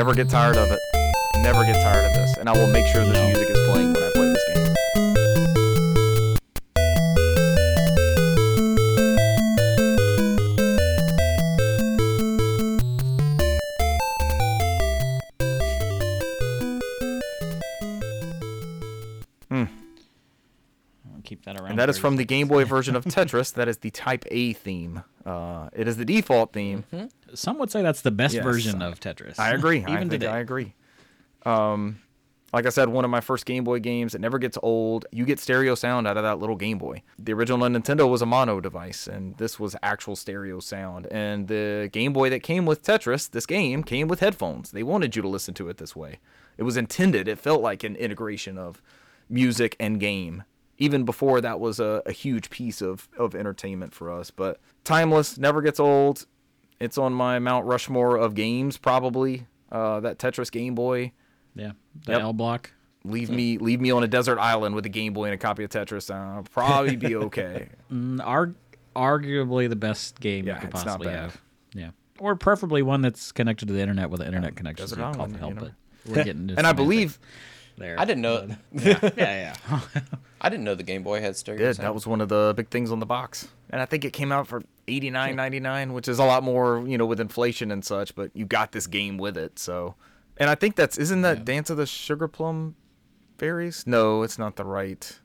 Never 0.00 0.14
get 0.14 0.30
tired 0.30 0.56
of 0.56 0.70
it. 0.70 0.80
Never 1.42 1.62
get 1.62 1.74
tired 1.82 2.06
of 2.06 2.14
this, 2.14 2.38
and 2.38 2.48
I 2.48 2.52
will 2.52 2.72
make 2.72 2.86
sure 2.86 3.04
this 3.04 3.20
music 3.22 3.50
is 3.50 3.68
playing 3.68 3.92
when 3.92 4.02
I 4.02 4.10
play 4.14 4.28
this 4.28 4.44
game. 4.54 4.79
Keep 21.40 21.44
that 21.54 21.60
around. 21.60 21.70
And 21.70 21.78
that 21.78 21.88
is 21.88 21.98
from 21.98 22.16
the 22.16 22.24
Game 22.24 22.48
Boy 22.48 22.64
version 22.76 22.96
of 22.96 23.04
Tetris. 23.04 23.52
That 23.54 23.68
is 23.68 23.78
the 23.78 23.90
Type 23.90 24.24
A 24.30 24.52
theme. 24.52 25.02
Uh, 25.24 25.68
it 25.72 25.86
is 25.88 25.96
the 25.96 26.04
default 26.04 26.52
theme. 26.52 26.84
Some 27.34 27.58
would 27.58 27.70
say 27.70 27.82
that's 27.82 28.00
the 28.02 28.10
best 28.10 28.34
Yes. 28.34 28.44
version 28.44 28.82
of 28.82 29.00
Tetris. 29.00 29.38
I 29.38 29.50
agree. 29.50 29.84
I 29.86 29.92
Even 29.94 30.08
think 30.08 30.22
today. 30.22 30.28
I 30.28 30.38
agree. 30.38 30.74
Um, 31.44 32.00
like 32.52 32.66
I 32.66 32.70
said, 32.70 32.88
one 32.88 33.04
of 33.04 33.10
my 33.12 33.20
first 33.20 33.46
Game 33.46 33.62
Boy 33.62 33.78
games. 33.78 34.14
It 34.14 34.20
never 34.20 34.38
gets 34.38 34.58
old. 34.62 35.06
You 35.12 35.24
get 35.24 35.38
stereo 35.38 35.76
sound 35.76 36.08
out 36.08 36.16
of 36.16 36.24
that 36.24 36.40
little 36.40 36.56
Game 36.56 36.78
Boy. 36.78 37.02
The 37.18 37.32
original 37.32 37.60
Nintendo 37.68 38.10
was 38.10 38.22
a 38.22 38.26
mono 38.26 38.60
device, 38.60 39.06
and 39.06 39.36
this 39.36 39.60
was 39.60 39.76
actual 39.84 40.16
stereo 40.16 40.58
sound. 40.58 41.06
And 41.12 41.46
the 41.46 41.88
Game 41.92 42.12
Boy 42.12 42.28
that 42.30 42.42
came 42.42 42.66
with 42.66 42.82
Tetris, 42.82 43.30
this 43.30 43.46
game 43.46 43.84
came 43.84 44.08
with 44.08 44.18
headphones. 44.20 44.72
They 44.72 44.82
wanted 44.82 45.14
you 45.14 45.22
to 45.22 45.28
listen 45.28 45.54
to 45.54 45.68
it 45.68 45.76
this 45.76 45.94
way. 45.94 46.18
It 46.58 46.64
was 46.64 46.76
intended. 46.76 47.28
It 47.28 47.38
felt 47.38 47.62
like 47.62 47.84
an 47.84 47.94
integration 47.94 48.58
of 48.58 48.82
music 49.28 49.76
and 49.78 50.00
game. 50.00 50.42
Even 50.80 51.04
before 51.04 51.40
that 51.40 51.60
was 51.60 51.78
a, 51.78 52.02
a 52.06 52.10
huge 52.12 52.50
piece 52.50 52.80
of, 52.82 53.08
of 53.16 53.34
entertainment 53.36 53.94
for 53.94 54.10
us. 54.10 54.30
But 54.32 54.58
timeless, 54.82 55.38
never 55.38 55.62
gets 55.62 55.78
old. 55.78 56.26
It's 56.80 56.98
on 56.98 57.12
my 57.12 57.38
Mount 57.38 57.66
Rushmore 57.66 58.16
of 58.16 58.34
games, 58.34 58.76
probably. 58.78 59.46
Uh, 59.70 60.00
that 60.00 60.18
Tetris 60.18 60.50
Game 60.50 60.74
Boy. 60.74 61.12
Yeah, 61.54 61.72
the 62.06 62.12
Yep. 62.12 62.20
L 62.22 62.32
block. 62.32 62.72
Leave 63.04 63.30
me, 63.30 63.56
leave 63.58 63.80
me 63.80 63.90
on 63.90 64.02
a 64.02 64.08
desert 64.08 64.38
island 64.38 64.74
with 64.74 64.84
a 64.84 64.88
Game 64.90 65.12
Boy 65.12 65.26
and 65.26 65.34
a 65.34 65.38
copy 65.38 65.62
of 65.64 65.70
Tetris. 65.70 66.10
and 66.10 66.18
I'll 66.18 66.42
probably 66.42 66.96
be 66.96 67.14
okay. 67.26 67.68
Mm, 67.92 68.20
Ar- 68.24 68.54
arguably 68.96 69.68
the 69.68 69.76
best 69.76 70.18
game 70.20 70.46
Yeah, 70.46 70.54
you 70.56 70.60
could 70.62 70.70
possibly 70.70 71.08
have. 71.12 71.40
Yeah, 71.74 71.90
or 72.18 72.34
preferably 72.36 72.82
one 72.82 73.00
that's 73.02 73.32
connected 73.32 73.68
to 73.68 73.74
the 73.74 73.80
internet 73.80 74.10
with 74.10 74.20
an 74.20 74.26
internet 74.26 74.56
connection. 74.56 74.84
Desert 74.84 74.96
so 74.96 75.02
Island, 75.04 75.34
you 75.34 75.40
know. 75.40 75.50
but 75.60 75.72
we're 76.06 76.24
getting. 76.24 76.50
and 76.56 76.66
I 76.66 76.72
believe 76.72 77.18
there. 77.76 77.98
I 77.98 78.04
didn't 78.04 78.22
know. 78.22 78.48
yeah, 78.72 79.10
yeah. 79.16 79.80
I 80.40 80.48
didn't 80.48 80.64
know 80.64 80.74
the 80.74 80.82
Game 80.82 81.02
Boy 81.02 81.20
had 81.20 81.36
stereo. 81.36 81.58
did. 81.58 81.76
sound. 81.76 81.86
That 81.86 81.94
was 81.94 82.06
one 82.06 82.20
of 82.20 82.28
the 82.28 82.54
big 82.56 82.68
things 82.70 82.90
on 82.90 82.98
the 82.98 83.06
box. 83.06 83.48
And 83.70 83.80
I 83.80 83.84
think 83.84 84.04
it 84.04 84.12
came 84.12 84.32
out 84.32 84.46
for 84.46 84.62
eighty 84.88 85.10
nine 85.10 85.36
ninety 85.36 85.60
nine, 85.60 85.92
which 85.92 86.08
is 86.08 86.18
a 86.18 86.24
lot 86.24 86.42
more, 86.42 86.84
you 86.86 86.98
know, 86.98 87.06
with 87.06 87.20
inflation 87.20 87.70
and 87.70 87.84
such. 87.84 88.14
But 88.14 88.30
you 88.34 88.46
got 88.46 88.72
this 88.72 88.86
game 88.86 89.18
with 89.18 89.36
it, 89.36 89.58
so. 89.58 89.94
And 90.36 90.48
I 90.48 90.54
think 90.54 90.76
that's 90.76 90.96
isn't 90.96 91.20
that 91.22 91.44
Dance 91.44 91.68
of 91.68 91.76
the 91.76 91.86
Sugar 91.86 92.26
Plum 92.26 92.74
Fairies? 93.36 93.86
No, 93.86 94.22
it's 94.22 94.38
not 94.38 94.56
the 94.56 94.64
right. 94.64 95.19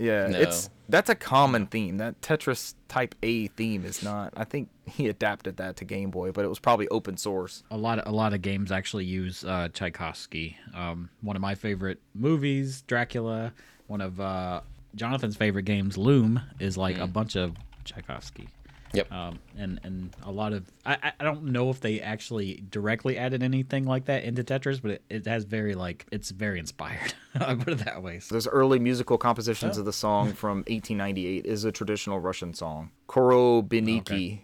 Yeah, 0.00 0.26
No. 0.28 0.38
it's 0.40 0.70
that's 0.88 1.08
a 1.10 1.14
common 1.14 1.66
theme. 1.66 1.98
That 1.98 2.20
Tetris 2.20 2.74
Type 2.88 3.14
A 3.22 3.46
theme 3.48 3.84
is 3.84 4.02
not. 4.02 4.32
I 4.36 4.44
think 4.44 4.68
he 4.86 5.08
adapted 5.08 5.58
that 5.58 5.76
to 5.76 5.84
Game 5.84 6.10
Boy, 6.10 6.32
but 6.32 6.44
it 6.44 6.48
was 6.48 6.58
probably 6.58 6.88
open 6.88 7.16
source. 7.16 7.62
a 7.70 7.76
lot 7.76 7.98
of 8.00 8.12
a 8.12 8.14
lot 8.16 8.32
of 8.32 8.42
games 8.42 8.72
actually 8.72 9.04
use 9.04 9.44
uh, 9.44 9.68
Tchaikovsky. 9.72 10.56
Um, 10.74 11.10
one 11.20 11.36
of 11.36 11.42
my 11.42 11.54
favorite 11.54 11.98
movies, 12.14 12.82
Dracula. 12.82 13.52
One 13.86 14.00
of 14.00 14.20
uh, 14.20 14.60
Jonathan's 14.94 15.36
favorite 15.36 15.64
games, 15.64 15.96
Loom, 15.98 16.40
is 16.58 16.76
like 16.76 16.98
a 16.98 17.06
bunch 17.06 17.36
of 17.36 17.54
Tchaikovsky. 17.84 18.48
Yep. 18.92 19.12
Um, 19.12 19.38
and 19.56 19.78
and 19.84 20.10
a 20.24 20.32
lot 20.32 20.52
of 20.52 20.64
I, 20.84 20.94
I- 21.02 21.12
I 21.20 21.24
don't 21.24 21.44
know 21.44 21.70
if 21.70 21.80
they 21.80 22.00
actually 22.00 22.64
directly 22.70 23.16
added 23.16 23.42
anything 23.42 23.84
like 23.84 24.06
that 24.06 24.24
into 24.24 24.42
Tetris, 24.42 24.82
but 24.82 24.90
it, 24.92 25.02
it 25.08 25.26
has 25.26 25.44
very 25.44 25.74
like 25.74 26.06
it's 26.10 26.30
very 26.30 26.58
inspired. 26.58 27.14
I 27.34 27.54
put 27.54 27.68
it 27.74 27.84
that 27.84 28.02
way. 28.02 28.18
So, 28.18 28.34
Those 28.34 28.48
early 28.48 28.78
musical 28.80 29.16
compositions 29.18 29.78
of 29.78 29.84
the 29.84 29.92
song 29.92 30.32
from 30.34 30.58
1898 30.68 31.46
is 31.46 31.64
a 31.64 31.70
traditional 31.72 32.18
Russian 32.18 32.52
song. 32.52 32.90
Korobeiniki 33.08 34.40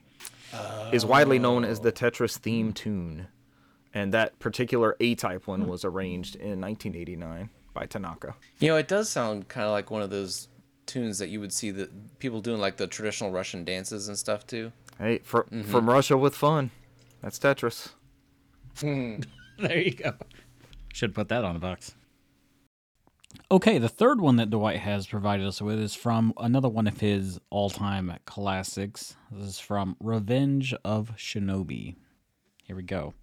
is 0.92 1.04
widely 1.04 1.38
known 1.38 1.64
as 1.64 1.80
the 1.80 1.92
Tetris 1.92 2.38
theme 2.38 2.72
tune, 2.72 3.26
and 3.92 4.12
that 4.14 4.38
particular 4.38 4.96
A-type 5.00 5.46
one 5.46 5.66
was 5.66 5.84
arranged 5.84 6.36
in 6.36 6.60
1989 6.60 7.50
by 7.74 7.86
Tanaka. 7.86 8.34
You 8.58 8.68
know, 8.68 8.76
it 8.76 8.88
does 8.88 9.08
sound 9.08 9.48
kind 9.48 9.66
of 9.66 9.72
like 9.72 9.90
one 9.90 10.02
of 10.02 10.10
those 10.10 10.48
tunes 10.86 11.18
that 11.18 11.28
you 11.28 11.40
would 11.40 11.52
see 11.52 11.70
the 11.70 11.90
people 12.18 12.40
doing 12.40 12.60
like 12.60 12.76
the 12.76 12.86
traditional 12.86 13.30
Russian 13.30 13.64
dances 13.64 14.08
and 14.08 14.16
stuff 14.16 14.46
too. 14.46 14.72
Hey, 14.98 15.18
for, 15.18 15.44
mm-hmm. 15.44 15.62
from 15.62 15.88
Russia 15.88 16.16
with 16.16 16.34
fun. 16.34 16.70
That's 17.22 17.38
Tetris. 17.38 17.90
Hmm. 18.78 19.20
there 19.58 19.78
you 19.78 19.92
go. 19.92 20.14
Should 20.92 21.14
put 21.14 21.28
that 21.28 21.44
on 21.44 21.54
the 21.54 21.60
box. 21.60 21.94
Okay, 23.50 23.78
the 23.78 23.88
third 23.88 24.20
one 24.20 24.36
that 24.36 24.50
Dwight 24.50 24.78
has 24.78 25.06
provided 25.06 25.46
us 25.46 25.60
with 25.60 25.78
is 25.78 25.94
from 25.94 26.32
another 26.38 26.68
one 26.68 26.86
of 26.86 27.00
his 27.00 27.38
all-time 27.50 28.16
classics. 28.24 29.14
This 29.30 29.48
is 29.48 29.58
from 29.58 29.96
Revenge 30.00 30.74
of 30.84 31.12
Shinobi. 31.16 31.96
Here 32.64 32.76
we 32.76 32.82
go. 32.82 33.14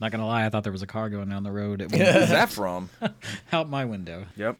Not 0.00 0.10
gonna 0.12 0.26
lie, 0.26 0.46
I 0.46 0.48
thought 0.48 0.62
there 0.62 0.72
was 0.72 0.82
a 0.82 0.86
car 0.86 1.10
going 1.10 1.28
down 1.28 1.42
the 1.42 1.52
road. 1.52 1.80
It 1.82 1.90
Who's 1.90 2.00
went 2.00 2.28
that 2.30 2.48
from? 2.50 2.88
out 3.52 3.68
my 3.68 3.84
window. 3.84 4.24
Yep. 4.36 4.56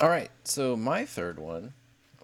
All 0.00 0.08
right, 0.08 0.30
so 0.44 0.76
my 0.76 1.04
third 1.04 1.38
one. 1.38 1.72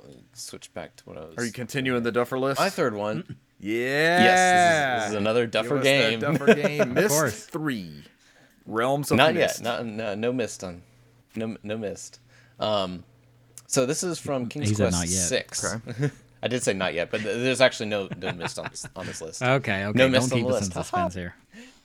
Let 0.00 0.08
me 0.14 0.22
switch 0.34 0.72
back 0.74 0.94
to 0.96 1.04
what 1.04 1.16
I 1.18 1.24
was. 1.24 1.34
Are 1.38 1.44
you 1.44 1.52
continuing 1.52 2.02
the 2.04 2.12
Duffer 2.12 2.38
list? 2.38 2.60
my 2.60 2.70
third 2.70 2.94
one. 2.94 3.36
Yeah. 3.60 4.22
Yes, 4.22 4.34
this 4.34 5.00
is, 5.00 5.02
this 5.04 5.10
is 5.14 5.20
another 5.20 5.44
Give 5.46 5.52
Duffer 5.52 5.78
us 5.78 5.84
game. 5.84 6.20
that 6.20 6.32
Duffer 6.32 6.54
game. 6.54 6.92
Myst 6.92 7.08
course. 7.08 7.44
3. 7.46 8.04
Realms 8.66 9.10
of 9.10 9.16
Not 9.16 9.32
Myst. 9.32 9.60
yet. 9.60 9.64
Not 9.64 9.86
no, 9.86 10.14
no 10.14 10.32
Myst 10.34 10.62
on. 10.64 10.82
No 11.34 11.56
no 11.62 11.78
Myst. 11.78 12.18
Um, 12.60 13.04
so 13.66 13.86
this 13.86 14.02
is 14.02 14.18
from 14.18 14.48
King's 14.48 14.68
He 14.68 14.74
said 14.74 14.90
Quest 14.90 14.96
not 14.98 15.08
yet. 15.08 15.18
Six. 15.18 15.64
Okay. 15.88 16.10
I 16.42 16.48
did 16.48 16.62
say 16.62 16.74
not 16.74 16.92
yet, 16.92 17.10
but 17.10 17.22
th- 17.22 17.36
there's 17.42 17.62
actually 17.62 17.88
no 17.88 18.08
no 18.18 18.32
Myst 18.32 18.58
on 18.58 18.66
this 18.70 18.86
on 18.96 19.06
this 19.06 19.22
list. 19.22 19.42
Okay, 19.42 19.86
okay. 19.86 19.98
No 19.98 20.04
Don't 20.04 20.12
Myst 20.12 20.32
on 20.32 20.38
keep 20.40 20.46
the 20.46 20.54
us 20.54 20.60
in 20.60 20.64
list. 20.66 20.72
suspense 20.74 21.14
here. 21.14 21.34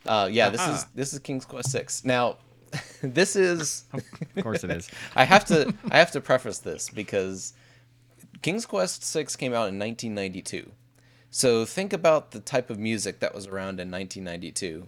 Uh, 0.05 0.29
yeah, 0.31 0.49
this 0.49 0.65
is 0.67 0.85
this 0.95 1.13
is 1.13 1.19
King's 1.19 1.45
Quest 1.45 1.71
Six. 1.71 2.03
Now, 2.05 2.37
this 3.01 3.35
is 3.35 3.85
Of 3.93 4.43
course 4.43 4.63
it 4.63 4.71
is. 4.71 4.89
I 5.15 5.25
have 5.25 5.45
to 5.45 5.73
I 5.91 5.97
have 5.97 6.11
to 6.11 6.21
preface 6.21 6.59
this 6.59 6.89
because 6.89 7.53
King's 8.41 8.65
Quest 8.65 9.03
Six 9.03 9.35
came 9.35 9.53
out 9.53 9.69
in 9.69 9.79
1992. 9.79 10.71
So 11.31 11.65
think 11.65 11.93
about 11.93 12.31
the 12.31 12.39
type 12.39 12.69
of 12.69 12.79
music 12.79 13.19
that 13.19 13.35
was 13.35 13.45
around 13.45 13.79
in 13.79 13.91
1992 13.91 14.87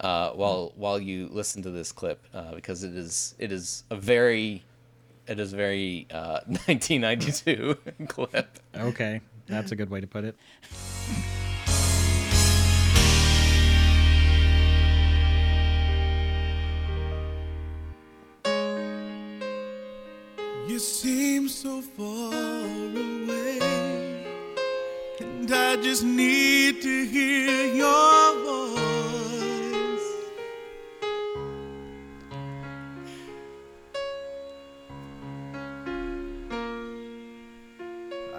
uh, 0.00 0.30
while 0.30 0.72
while 0.76 1.00
you 1.00 1.28
listen 1.30 1.62
to 1.62 1.70
this 1.70 1.92
clip 1.92 2.24
uh, 2.34 2.54
because 2.54 2.84
it 2.84 2.94
is 2.94 3.34
it 3.38 3.52
is 3.52 3.84
a 3.90 3.96
very 3.96 4.64
it 5.26 5.38
is 5.38 5.52
very 5.52 6.06
uh, 6.10 6.40
1992 6.46 7.76
clip. 8.08 8.58
Okay, 8.74 9.20
that's 9.46 9.72
a 9.72 9.76
good 9.76 9.90
way 9.90 10.00
to 10.00 10.06
put 10.06 10.24
it. 10.24 10.36
You 20.78 20.84
seem 20.84 21.48
so 21.48 21.80
far 21.80 22.32
away, 22.32 23.58
and 25.18 25.50
I 25.50 25.74
just 25.82 26.04
need 26.04 26.82
to 26.82 27.04
hear 27.04 27.74
your 27.74 28.44
voice. 28.46 28.78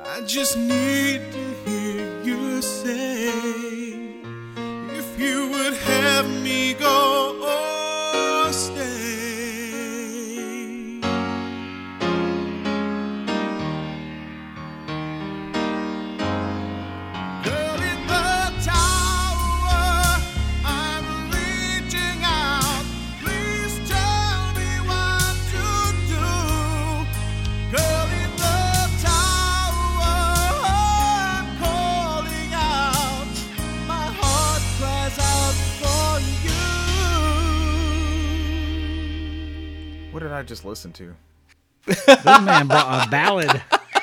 I 0.06 0.22
just 0.26 0.58
need 0.58 1.39
I 40.40 40.44
just 40.44 40.64
listen 40.64 40.94
to? 40.94 41.16
This 41.86 42.08
man 42.26 42.68
brought 42.68 43.08
a 43.08 43.10
ballad. 43.10 43.62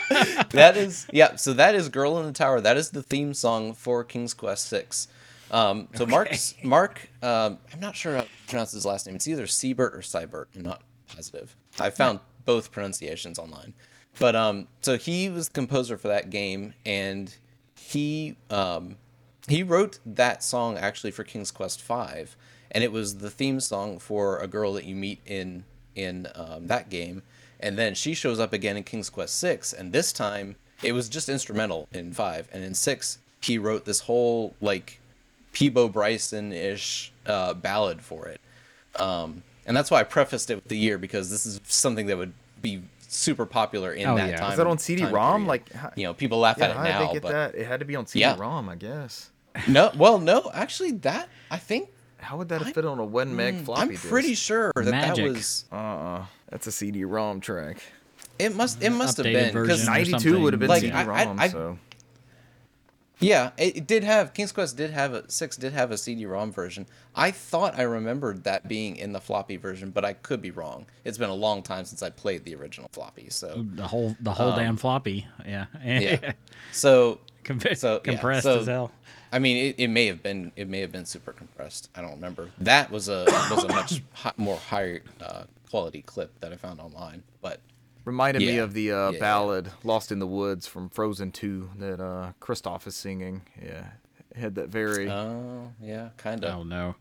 that 0.50 0.76
is 0.76 1.06
yeah 1.12 1.34
so 1.34 1.52
that 1.54 1.74
is 1.74 1.88
girl 1.88 2.18
in 2.18 2.26
the 2.26 2.32
tower. 2.32 2.60
That 2.60 2.76
is 2.76 2.90
the 2.90 3.02
theme 3.02 3.32
song 3.32 3.72
for 3.72 4.04
king's 4.04 4.34
quest 4.34 4.68
6 4.68 5.08
um, 5.50 5.88
so 5.94 6.06
mark's 6.06 6.54
mark 6.62 7.08
um, 7.22 7.58
i'm 7.72 7.80
not 7.80 7.96
sure 7.96 8.14
how 8.14 8.20
to 8.20 8.28
pronounce 8.48 8.72
his 8.72 8.84
last 8.84 9.06
name. 9.06 9.16
It's 9.16 9.26
either 9.26 9.46
siebert 9.46 9.94
or 9.94 10.00
seibert. 10.00 10.46
I'm 10.54 10.62
not 10.62 10.82
positive. 11.08 11.56
I 11.80 11.90
found 11.90 12.20
both 12.44 12.70
pronunciations 12.70 13.38
online. 13.38 13.72
But 14.18 14.36
um, 14.36 14.68
so 14.80 14.96
he 14.96 15.30
was 15.30 15.48
the 15.48 15.54
composer 15.54 15.96
for 15.96 16.08
that 16.08 16.30
game 16.30 16.74
and 16.84 17.34
he 17.76 18.36
um, 18.50 18.96
he 19.48 19.62
wrote 19.62 20.00
that 20.04 20.42
song 20.42 20.76
actually 20.76 21.12
for 21.12 21.24
king's 21.24 21.50
quest 21.50 21.80
5 21.80 22.36
and 22.70 22.84
it 22.84 22.92
was 22.92 23.18
the 23.18 23.30
theme 23.30 23.60
song 23.60 23.98
for 23.98 24.38
a 24.38 24.46
girl 24.46 24.74
that 24.74 24.84
you 24.84 24.94
meet 24.94 25.20
in 25.24 25.64
in 25.96 26.28
um, 26.34 26.66
that 26.68 26.88
game 26.90 27.22
and 27.58 27.76
then 27.78 27.94
she 27.94 28.12
shows 28.14 28.38
up 28.38 28.52
again 28.52 28.76
in 28.76 28.84
King's 28.84 29.08
Quest 29.10 29.34
6 29.40 29.72
and 29.72 29.92
this 29.92 30.12
time 30.12 30.56
it 30.82 30.92
was 30.92 31.08
just 31.08 31.28
instrumental 31.28 31.88
in 31.92 32.12
5 32.12 32.48
and 32.52 32.62
in 32.62 32.74
6 32.74 33.18
he 33.40 33.58
wrote 33.58 33.84
this 33.84 34.00
whole 34.00 34.54
like 34.60 35.00
Peabo 35.52 35.88
Bryson-ish 35.88 37.12
uh, 37.26 37.54
ballad 37.54 38.02
for 38.02 38.26
it 38.26 38.40
um, 39.00 39.42
and 39.66 39.76
that's 39.76 39.90
why 39.90 40.00
I 40.00 40.04
prefaced 40.04 40.50
it 40.50 40.56
with 40.56 40.68
the 40.68 40.76
year 40.76 40.98
because 40.98 41.30
this 41.30 41.46
is 41.46 41.60
something 41.64 42.06
that 42.06 42.16
would 42.16 42.32
be 42.62 42.82
super 43.08 43.46
popular 43.46 43.92
in 43.92 44.06
Oh, 44.08 44.16
that 44.16 44.28
yeah. 44.30 44.36
time 44.40 44.50
Is 44.52 44.58
that 44.58 44.66
on 44.66 44.78
CD-ROM? 44.78 45.46
Like, 45.46 45.72
how- 45.72 45.92
you 45.96 46.04
know 46.04 46.12
people 46.14 46.38
laugh 46.38 46.58
Yeah, 46.58 46.64
at 46.66 46.70
it 46.72 46.76
how 46.76 46.82
did 46.84 46.90
now 46.90 47.06
they 47.06 47.12
get 47.14 47.22
but 47.22 47.32
that? 47.32 47.54
It 47.54 47.66
had 47.66 47.80
to 47.80 47.86
be 47.86 47.96
on 47.96 48.06
CD-ROM, 48.06 48.68
I 48.68 48.74
guess. 48.76 49.30
no 49.66 49.90
well 49.96 50.18
no 50.18 50.50
actually 50.52 50.92
that 50.92 51.28
I 51.50 51.56
think 51.56 51.88
How 52.26 52.36
would 52.38 52.48
that 52.48 52.60
have 52.62 52.74
fit 52.74 52.84
on 52.84 52.98
a 52.98 53.04
one 53.04 53.34
meg 53.36 53.54
mm, 53.56 53.64
floppy 53.64 53.82
I'm 53.82 53.88
disk? 53.90 54.08
pretty 54.08 54.34
sure 54.34 54.72
that 54.74 54.84
Magic. 54.84 55.24
that 55.26 55.32
was 55.34 55.64
Uh-uh. 55.72 56.24
That's 56.50 56.66
a 56.66 56.72
CD-ROM 56.72 57.40
track. 57.40 57.78
it 58.38 58.54
must 58.54 58.82
it 58.82 58.90
must 58.90 59.16
have 59.18 59.24
been 59.24 59.52
because 59.52 59.84
version. 59.84 59.88
or 59.88 59.92
92 60.20 60.40
would 60.40 60.52
have 60.52 60.60
been 60.60 60.68
Like. 60.68 60.84
I- 60.84 61.02
CD-ROM, 61.04 61.38
I- 61.40 61.48
so 61.48 61.78
Yeah, 63.18 63.52
it, 63.56 63.76
it 63.78 63.86
did 63.86 64.04
have 64.04 64.34
King's 64.34 64.52
Quest 64.52 64.76
did 64.76 64.90
have 64.90 65.14
a 65.14 65.30
six 65.30 65.56
did 65.56 65.72
have 65.72 65.90
a 65.90 65.96
CD-ROM 65.96 66.52
version. 66.52 66.86
I 67.14 67.30
thought 67.30 67.78
I 67.78 67.82
remembered 67.82 68.44
that 68.44 68.68
being 68.68 68.96
in 68.96 69.12
the 69.12 69.20
floppy 69.20 69.56
version, 69.56 69.90
but 69.90 70.04
I 70.04 70.12
could 70.12 70.42
be 70.42 70.50
wrong. 70.50 70.84
It's 71.04 71.16
been 71.18 71.30
a 71.30 71.34
long 71.34 71.62
time 71.62 71.84
since 71.86 72.02
I 72.02 72.10
played 72.10 72.44
the 72.44 72.54
original 72.56 72.88
floppy, 72.92 73.30
so 73.30 73.64
the 73.74 73.86
whole 73.86 74.14
the 74.20 74.32
whole 74.32 74.50
um, 74.52 74.58
damn 74.58 74.76
floppy. 74.76 75.26
Yeah. 75.46 75.66
yeah. 75.82 76.32
So 76.72 77.20
Com- 77.44 77.60
So, 77.74 78.00
yeah, 78.04 78.12
compressed 78.12 78.42
so- 78.42 78.60
as 78.60 78.66
hell. 78.66 78.90
I 79.36 79.38
mean, 79.38 79.56
it, 79.58 79.74
it 79.78 79.88
may 79.88 80.06
have 80.06 80.22
been 80.22 80.50
it 80.56 80.66
may 80.66 80.80
have 80.80 80.90
been 80.90 81.04
super 81.04 81.32
compressed. 81.32 81.90
I 81.94 82.00
don't 82.00 82.12
remember. 82.12 82.48
That 82.58 82.90
was 82.90 83.08
a 83.10 83.24
was 83.50 83.64
a 83.64 83.68
much 83.68 84.02
hi- 84.14 84.32
more 84.38 84.56
higher 84.56 85.02
uh, 85.20 85.44
quality 85.70 86.00
clip 86.00 86.40
that 86.40 86.54
I 86.54 86.56
found 86.56 86.80
online. 86.80 87.22
But 87.42 87.60
reminded 88.06 88.40
me 88.40 88.56
of 88.56 88.72
the 88.72 88.92
uh, 88.92 88.96
Yeah, 88.96 89.10
yeah. 89.10 89.20
ballad 89.20 89.70
"Lost 89.84 90.10
in 90.10 90.20
the 90.20 90.26
Woods" 90.26 90.66
from 90.66 90.88
Frozen 90.88 91.32
2 91.32 91.70
that 91.80 92.00
uh, 92.00 92.32
Kristoff 92.40 92.86
is 92.86 92.96
singing. 92.96 93.42
Yeah, 93.62 93.84
it 94.30 94.36
had 94.38 94.54
that 94.54 94.70
very. 94.70 95.10
oh 95.10 95.70
yeah, 95.82 96.08
kind 96.16 96.42
of. 96.42 96.60
Oh 96.60 96.62
no. 96.62 96.94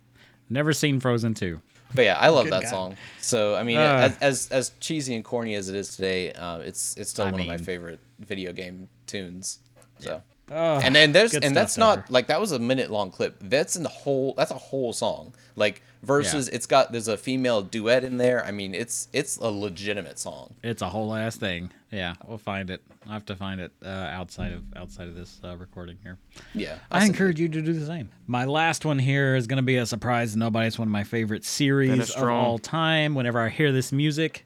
Never 0.49 0.73
seen 0.73 0.99
Frozen 0.99 1.35
2. 1.35 1.61
But 1.95 2.03
yeah, 2.05 2.17
I 2.19 2.27
love 2.29 2.49
that 2.49 2.63
God. 2.63 2.69
song. 2.69 2.97
So 3.21 3.55
I 3.55 3.63
mean, 3.63 3.77
Uh. 3.77 4.09
as, 4.11 4.17
as 4.19 4.51
as 4.51 4.71
cheesy 4.81 5.15
and 5.15 5.23
corny 5.23 5.55
as 5.55 5.69
it 5.69 5.75
is 5.77 5.95
today, 5.95 6.33
uh, 6.33 6.57
it's 6.59 6.97
it's 6.97 7.11
still 7.11 7.27
I 7.27 7.31
one 7.31 7.39
of 7.41 7.47
my 7.47 7.57
favorite 7.57 8.01
video 8.19 8.51
game 8.51 8.89
tunes. 9.07 9.59
So. 9.99 10.21
Oh, 10.51 10.77
and 10.77 10.95
then 10.95 11.11
there's 11.11 11.33
and 11.33 11.43
stuff, 11.43 11.53
that's 11.53 11.77
not 11.77 12.11
like 12.11 12.27
that 12.27 12.39
was 12.39 12.51
a 12.51 12.59
minute 12.59 12.91
long 12.91 13.09
clip. 13.09 13.37
That's 13.41 13.75
in 13.75 13.83
the 13.83 13.89
whole. 13.89 14.35
That's 14.37 14.51
a 14.51 14.55
whole 14.55 14.93
song. 14.93 15.33
Like 15.55 15.81
versus 16.03 16.49
it's 16.49 16.67
got 16.67 16.91
there's 16.91 17.07
a 17.07 17.17
female 17.17 17.63
duet 17.63 18.03
in 18.03 18.17
there. 18.17 18.45
I 18.45 18.51
mean, 18.51 18.75
it's 18.75 19.07
it's 19.11 19.37
a 19.37 19.49
legitimate 19.49 20.19
song. 20.19 20.53
It's 20.63 20.83
a 20.83 20.89
whole 20.89 21.15
ass 21.15 21.35
thing. 21.35 21.71
Yeah, 21.91 22.13
we'll 22.27 22.37
find 22.37 22.69
it. 22.69 22.83
I 23.09 23.13
have 23.13 23.25
to 23.25 23.35
find 23.35 23.59
it 23.59 23.71
uh, 23.83 23.87
outside 23.87 24.53
of 24.53 24.63
outside 24.75 25.07
of 25.07 25.15
this 25.15 25.39
uh, 25.43 25.57
recording 25.57 25.97
here. 26.03 26.19
Yeah, 26.53 26.77
I'll 26.91 26.97
I 26.97 26.99
send 27.01 27.13
encourage 27.13 27.39
you 27.39 27.49
to 27.49 27.61
do 27.63 27.73
the 27.73 27.85
same. 27.85 28.09
My 28.27 28.45
last 28.45 28.85
one 28.85 28.99
here 28.99 29.35
is 29.35 29.47
going 29.47 29.57
to 29.57 29.63
be 29.63 29.77
a 29.77 29.85
surprise 29.85 30.33
to 30.33 30.39
nobody. 30.39 30.67
It's 30.67 30.77
one 30.77 30.87
of 30.87 30.91
my 30.91 31.03
favorite 31.05 31.43
series 31.43 32.11
of 32.11 32.29
all 32.29 32.59
time. 32.59 33.15
Whenever 33.15 33.39
I 33.39 33.49
hear 33.49 33.71
this 33.71 33.91
music, 33.91 34.45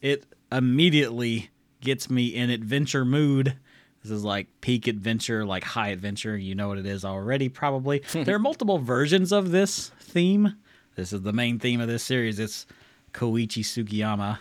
it 0.00 0.24
immediately 0.50 1.50
gets 1.80 2.08
me 2.08 2.28
in 2.28 2.48
adventure 2.48 3.04
mood. 3.04 3.58
This 4.06 4.18
is 4.18 4.24
like 4.24 4.46
peak 4.60 4.86
adventure, 4.86 5.44
like 5.44 5.64
high 5.64 5.88
adventure. 5.88 6.36
You 6.36 6.54
know 6.54 6.68
what 6.68 6.78
it 6.78 6.86
is 6.86 7.04
already, 7.04 7.48
probably. 7.48 8.04
there 8.12 8.36
are 8.36 8.38
multiple 8.38 8.78
versions 8.78 9.32
of 9.32 9.50
this 9.50 9.90
theme. 9.98 10.54
This 10.94 11.12
is 11.12 11.22
the 11.22 11.32
main 11.32 11.58
theme 11.58 11.80
of 11.80 11.88
this 11.88 12.04
series. 12.04 12.38
It's 12.38 12.66
Koichi 13.12 13.64
Sugiyama, 13.64 14.38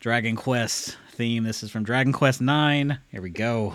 Dragon 0.00 0.34
Quest 0.34 0.96
theme. 1.12 1.44
This 1.44 1.62
is 1.62 1.70
from 1.70 1.84
Dragon 1.84 2.12
Quest 2.12 2.40
Nine. 2.40 2.98
Here 3.12 3.22
we 3.22 3.30
go. 3.30 3.74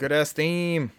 Good 0.00 0.12
ass 0.12 0.32
theme. 0.32 0.90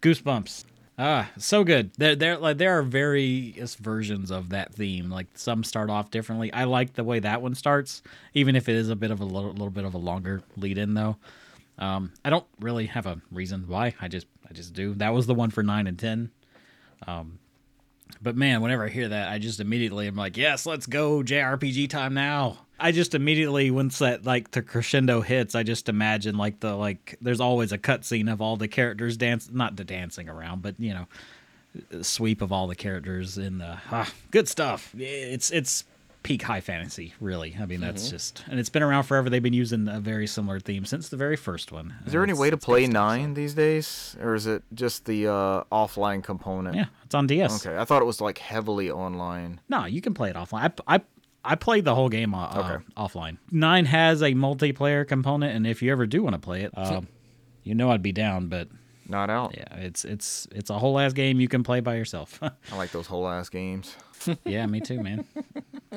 Goosebumps. 0.00 0.64
Ah, 0.96 1.28
so 1.36 1.64
good. 1.64 1.90
There, 1.98 2.14
there, 2.14 2.38
like 2.38 2.58
there 2.58 2.78
are 2.78 2.82
various 2.82 3.74
versions 3.74 4.30
of 4.30 4.50
that 4.50 4.72
theme. 4.72 5.10
Like 5.10 5.26
some 5.34 5.64
start 5.64 5.90
off 5.90 6.12
differently. 6.12 6.52
I 6.52 6.62
like 6.62 6.94
the 6.94 7.02
way 7.02 7.18
that 7.18 7.42
one 7.42 7.56
starts, 7.56 8.02
even 8.34 8.54
if 8.54 8.68
it 8.68 8.76
is 8.76 8.88
a 8.88 8.94
bit 8.94 9.10
of 9.10 9.20
a 9.20 9.24
little, 9.24 9.50
little 9.50 9.70
bit 9.70 9.84
of 9.84 9.94
a 9.94 9.98
longer 9.98 10.42
lead 10.56 10.78
in 10.78 10.94
though. 10.94 11.16
Um, 11.78 12.12
I 12.24 12.30
don't 12.30 12.46
really 12.60 12.86
have 12.86 13.06
a 13.06 13.20
reason 13.32 13.64
why. 13.66 13.94
I 14.00 14.06
just, 14.06 14.28
I 14.48 14.54
just 14.54 14.72
do. 14.74 14.94
That 14.94 15.12
was 15.12 15.26
the 15.26 15.34
one 15.34 15.50
for 15.50 15.64
nine 15.64 15.88
and 15.88 15.98
ten. 15.98 16.30
Um, 17.06 17.40
but 18.22 18.36
man, 18.36 18.62
whenever 18.62 18.84
I 18.84 18.90
hear 18.90 19.08
that, 19.08 19.28
I 19.28 19.38
just 19.38 19.58
immediately 19.58 20.06
am 20.06 20.14
like, 20.14 20.36
yes, 20.36 20.66
let's 20.66 20.86
go 20.86 21.20
JRPG 21.20 21.90
time 21.90 22.14
now. 22.14 22.65
I 22.78 22.92
just 22.92 23.14
immediately 23.14 23.70
once 23.70 23.98
that 24.00 24.24
like 24.24 24.50
the 24.50 24.62
crescendo 24.62 25.20
hits, 25.22 25.54
I 25.54 25.62
just 25.62 25.88
imagine 25.88 26.36
like 26.36 26.60
the 26.60 26.74
like 26.74 27.16
there's 27.20 27.40
always 27.40 27.72
a 27.72 27.78
cutscene 27.78 28.30
of 28.32 28.40
all 28.42 28.56
the 28.56 28.68
characters 28.68 29.16
dance 29.16 29.48
not 29.52 29.76
the 29.76 29.84
dancing 29.84 30.28
around, 30.28 30.62
but 30.62 30.74
you 30.78 30.92
know, 30.94 31.06
sweep 32.02 32.42
of 32.42 32.52
all 32.52 32.66
the 32.66 32.74
characters 32.74 33.38
in 33.38 33.58
the 33.58 33.78
ah, 33.90 34.10
good 34.30 34.48
stuff. 34.48 34.94
It's 34.98 35.50
it's 35.50 35.84
peak 36.22 36.42
high 36.42 36.60
fantasy, 36.60 37.14
really. 37.20 37.56
I 37.60 37.66
mean, 37.66 37.80
that's 37.80 38.02
Mm-hmm. 38.06 38.10
just, 38.10 38.42
and 38.50 38.58
it's 38.58 38.68
been 38.68 38.82
around 38.82 39.04
forever. 39.04 39.30
They've 39.30 39.40
been 39.42 39.52
using 39.52 39.86
a 39.86 40.00
very 40.00 40.26
similar 40.26 40.58
theme 40.58 40.84
since 40.84 41.08
the 41.08 41.16
very 41.16 41.36
first 41.36 41.70
one. 41.70 41.94
Is 42.04 42.10
there 42.10 42.24
any 42.24 42.32
way 42.32 42.50
to 42.50 42.56
play 42.56 42.80
good 42.82 42.90
stuff, 42.90 43.10
so- 43.12 43.16
nine 43.16 43.34
these 43.34 43.54
days, 43.54 44.16
or 44.20 44.34
is 44.34 44.44
it 44.46 44.64
just 44.74 45.04
the 45.04 45.28
uh, 45.28 45.62
offline 45.70 46.24
component? 46.24 46.74
Yeah, 46.74 46.86
it's 47.04 47.14
on 47.14 47.28
DS. 47.28 47.64
Okay, 47.64 47.78
I 47.78 47.84
thought 47.84 48.02
it 48.02 48.06
was 48.06 48.20
like 48.20 48.38
heavily 48.38 48.90
online. 48.90 49.60
No, 49.68 49.84
you 49.84 50.00
can 50.02 50.14
play 50.14 50.30
it 50.30 50.34
offline. 50.36 50.72
I, 50.88 50.96
I, 50.96 51.00
I 51.46 51.54
played 51.54 51.84
the 51.84 51.94
whole 51.94 52.08
game 52.08 52.34
uh, 52.34 52.46
uh, 52.46 52.58
Okay. 52.74 52.84
offline. 52.96 53.38
Nine 53.50 53.84
has 53.86 54.22
a 54.22 54.32
multiplayer 54.32 55.06
component, 55.06 55.54
and 55.54 55.66
if 55.66 55.80
you 55.82 55.92
ever 55.92 56.06
do 56.06 56.22
want 56.22 56.34
to 56.34 56.40
play 56.40 56.62
it, 56.62 56.72
uh, 56.76 57.00
you 57.62 57.74
know 57.74 57.90
I'd 57.90 58.02
be 58.02 58.12
down. 58.12 58.48
But 58.48 58.68
Not 59.08 59.30
out. 59.30 59.54
yeah, 59.56 59.76
it's 59.76 60.04
it's 60.04 60.46
it's 60.52 60.70
a 60.70 60.78
whole 60.78 60.98
ass 60.98 61.12
game 61.12 61.40
you 61.40 61.48
can 61.48 61.62
play 61.62 61.80
by 61.80 61.94
yourself. 61.94 62.38
I 62.42 62.76
like 62.76 62.90
those 62.92 63.06
whole 63.06 63.28
ass 63.28 63.48
games. 63.48 63.96
yeah, 64.44 64.66
me 64.66 64.80
too, 64.80 65.02
man. 65.02 65.24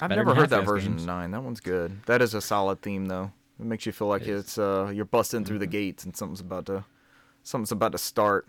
I've 0.00 0.10
never 0.10 0.34
heard 0.34 0.50
that 0.50 0.64
version 0.64 0.92
games. 0.92 1.02
of 1.02 1.06
nine. 1.06 1.30
That 1.30 1.42
one's 1.42 1.60
good. 1.60 2.02
That 2.06 2.20
is 2.22 2.34
a 2.34 2.40
solid 2.40 2.82
theme 2.82 3.06
though. 3.06 3.30
It 3.60 3.66
makes 3.66 3.86
you 3.86 3.92
feel 3.92 4.08
like 4.08 4.22
it's 4.22 4.58
uh 4.58 4.90
you're 4.92 5.04
busting 5.04 5.44
through 5.44 5.60
the 5.60 5.66
Mm-hmm. 5.66 5.70
gates 5.72 6.04
and 6.04 6.16
something's 6.16 6.40
about 6.40 6.66
to 6.66 6.84
something's 7.44 7.70
about 7.72 7.92
to 7.92 7.98
start. 7.98 8.48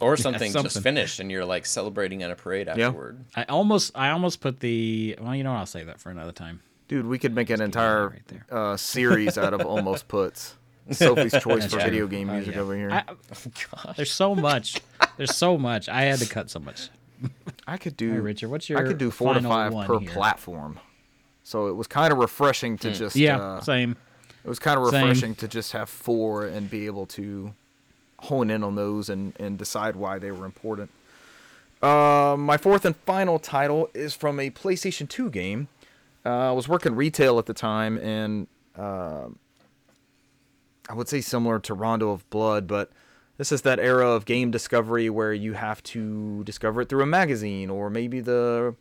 Or 0.00 0.16
something, 0.16 0.50
something. 0.50 0.62
just 0.70 0.82
finished 0.82 1.20
and 1.20 1.30
you're 1.30 1.44
like 1.44 1.66
celebrating 1.66 2.22
at 2.22 2.30
a 2.30 2.36
parade 2.36 2.68
Yeah. 2.74 2.86
afterward. 2.86 3.22
I 3.34 3.44
almost 3.44 3.92
I 3.94 4.10
almost 4.10 4.40
put 4.40 4.60
the 4.60 5.14
well, 5.20 5.34
you 5.34 5.44
know, 5.44 5.52
what, 5.52 5.58
I'll 5.58 5.66
save 5.66 5.86
that 5.86 6.00
for 6.00 6.10
another 6.10 6.32
time. 6.32 6.62
Dude, 6.88 7.04
we 7.06 7.18
could 7.18 7.34
make 7.34 7.50
an 7.50 7.58
give 7.58 7.66
you 7.66 7.72
that 7.72 7.78
entire 7.80 8.08
right 8.08 8.22
there. 8.28 8.46
uh, 8.50 8.76
series 8.78 9.36
out 9.36 9.52
of 9.52 9.60
almost 9.62 10.08
puts. 10.16 10.54
Sophie's 10.90 11.32
choice 11.42 11.66
for 11.66 11.78
Yeah. 11.78 11.84
video 11.84 12.06
game 12.06 12.30
Oh, 12.30 12.34
music 12.34 12.54
yeah. 12.54 12.60
over 12.60 12.74
here. 12.76 12.90
I, 12.92 13.02
there's 13.96 14.12
so 14.12 14.34
much. 14.34 14.80
There's 15.18 15.34
so 15.34 15.58
much. 15.58 15.88
I 15.90 16.02
had 16.02 16.18
to 16.20 16.26
cut 16.28 16.48
so 16.48 16.60
much. 16.60 16.88
I 17.66 17.76
could 17.76 17.92
Hey, 17.98 18.06
do 18.06 18.20
Richard, 18.22 18.48
what's 18.50 18.68
your? 18.70 18.78
I 18.78 18.84
could 18.84 18.98
do 18.98 19.10
four 19.10 19.34
to 19.34 19.40
five 19.42 19.72
per 19.86 19.98
here? 19.98 20.10
platform. 20.12 20.78
So 21.42 21.66
it 21.68 21.72
was 21.74 21.86
kind 21.86 22.12
of 22.12 22.18
refreshing 22.18 22.78
to 22.78 22.92
just 22.92 23.16
Yeah, 23.16 23.38
uh, 23.38 23.60
same. 23.60 23.96
It 24.44 24.48
was 24.48 24.58
kind 24.60 24.78
of 24.78 24.88
Same. 24.90 25.02
refreshing 25.08 25.34
to 25.36 25.48
just 25.48 25.72
have 25.72 25.88
four 25.88 26.46
and 26.46 26.70
be 26.70 26.86
able 26.86 27.06
to 27.06 27.52
hone 28.26 28.50
in 28.50 28.62
on 28.62 28.74
those 28.74 29.08
and, 29.08 29.32
and 29.38 29.58
decide 29.58 29.96
why 29.96 30.18
they 30.18 30.30
were 30.30 30.44
important. 30.44 30.90
Uh, 31.82 32.36
my 32.38 32.56
fourth 32.56 32.84
and 32.84 32.96
final 32.96 33.38
title 33.38 33.88
is 33.94 34.14
from 34.14 34.40
a 34.40 34.50
PlayStation 34.50 35.08
2 35.08 35.30
game. 35.30 35.68
Uh, 36.24 36.50
I 36.50 36.52
was 36.52 36.68
working 36.68 36.94
retail 36.96 37.38
at 37.38 37.46
the 37.46 37.54
time, 37.54 37.98
and 37.98 38.46
uh, 38.76 39.26
I 40.88 40.94
would 40.94 41.08
say 41.08 41.20
similar 41.20 41.58
to 41.60 41.74
Rondo 41.74 42.10
of 42.10 42.28
Blood, 42.30 42.66
but 42.66 42.90
this 43.36 43.52
is 43.52 43.62
that 43.62 43.78
era 43.78 44.08
of 44.08 44.24
game 44.24 44.50
discovery 44.50 45.10
where 45.10 45.32
you 45.32 45.52
have 45.52 45.82
to 45.84 46.42
discover 46.44 46.80
it 46.80 46.88
through 46.88 47.02
a 47.02 47.06
magazine, 47.06 47.70
or 47.70 47.90
maybe 47.90 48.20
the 48.20 48.74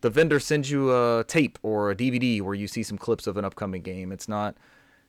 the 0.00 0.10
vendor 0.10 0.40
sends 0.40 0.68
you 0.68 0.92
a 0.92 1.22
tape 1.22 1.60
or 1.62 1.90
a 1.90 1.94
DVD 1.94 2.42
where 2.42 2.54
you 2.54 2.66
see 2.66 2.82
some 2.82 2.98
clips 2.98 3.28
of 3.28 3.36
an 3.36 3.44
upcoming 3.44 3.82
game. 3.82 4.10
It's 4.10 4.28
not 4.28 4.56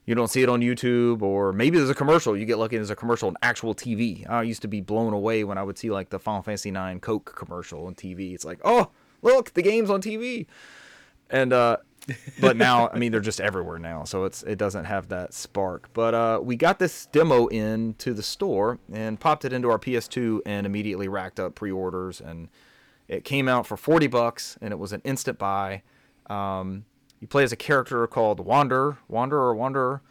you 0.06 0.16
don't 0.16 0.30
see 0.30 0.44
it 0.44 0.50
on 0.50 0.62
YouTube, 0.62 1.22
or 1.22 1.54
maybe 1.54 1.78
there's 1.78 1.90
a 1.90 1.96
commercial. 1.96 2.36
You 2.36 2.46
get 2.46 2.58
lucky 2.58 2.76
there's 2.76 2.90
a 2.90 2.96
commercial 2.96 3.30
on 3.30 3.38
actual 3.42 3.74
TV. 3.74 4.30
I 4.30 4.44
used 4.44 4.62
to 4.64 4.68
be 4.68 4.82
blown 4.82 5.14
away 5.14 5.44
when 5.44 5.58
I 5.58 5.64
would 5.64 5.78
see 5.78 5.90
like 5.90 6.10
the 6.10 6.20
Final 6.20 6.42
Fantasy 6.42 6.70
IX 6.70 7.00
Coke 7.00 7.34
commercial 7.36 7.86
on 7.88 7.96
TV. 7.96 8.34
It's 8.34 8.46
like, 8.46 8.60
oh, 8.66 8.90
look, 9.22 9.54
the 9.54 9.62
game's 9.62 9.90
on 9.90 10.02
TV. 10.02 10.46
And 11.30 11.54
uh, 11.54 11.78
but 12.42 12.58
now, 12.58 12.90
I 12.90 13.00
mean, 13.00 13.12
they're 13.12 13.22
just 13.22 13.40
everywhere 13.40 13.80
now, 13.80 14.04
so 14.04 14.26
it's 14.26 14.44
it 14.44 14.58
doesn't 14.58 14.86
have 14.86 15.08
that 15.10 15.34
spark. 15.34 15.90
But 15.94 16.14
uh, 16.14 16.40
we 16.44 16.56
got 16.56 16.80
this 16.80 17.06
demo 17.08 17.48
in 17.48 17.96
to 18.00 18.14
the 18.14 18.24
store 18.24 18.80
and 18.92 19.20
popped 19.20 19.46
it 19.46 19.54
into 19.54 19.70
our 19.70 19.80
PS2 19.80 20.42
and 20.46 20.66
immediately 20.66 21.08
racked 21.08 21.40
up 21.40 21.56
pre-orders 21.56 22.20
and 22.20 22.50
it 23.08 23.24
came 23.24 23.48
out 23.48 23.68
for 23.68 23.78
40 23.78 24.08
bucks 24.08 24.58
and 24.62 24.72
it 24.72 24.78
was 24.78 24.94
an 24.94 25.02
instant 25.04 25.38
buy. 25.38 25.84
Um, 26.28 26.86
you 27.24 27.28
play 27.28 27.44
as 27.44 27.54
a 27.54 27.56
character 27.56 28.06
called 28.06 28.42
Wander, 28.42 28.98
Wanderer, 29.08 29.56
Wanderer, 29.56 30.02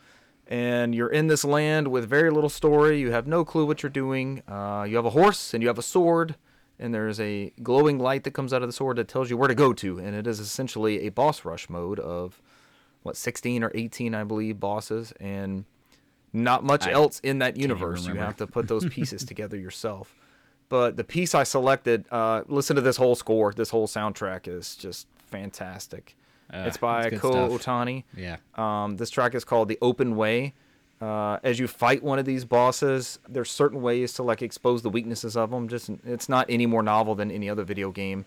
and 0.46 0.94
you're 0.94 1.10
in 1.10 1.26
this 1.26 1.44
land 1.44 1.88
with 1.88 2.08
very 2.08 2.30
little 2.30 2.48
story. 2.48 2.98
You 3.00 3.12
have 3.12 3.26
no 3.26 3.44
clue 3.44 3.66
what 3.66 3.82
you're 3.82 3.90
doing. 3.90 4.42
Uh, 4.48 4.86
you 4.88 4.96
have 4.96 5.04
a 5.04 5.10
horse 5.10 5.52
and 5.52 5.62
you 5.62 5.68
have 5.68 5.78
a 5.78 5.82
sword, 5.82 6.36
and 6.78 6.94
there's 6.94 7.20
a 7.20 7.52
glowing 7.62 7.98
light 7.98 8.24
that 8.24 8.30
comes 8.30 8.54
out 8.54 8.62
of 8.62 8.68
the 8.68 8.72
sword 8.72 8.96
that 8.96 9.08
tells 9.08 9.28
you 9.28 9.36
where 9.36 9.46
to 9.46 9.54
go 9.54 9.74
to. 9.74 9.98
And 9.98 10.16
it 10.16 10.26
is 10.26 10.40
essentially 10.40 11.06
a 11.06 11.10
boss 11.10 11.44
rush 11.44 11.68
mode 11.68 12.00
of 12.00 12.40
what 13.02 13.18
16 13.18 13.62
or 13.62 13.70
18, 13.74 14.14
I 14.14 14.24
believe, 14.24 14.58
bosses, 14.58 15.12
and 15.20 15.66
not 16.32 16.64
much 16.64 16.86
I 16.86 16.92
else 16.92 17.20
in 17.20 17.40
that 17.40 17.58
universe. 17.58 18.06
You 18.06 18.14
have 18.14 18.38
to 18.38 18.46
put 18.46 18.68
those 18.68 18.86
pieces 18.88 19.22
together 19.22 19.58
yourself. 19.58 20.14
But 20.70 20.96
the 20.96 21.04
piece 21.04 21.34
I 21.34 21.42
selected, 21.42 22.06
uh, 22.10 22.44
listen 22.46 22.74
to 22.76 22.82
this 22.82 22.96
whole 22.96 23.16
score. 23.16 23.52
This 23.52 23.68
whole 23.68 23.86
soundtrack 23.86 24.48
is 24.48 24.76
just 24.76 25.08
fantastic. 25.26 26.16
Uh, 26.52 26.64
it's 26.66 26.76
by 26.76 27.10
Kow. 27.10 27.48
Otani. 27.48 28.04
Yeah. 28.16 28.36
Um, 28.56 28.96
this 28.96 29.10
track 29.10 29.34
is 29.34 29.44
called 29.44 29.68
"The 29.68 29.78
Open 29.80 30.16
Way." 30.16 30.54
Uh, 31.00 31.40
as 31.42 31.58
you 31.58 31.66
fight 31.66 32.00
one 32.02 32.20
of 32.20 32.24
these 32.24 32.44
bosses, 32.44 33.18
there's 33.28 33.50
certain 33.50 33.82
ways 33.82 34.12
to 34.12 34.22
like 34.22 34.40
expose 34.40 34.82
the 34.82 34.90
weaknesses 34.90 35.36
of 35.36 35.50
them. 35.50 35.66
Just 35.66 35.90
it's 36.06 36.28
not 36.28 36.46
any 36.48 36.64
more 36.66 36.82
novel 36.82 37.16
than 37.16 37.30
any 37.30 37.50
other 37.50 37.64
video 37.64 37.90
game. 37.90 38.24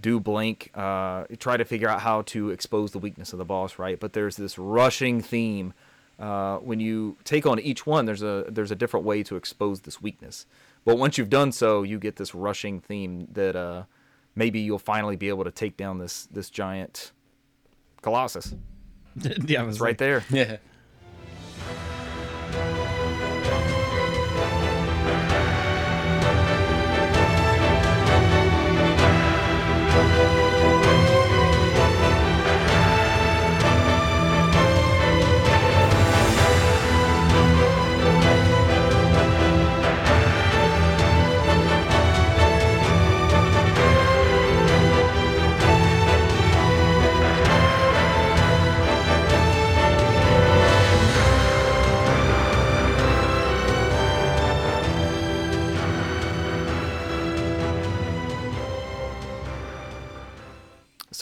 Do 0.00 0.20
blank, 0.20 0.70
uh, 0.74 1.24
try 1.38 1.56
to 1.56 1.64
figure 1.64 1.88
out 1.88 2.00
how 2.00 2.22
to 2.22 2.50
expose 2.50 2.92
the 2.92 2.98
weakness 2.98 3.32
of 3.32 3.38
the 3.38 3.44
boss, 3.44 3.78
right? 3.78 3.98
But 3.98 4.12
there's 4.12 4.36
this 4.36 4.56
rushing 4.56 5.20
theme. 5.20 5.74
Uh, 6.18 6.58
when 6.58 6.78
you 6.78 7.16
take 7.24 7.44
on 7.44 7.58
each 7.58 7.86
one, 7.86 8.06
there's 8.06 8.22
a 8.22 8.44
there's 8.48 8.70
a 8.70 8.76
different 8.76 9.04
way 9.04 9.24
to 9.24 9.34
expose 9.34 9.80
this 9.80 10.00
weakness. 10.00 10.46
But 10.84 10.98
once 10.98 11.18
you've 11.18 11.30
done 11.30 11.50
so, 11.50 11.82
you 11.82 11.98
get 11.98 12.16
this 12.16 12.34
rushing 12.34 12.80
theme 12.80 13.26
that 13.32 13.56
uh, 13.56 13.84
maybe 14.36 14.60
you'll 14.60 14.78
finally 14.78 15.16
be 15.16 15.28
able 15.28 15.44
to 15.44 15.50
take 15.50 15.76
down 15.76 15.98
this 15.98 16.28
this 16.30 16.50
giant 16.50 17.10
colossus. 18.02 18.54
yeah, 19.16 19.62
it 19.62 19.66
was 19.66 19.76
It's 19.76 19.80
right 19.80 19.98
there. 19.98 20.24
Yeah. 20.30 20.58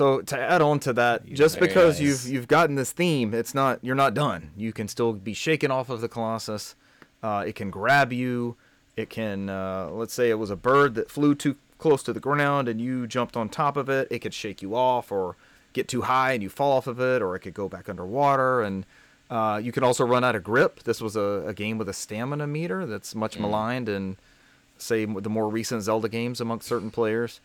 So 0.00 0.22
to 0.22 0.38
add 0.38 0.62
on 0.62 0.80
to 0.80 0.94
that, 0.94 1.26
just 1.26 1.60
because 1.60 2.00
nice. 2.00 2.24
you've 2.24 2.32
you've 2.32 2.48
gotten 2.48 2.74
this 2.74 2.90
theme, 2.90 3.34
it's 3.34 3.52
not 3.54 3.80
you're 3.82 3.94
not 3.94 4.14
done. 4.14 4.50
You 4.56 4.72
can 4.72 4.88
still 4.88 5.12
be 5.12 5.34
shaken 5.34 5.70
off 5.70 5.90
of 5.90 6.00
the 6.00 6.08
Colossus. 6.08 6.74
Uh, 7.22 7.44
it 7.46 7.54
can 7.54 7.70
grab 7.70 8.10
you. 8.10 8.56
It 8.96 9.10
can 9.10 9.50
uh, 9.50 9.90
let's 9.92 10.14
say 10.14 10.30
it 10.30 10.38
was 10.38 10.48
a 10.48 10.56
bird 10.56 10.94
that 10.94 11.10
flew 11.10 11.34
too 11.34 11.56
close 11.76 12.02
to 12.04 12.14
the 12.14 12.18
ground 12.18 12.66
and 12.66 12.80
you 12.80 13.06
jumped 13.06 13.36
on 13.36 13.50
top 13.50 13.76
of 13.76 13.90
it. 13.90 14.08
It 14.10 14.20
could 14.20 14.32
shake 14.32 14.62
you 14.62 14.74
off 14.74 15.12
or 15.12 15.36
get 15.74 15.86
too 15.86 16.00
high 16.00 16.32
and 16.32 16.42
you 16.42 16.48
fall 16.48 16.72
off 16.78 16.86
of 16.86 16.98
it, 16.98 17.20
or 17.20 17.36
it 17.36 17.40
could 17.40 17.52
go 17.52 17.68
back 17.68 17.86
underwater. 17.90 18.62
And 18.62 18.86
uh, 19.28 19.60
you 19.62 19.70
can 19.70 19.84
also 19.84 20.06
run 20.06 20.24
out 20.24 20.34
of 20.34 20.42
grip. 20.42 20.82
This 20.84 21.02
was 21.02 21.14
a, 21.14 21.44
a 21.46 21.52
game 21.52 21.76
with 21.76 21.90
a 21.90 21.92
stamina 21.92 22.46
meter 22.46 22.86
that's 22.86 23.14
much 23.14 23.38
maligned 23.38 23.90
in 23.90 24.16
say 24.78 25.04
the 25.04 25.28
more 25.28 25.50
recent 25.50 25.82
Zelda 25.82 26.08
games 26.08 26.40
amongst 26.40 26.66
certain 26.66 26.90
players. 26.90 27.42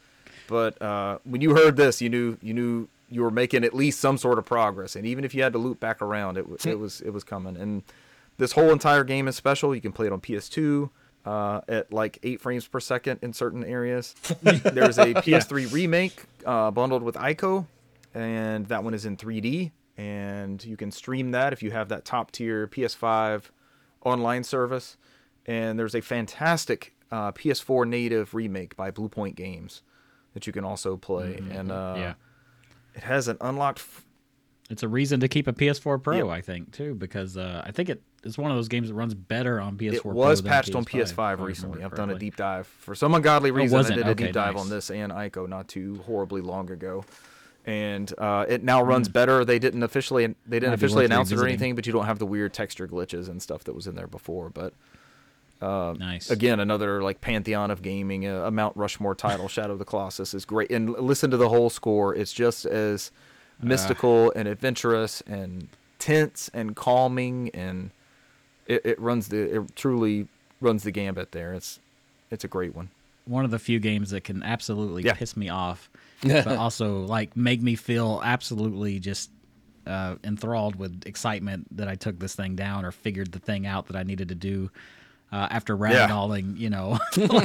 But 0.47 0.81
uh, 0.81 1.19
when 1.23 1.41
you 1.41 1.55
heard 1.55 1.75
this, 1.75 2.01
you 2.01 2.09
knew 2.09 2.37
you 2.41 2.53
knew 2.53 2.87
you 3.09 3.21
were 3.21 3.31
making 3.31 3.63
at 3.63 3.73
least 3.73 3.99
some 3.99 4.17
sort 4.17 4.37
of 4.37 4.45
progress, 4.45 4.95
and 4.95 5.05
even 5.05 5.23
if 5.23 5.33
you 5.33 5.43
had 5.43 5.53
to 5.53 5.59
loop 5.59 5.79
back 5.79 6.01
around, 6.01 6.37
it 6.37 6.45
it 6.65 6.79
was 6.79 7.01
it 7.01 7.11
was 7.11 7.23
coming. 7.23 7.57
And 7.57 7.83
this 8.37 8.53
whole 8.53 8.71
entire 8.71 9.03
game 9.03 9.27
is 9.27 9.35
special. 9.35 9.73
You 9.73 9.81
can 9.81 9.91
play 9.91 10.07
it 10.07 10.13
on 10.13 10.21
PS2 10.21 10.89
uh, 11.25 11.61
at 11.67 11.91
like 11.91 12.19
eight 12.23 12.41
frames 12.41 12.67
per 12.67 12.79
second 12.79 13.19
in 13.21 13.33
certain 13.33 13.63
areas. 13.63 14.13
There's 14.43 14.97
a 14.97 15.13
PS3 15.13 15.71
remake 15.71 16.23
uh, 16.45 16.71
bundled 16.71 17.03
with 17.03 17.15
Ico, 17.15 17.65
and 18.13 18.67
that 18.67 18.83
one 18.83 18.93
is 18.93 19.05
in 19.05 19.17
3D, 19.17 19.71
and 19.97 20.63
you 20.63 20.77
can 20.77 20.91
stream 20.91 21.31
that 21.31 21.53
if 21.53 21.63
you 21.63 21.71
have 21.71 21.89
that 21.89 22.05
top 22.05 22.31
tier 22.31 22.67
PS5 22.67 23.43
online 24.03 24.43
service. 24.43 24.97
And 25.47 25.77
there's 25.77 25.93
a 25.93 26.01
fantastic 26.01 26.95
uh, 27.11 27.31
PS4 27.31 27.87
native 27.87 28.33
remake 28.33 28.75
by 28.75 28.89
Bluepoint 28.89 29.35
Games 29.35 29.83
that 30.35 30.45
you 30.45 30.53
can 30.53 30.63
also 30.63 30.95
play, 30.97 31.41
and 31.51 31.71
uh, 31.71 31.95
yeah. 31.97 32.13
it 32.93 33.01
has 33.01 33.27
an 33.27 33.37
unlocked. 33.41 33.79
F- 33.79 34.05
It's 34.69 34.83
a 34.83 34.87
reason 34.87 35.19
to 35.21 35.27
keep 35.27 35.47
a 35.47 35.53
PS4 35.53 36.03
Pro, 36.03 36.17
Yep. 36.17 36.27
I 36.27 36.41
think, 36.41 36.71
too, 36.71 36.93
because 36.93 37.35
uh, 37.37 37.63
I 37.65 37.71
think 37.71 37.89
it 37.89 38.01
is 38.23 38.37
one 38.37 38.51
of 38.51 38.57
those 38.57 38.67
games 38.67 38.89
that 38.89 38.95
runs 38.95 39.13
better 39.13 39.59
on 39.61 39.77
PS4 39.77 39.93
it 39.95 40.05
was 40.05 40.41
patched 40.41 40.75
on 40.75 40.83
PS5, 40.85 41.01
if 41.01 41.15
PS5 41.15 41.39
recently. 41.45 41.83
I've 41.83 41.95
done 41.95 42.09
a 42.11 42.19
deep 42.19 42.35
dive 42.35 42.67
for 42.67 42.93
some 42.95 43.13
ungodly 43.15 43.49
reason. 43.51 43.79
I 43.79 43.89
did 43.89 43.99
a 44.05 44.09
Okay, 44.11 44.25
deep 44.25 44.33
dive 44.33 44.53
nice. 44.55 44.63
on 44.63 44.69
this 44.69 44.91
and 44.91 45.11
Ico 45.11 45.47
not 45.47 45.67
too 45.67 46.01
horribly 46.05 46.41
long 46.41 46.69
ago, 46.71 47.05
and 47.65 48.11
uh, 48.17 48.45
it 48.49 48.63
now 48.63 48.81
runs 48.83 49.07
better. 49.07 49.45
They 49.45 49.57
didn't 49.59 49.83
officially 49.83 50.25
they 50.47 50.59
didn't 50.59 50.69
Might 50.71 50.73
officially 50.75 51.05
announce 51.05 51.31
it 51.31 51.39
or 51.39 51.45
anything, 51.47 51.75
but 51.75 51.85
you 51.87 51.93
don't 51.93 52.05
have 52.05 52.19
the 52.19 52.25
weird 52.25 52.53
texture 52.53 52.87
glitches 52.87 53.29
and 53.29 53.41
stuff 53.41 53.63
that 53.65 53.73
was 53.73 53.87
in 53.87 53.95
there 53.95 54.07
before. 54.07 54.49
But 54.49 54.73
nice. 55.61 56.29
again, 56.29 56.59
another 56.59 57.01
like 57.01 57.21
pantheon 57.21 57.71
of 57.71 57.81
gaming, 57.81 58.25
a, 58.25 58.45
a 58.45 58.51
Mount 58.51 58.75
Rushmore 58.77 59.15
title, 59.15 59.47
Shadow 59.47 59.73
of 59.73 59.79
the 59.79 59.85
Colossus 59.85 60.33
is 60.33 60.45
great. 60.45 60.71
And 60.71 60.89
listen 60.91 61.31
to 61.31 61.37
the 61.37 61.49
whole 61.49 61.69
score; 61.69 62.13
it's 62.15 62.33
just 62.33 62.65
as 62.65 63.11
mystical 63.61 64.31
and 64.35 64.47
adventurous 64.47 65.21
and 65.27 65.67
tense 65.99 66.49
and 66.53 66.75
calming, 66.75 67.49
and 67.53 67.91
it, 68.67 68.81
it 68.85 68.99
runs 68.99 69.29
the 69.29 69.55
it 69.61 69.75
truly 69.75 70.27
runs 70.61 70.83
the 70.83 70.91
gambit 70.91 71.31
there. 71.31 71.53
It's 71.53 71.79
it's 72.31 72.43
a 72.43 72.47
great 72.47 72.75
one. 72.75 72.89
one 73.25 73.45
of 73.45 73.51
the 73.51 73.59
few 73.59 73.79
games 73.79 74.09
that 74.11 74.23
can 74.23 74.43
absolutely 74.43 75.03
Yeah. 75.03 75.13
piss 75.13 75.35
me 75.37 75.49
off, 75.49 75.89
but 76.23 76.47
also 76.57 76.99
like 77.01 77.35
make 77.37 77.61
me 77.61 77.75
feel 77.75 78.21
absolutely 78.23 78.99
just 78.99 79.29
uh, 79.87 80.15
enthralled 80.23 80.75
with 80.75 81.03
excitement 81.05 81.65
that 81.77 81.87
I 81.87 81.95
took 81.95 82.19
this 82.19 82.35
thing 82.35 82.55
down 82.55 82.85
or 82.85 82.91
figured 82.91 83.31
the 83.31 83.39
thing 83.39 83.65
out 83.67 83.87
that 83.87 83.95
I 83.95 84.03
needed 84.03 84.29
to 84.29 84.35
do. 84.35 84.69
Uh, 85.31 85.47
after 85.51 85.75
ragdolling, 85.75 86.57
you 86.57 86.69
know, 86.69 86.97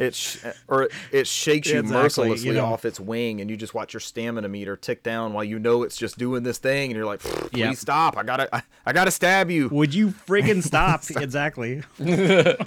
It 0.00 0.14
sh- 0.14 0.38
or 0.66 0.88
it 1.12 1.26
shakes 1.26 1.68
you 1.68 1.80
Exactly, 1.80 2.02
mercilessly 2.02 2.48
you 2.48 2.54
know. 2.54 2.64
off 2.64 2.84
its 2.84 2.98
wing, 2.98 3.40
and 3.40 3.50
you 3.50 3.56
just 3.56 3.74
watch 3.74 3.92
your 3.94 4.00
stamina 4.00 4.48
meter 4.48 4.76
tick 4.76 5.02
down 5.02 5.32
while 5.34 5.44
you 5.44 5.58
know 5.58 5.82
it's 5.82 5.96
just 5.96 6.18
doing 6.18 6.42
this 6.42 6.58
thing, 6.58 6.90
and 6.90 6.96
you're 6.96 7.06
like, 7.06 7.20
"Please 7.20 7.58
Yep. 7.58 7.76
stop! 7.76 8.16
I 8.16 8.22
gotta, 8.24 8.54
I, 8.54 8.62
I 8.86 8.92
gotta 8.92 9.10
stab 9.10 9.50
you." 9.50 9.68
would 9.68 9.94
you 9.94 10.08
friggin' 10.08 10.62
stop? 10.64 11.02
exactly. 11.10 11.82
that 11.98 12.58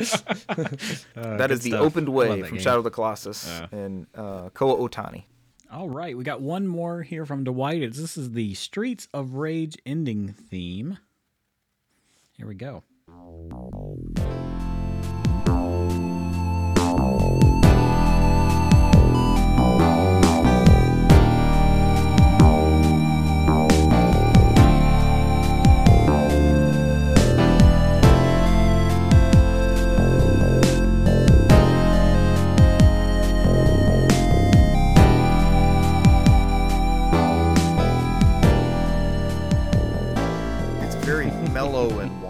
is 1.51 1.61
the 1.61 1.71
stuff. 1.71 1.81
opened 1.81 2.09
way 2.09 2.41
from 2.43 2.57
game. 2.57 2.63
Shadow 2.63 2.77
of 2.77 2.83
the 2.83 2.91
Colossus 2.91 3.61
and 3.71 4.07
uh, 4.15 4.49
Kow 4.53 4.75
Otani. 4.77 5.23
All 5.71 5.89
right, 5.89 6.15
we 6.17 6.23
got 6.23 6.41
one 6.41 6.67
more 6.67 7.01
here 7.01 7.25
from 7.25 7.43
Dwight. 7.43 7.81
It's, 7.81 7.99
this 7.99 8.17
is 8.17 8.31
the 8.31 8.53
Streets 8.53 9.07
of 9.13 9.33
Rage 9.33 9.77
ending 9.85 10.33
theme. 10.33 10.99
Here 12.37 12.47
we 12.47 12.55
go. 12.55 12.83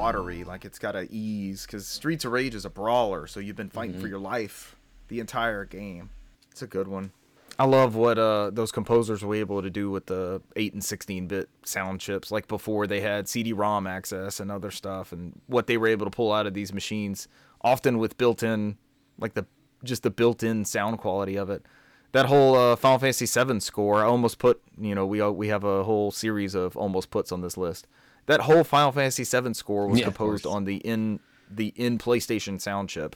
Watery, 0.06 0.44
like 0.44 0.66
it's 0.66 0.80
got 0.80 0.96
a 0.96 1.08
ease. 1.12 1.66
Because 1.66 1.88
Streets 1.88 2.26
of 2.26 2.32
Rage 2.32 2.56
is 2.56 2.66
a 2.66 2.70
brawler, 2.70 3.28
so 3.28 3.40
you've 3.40 3.56
been 3.56 3.70
fighting 3.70 4.00
for 4.00 4.08
your 4.08 4.20
life 4.20 4.76
the 5.08 5.20
entire 5.20 5.66
game. 5.66 6.10
It's 6.52 6.62
a 6.62 6.68
good 6.68 6.88
one. 6.88 7.12
I 7.58 7.66
love 7.66 7.96
what 7.96 8.20
uh, 8.20 8.52
those 8.52 8.72
composers 8.72 9.24
were 9.24 9.36
able 9.36 9.62
to 9.62 9.70
do 9.70 9.90
with 9.90 10.08
the 10.08 10.42
8 10.58 10.74
and 10.74 10.84
16 10.84 11.28
bit 11.28 11.50
sound 11.64 12.02
chips. 12.02 12.30
Like 12.30 12.48
before, 12.48 12.86
they 12.86 13.02
had 13.02 13.30
CD 13.30 13.54
ROM 13.54 13.88
access 13.88 14.40
and 14.40 14.52
other 14.52 14.72
stuff, 14.72 15.12
and 15.12 15.42
what 15.48 15.68
they 15.68 15.78
were 15.78 15.88
able 15.88 16.06
to 16.06 16.12
pull 16.12 16.32
out 16.32 16.46
of 16.46 16.54
these 16.54 16.74
machines, 16.74 17.28
often 17.62 17.98
with 17.98 18.18
built 18.18 18.44
in, 18.44 18.78
like 19.18 19.34
the 19.34 19.46
just 19.84 20.04
the 20.04 20.10
built 20.10 20.44
in 20.44 20.66
sound 20.66 20.98
quality 21.00 21.36
of 21.36 21.50
it. 21.50 21.66
That 22.12 22.28
whole 22.28 22.56
uh, 22.56 22.76
Final 22.76 23.00
Fantasy 23.00 23.26
VII 23.26 23.60
score, 23.60 24.04
I 24.04 24.06
almost 24.06 24.38
put, 24.38 24.62
you 24.80 24.96
know, 24.96 25.06
we 25.06 25.22
we 25.22 25.48
have 25.48 25.64
a 25.64 25.84
whole 25.84 26.12
series 26.12 26.56
of 26.56 26.76
almost 26.78 27.10
puts 27.10 27.32
on 27.32 27.42
this 27.42 27.58
list. 27.58 27.88
That 28.28 28.42
whole 28.42 28.64
Final 28.64 28.92
Fantasy 28.92 29.24
VII 29.24 29.54
score 29.54 29.88
was 29.88 30.00
Yeah, 30.00 30.06
composed 30.06 30.46
on 30.46 30.66
the 30.66 30.78
in 30.78 31.20
the 31.50 31.74
in 31.76 31.98
PlayStation 31.98 32.60
sound 32.60 32.90
chip. 32.90 33.16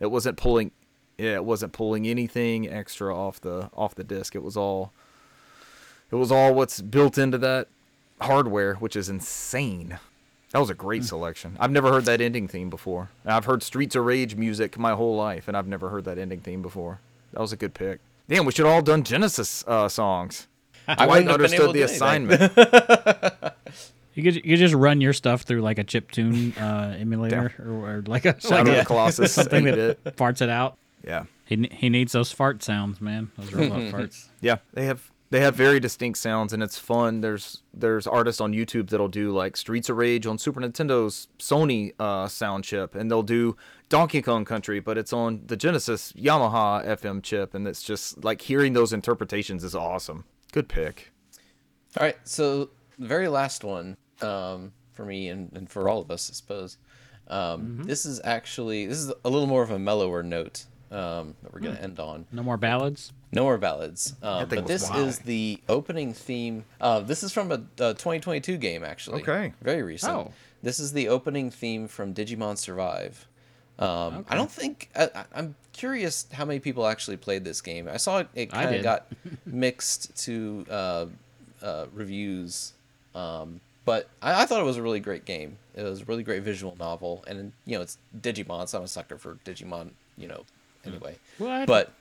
It 0.00 0.10
wasn't 0.10 0.36
pulling, 0.36 0.70
yeah, 1.18 1.34
it 1.34 1.44
wasn't 1.44 1.72
pulling 1.72 2.06
anything 2.06 2.68
extra 2.68 3.14
off 3.14 3.40
the 3.40 3.70
off 3.74 3.94
the 3.94 4.04
disc. 4.04 4.34
It 4.34 4.42
was 4.42 4.56
all, 4.56 4.92
it 6.10 6.14
was 6.16 6.32
all 6.32 6.54
what's 6.54 6.80
built 6.80 7.18
into 7.18 7.36
that 7.38 7.68
hardware, 8.20 8.74
which 8.76 8.96
is 8.96 9.08
insane. 9.08 9.98
That 10.52 10.60
was 10.60 10.70
a 10.70 10.74
great 10.74 11.04
selection. 11.04 11.58
I've 11.60 11.70
never 11.70 11.92
heard 11.92 12.06
that 12.06 12.22
ending 12.22 12.48
theme 12.48 12.70
before. 12.70 13.10
And 13.22 13.34
I've 13.34 13.44
heard 13.44 13.62
Streets 13.62 13.94
of 13.96 14.06
Rage 14.06 14.34
music 14.34 14.78
my 14.78 14.92
whole 14.94 15.14
life, 15.14 15.46
and 15.46 15.54
I've 15.54 15.66
never 15.66 15.90
heard 15.90 16.04
that 16.06 16.16
ending 16.16 16.40
theme 16.40 16.62
before. 16.62 17.00
That 17.32 17.40
was 17.40 17.52
a 17.52 17.56
good 17.56 17.74
pick. 17.74 18.00
Damn, 18.28 18.46
we 18.46 18.52
should 18.52 18.64
all 18.64 18.80
done 18.80 19.02
Genesis 19.02 19.62
uh, 19.66 19.88
songs. 19.90 20.46
I 20.88 21.04
Dwight 21.04 21.26
wouldn't 21.26 21.30
have 21.30 21.50
been 21.50 21.52
able 21.52 21.68
understood 21.68 21.74
the 21.74 21.82
assignment. 21.82 23.54
You 24.18 24.24
could 24.24 24.34
you 24.34 24.42
could 24.42 24.58
just 24.58 24.74
run 24.74 25.00
your 25.00 25.12
stuff 25.12 25.42
through 25.42 25.60
like 25.60 25.78
a 25.78 25.84
chip 25.84 26.10
tune 26.10 26.52
uh, 26.58 26.96
emulator 26.98 27.54
or, 27.60 27.98
or 27.98 28.02
like 28.04 28.24
a 28.24 28.34
Shadow 28.40 28.56
like 28.56 28.66
of 28.66 28.76
the 28.78 28.84
Colossus, 28.84 29.32
something 29.32 29.66
8-bit. 29.66 30.02
that 30.02 30.16
farts 30.16 30.42
it 30.42 30.48
out. 30.48 30.76
Yeah. 31.04 31.26
He 31.44 31.68
he 31.70 31.88
needs 31.88 32.10
those 32.10 32.32
fart 32.32 32.64
sounds, 32.64 33.00
man. 33.00 33.30
Those 33.38 33.52
robot 33.52 33.78
farts. 33.92 34.26
Yeah, 34.40 34.56
they 34.74 34.86
have 34.86 35.12
they 35.30 35.38
have 35.38 35.54
very 35.54 35.78
distinct 35.78 36.18
sounds 36.18 36.52
and 36.52 36.64
it's 36.64 36.76
fun. 36.76 37.20
There's 37.20 37.62
there's 37.72 38.08
artists 38.08 38.40
on 38.40 38.52
YouTube 38.52 38.90
that'll 38.90 39.06
do 39.06 39.30
like 39.30 39.56
Streets 39.56 39.88
of 39.88 39.96
Rage 39.96 40.26
on 40.26 40.36
Super 40.36 40.60
Nintendo's 40.60 41.28
Sony 41.38 41.92
uh, 42.00 42.26
sound 42.26 42.64
chip, 42.64 42.96
and 42.96 43.08
they'll 43.08 43.22
do 43.22 43.56
Donkey 43.88 44.20
Kong 44.20 44.44
Country, 44.44 44.80
but 44.80 44.98
it's 44.98 45.12
on 45.12 45.42
the 45.46 45.56
Genesis 45.56 46.12
Yamaha 46.14 46.84
FM 46.84 47.22
chip, 47.22 47.54
and 47.54 47.68
it's 47.68 47.84
just 47.84 48.24
like 48.24 48.42
hearing 48.42 48.72
those 48.72 48.92
interpretations 48.92 49.62
is 49.62 49.76
awesome. 49.76 50.24
Good 50.50 50.68
pick. 50.68 51.12
All 51.96 52.04
right, 52.04 52.16
so 52.24 52.70
the 52.98 53.06
very 53.06 53.28
last 53.28 53.62
one 53.62 53.96
um, 54.22 54.72
for 54.92 55.04
me 55.04 55.28
and, 55.28 55.50
and 55.54 55.70
for 55.70 55.88
all 55.88 56.00
of 56.00 56.10
us, 56.10 56.30
I 56.30 56.34
suppose. 56.34 56.76
Um, 57.28 57.82
This 57.84 58.06
is 58.06 58.20
actually 58.24 58.86
this 58.86 58.98
is 58.98 59.12
a 59.24 59.28
little 59.28 59.46
more 59.46 59.62
of 59.62 59.70
a 59.70 59.78
mellower 59.78 60.22
note 60.22 60.64
um, 60.90 61.34
that 61.42 61.52
we're 61.52 61.60
gonna 61.60 61.78
end 61.80 62.00
on. 62.00 62.26
No 62.32 62.42
more 62.42 62.56
ballads. 62.56 63.12
No 63.30 63.42
more 63.42 63.58
ballads. 63.58 64.14
Um, 64.22 64.48
but 64.48 64.66
this 64.66 64.88
wild. 64.88 65.06
is 65.06 65.18
the 65.18 65.60
opening 65.68 66.14
theme. 66.14 66.64
Uh, 66.80 67.00
this 67.00 67.22
is 67.22 67.30
from 67.32 67.52
a, 67.52 67.56
a 67.78 67.92
2022 67.92 68.56
game, 68.56 68.82
actually. 68.82 69.20
Okay. 69.22 69.52
Very 69.60 69.82
recent. 69.82 70.12
Oh. 70.14 70.32
This 70.62 70.80
is 70.80 70.94
the 70.94 71.08
opening 71.08 71.50
theme 71.50 71.86
from 71.88 72.14
Digimon 72.14 72.56
Survive. 72.56 73.26
Um, 73.78 74.24
I 74.28 74.34
don't 74.34 74.50
think. 74.50 74.88
I, 74.96 75.10
I- 75.14 75.24
I'm 75.34 75.54
curious 75.74 76.26
how 76.32 76.44
many 76.46 76.58
people 76.58 76.86
actually 76.86 77.18
played 77.18 77.44
this 77.44 77.60
game. 77.60 77.86
I 77.86 77.98
saw 77.98 78.20
it, 78.20 78.28
it 78.34 78.54
I 78.54 78.64
kind 78.64 78.74
of 78.76 78.82
got 78.82 79.06
mixed 79.46 80.16
to 80.24 80.66
uh, 80.70 81.06
uh, 81.62 81.86
reviews. 81.92 82.72
Um, 83.14 83.60
but 83.88 84.10
I, 84.20 84.42
I 84.42 84.46
thought 84.46 84.60
it 84.60 84.66
was 84.66 84.76
a 84.76 84.82
really 84.82 85.00
great 85.00 85.24
game. 85.24 85.56
It 85.74 85.82
was 85.82 86.02
a 86.02 86.04
really 86.04 86.22
great 86.22 86.42
visual 86.42 86.76
novel, 86.78 87.24
and 87.26 87.52
you 87.64 87.74
know 87.76 87.80
it's 87.82 87.96
Digimon, 88.20 88.68
so 88.68 88.76
I'm 88.76 88.84
a 88.84 88.88
sucker 88.88 89.16
for 89.16 89.38
Digimon. 89.46 89.92
You 90.18 90.28
know, 90.28 90.44
anyway. 90.84 91.16
What? 91.38 91.66
But 91.66 91.92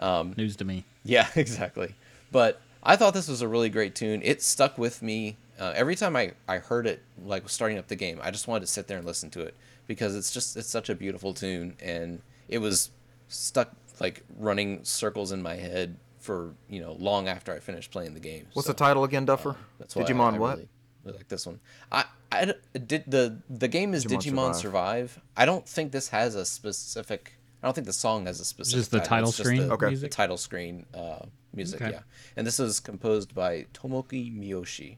um, 0.00 0.34
News 0.36 0.56
to 0.56 0.64
me. 0.64 0.82
yeah, 1.04 1.28
exactly. 1.36 1.94
But 2.32 2.60
I 2.82 2.96
thought 2.96 3.14
this 3.14 3.28
was 3.28 3.42
a 3.42 3.48
really 3.48 3.68
great 3.68 3.94
tune. 3.94 4.22
It 4.24 4.42
stuck 4.42 4.76
with 4.76 5.02
me 5.02 5.36
uh, 5.60 5.72
every 5.76 5.94
time 5.94 6.16
I, 6.16 6.32
I 6.48 6.58
heard 6.58 6.84
it, 6.84 7.00
like 7.24 7.48
starting 7.48 7.78
up 7.78 7.86
the 7.86 7.94
game. 7.94 8.18
I 8.20 8.32
just 8.32 8.48
wanted 8.48 8.62
to 8.62 8.66
sit 8.66 8.88
there 8.88 8.98
and 8.98 9.06
listen 9.06 9.30
to 9.30 9.42
it 9.42 9.54
because 9.86 10.16
it's 10.16 10.32
just 10.32 10.56
it's 10.56 10.68
such 10.68 10.88
a 10.88 10.96
beautiful 10.96 11.32
tune, 11.32 11.76
and 11.80 12.22
it 12.48 12.58
was 12.58 12.90
stuck 13.28 13.70
like 14.00 14.24
running 14.36 14.82
circles 14.82 15.30
in 15.30 15.42
my 15.42 15.54
head 15.54 15.96
for 16.18 16.54
you 16.68 16.80
know 16.80 16.96
long 16.98 17.28
after 17.28 17.54
I 17.54 17.60
finished 17.60 17.92
playing 17.92 18.14
the 18.14 18.20
game. 18.20 18.48
What's 18.52 18.66
So, 18.66 18.72
the 18.72 18.78
title 18.78 19.04
again, 19.04 19.26
Duffer? 19.26 19.54
That's 19.78 19.94
why 19.94 20.02
Digimon 20.02 20.32
I, 20.32 20.36
I 20.36 20.38
what? 20.38 20.56
Really, 20.56 20.56
really 20.56 20.68
like 21.14 21.28
this 21.28 21.46
one. 21.46 21.60
I, 21.92 22.04
I 22.32 22.54
did 22.78 23.04
the 23.06 23.40
the 23.48 23.68
game 23.68 23.94
is 23.94 24.04
Digimon 24.04 24.18
Digimon, 24.18 24.54
Survive. 24.54 25.10
Survive. 25.10 25.20
I 25.36 25.44
don't 25.46 25.68
think 25.68 25.92
this 25.92 26.08
has 26.08 26.34
a 26.34 26.44
specific. 26.44 27.32
I 27.62 27.66
don't 27.66 27.74
think 27.74 27.86
the 27.86 27.92
song 27.92 28.26
has 28.26 28.40
a 28.40 28.44
specific. 28.44 28.78
Just 28.80 28.90
the 28.90 29.00
title 29.00 29.28
It's 29.30 29.38
screen 29.38 29.68
the, 29.68 29.74
Okay. 29.74 29.86
music? 29.86 30.10
title 30.10 30.36
screen 30.36 30.86
uh, 30.94 31.26
music. 31.54 31.80
Okay. 31.82 31.92
Yeah, 31.92 32.00
and 32.36 32.46
this 32.46 32.60
is 32.60 32.80
composed 32.80 33.34
by 33.34 33.66
Tomoki 33.74 34.32
Miyoshi. 34.36 34.96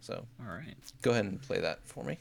So 0.00 0.26
All 0.40 0.54
right. 0.54 0.76
go 1.02 1.10
ahead 1.10 1.24
and 1.24 1.42
play 1.42 1.60
that 1.60 1.80
for 1.84 2.04
me. 2.04 2.18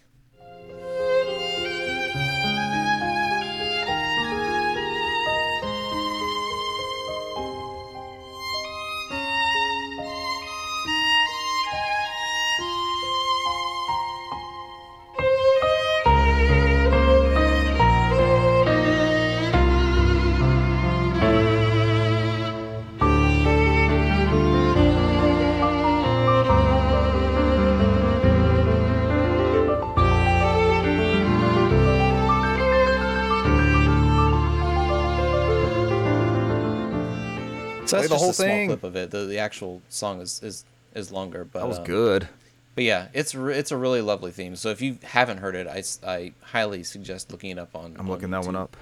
The 38.17 38.23
whole 38.23 38.29
a 38.31 38.33
small 38.33 38.47
thing. 38.47 38.67
clip 38.69 38.83
of 38.83 38.95
it. 38.95 39.11
The, 39.11 39.25
the 39.25 39.39
actual 39.39 39.81
song 39.89 40.21
is 40.21 40.41
is, 40.43 40.65
is 40.93 41.11
longer, 41.11 41.43
but 41.45 41.59
That 41.59 41.67
was 41.67 41.79
um, 41.79 41.85
good. 41.85 42.27
But 42.75 42.83
yeah, 42.83 43.07
it's 43.13 43.33
re- 43.33 43.55
it's 43.57 43.71
a 43.71 43.77
really 43.77 44.01
lovely 44.01 44.31
theme. 44.31 44.55
So 44.55 44.69
if 44.69 44.81
you 44.81 44.97
haven't 45.03 45.37
heard 45.39 45.55
it, 45.55 45.67
I, 45.67 45.81
I 46.07 46.33
highly 46.41 46.83
suggest 46.83 47.31
looking 47.31 47.49
it 47.51 47.57
up 47.59 47.75
on. 47.75 47.95
I'm 47.95 48.01
on 48.01 48.07
looking 48.07 48.29
that 48.31 48.45
one 48.45 48.53
YouTube. 48.55 48.61
up. 48.61 48.77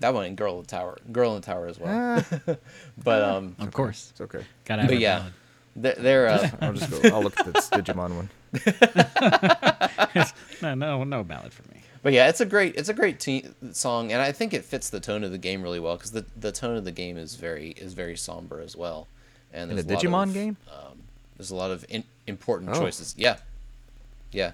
That 0.00 0.14
one 0.14 0.24
and 0.26 0.36
Girl 0.36 0.56
in 0.56 0.62
the 0.62 0.66
Tower, 0.66 0.98
Girl 1.12 1.34
in 1.36 1.40
the 1.40 1.46
Tower 1.46 1.68
as 1.68 1.78
well. 1.78 2.24
but 3.04 3.22
um, 3.22 3.54
Of 3.60 3.72
course. 3.72 4.08
It's 4.10 4.20
okay. 4.20 4.44
Gotta 4.64 4.82
have 4.82 4.90
but 4.90 4.96
a 4.96 5.00
yeah, 5.00 5.18
ballad. 5.18 5.32
they're, 5.76 5.94
they're 5.94 6.28
uh, 6.28 6.50
I'll 6.60 6.72
just 6.72 6.90
go. 6.90 7.08
I'll 7.10 7.22
look 7.22 7.38
at 7.38 7.46
the 7.46 7.52
Digimon 7.52 8.16
one. 8.16 8.28
No, 10.62 10.74
no, 10.74 11.04
no 11.04 11.24
ballad 11.24 11.52
for 11.52 11.62
me. 11.72 11.82
But 12.02 12.12
yeah, 12.12 12.28
it's 12.28 12.40
a 12.40 12.46
great 12.46 12.74
it's 12.76 12.88
a 12.88 12.94
great 12.94 13.20
te- 13.20 13.46
song, 13.72 14.10
and 14.12 14.20
I 14.20 14.32
think 14.32 14.52
it 14.52 14.64
fits 14.64 14.90
the 14.90 14.98
tone 15.00 15.22
of 15.22 15.30
the 15.30 15.38
game 15.38 15.62
really 15.62 15.78
well 15.80 15.96
because 15.96 16.10
the, 16.10 16.24
the 16.36 16.50
tone 16.52 16.76
of 16.76 16.84
the 16.84 16.92
game 16.92 17.16
is 17.16 17.36
very 17.36 17.70
is 17.70 17.92
very 17.94 18.16
somber 18.16 18.60
as 18.60 18.76
well. 18.76 19.06
And 19.52 19.70
In 19.70 19.78
a 19.78 19.82
Digimon 19.82 20.28
of, 20.28 20.34
game? 20.34 20.56
Um, 20.70 20.98
there's 21.36 21.50
a 21.50 21.54
lot 21.56 21.70
of 21.70 21.84
in, 21.88 22.04
important 22.26 22.70
Oh. 22.74 22.80
choices. 22.80 23.14
Yeah, 23.16 23.36
yeah, 24.32 24.52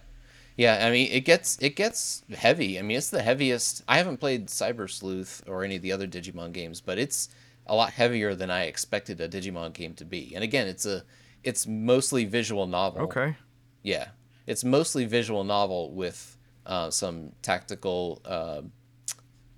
yeah. 0.56 0.86
I 0.86 0.90
mean, 0.90 1.08
it 1.10 1.20
gets 1.24 1.56
it 1.62 1.74
gets 1.76 2.22
heavy. 2.36 2.78
I 2.78 2.82
mean, 2.82 2.98
it's 2.98 3.08
the 3.10 3.22
heaviest. 3.22 3.82
I 3.88 3.96
haven't 3.96 4.18
played 4.18 4.48
Cyber 4.48 4.90
Sleuth 4.90 5.42
or 5.46 5.64
any 5.64 5.76
of 5.76 5.82
the 5.82 5.92
other 5.92 6.06
Digimon 6.06 6.52
games, 6.52 6.80
but 6.82 6.98
it's 6.98 7.28
a 7.66 7.74
lot 7.74 7.90
heavier 7.92 8.34
than 8.34 8.50
I 8.50 8.64
expected 8.64 9.20
a 9.20 9.28
Digimon 9.28 9.72
game 9.72 9.94
to 9.94 10.04
be. 10.04 10.32
And 10.34 10.42
again, 10.44 10.66
it's 10.66 10.84
a 10.84 11.02
it's 11.44 11.66
mostly 11.66 12.24
visual 12.26 12.66
novel. 12.66 13.02
Okay. 13.02 13.36
Yeah, 13.82 14.08
it's 14.46 14.64
mostly 14.64 15.06
visual 15.06 15.44
novel 15.44 15.90
with 15.92 16.36
uh, 16.68 16.90
some 16.90 17.32
tactical 17.42 18.20
uh, 18.24 18.62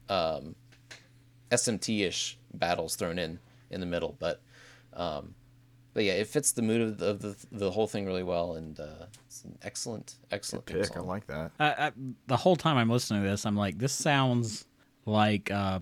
um, 0.09 0.55
SMT-ish 1.51 2.39
battles 2.55 2.97
thrown 2.97 3.19
in 3.19 3.39
in 3.71 3.81
the 3.81 3.87
middle, 3.87 4.17
but 4.19 4.41
um, 4.95 5.35
but 5.93 6.05
yeah, 6.05 6.13
it 6.13 6.27
fits 6.29 6.53
the 6.53 6.63
mood 6.63 6.81
of 6.81 6.99
the, 6.99 7.07
of 7.07 7.21
the 7.23 7.37
the 7.53 7.71
whole 7.71 7.87
thing 7.87 8.07
really 8.07 8.23
well, 8.23 8.55
and 8.55 8.79
uh, 8.79 9.07
it's 9.27 9.45
an 9.45 9.59
excellent 9.63 10.15
excellent 10.31 10.67
theme 10.67 10.81
Pick. 10.83 10.97
I 10.97 11.01
like 11.01 11.27
that. 11.27 11.51
I, 11.59 11.67
I, 11.87 11.93
the 12.29 12.37
whole 12.37 12.57
time 12.57 12.77
I'm 12.77 12.89
listening 12.91 13.23
to 13.25 13.29
this, 13.29 13.45
I'm 13.45 13.57
like, 13.57 13.79
this 13.79 13.93
sounds 13.93 14.67
like 15.07 15.51
uh, 15.51 15.81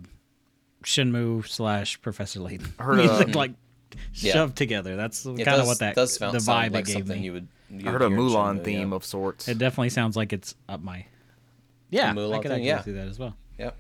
Shenmue 0.85 1.47
slash 1.47 2.01
Professor 2.01 2.41
Layton. 2.41 2.73
Heard, 2.79 2.97
Music 3.05 3.29
uh, 3.35 3.39
like 3.39 3.53
Yeah. 4.15 4.33
shoved 4.33 4.57
together. 4.57 4.97
That's 4.97 5.25
kind 5.25 5.41
of 5.49 5.67
what 5.67 5.79
that 5.81 5.95
does 5.95 6.17
the 6.19 6.27
vibe 6.27 6.41
sound 6.41 6.67
it 6.67 6.73
like 6.73 6.85
gave 6.87 6.95
something 6.95 7.19
me. 7.21 7.25
you 7.27 7.33
would. 7.35 7.49
You 7.71 7.89
I 7.89 7.93
heard 7.93 8.03
a 8.03 8.09
Mulan 8.09 8.61
Shenmue, 8.61 8.65
theme 8.65 8.91
yeah. 8.91 8.97
of 8.97 9.05
sorts. 9.05 9.47
It 9.49 9.59
definitely 9.59 9.91
sounds 9.91 10.17
like 10.17 10.33
it's 10.33 10.55
up 10.69 10.83
my. 10.83 11.05
Yeah, 11.91 12.11
I 12.11 12.15
could 12.15 12.43
thing, 12.43 12.43
actually 12.43 12.65
yeah. 12.67 12.83
see 12.83 12.93
that 12.93 13.09
as 13.09 13.19
well. 13.19 13.35
Yep. 13.59 13.77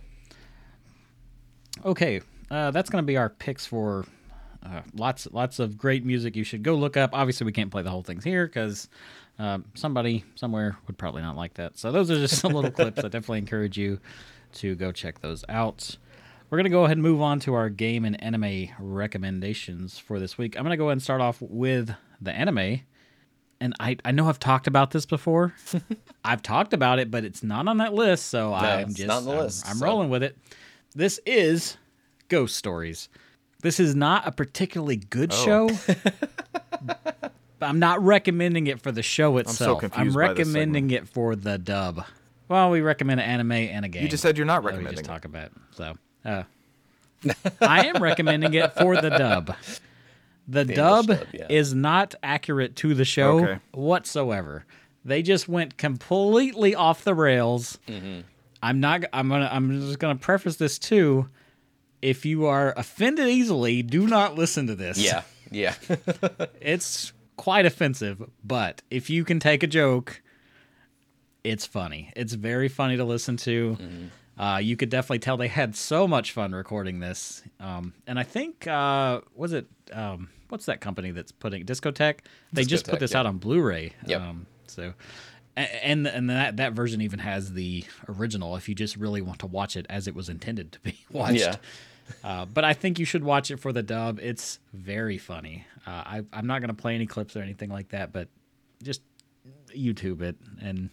Okay, 1.85 2.21
uh, 2.51 2.71
that's 2.71 2.91
gonna 2.91 3.03
be 3.03 3.17
our 3.17 3.29
picks 3.29 3.67
for 3.67 4.05
uh, 4.65 4.83
lots 4.95 5.29
lots 5.33 5.59
of 5.59 5.79
great 5.79 6.05
music. 6.05 6.37
You 6.37 6.45
should 6.45 6.63
go 6.63 6.75
look 6.75 6.97
up. 6.97 7.11
Obviously, 7.13 7.45
we 7.45 7.53
can't 7.53 7.71
play 7.71 7.83
the 7.83 7.91
whole 7.91 8.03
things 8.03 8.25
here 8.25 8.47
because 8.47 8.89
um, 9.39 9.65
somebody 9.75 10.25
somewhere 10.35 10.77
would 10.87 10.99
probably 10.99 11.23
not 11.23 11.37
like 11.37 11.55
that. 11.55 11.79
So 11.79 11.93
those 11.93 12.11
are 12.11 12.17
just 12.17 12.39
some 12.39 12.53
little 12.53 12.71
clips. 12.73 12.99
I 12.99 13.03
definitely 13.03 13.39
encourage 13.39 13.77
you 13.77 14.01
to 14.55 14.75
go 14.75 14.93
check 14.93 15.21
those 15.21 15.45
out. 15.49 15.97
We're 16.51 16.59
gonna 16.59 16.71
go 16.71 16.85
ahead 16.85 16.97
and 16.97 17.03
move 17.03 17.21
on 17.21 17.41
to 17.41 17.55
our 17.55 17.69
game 17.69 18.05
and 18.05 18.23
anime 18.23 18.69
recommendations 18.79 19.99
for 19.99 20.19
this 20.19 20.39
week. 20.39 20.57
I'm 20.57 20.63
gonna 20.63 20.77
go 20.77 20.85
ahead 20.87 20.93
and 20.93 21.03
start 21.03 21.21
off 21.21 21.43
with 21.43 21.95
the 22.21 22.33
anime. 22.33 22.81
And 23.61 23.75
I, 23.81 23.97
I 24.05 24.13
know 24.13 24.29
I've 24.29 24.39
talked 24.39 24.67
about 24.69 24.93
this 24.93 25.05
before. 25.05 25.53
I've 26.25 26.43
talked 26.43 26.73
about 26.73 26.99
it, 27.01 27.11
but 27.11 27.25
it's 27.25 27.43
not 27.43 27.67
on 27.67 27.79
that 27.79 27.93
list, 27.93 28.27
so 28.27 28.55
I'm 28.55 28.89
it's 28.91 28.95
just 28.95 29.09
not 29.09 29.17
on 29.19 29.25
the 29.25 29.31
I'm- 29.33 29.41
list, 29.41 29.69
I'm 29.69 29.77
so- 29.79 29.85
rolling 29.87 30.11
with 30.11 30.23
it. 30.23 30.37
This 30.95 31.19
is 31.27 31.77
Ghost 32.29 32.57
Stories. 32.57 33.09
This 33.63 33.81
is 33.81 33.95
not 33.97 34.27
a 34.27 34.33
particularly 34.33 34.97
good 34.97 35.33
Oh. 35.33 35.45
show. 35.45 35.95
but 36.95 37.33
I'm 37.61 37.79
not 37.81 38.01
recommending 38.03 38.69
it 38.69 38.81
for 38.81 38.93
the 38.93 39.03
show 39.03 39.37
itself. 39.39 39.81
confused 39.81 40.15
by 40.17 40.29
this 40.29 40.39
recommending 40.47 40.91
it 40.93 41.09
for 41.09 41.35
the 41.35 41.59
dub. 41.59 42.05
Well, 42.49 42.71
we 42.71 42.81
recommend 42.81 43.21
an 43.21 43.27
anime 43.29 43.53
and 43.53 43.85
a 43.85 43.89
game. 43.89 44.03
You 44.05 44.09
just 44.09 44.23
said 44.23 44.39
you're 44.39 44.47
not 44.47 44.63
that 44.63 44.67
we 44.67 44.71
recommending 44.79 44.97
just 45.05 45.07
it. 45.07 45.13
talk 45.13 45.25
about. 45.25 45.51
So, 45.73 45.95
uh, 46.25 46.43
I 47.61 47.87
am 47.87 48.01
recommending 48.03 48.55
it 48.55 48.73
for 48.75 48.95
the 49.01 49.11
dub. 49.11 49.55
The, 50.49 50.65
dub, 50.65 51.07
dub, 51.07 51.27
yeah. 51.33 51.47
is 51.51 51.75
not 51.75 52.15
accurate 52.23 52.75
to 52.77 52.95
the 52.95 53.05
show 53.05 53.41
Okay. 53.41 53.59
whatsoever. 53.73 54.65
They 55.05 55.23
just 55.23 55.49
went 55.49 55.77
completely 55.77 56.75
off 56.75 57.05
the 57.05 57.15
rails. 57.15 57.79
Mm-hmm. 57.87 58.21
I'm 58.63 58.81
not. 58.81 59.05
I'm 59.13 59.29
gonna. 59.29 59.49
I'm 59.53 59.81
just 59.81 59.99
gonna 59.99 60.17
preface 60.17 60.57
this 60.57 60.79
too. 60.79 61.29
If 62.03 62.25
you 62.25 62.47
are 62.47 62.75
offended 62.77 63.29
easily, 63.29 63.83
do 63.83 64.07
not 64.07 64.35
listen 64.35 64.67
to 64.67 64.75
this. 64.75 64.99
Yeah. 64.99 65.23
Yeah. 65.51 65.75
it's 66.61 67.13
quite 67.37 67.67
offensive. 67.67 68.29
But 68.45 68.83
if 68.91 69.11
you 69.11 69.25
can 69.25 69.41
take 69.41 69.63
a 69.63 69.67
joke, 69.67 70.23
it's 71.45 71.67
funny. 71.67 72.13
It's 72.17 72.35
very 72.35 72.69
funny 72.69 72.97
to 72.97 73.05
listen 73.05 73.37
to. 73.39 73.77
Mm-hmm. 73.81 74.43
Uh, 74.43 74.59
you 74.59 74.77
could 74.77 74.89
definitely 74.89 75.19
tell 75.19 75.37
they 75.37 75.49
had 75.49 75.75
so 75.75 76.07
much 76.07 76.33
fun 76.33 76.53
recording 76.53 77.01
this. 77.01 77.43
Um, 77.59 77.95
and 78.07 78.19
I 78.19 78.23
think 78.23 78.67
uh, 78.67 79.21
was 79.35 79.53
it 79.53 79.67
um, 79.93 80.29
what's 80.49 80.67
that 80.67 80.81
company 80.81 81.11
that's 81.11 81.33
putting 81.33 81.65
Discotek? 81.65 82.21
They 82.53 82.65
just 82.65 82.87
put 82.89 83.01
this 83.01 83.13
yeah. 83.13 83.21
out 83.21 83.27
on 83.27 83.39
Blu-ray. 83.39 83.93
Yep. 84.07 84.21
Um, 84.21 84.47
so. 84.67 84.95
And 85.57 86.07
and 86.07 86.31
that 86.31 86.59
that 86.59 86.75
version 86.75 87.01
even 87.01 87.19
has 87.19 87.53
the 87.53 87.85
original 88.09 88.55
if 88.55 88.69
you 88.69 88.77
just 88.77 88.97
really 88.97 89.21
want 89.21 89.41
to 89.41 89.47
watch 89.47 89.77
it 89.77 89.87
as 89.91 90.07
it 90.07 90.15
was 90.15 90.29
intended 90.29 90.71
to 90.73 90.81
be 90.81 90.97
watched. 91.11 91.41
Yeah. 91.41 91.57
Uh, 92.23 92.45
but 92.47 92.65
I 92.65 92.75
think 92.75 92.99
you 92.99 93.05
should 93.05 93.25
watch 93.25 93.51
it 93.51 93.59
for 93.59 93.73
the 93.73 93.83
dub. 93.83 94.19
It's 94.21 94.61
very 94.73 95.19
funny. 95.19 95.67
Uh, 95.87 95.91
I, 95.91 96.23
I'm 96.33 96.47
not 96.47 96.61
going 96.61 96.69
to 96.69 96.81
play 96.81 96.95
any 96.95 97.07
clips 97.07 97.37
or 97.37 97.43
anything 97.43 97.71
like 97.71 97.91
that, 97.91 98.13
but 98.13 98.29
just 98.83 99.03
YouTube 99.77 100.23
it. 100.23 100.37
And 100.63 100.91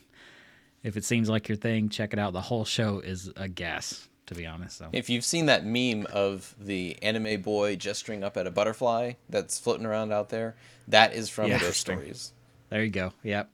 if 0.83 0.97
it 0.97 1.03
seems 1.03 1.29
like 1.29 1.47
your 1.47 1.55
thing, 1.57 1.89
check 1.89 2.13
it 2.13 2.19
out. 2.19 2.33
The 2.33 2.41
whole 2.41 2.65
show 2.65 2.99
is 2.99 3.31
a 3.35 3.47
gas, 3.47 4.07
to 4.27 4.35
be 4.35 4.45
honest. 4.45 4.77
So 4.77 4.89
If 4.91 5.09
you've 5.09 5.23
seen 5.25 5.45
that 5.47 5.65
meme 5.65 6.07
of 6.11 6.55
the 6.59 6.97
anime 7.01 7.41
boy 7.41 7.75
gesturing 7.75 8.23
up 8.23 8.37
at 8.37 8.47
a 8.47 8.51
butterfly 8.51 9.13
that's 9.29 9.59
floating 9.59 9.85
around 9.85 10.11
out 10.11 10.29
there, 10.29 10.55
that 10.87 11.13
is 11.13 11.29
from 11.29 11.49
Yeah. 11.49 11.59
Ghost 11.59 11.79
Stories. 11.79 12.33
there 12.69 12.83
you 12.83 12.89
go. 12.89 13.13
Yep. 13.23 13.49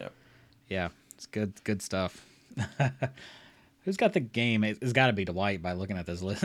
Yep. 0.00 0.12
Yeah. 0.68 0.88
It's 1.16 1.26
good, 1.26 1.52
good 1.64 1.82
stuff. 1.82 2.24
Who's 3.84 3.96
got 3.96 4.12
the 4.14 4.20
game? 4.20 4.64
It- 4.64 4.78
It's 4.80 4.92
got 4.92 5.08
to 5.08 5.12
be 5.12 5.24
Dwight 5.24 5.62
by 5.62 5.72
looking 5.72 5.98
at 5.98 6.06
this 6.06 6.22
list. 6.22 6.44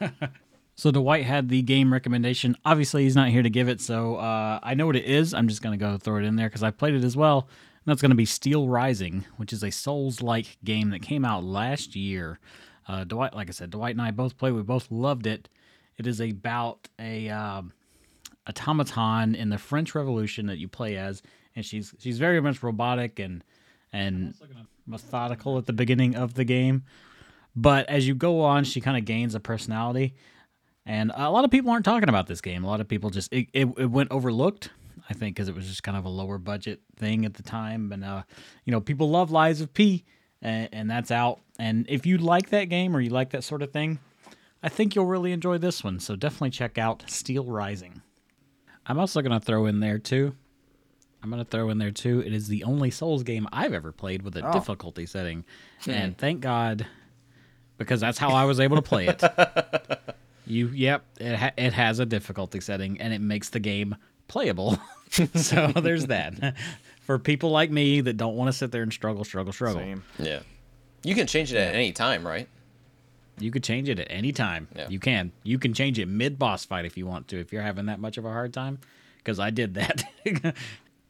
so 0.74 0.90
Dwight 0.90 1.24
had 1.24 1.48
the 1.48 1.62
game 1.62 1.92
recommendation. 1.92 2.56
Obviously, 2.64 3.04
he's 3.04 3.14
not 3.16 3.28
here 3.28 3.42
to 3.42 3.50
give 3.50 3.68
it, 3.68 3.80
so 3.80 4.16
uh, 4.16 4.58
I 4.62 4.74
know 4.74 4.86
what 4.86 4.96
it 4.96 5.04
is. 5.04 5.32
I'm 5.34 5.46
just 5.48 5.62
gonna 5.62 5.76
go 5.76 5.96
throw 5.98 6.16
it 6.18 6.24
in 6.24 6.36
there 6.36 6.48
because 6.48 6.62
I 6.62 6.70
played 6.70 6.94
it 6.94 7.04
as 7.04 7.16
well. 7.16 7.48
And 7.84 7.92
that's 7.92 8.02
gonna 8.02 8.14
be 8.16 8.24
Steel 8.26 8.68
Rising, 8.68 9.24
which 9.36 9.52
is 9.52 9.62
a 9.62 9.70
Souls-like 9.70 10.58
game 10.64 10.90
that 10.90 11.00
came 11.02 11.24
out 11.24 11.44
last 11.44 11.94
year. 11.94 12.38
Uh, 12.88 13.04
Dwight, 13.04 13.34
like 13.34 13.48
I 13.48 13.52
said, 13.52 13.70
Dwight 13.70 13.94
and 13.94 14.02
I 14.02 14.10
both 14.10 14.36
played. 14.36 14.52
We 14.52 14.62
both 14.62 14.90
loved 14.90 15.26
it. 15.26 15.48
It 15.96 16.06
is 16.06 16.20
about 16.20 16.88
a 16.98 17.28
um, 17.28 17.72
automaton 18.48 19.34
in 19.34 19.50
the 19.50 19.58
French 19.58 19.94
Revolution 19.94 20.46
that 20.46 20.58
you 20.58 20.66
play 20.68 20.96
as, 20.96 21.22
and 21.54 21.64
she's 21.64 21.94
she's 21.98 22.18
very 22.18 22.40
much 22.40 22.62
robotic 22.62 23.18
and 23.18 23.44
and 23.92 24.34
methodical 24.86 25.58
at 25.58 25.66
the 25.66 25.72
beginning 25.72 26.16
of 26.16 26.34
the 26.34 26.44
game. 26.44 26.84
But 27.54 27.88
as 27.88 28.06
you 28.06 28.14
go 28.14 28.42
on, 28.42 28.64
she 28.64 28.80
kind 28.80 28.96
of 28.96 29.04
gains 29.04 29.34
a 29.34 29.40
personality. 29.40 30.14
And 30.86 31.12
a 31.14 31.30
lot 31.30 31.44
of 31.44 31.50
people 31.50 31.70
aren't 31.70 31.84
talking 31.84 32.08
about 32.08 32.26
this 32.26 32.40
game. 32.40 32.64
A 32.64 32.66
lot 32.66 32.80
of 32.80 32.88
people 32.88 33.10
just 33.10 33.32
it, 33.32 33.48
it, 33.52 33.66
it 33.78 33.90
went 33.90 34.10
overlooked. 34.10 34.70
I 35.08 35.12
think 35.12 35.36
because 35.36 35.48
it 35.48 35.54
was 35.54 35.66
just 35.66 35.82
kind 35.82 35.96
of 35.96 36.04
a 36.04 36.08
lower 36.08 36.38
budget 36.38 36.80
thing 36.96 37.24
at 37.24 37.34
the 37.34 37.42
time, 37.42 37.90
and 37.92 38.04
uh, 38.04 38.22
you 38.64 38.70
know 38.70 38.80
people 38.80 39.10
love 39.10 39.30
Lies 39.30 39.60
of 39.60 39.74
P, 39.74 40.04
and, 40.42 40.68
and 40.72 40.90
that's 40.90 41.10
out. 41.10 41.40
And 41.58 41.86
if 41.88 42.06
you 42.06 42.18
like 42.18 42.50
that 42.50 42.64
game 42.64 42.96
or 42.96 43.00
you 43.00 43.10
like 43.10 43.30
that 43.30 43.44
sort 43.44 43.62
of 43.62 43.72
thing, 43.72 43.98
I 44.62 44.68
think 44.68 44.94
you'll 44.94 45.06
really 45.06 45.32
enjoy 45.32 45.58
this 45.58 45.82
one. 45.84 46.00
So 46.00 46.16
definitely 46.16 46.50
check 46.50 46.78
out 46.78 47.04
Steel 47.08 47.44
Rising. 47.44 48.02
I'm 48.86 48.98
also 48.98 49.20
gonna 49.22 49.40
throw 49.40 49.66
in 49.66 49.80
there 49.80 49.98
too. 49.98 50.34
I'm 51.22 51.30
gonna 51.30 51.44
throw 51.44 51.70
in 51.70 51.78
there 51.78 51.90
too. 51.90 52.20
It 52.24 52.32
is 52.32 52.48
the 52.48 52.64
only 52.64 52.90
Souls 52.90 53.22
game 53.22 53.46
I've 53.52 53.74
ever 53.74 53.92
played 53.92 54.22
with 54.22 54.36
a 54.36 54.46
Oh. 54.48 54.52
difficulty 54.52 55.06
setting, 55.06 55.44
hmm. 55.82 55.90
and 55.90 56.18
thank 56.18 56.40
God, 56.40 56.86
because 57.78 58.00
that's 58.00 58.18
how 58.18 58.30
I 58.30 58.44
was 58.46 58.58
able 58.58 58.76
to 58.76 58.82
play 58.82 59.06
it. 59.06 59.22
you, 60.46 60.68
yep, 60.68 61.04
it 61.20 61.36
ha- 61.36 61.52
it 61.56 61.72
has 61.74 61.98
a 61.98 62.06
difficulty 62.06 62.60
setting, 62.60 63.00
and 63.00 63.12
it 63.12 63.20
makes 63.20 63.50
the 63.50 63.60
game 63.60 63.96
playable. 64.28 64.78
so 65.34 65.68
there's 65.68 66.06
that. 66.06 66.54
For 67.10 67.18
people 67.18 67.50
like 67.50 67.72
me 67.72 68.00
that 68.02 68.16
don't 68.16 68.36
want 68.36 68.50
to 68.50 68.52
sit 68.52 68.70
there 68.70 68.84
and 68.84 68.92
struggle, 68.92 69.24
struggle, 69.24 69.52
struggle, 69.52 69.80
Same. 69.80 70.04
Yeah. 70.16 70.42
You 71.02 71.16
can 71.16 71.26
change 71.26 71.52
it 71.52 71.56
at 71.56 71.74
any 71.74 71.90
time, 71.90 72.24
right? 72.24 72.48
you 73.40 73.50
could 73.50 73.64
change 73.64 73.88
it 73.88 73.98
at 73.98 74.06
any 74.08 74.30
time. 74.30 74.68
Yeah. 74.76 74.86
You 74.88 75.00
can. 75.00 75.32
You 75.42 75.58
can 75.58 75.74
change 75.74 75.98
it 75.98 76.06
mid 76.06 76.38
boss 76.38 76.64
fight 76.64 76.84
if 76.84 76.96
you 76.96 77.08
want 77.08 77.26
to. 77.26 77.40
If 77.40 77.52
you're 77.52 77.62
having 77.62 77.86
that 77.86 77.98
much 77.98 78.16
of 78.16 78.24
a 78.24 78.28
hard 78.28 78.52
time, 78.52 78.78
because 79.16 79.40
I 79.40 79.50
did 79.50 79.74
that. 79.74 80.04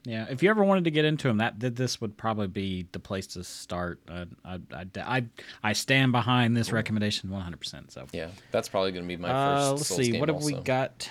Yeah, 0.04 0.24
if 0.30 0.42
you 0.42 0.48
ever 0.48 0.64
wanted 0.64 0.84
to 0.84 0.90
get 0.90 1.04
into 1.04 1.28
them, 1.28 1.36
that 1.36 1.60
th- 1.60 1.74
this 1.74 2.00
would 2.00 2.16
probably 2.16 2.46
be 2.46 2.86
the 2.92 2.98
place 2.98 3.26
to 3.26 3.44
start. 3.44 4.00
Uh, 4.08 4.24
I, 4.42 4.58
I, 4.72 4.86
I, 4.96 5.24
I 5.62 5.72
stand 5.74 6.12
behind 6.12 6.56
this 6.56 6.72
recommendation 6.72 7.28
100%. 7.28 7.90
So, 7.90 8.06
Yeah, 8.10 8.28
that's 8.50 8.70
probably 8.70 8.92
gonna 8.92 9.06
be 9.06 9.18
my 9.18 9.28
uh, 9.28 9.58
first. 9.58 9.70
let's 9.72 9.86
Souls 9.88 10.00
see, 10.00 10.12
game 10.12 10.20
what 10.20 10.30
have 10.30 10.42
we 10.42 10.54
got? 10.54 11.10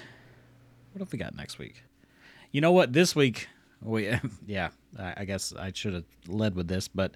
What 0.93 1.01
have 1.01 1.11
we 1.11 1.19
got 1.19 1.35
next 1.35 1.59
week? 1.59 1.83
You 2.51 2.61
know 2.61 2.71
what? 2.71 2.91
This 2.91 3.15
week, 3.15 3.47
we 3.79 4.11
yeah, 4.47 4.69
I, 4.97 5.25
guess 5.25 5.53
I 5.53 5.71
should 5.73 5.93
have 5.93 6.05
led 6.27 6.55
with 6.55 6.67
this, 6.67 6.87
but 6.87 7.15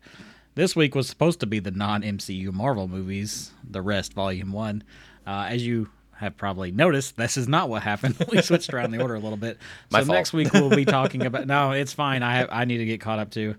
this 0.56 0.76
week 0.76 0.96
was 0.96 1.08
supposed 1.08 1.40
to 1.40 1.48
be 1.48 1.60
the 1.60 1.72
non-MCU 1.72 2.52
Marvel 2.54 2.88
movies, 2.88 3.52
the 3.68 3.82
rest, 3.82 4.14
Volume 4.14 4.52
One. 4.52 4.84
Uh, 5.26 5.48
as 5.50 5.66
you 5.66 5.90
have 6.18 6.38
probably 6.38 6.72
noticed, 6.72 7.18
this 7.18 7.38
is 7.38 7.48
not 7.48 7.70
what 7.70 7.84
happened. 7.84 8.16
we 8.32 8.42
switched 8.42 8.74
around 8.74 8.92
the 8.92 9.02
order 9.02 9.16
a 9.16 9.20
little 9.20 9.38
bit. 9.38 9.58
My 9.92 10.00
so 10.00 10.06
fault. 10.06 10.16
next 10.16 10.34
week 10.34 10.54
we'll 10.54 10.70
be 10.70 10.86
talking 11.00 11.26
about. 11.26 11.48
No, 11.48 11.72
it's 11.72 11.94
fine. 11.94 12.24
I 12.24 12.36
have 12.38 12.50
I 12.52 12.66
need 12.66 12.78
to 12.78 12.86
get 12.86 13.02
caught 13.02 13.20
up 13.20 13.32
too. 13.32 13.56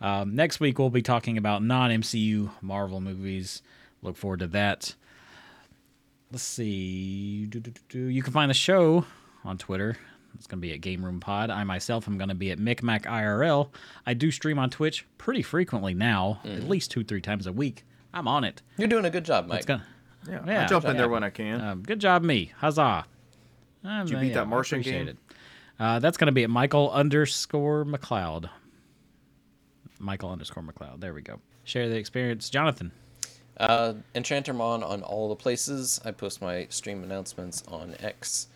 Um, 0.00 0.34
next 0.34 0.60
week 0.60 0.78
we'll 0.78 0.90
be 0.90 1.02
talking 1.02 1.38
about 1.38 1.62
non-MCU 1.62 2.50
Marvel 2.62 3.00
movies. 3.00 3.62
Look 4.02 4.16
forward 4.16 4.40
to 4.40 4.46
that. 4.48 4.94
Let's 6.30 6.44
see. 6.44 7.48
You 7.92 8.22
can 8.22 8.32
find 8.32 8.50
the 8.50 8.54
show 8.54 9.04
on 9.44 9.58
Twitter. 9.58 9.96
It's 10.38 10.46
going 10.46 10.58
to 10.60 10.66
be 10.66 10.72
at 10.72 10.80
Game 10.80 11.04
Room 11.04 11.20
Pod. 11.20 11.50
I 11.50 11.64
myself 11.64 12.08
am 12.08 12.16
going 12.16 12.28
to 12.30 12.34
be 12.34 12.50
at 12.50 12.58
Micmac 12.58 13.02
IRL. 13.02 13.68
I 14.06 14.14
do 14.14 14.30
stream 14.30 14.58
on 14.58 14.70
Twitch 14.70 15.04
pretty 15.18 15.42
frequently 15.42 15.94
now, 15.94 16.40
Mm-hmm. 16.44 16.56
at 16.56 16.68
least 16.68 16.90
two, 16.90 17.04
three 17.04 17.20
times 17.20 17.46
a 17.46 17.52
week. 17.52 17.84
I'm 18.14 18.26
on 18.28 18.44
it. 18.44 18.62
You're 18.76 18.88
doing 18.88 19.04
a 19.04 19.10
good 19.10 19.24
job, 19.24 19.46
Mike. 19.46 19.58
It's 19.58 19.66
gonna, 19.66 19.84
Yeah, 20.28 20.40
Yeah, 20.46 20.64
I 20.64 20.66
jump 20.66 20.84
in 20.86 20.92
yeah. 20.92 20.96
there 21.02 21.08
when 21.08 21.22
I 21.24 21.30
can. 21.30 21.60
um, 21.60 21.82
good 21.82 22.00
job, 22.00 22.22
me. 22.22 22.52
Huzzah. 22.58 23.04
Did 23.84 24.10
you 24.10 24.16
beat 24.18 24.34
that 24.34 24.46
Martian 24.48 24.80
game? 24.82 25.08
It. 25.08 25.16
Uh, 25.78 25.98
that's 25.98 26.16
going 26.16 26.26
to 26.26 26.32
be 26.32 26.42
at 26.44 26.50
Michael 26.50 26.90
underscore 26.90 27.84
McLeod. 27.84 28.48
Michael 29.98 30.30
underscore 30.30 30.62
McLeod. 30.62 31.00
There 31.00 31.12
we 31.14 31.22
go. 31.22 31.40
Share 31.64 31.88
the 31.88 31.96
experience. 31.96 32.48
Jonathan. 32.50 32.92
Uh, 33.56 33.94
Enchantermon 34.14 34.82
on 34.84 35.02
all 35.02 35.28
the 35.28 35.36
places. 35.36 36.00
I 36.04 36.12
post 36.12 36.40
my 36.40 36.66
stream 36.70 37.02
announcements 37.02 37.62
on 37.68 37.94
X, 38.00 38.46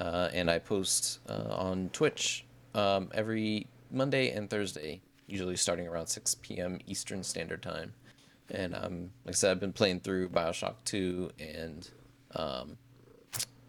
uh, 0.00 0.30
and 0.32 0.50
I 0.50 0.58
post 0.58 1.20
uh, 1.28 1.54
on 1.54 1.90
Twitch 1.92 2.44
um, 2.74 3.10
every 3.14 3.66
Monday 3.90 4.30
and 4.30 4.48
Thursday, 4.48 5.02
usually 5.26 5.56
starting 5.56 5.86
around 5.86 6.06
6 6.06 6.36
p.m. 6.36 6.78
Eastern 6.86 7.22
Standard 7.22 7.62
Time. 7.62 7.92
And 8.50 8.74
um, 8.74 9.10
like 9.24 9.34
I 9.34 9.36
said, 9.36 9.50
I've 9.52 9.60
been 9.60 9.72
playing 9.72 10.00
through 10.00 10.30
Bioshock 10.30 10.76
2 10.84 11.30
and 11.38 11.88
um, 12.34 12.76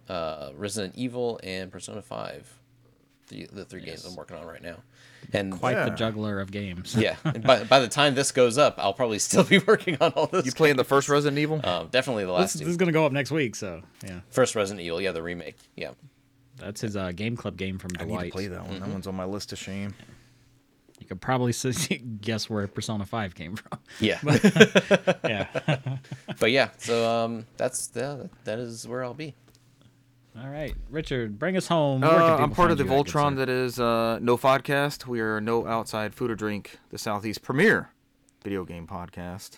uh, 0.10 0.52
Resident 0.56 0.96
Evil 0.96 1.40
and 1.44 1.72
Persona 1.72 2.02
5, 2.02 2.60
the, 3.28 3.48
the 3.52 3.66
three 3.66 3.82
games 3.82 4.06
I'm 4.06 4.16
working 4.16 4.38
on 4.38 4.48
right 4.48 4.64
now. 4.64 4.78
And 5.34 5.52
Quite 5.52 5.86
the 5.86 5.92
juggler 5.92 6.40
of 6.40 6.52
games. 6.52 6.96
yeah, 6.98 7.16
and 7.24 7.44
by, 7.44 7.64
by 7.64 7.80
the 7.80 7.88
time 7.88 8.16
this 8.16 8.32
goes 8.32 8.58
up, 8.58 8.76
I'll 8.80 8.94
probably 8.94 9.20
still 9.20 9.44
be 9.44 9.60
working 9.68 9.98
on 10.02 10.12
all 10.14 10.26
this. 10.26 10.46
You 10.46 10.52
playing 10.52 10.78
the 10.78 10.84
first 10.84 11.10
Resident 11.10 11.38
Evil? 11.38 11.62
Um, 11.64 11.90
definitely 11.90 12.26
the 12.26 12.32
last 12.32 12.54
this 12.54 12.64
two. 12.64 12.68
is 12.68 12.76
going 12.76 12.88
to 12.88 12.94
go 12.94 13.06
up 13.06 13.12
next 13.12 13.32
week, 13.32 13.56
so 13.56 13.82
yeah. 14.04 14.22
First 14.32 14.56
Resident 14.56 14.84
Evil, 14.84 15.00
yeah, 15.00 15.12
the 15.12 15.22
remake. 15.22 15.58
Yeah. 15.76 15.92
That's 16.62 16.82
his 16.82 16.96
uh, 16.96 17.12
game 17.12 17.36
club 17.36 17.58
game 17.58 17.78
from 17.78 17.92
I 18.00 18.04
need 18.06 18.14
Dwight. 18.14 18.26
to 18.28 18.32
play 18.32 18.48
that 18.48 18.66
one. 18.66 18.80
That 18.80 18.90
one's 18.90 19.08
on 19.08 19.16
my 19.16 19.26
list 19.26 19.52
of 19.52 19.58
shame. 19.58 19.94
You 21.00 21.08
could 21.08 21.20
probably 21.20 21.54
guess 22.22 22.50
where 22.50 22.68
Persona 22.68 23.06
5 23.06 23.34
came 23.36 23.56
from. 23.56 23.80
Yeah. 24.00 24.20
yeah. 25.24 25.48
but 26.40 26.52
yeah, 26.52 26.70
so 26.78 27.10
um 27.10 27.46
that's 27.58 27.88
the, 27.88 28.30
that 28.44 28.60
is 28.60 28.88
where 28.88 29.04
I'll 29.04 29.16
be. 29.16 29.34
All 30.40 30.48
right. 30.48 30.74
Richard, 30.90 31.40
bring 31.40 31.58
us 31.58 31.68
home. 31.68 32.04
Uh, 32.04 32.08
I'm 32.08 32.52
part 32.52 32.72
of 32.72 32.78
the 32.78 32.86
you 32.86 32.90
Voltron 32.90 33.36
that 33.38 33.50
is 33.50 33.80
uh, 33.80 34.18
Nofodcast. 34.22 35.06
We 35.06 35.20
are 35.20 35.42
No 35.42 35.68
Outside 35.68 36.14
Food 36.14 36.32
or 36.32 36.36
Drink, 36.36 36.80
the 36.90 36.98
Southeast 36.98 37.42
premier 37.42 37.90
video 38.42 38.64
game 38.64 38.88
podcast, 38.88 39.58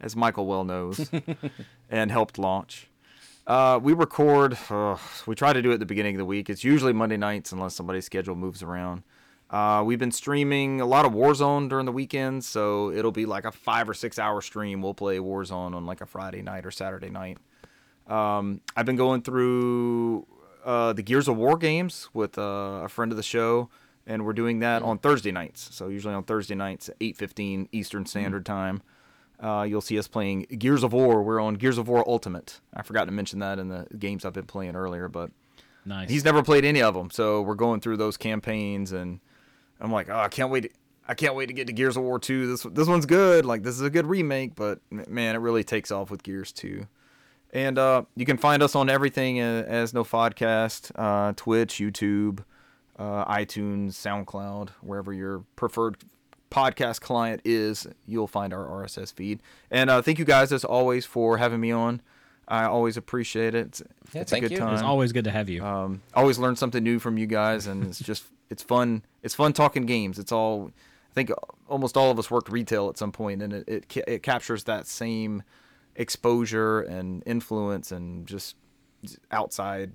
as 0.00 0.16
Michael 0.16 0.46
well 0.46 0.64
knows, 0.64 1.10
and 1.90 2.10
helped 2.10 2.38
launch. 2.38 2.88
Uh, 3.50 3.80
we 3.82 3.92
record, 3.94 4.56
uh, 4.70 4.96
we 5.26 5.34
try 5.34 5.52
to 5.52 5.60
do 5.60 5.72
it 5.72 5.74
at 5.74 5.80
the 5.80 5.86
beginning 5.86 6.14
of 6.14 6.20
the 6.20 6.24
week. 6.24 6.48
It's 6.48 6.62
usually 6.62 6.92
Monday 6.92 7.16
nights 7.16 7.50
unless 7.50 7.74
somebody's 7.74 8.04
schedule 8.04 8.36
moves 8.36 8.62
around. 8.62 9.02
Uh, 9.50 9.82
we've 9.84 9.98
been 9.98 10.12
streaming 10.12 10.80
a 10.80 10.86
lot 10.86 11.04
of 11.04 11.10
Warzone 11.10 11.68
during 11.68 11.84
the 11.84 11.90
weekends, 11.90 12.46
so 12.46 12.92
it'll 12.92 13.10
be 13.10 13.26
like 13.26 13.44
a 13.44 13.50
five 13.50 13.88
or 13.88 13.94
six 13.94 14.20
hour 14.20 14.40
stream. 14.40 14.82
We'll 14.82 14.94
play 14.94 15.18
Warzone 15.18 15.74
on 15.74 15.84
like 15.84 16.00
a 16.00 16.06
Friday 16.06 16.42
night 16.42 16.64
or 16.64 16.70
Saturday 16.70 17.10
night. 17.10 17.38
Um, 18.06 18.60
I've 18.76 18.86
been 18.86 18.94
going 18.94 19.22
through 19.22 20.28
uh, 20.64 20.92
the 20.92 21.02
Gears 21.02 21.26
of 21.26 21.36
War 21.36 21.56
games 21.56 22.08
with 22.14 22.38
uh, 22.38 22.82
a 22.84 22.88
friend 22.88 23.10
of 23.10 23.16
the 23.16 23.24
show, 23.24 23.68
and 24.06 24.24
we're 24.24 24.32
doing 24.32 24.60
that 24.60 24.84
on 24.84 24.98
Thursday 24.98 25.32
nights. 25.32 25.74
So 25.74 25.88
usually 25.88 26.14
on 26.14 26.22
Thursday 26.22 26.54
nights 26.54 26.88
at 26.88 26.96
8:15 27.00 27.66
Eastern 27.72 28.06
Standard 28.06 28.46
Time. 28.46 28.80
Uh, 29.40 29.62
you'll 29.68 29.80
see 29.80 29.98
us 29.98 30.06
playing 30.06 30.42
Gears 30.58 30.82
of 30.82 30.92
War. 30.92 31.22
We're 31.22 31.40
on 31.40 31.54
Gears 31.54 31.78
of 31.78 31.88
War 31.88 32.04
Ultimate. 32.06 32.60
I 32.74 32.82
forgot 32.82 33.06
to 33.06 33.10
mention 33.12 33.38
that 33.38 33.58
in 33.58 33.68
the 33.68 33.86
games 33.98 34.24
I've 34.24 34.34
been 34.34 34.44
playing 34.46 34.76
earlier, 34.76 35.08
but 35.08 35.30
Nice. 35.86 36.10
he's 36.10 36.24
never 36.24 36.42
played 36.42 36.64
any 36.64 36.82
of 36.82 36.94
them. 36.94 37.10
So 37.10 37.40
we're 37.40 37.54
going 37.54 37.80
through 37.80 37.96
those 37.96 38.16
campaigns, 38.18 38.92
and 38.92 39.20
I'm 39.80 39.90
like, 39.90 40.10
oh, 40.10 40.18
I 40.18 40.28
can't 40.28 40.50
wait. 40.50 40.60
To, 40.64 40.68
I 41.08 41.14
can't 41.14 41.34
wait 41.34 41.46
to 41.46 41.54
get 41.54 41.66
to 41.68 41.72
Gears 41.72 41.96
of 41.96 42.02
War 42.02 42.18
2. 42.18 42.46
This 42.48 42.62
this 42.70 42.86
one's 42.86 43.06
good. 43.06 43.46
Like 43.46 43.62
this 43.62 43.74
is 43.74 43.80
a 43.80 43.90
good 43.90 44.06
remake, 44.06 44.54
but 44.54 44.80
man, 44.90 45.34
it 45.34 45.38
really 45.38 45.64
takes 45.64 45.90
off 45.90 46.10
with 46.10 46.22
Gears 46.22 46.52
2. 46.52 46.86
And 47.52 47.78
uh, 47.78 48.02
you 48.14 48.26
can 48.26 48.36
find 48.36 48.62
us 48.62 48.76
on 48.76 48.88
everything 48.90 49.40
as 49.40 49.92
Nofodcast, 49.92 50.92
uh, 50.94 51.32
Twitch, 51.34 51.74
YouTube, 51.76 52.44
uh, 52.96 53.24
iTunes, 53.24 53.92
SoundCloud, 53.94 54.68
wherever 54.82 55.12
your 55.12 55.44
preferred 55.56 55.96
podcast 56.50 57.00
client 57.00 57.40
is, 57.44 57.86
you'll 58.06 58.26
find 58.26 58.52
our 58.52 58.64
RSS 58.66 59.12
feed. 59.12 59.40
And 59.70 59.88
uh, 59.90 60.02
thank 60.02 60.18
you 60.18 60.24
guys, 60.24 60.52
as 60.52 60.64
always, 60.64 61.06
for 61.06 61.38
having 61.38 61.60
me 61.60 61.70
on. 61.70 62.02
I 62.48 62.64
always 62.64 62.96
appreciate 62.96 63.54
it. 63.54 63.66
It's, 63.66 63.82
Yeah, 64.12 64.22
it's 64.22 64.30
thank 64.32 64.44
a 64.44 64.48
good 64.48 64.54
you. 64.54 64.58
time. 64.60 64.74
It's 64.74 64.82
always 64.82 65.12
good 65.12 65.24
to 65.24 65.30
have 65.30 65.48
you. 65.48 65.64
Um, 65.64 66.02
always 66.14 66.38
learn 66.38 66.56
something 66.56 66.82
new 66.82 66.98
from 66.98 67.16
you 67.16 67.26
guys, 67.26 67.66
and 67.68 67.84
it's 67.84 68.00
just 68.00 68.24
it's 68.50 68.62
fun. 68.62 69.04
It's 69.22 69.34
fun 69.34 69.52
talking 69.52 69.86
games. 69.86 70.18
It's 70.18 70.32
all. 70.32 70.72
I 71.10 71.12
think 71.14 71.30
almost 71.68 71.96
all 71.96 72.10
of 72.10 72.18
us 72.18 72.30
worked 72.30 72.48
retail 72.48 72.88
at 72.88 72.98
some 72.98 73.12
point, 73.12 73.40
and 73.42 73.52
it 73.52 73.64
it, 73.68 73.96
it 74.08 74.22
captures 74.24 74.64
that 74.64 74.86
same 74.88 75.42
exposure 75.96 76.80
and 76.80 77.22
influence 77.26 77.92
and 77.92 78.26
just 78.26 78.56
outside 79.30 79.92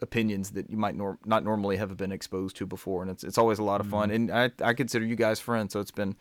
opinions 0.00 0.50
that 0.52 0.70
you 0.70 0.76
might 0.76 0.94
nor- 0.96 1.18
not 1.24 1.44
normally 1.44 1.76
have 1.76 1.96
been 1.96 2.12
exposed 2.12 2.56
to 2.56 2.66
before, 2.66 3.02
and 3.02 3.10
it's 3.10 3.24
it's 3.24 3.38
always 3.38 3.58
a 3.58 3.62
lot 3.64 3.80
of 3.80 3.86
fun. 3.88 4.10
And 4.10 4.30
I 4.30 4.50
I 4.62 4.74
consider 4.74 5.04
you 5.04 5.16
guys 5.16 5.40
friends, 5.40 5.72
so 5.72 5.80
it's 5.80 5.90
been. 5.90 6.16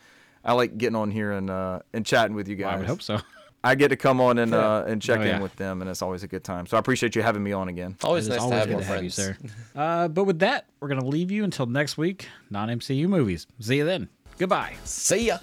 I 0.46 0.52
like 0.54 0.78
getting 0.78 0.96
on 0.98 1.10
here 1.12 1.32
and 1.32 1.50
uh, 1.50 1.80
and 1.94 2.06
chatting 2.06 2.36
with 2.36 2.48
you 2.50 2.56
guys. 2.56 2.76
I 2.76 2.78
would 2.80 2.88
hope 2.88 3.02
so. 3.02 3.20
I 3.66 3.76
get 3.76 3.88
to 3.90 3.96
come 3.96 4.20
on 4.20 4.38
and 4.40 4.54
uh, 4.64 4.84
and 4.86 5.02
check 5.02 5.20
Oh, 5.20 5.22
in 5.22 5.28
yeah. 5.28 5.40
with 5.42 5.56
them, 5.56 5.82
and 5.82 5.90
it's 5.90 6.02
always 6.02 6.24
a 6.24 6.28
good 6.28 6.44
time. 6.44 6.66
So 6.68 6.76
I 6.76 6.80
appreciate 6.82 7.16
you 7.16 7.22
having 7.22 7.42
me 7.44 7.54
on 7.54 7.70
again. 7.70 7.96
Always 8.04 8.28
It 8.28 8.32
is 8.34 8.38
nice 8.38 8.38
to 8.40 8.44
always 8.44 8.60
have 8.60 8.68
good 8.68 8.74
more 8.74 8.82
to 8.82 8.88
have 8.88 9.04
you, 9.04 9.10
friends. 9.10 9.16
sir. 9.16 9.38
Uh, 9.80 10.08
but 10.10 10.26
with 10.26 10.40
that, 10.40 10.66
we're 10.82 10.90
going 10.90 11.00
to 11.00 11.08
leave 11.08 11.32
you 11.32 11.44
until 11.46 11.66
next 11.66 11.98
week. 11.98 12.28
Non 12.50 12.68
MCU 12.68 13.08
movies. 13.08 13.48
See 13.60 13.78
you 13.78 13.86
then. 13.86 14.10
Goodbye. 14.38 14.74
See 14.84 15.28
ya. 15.28 15.38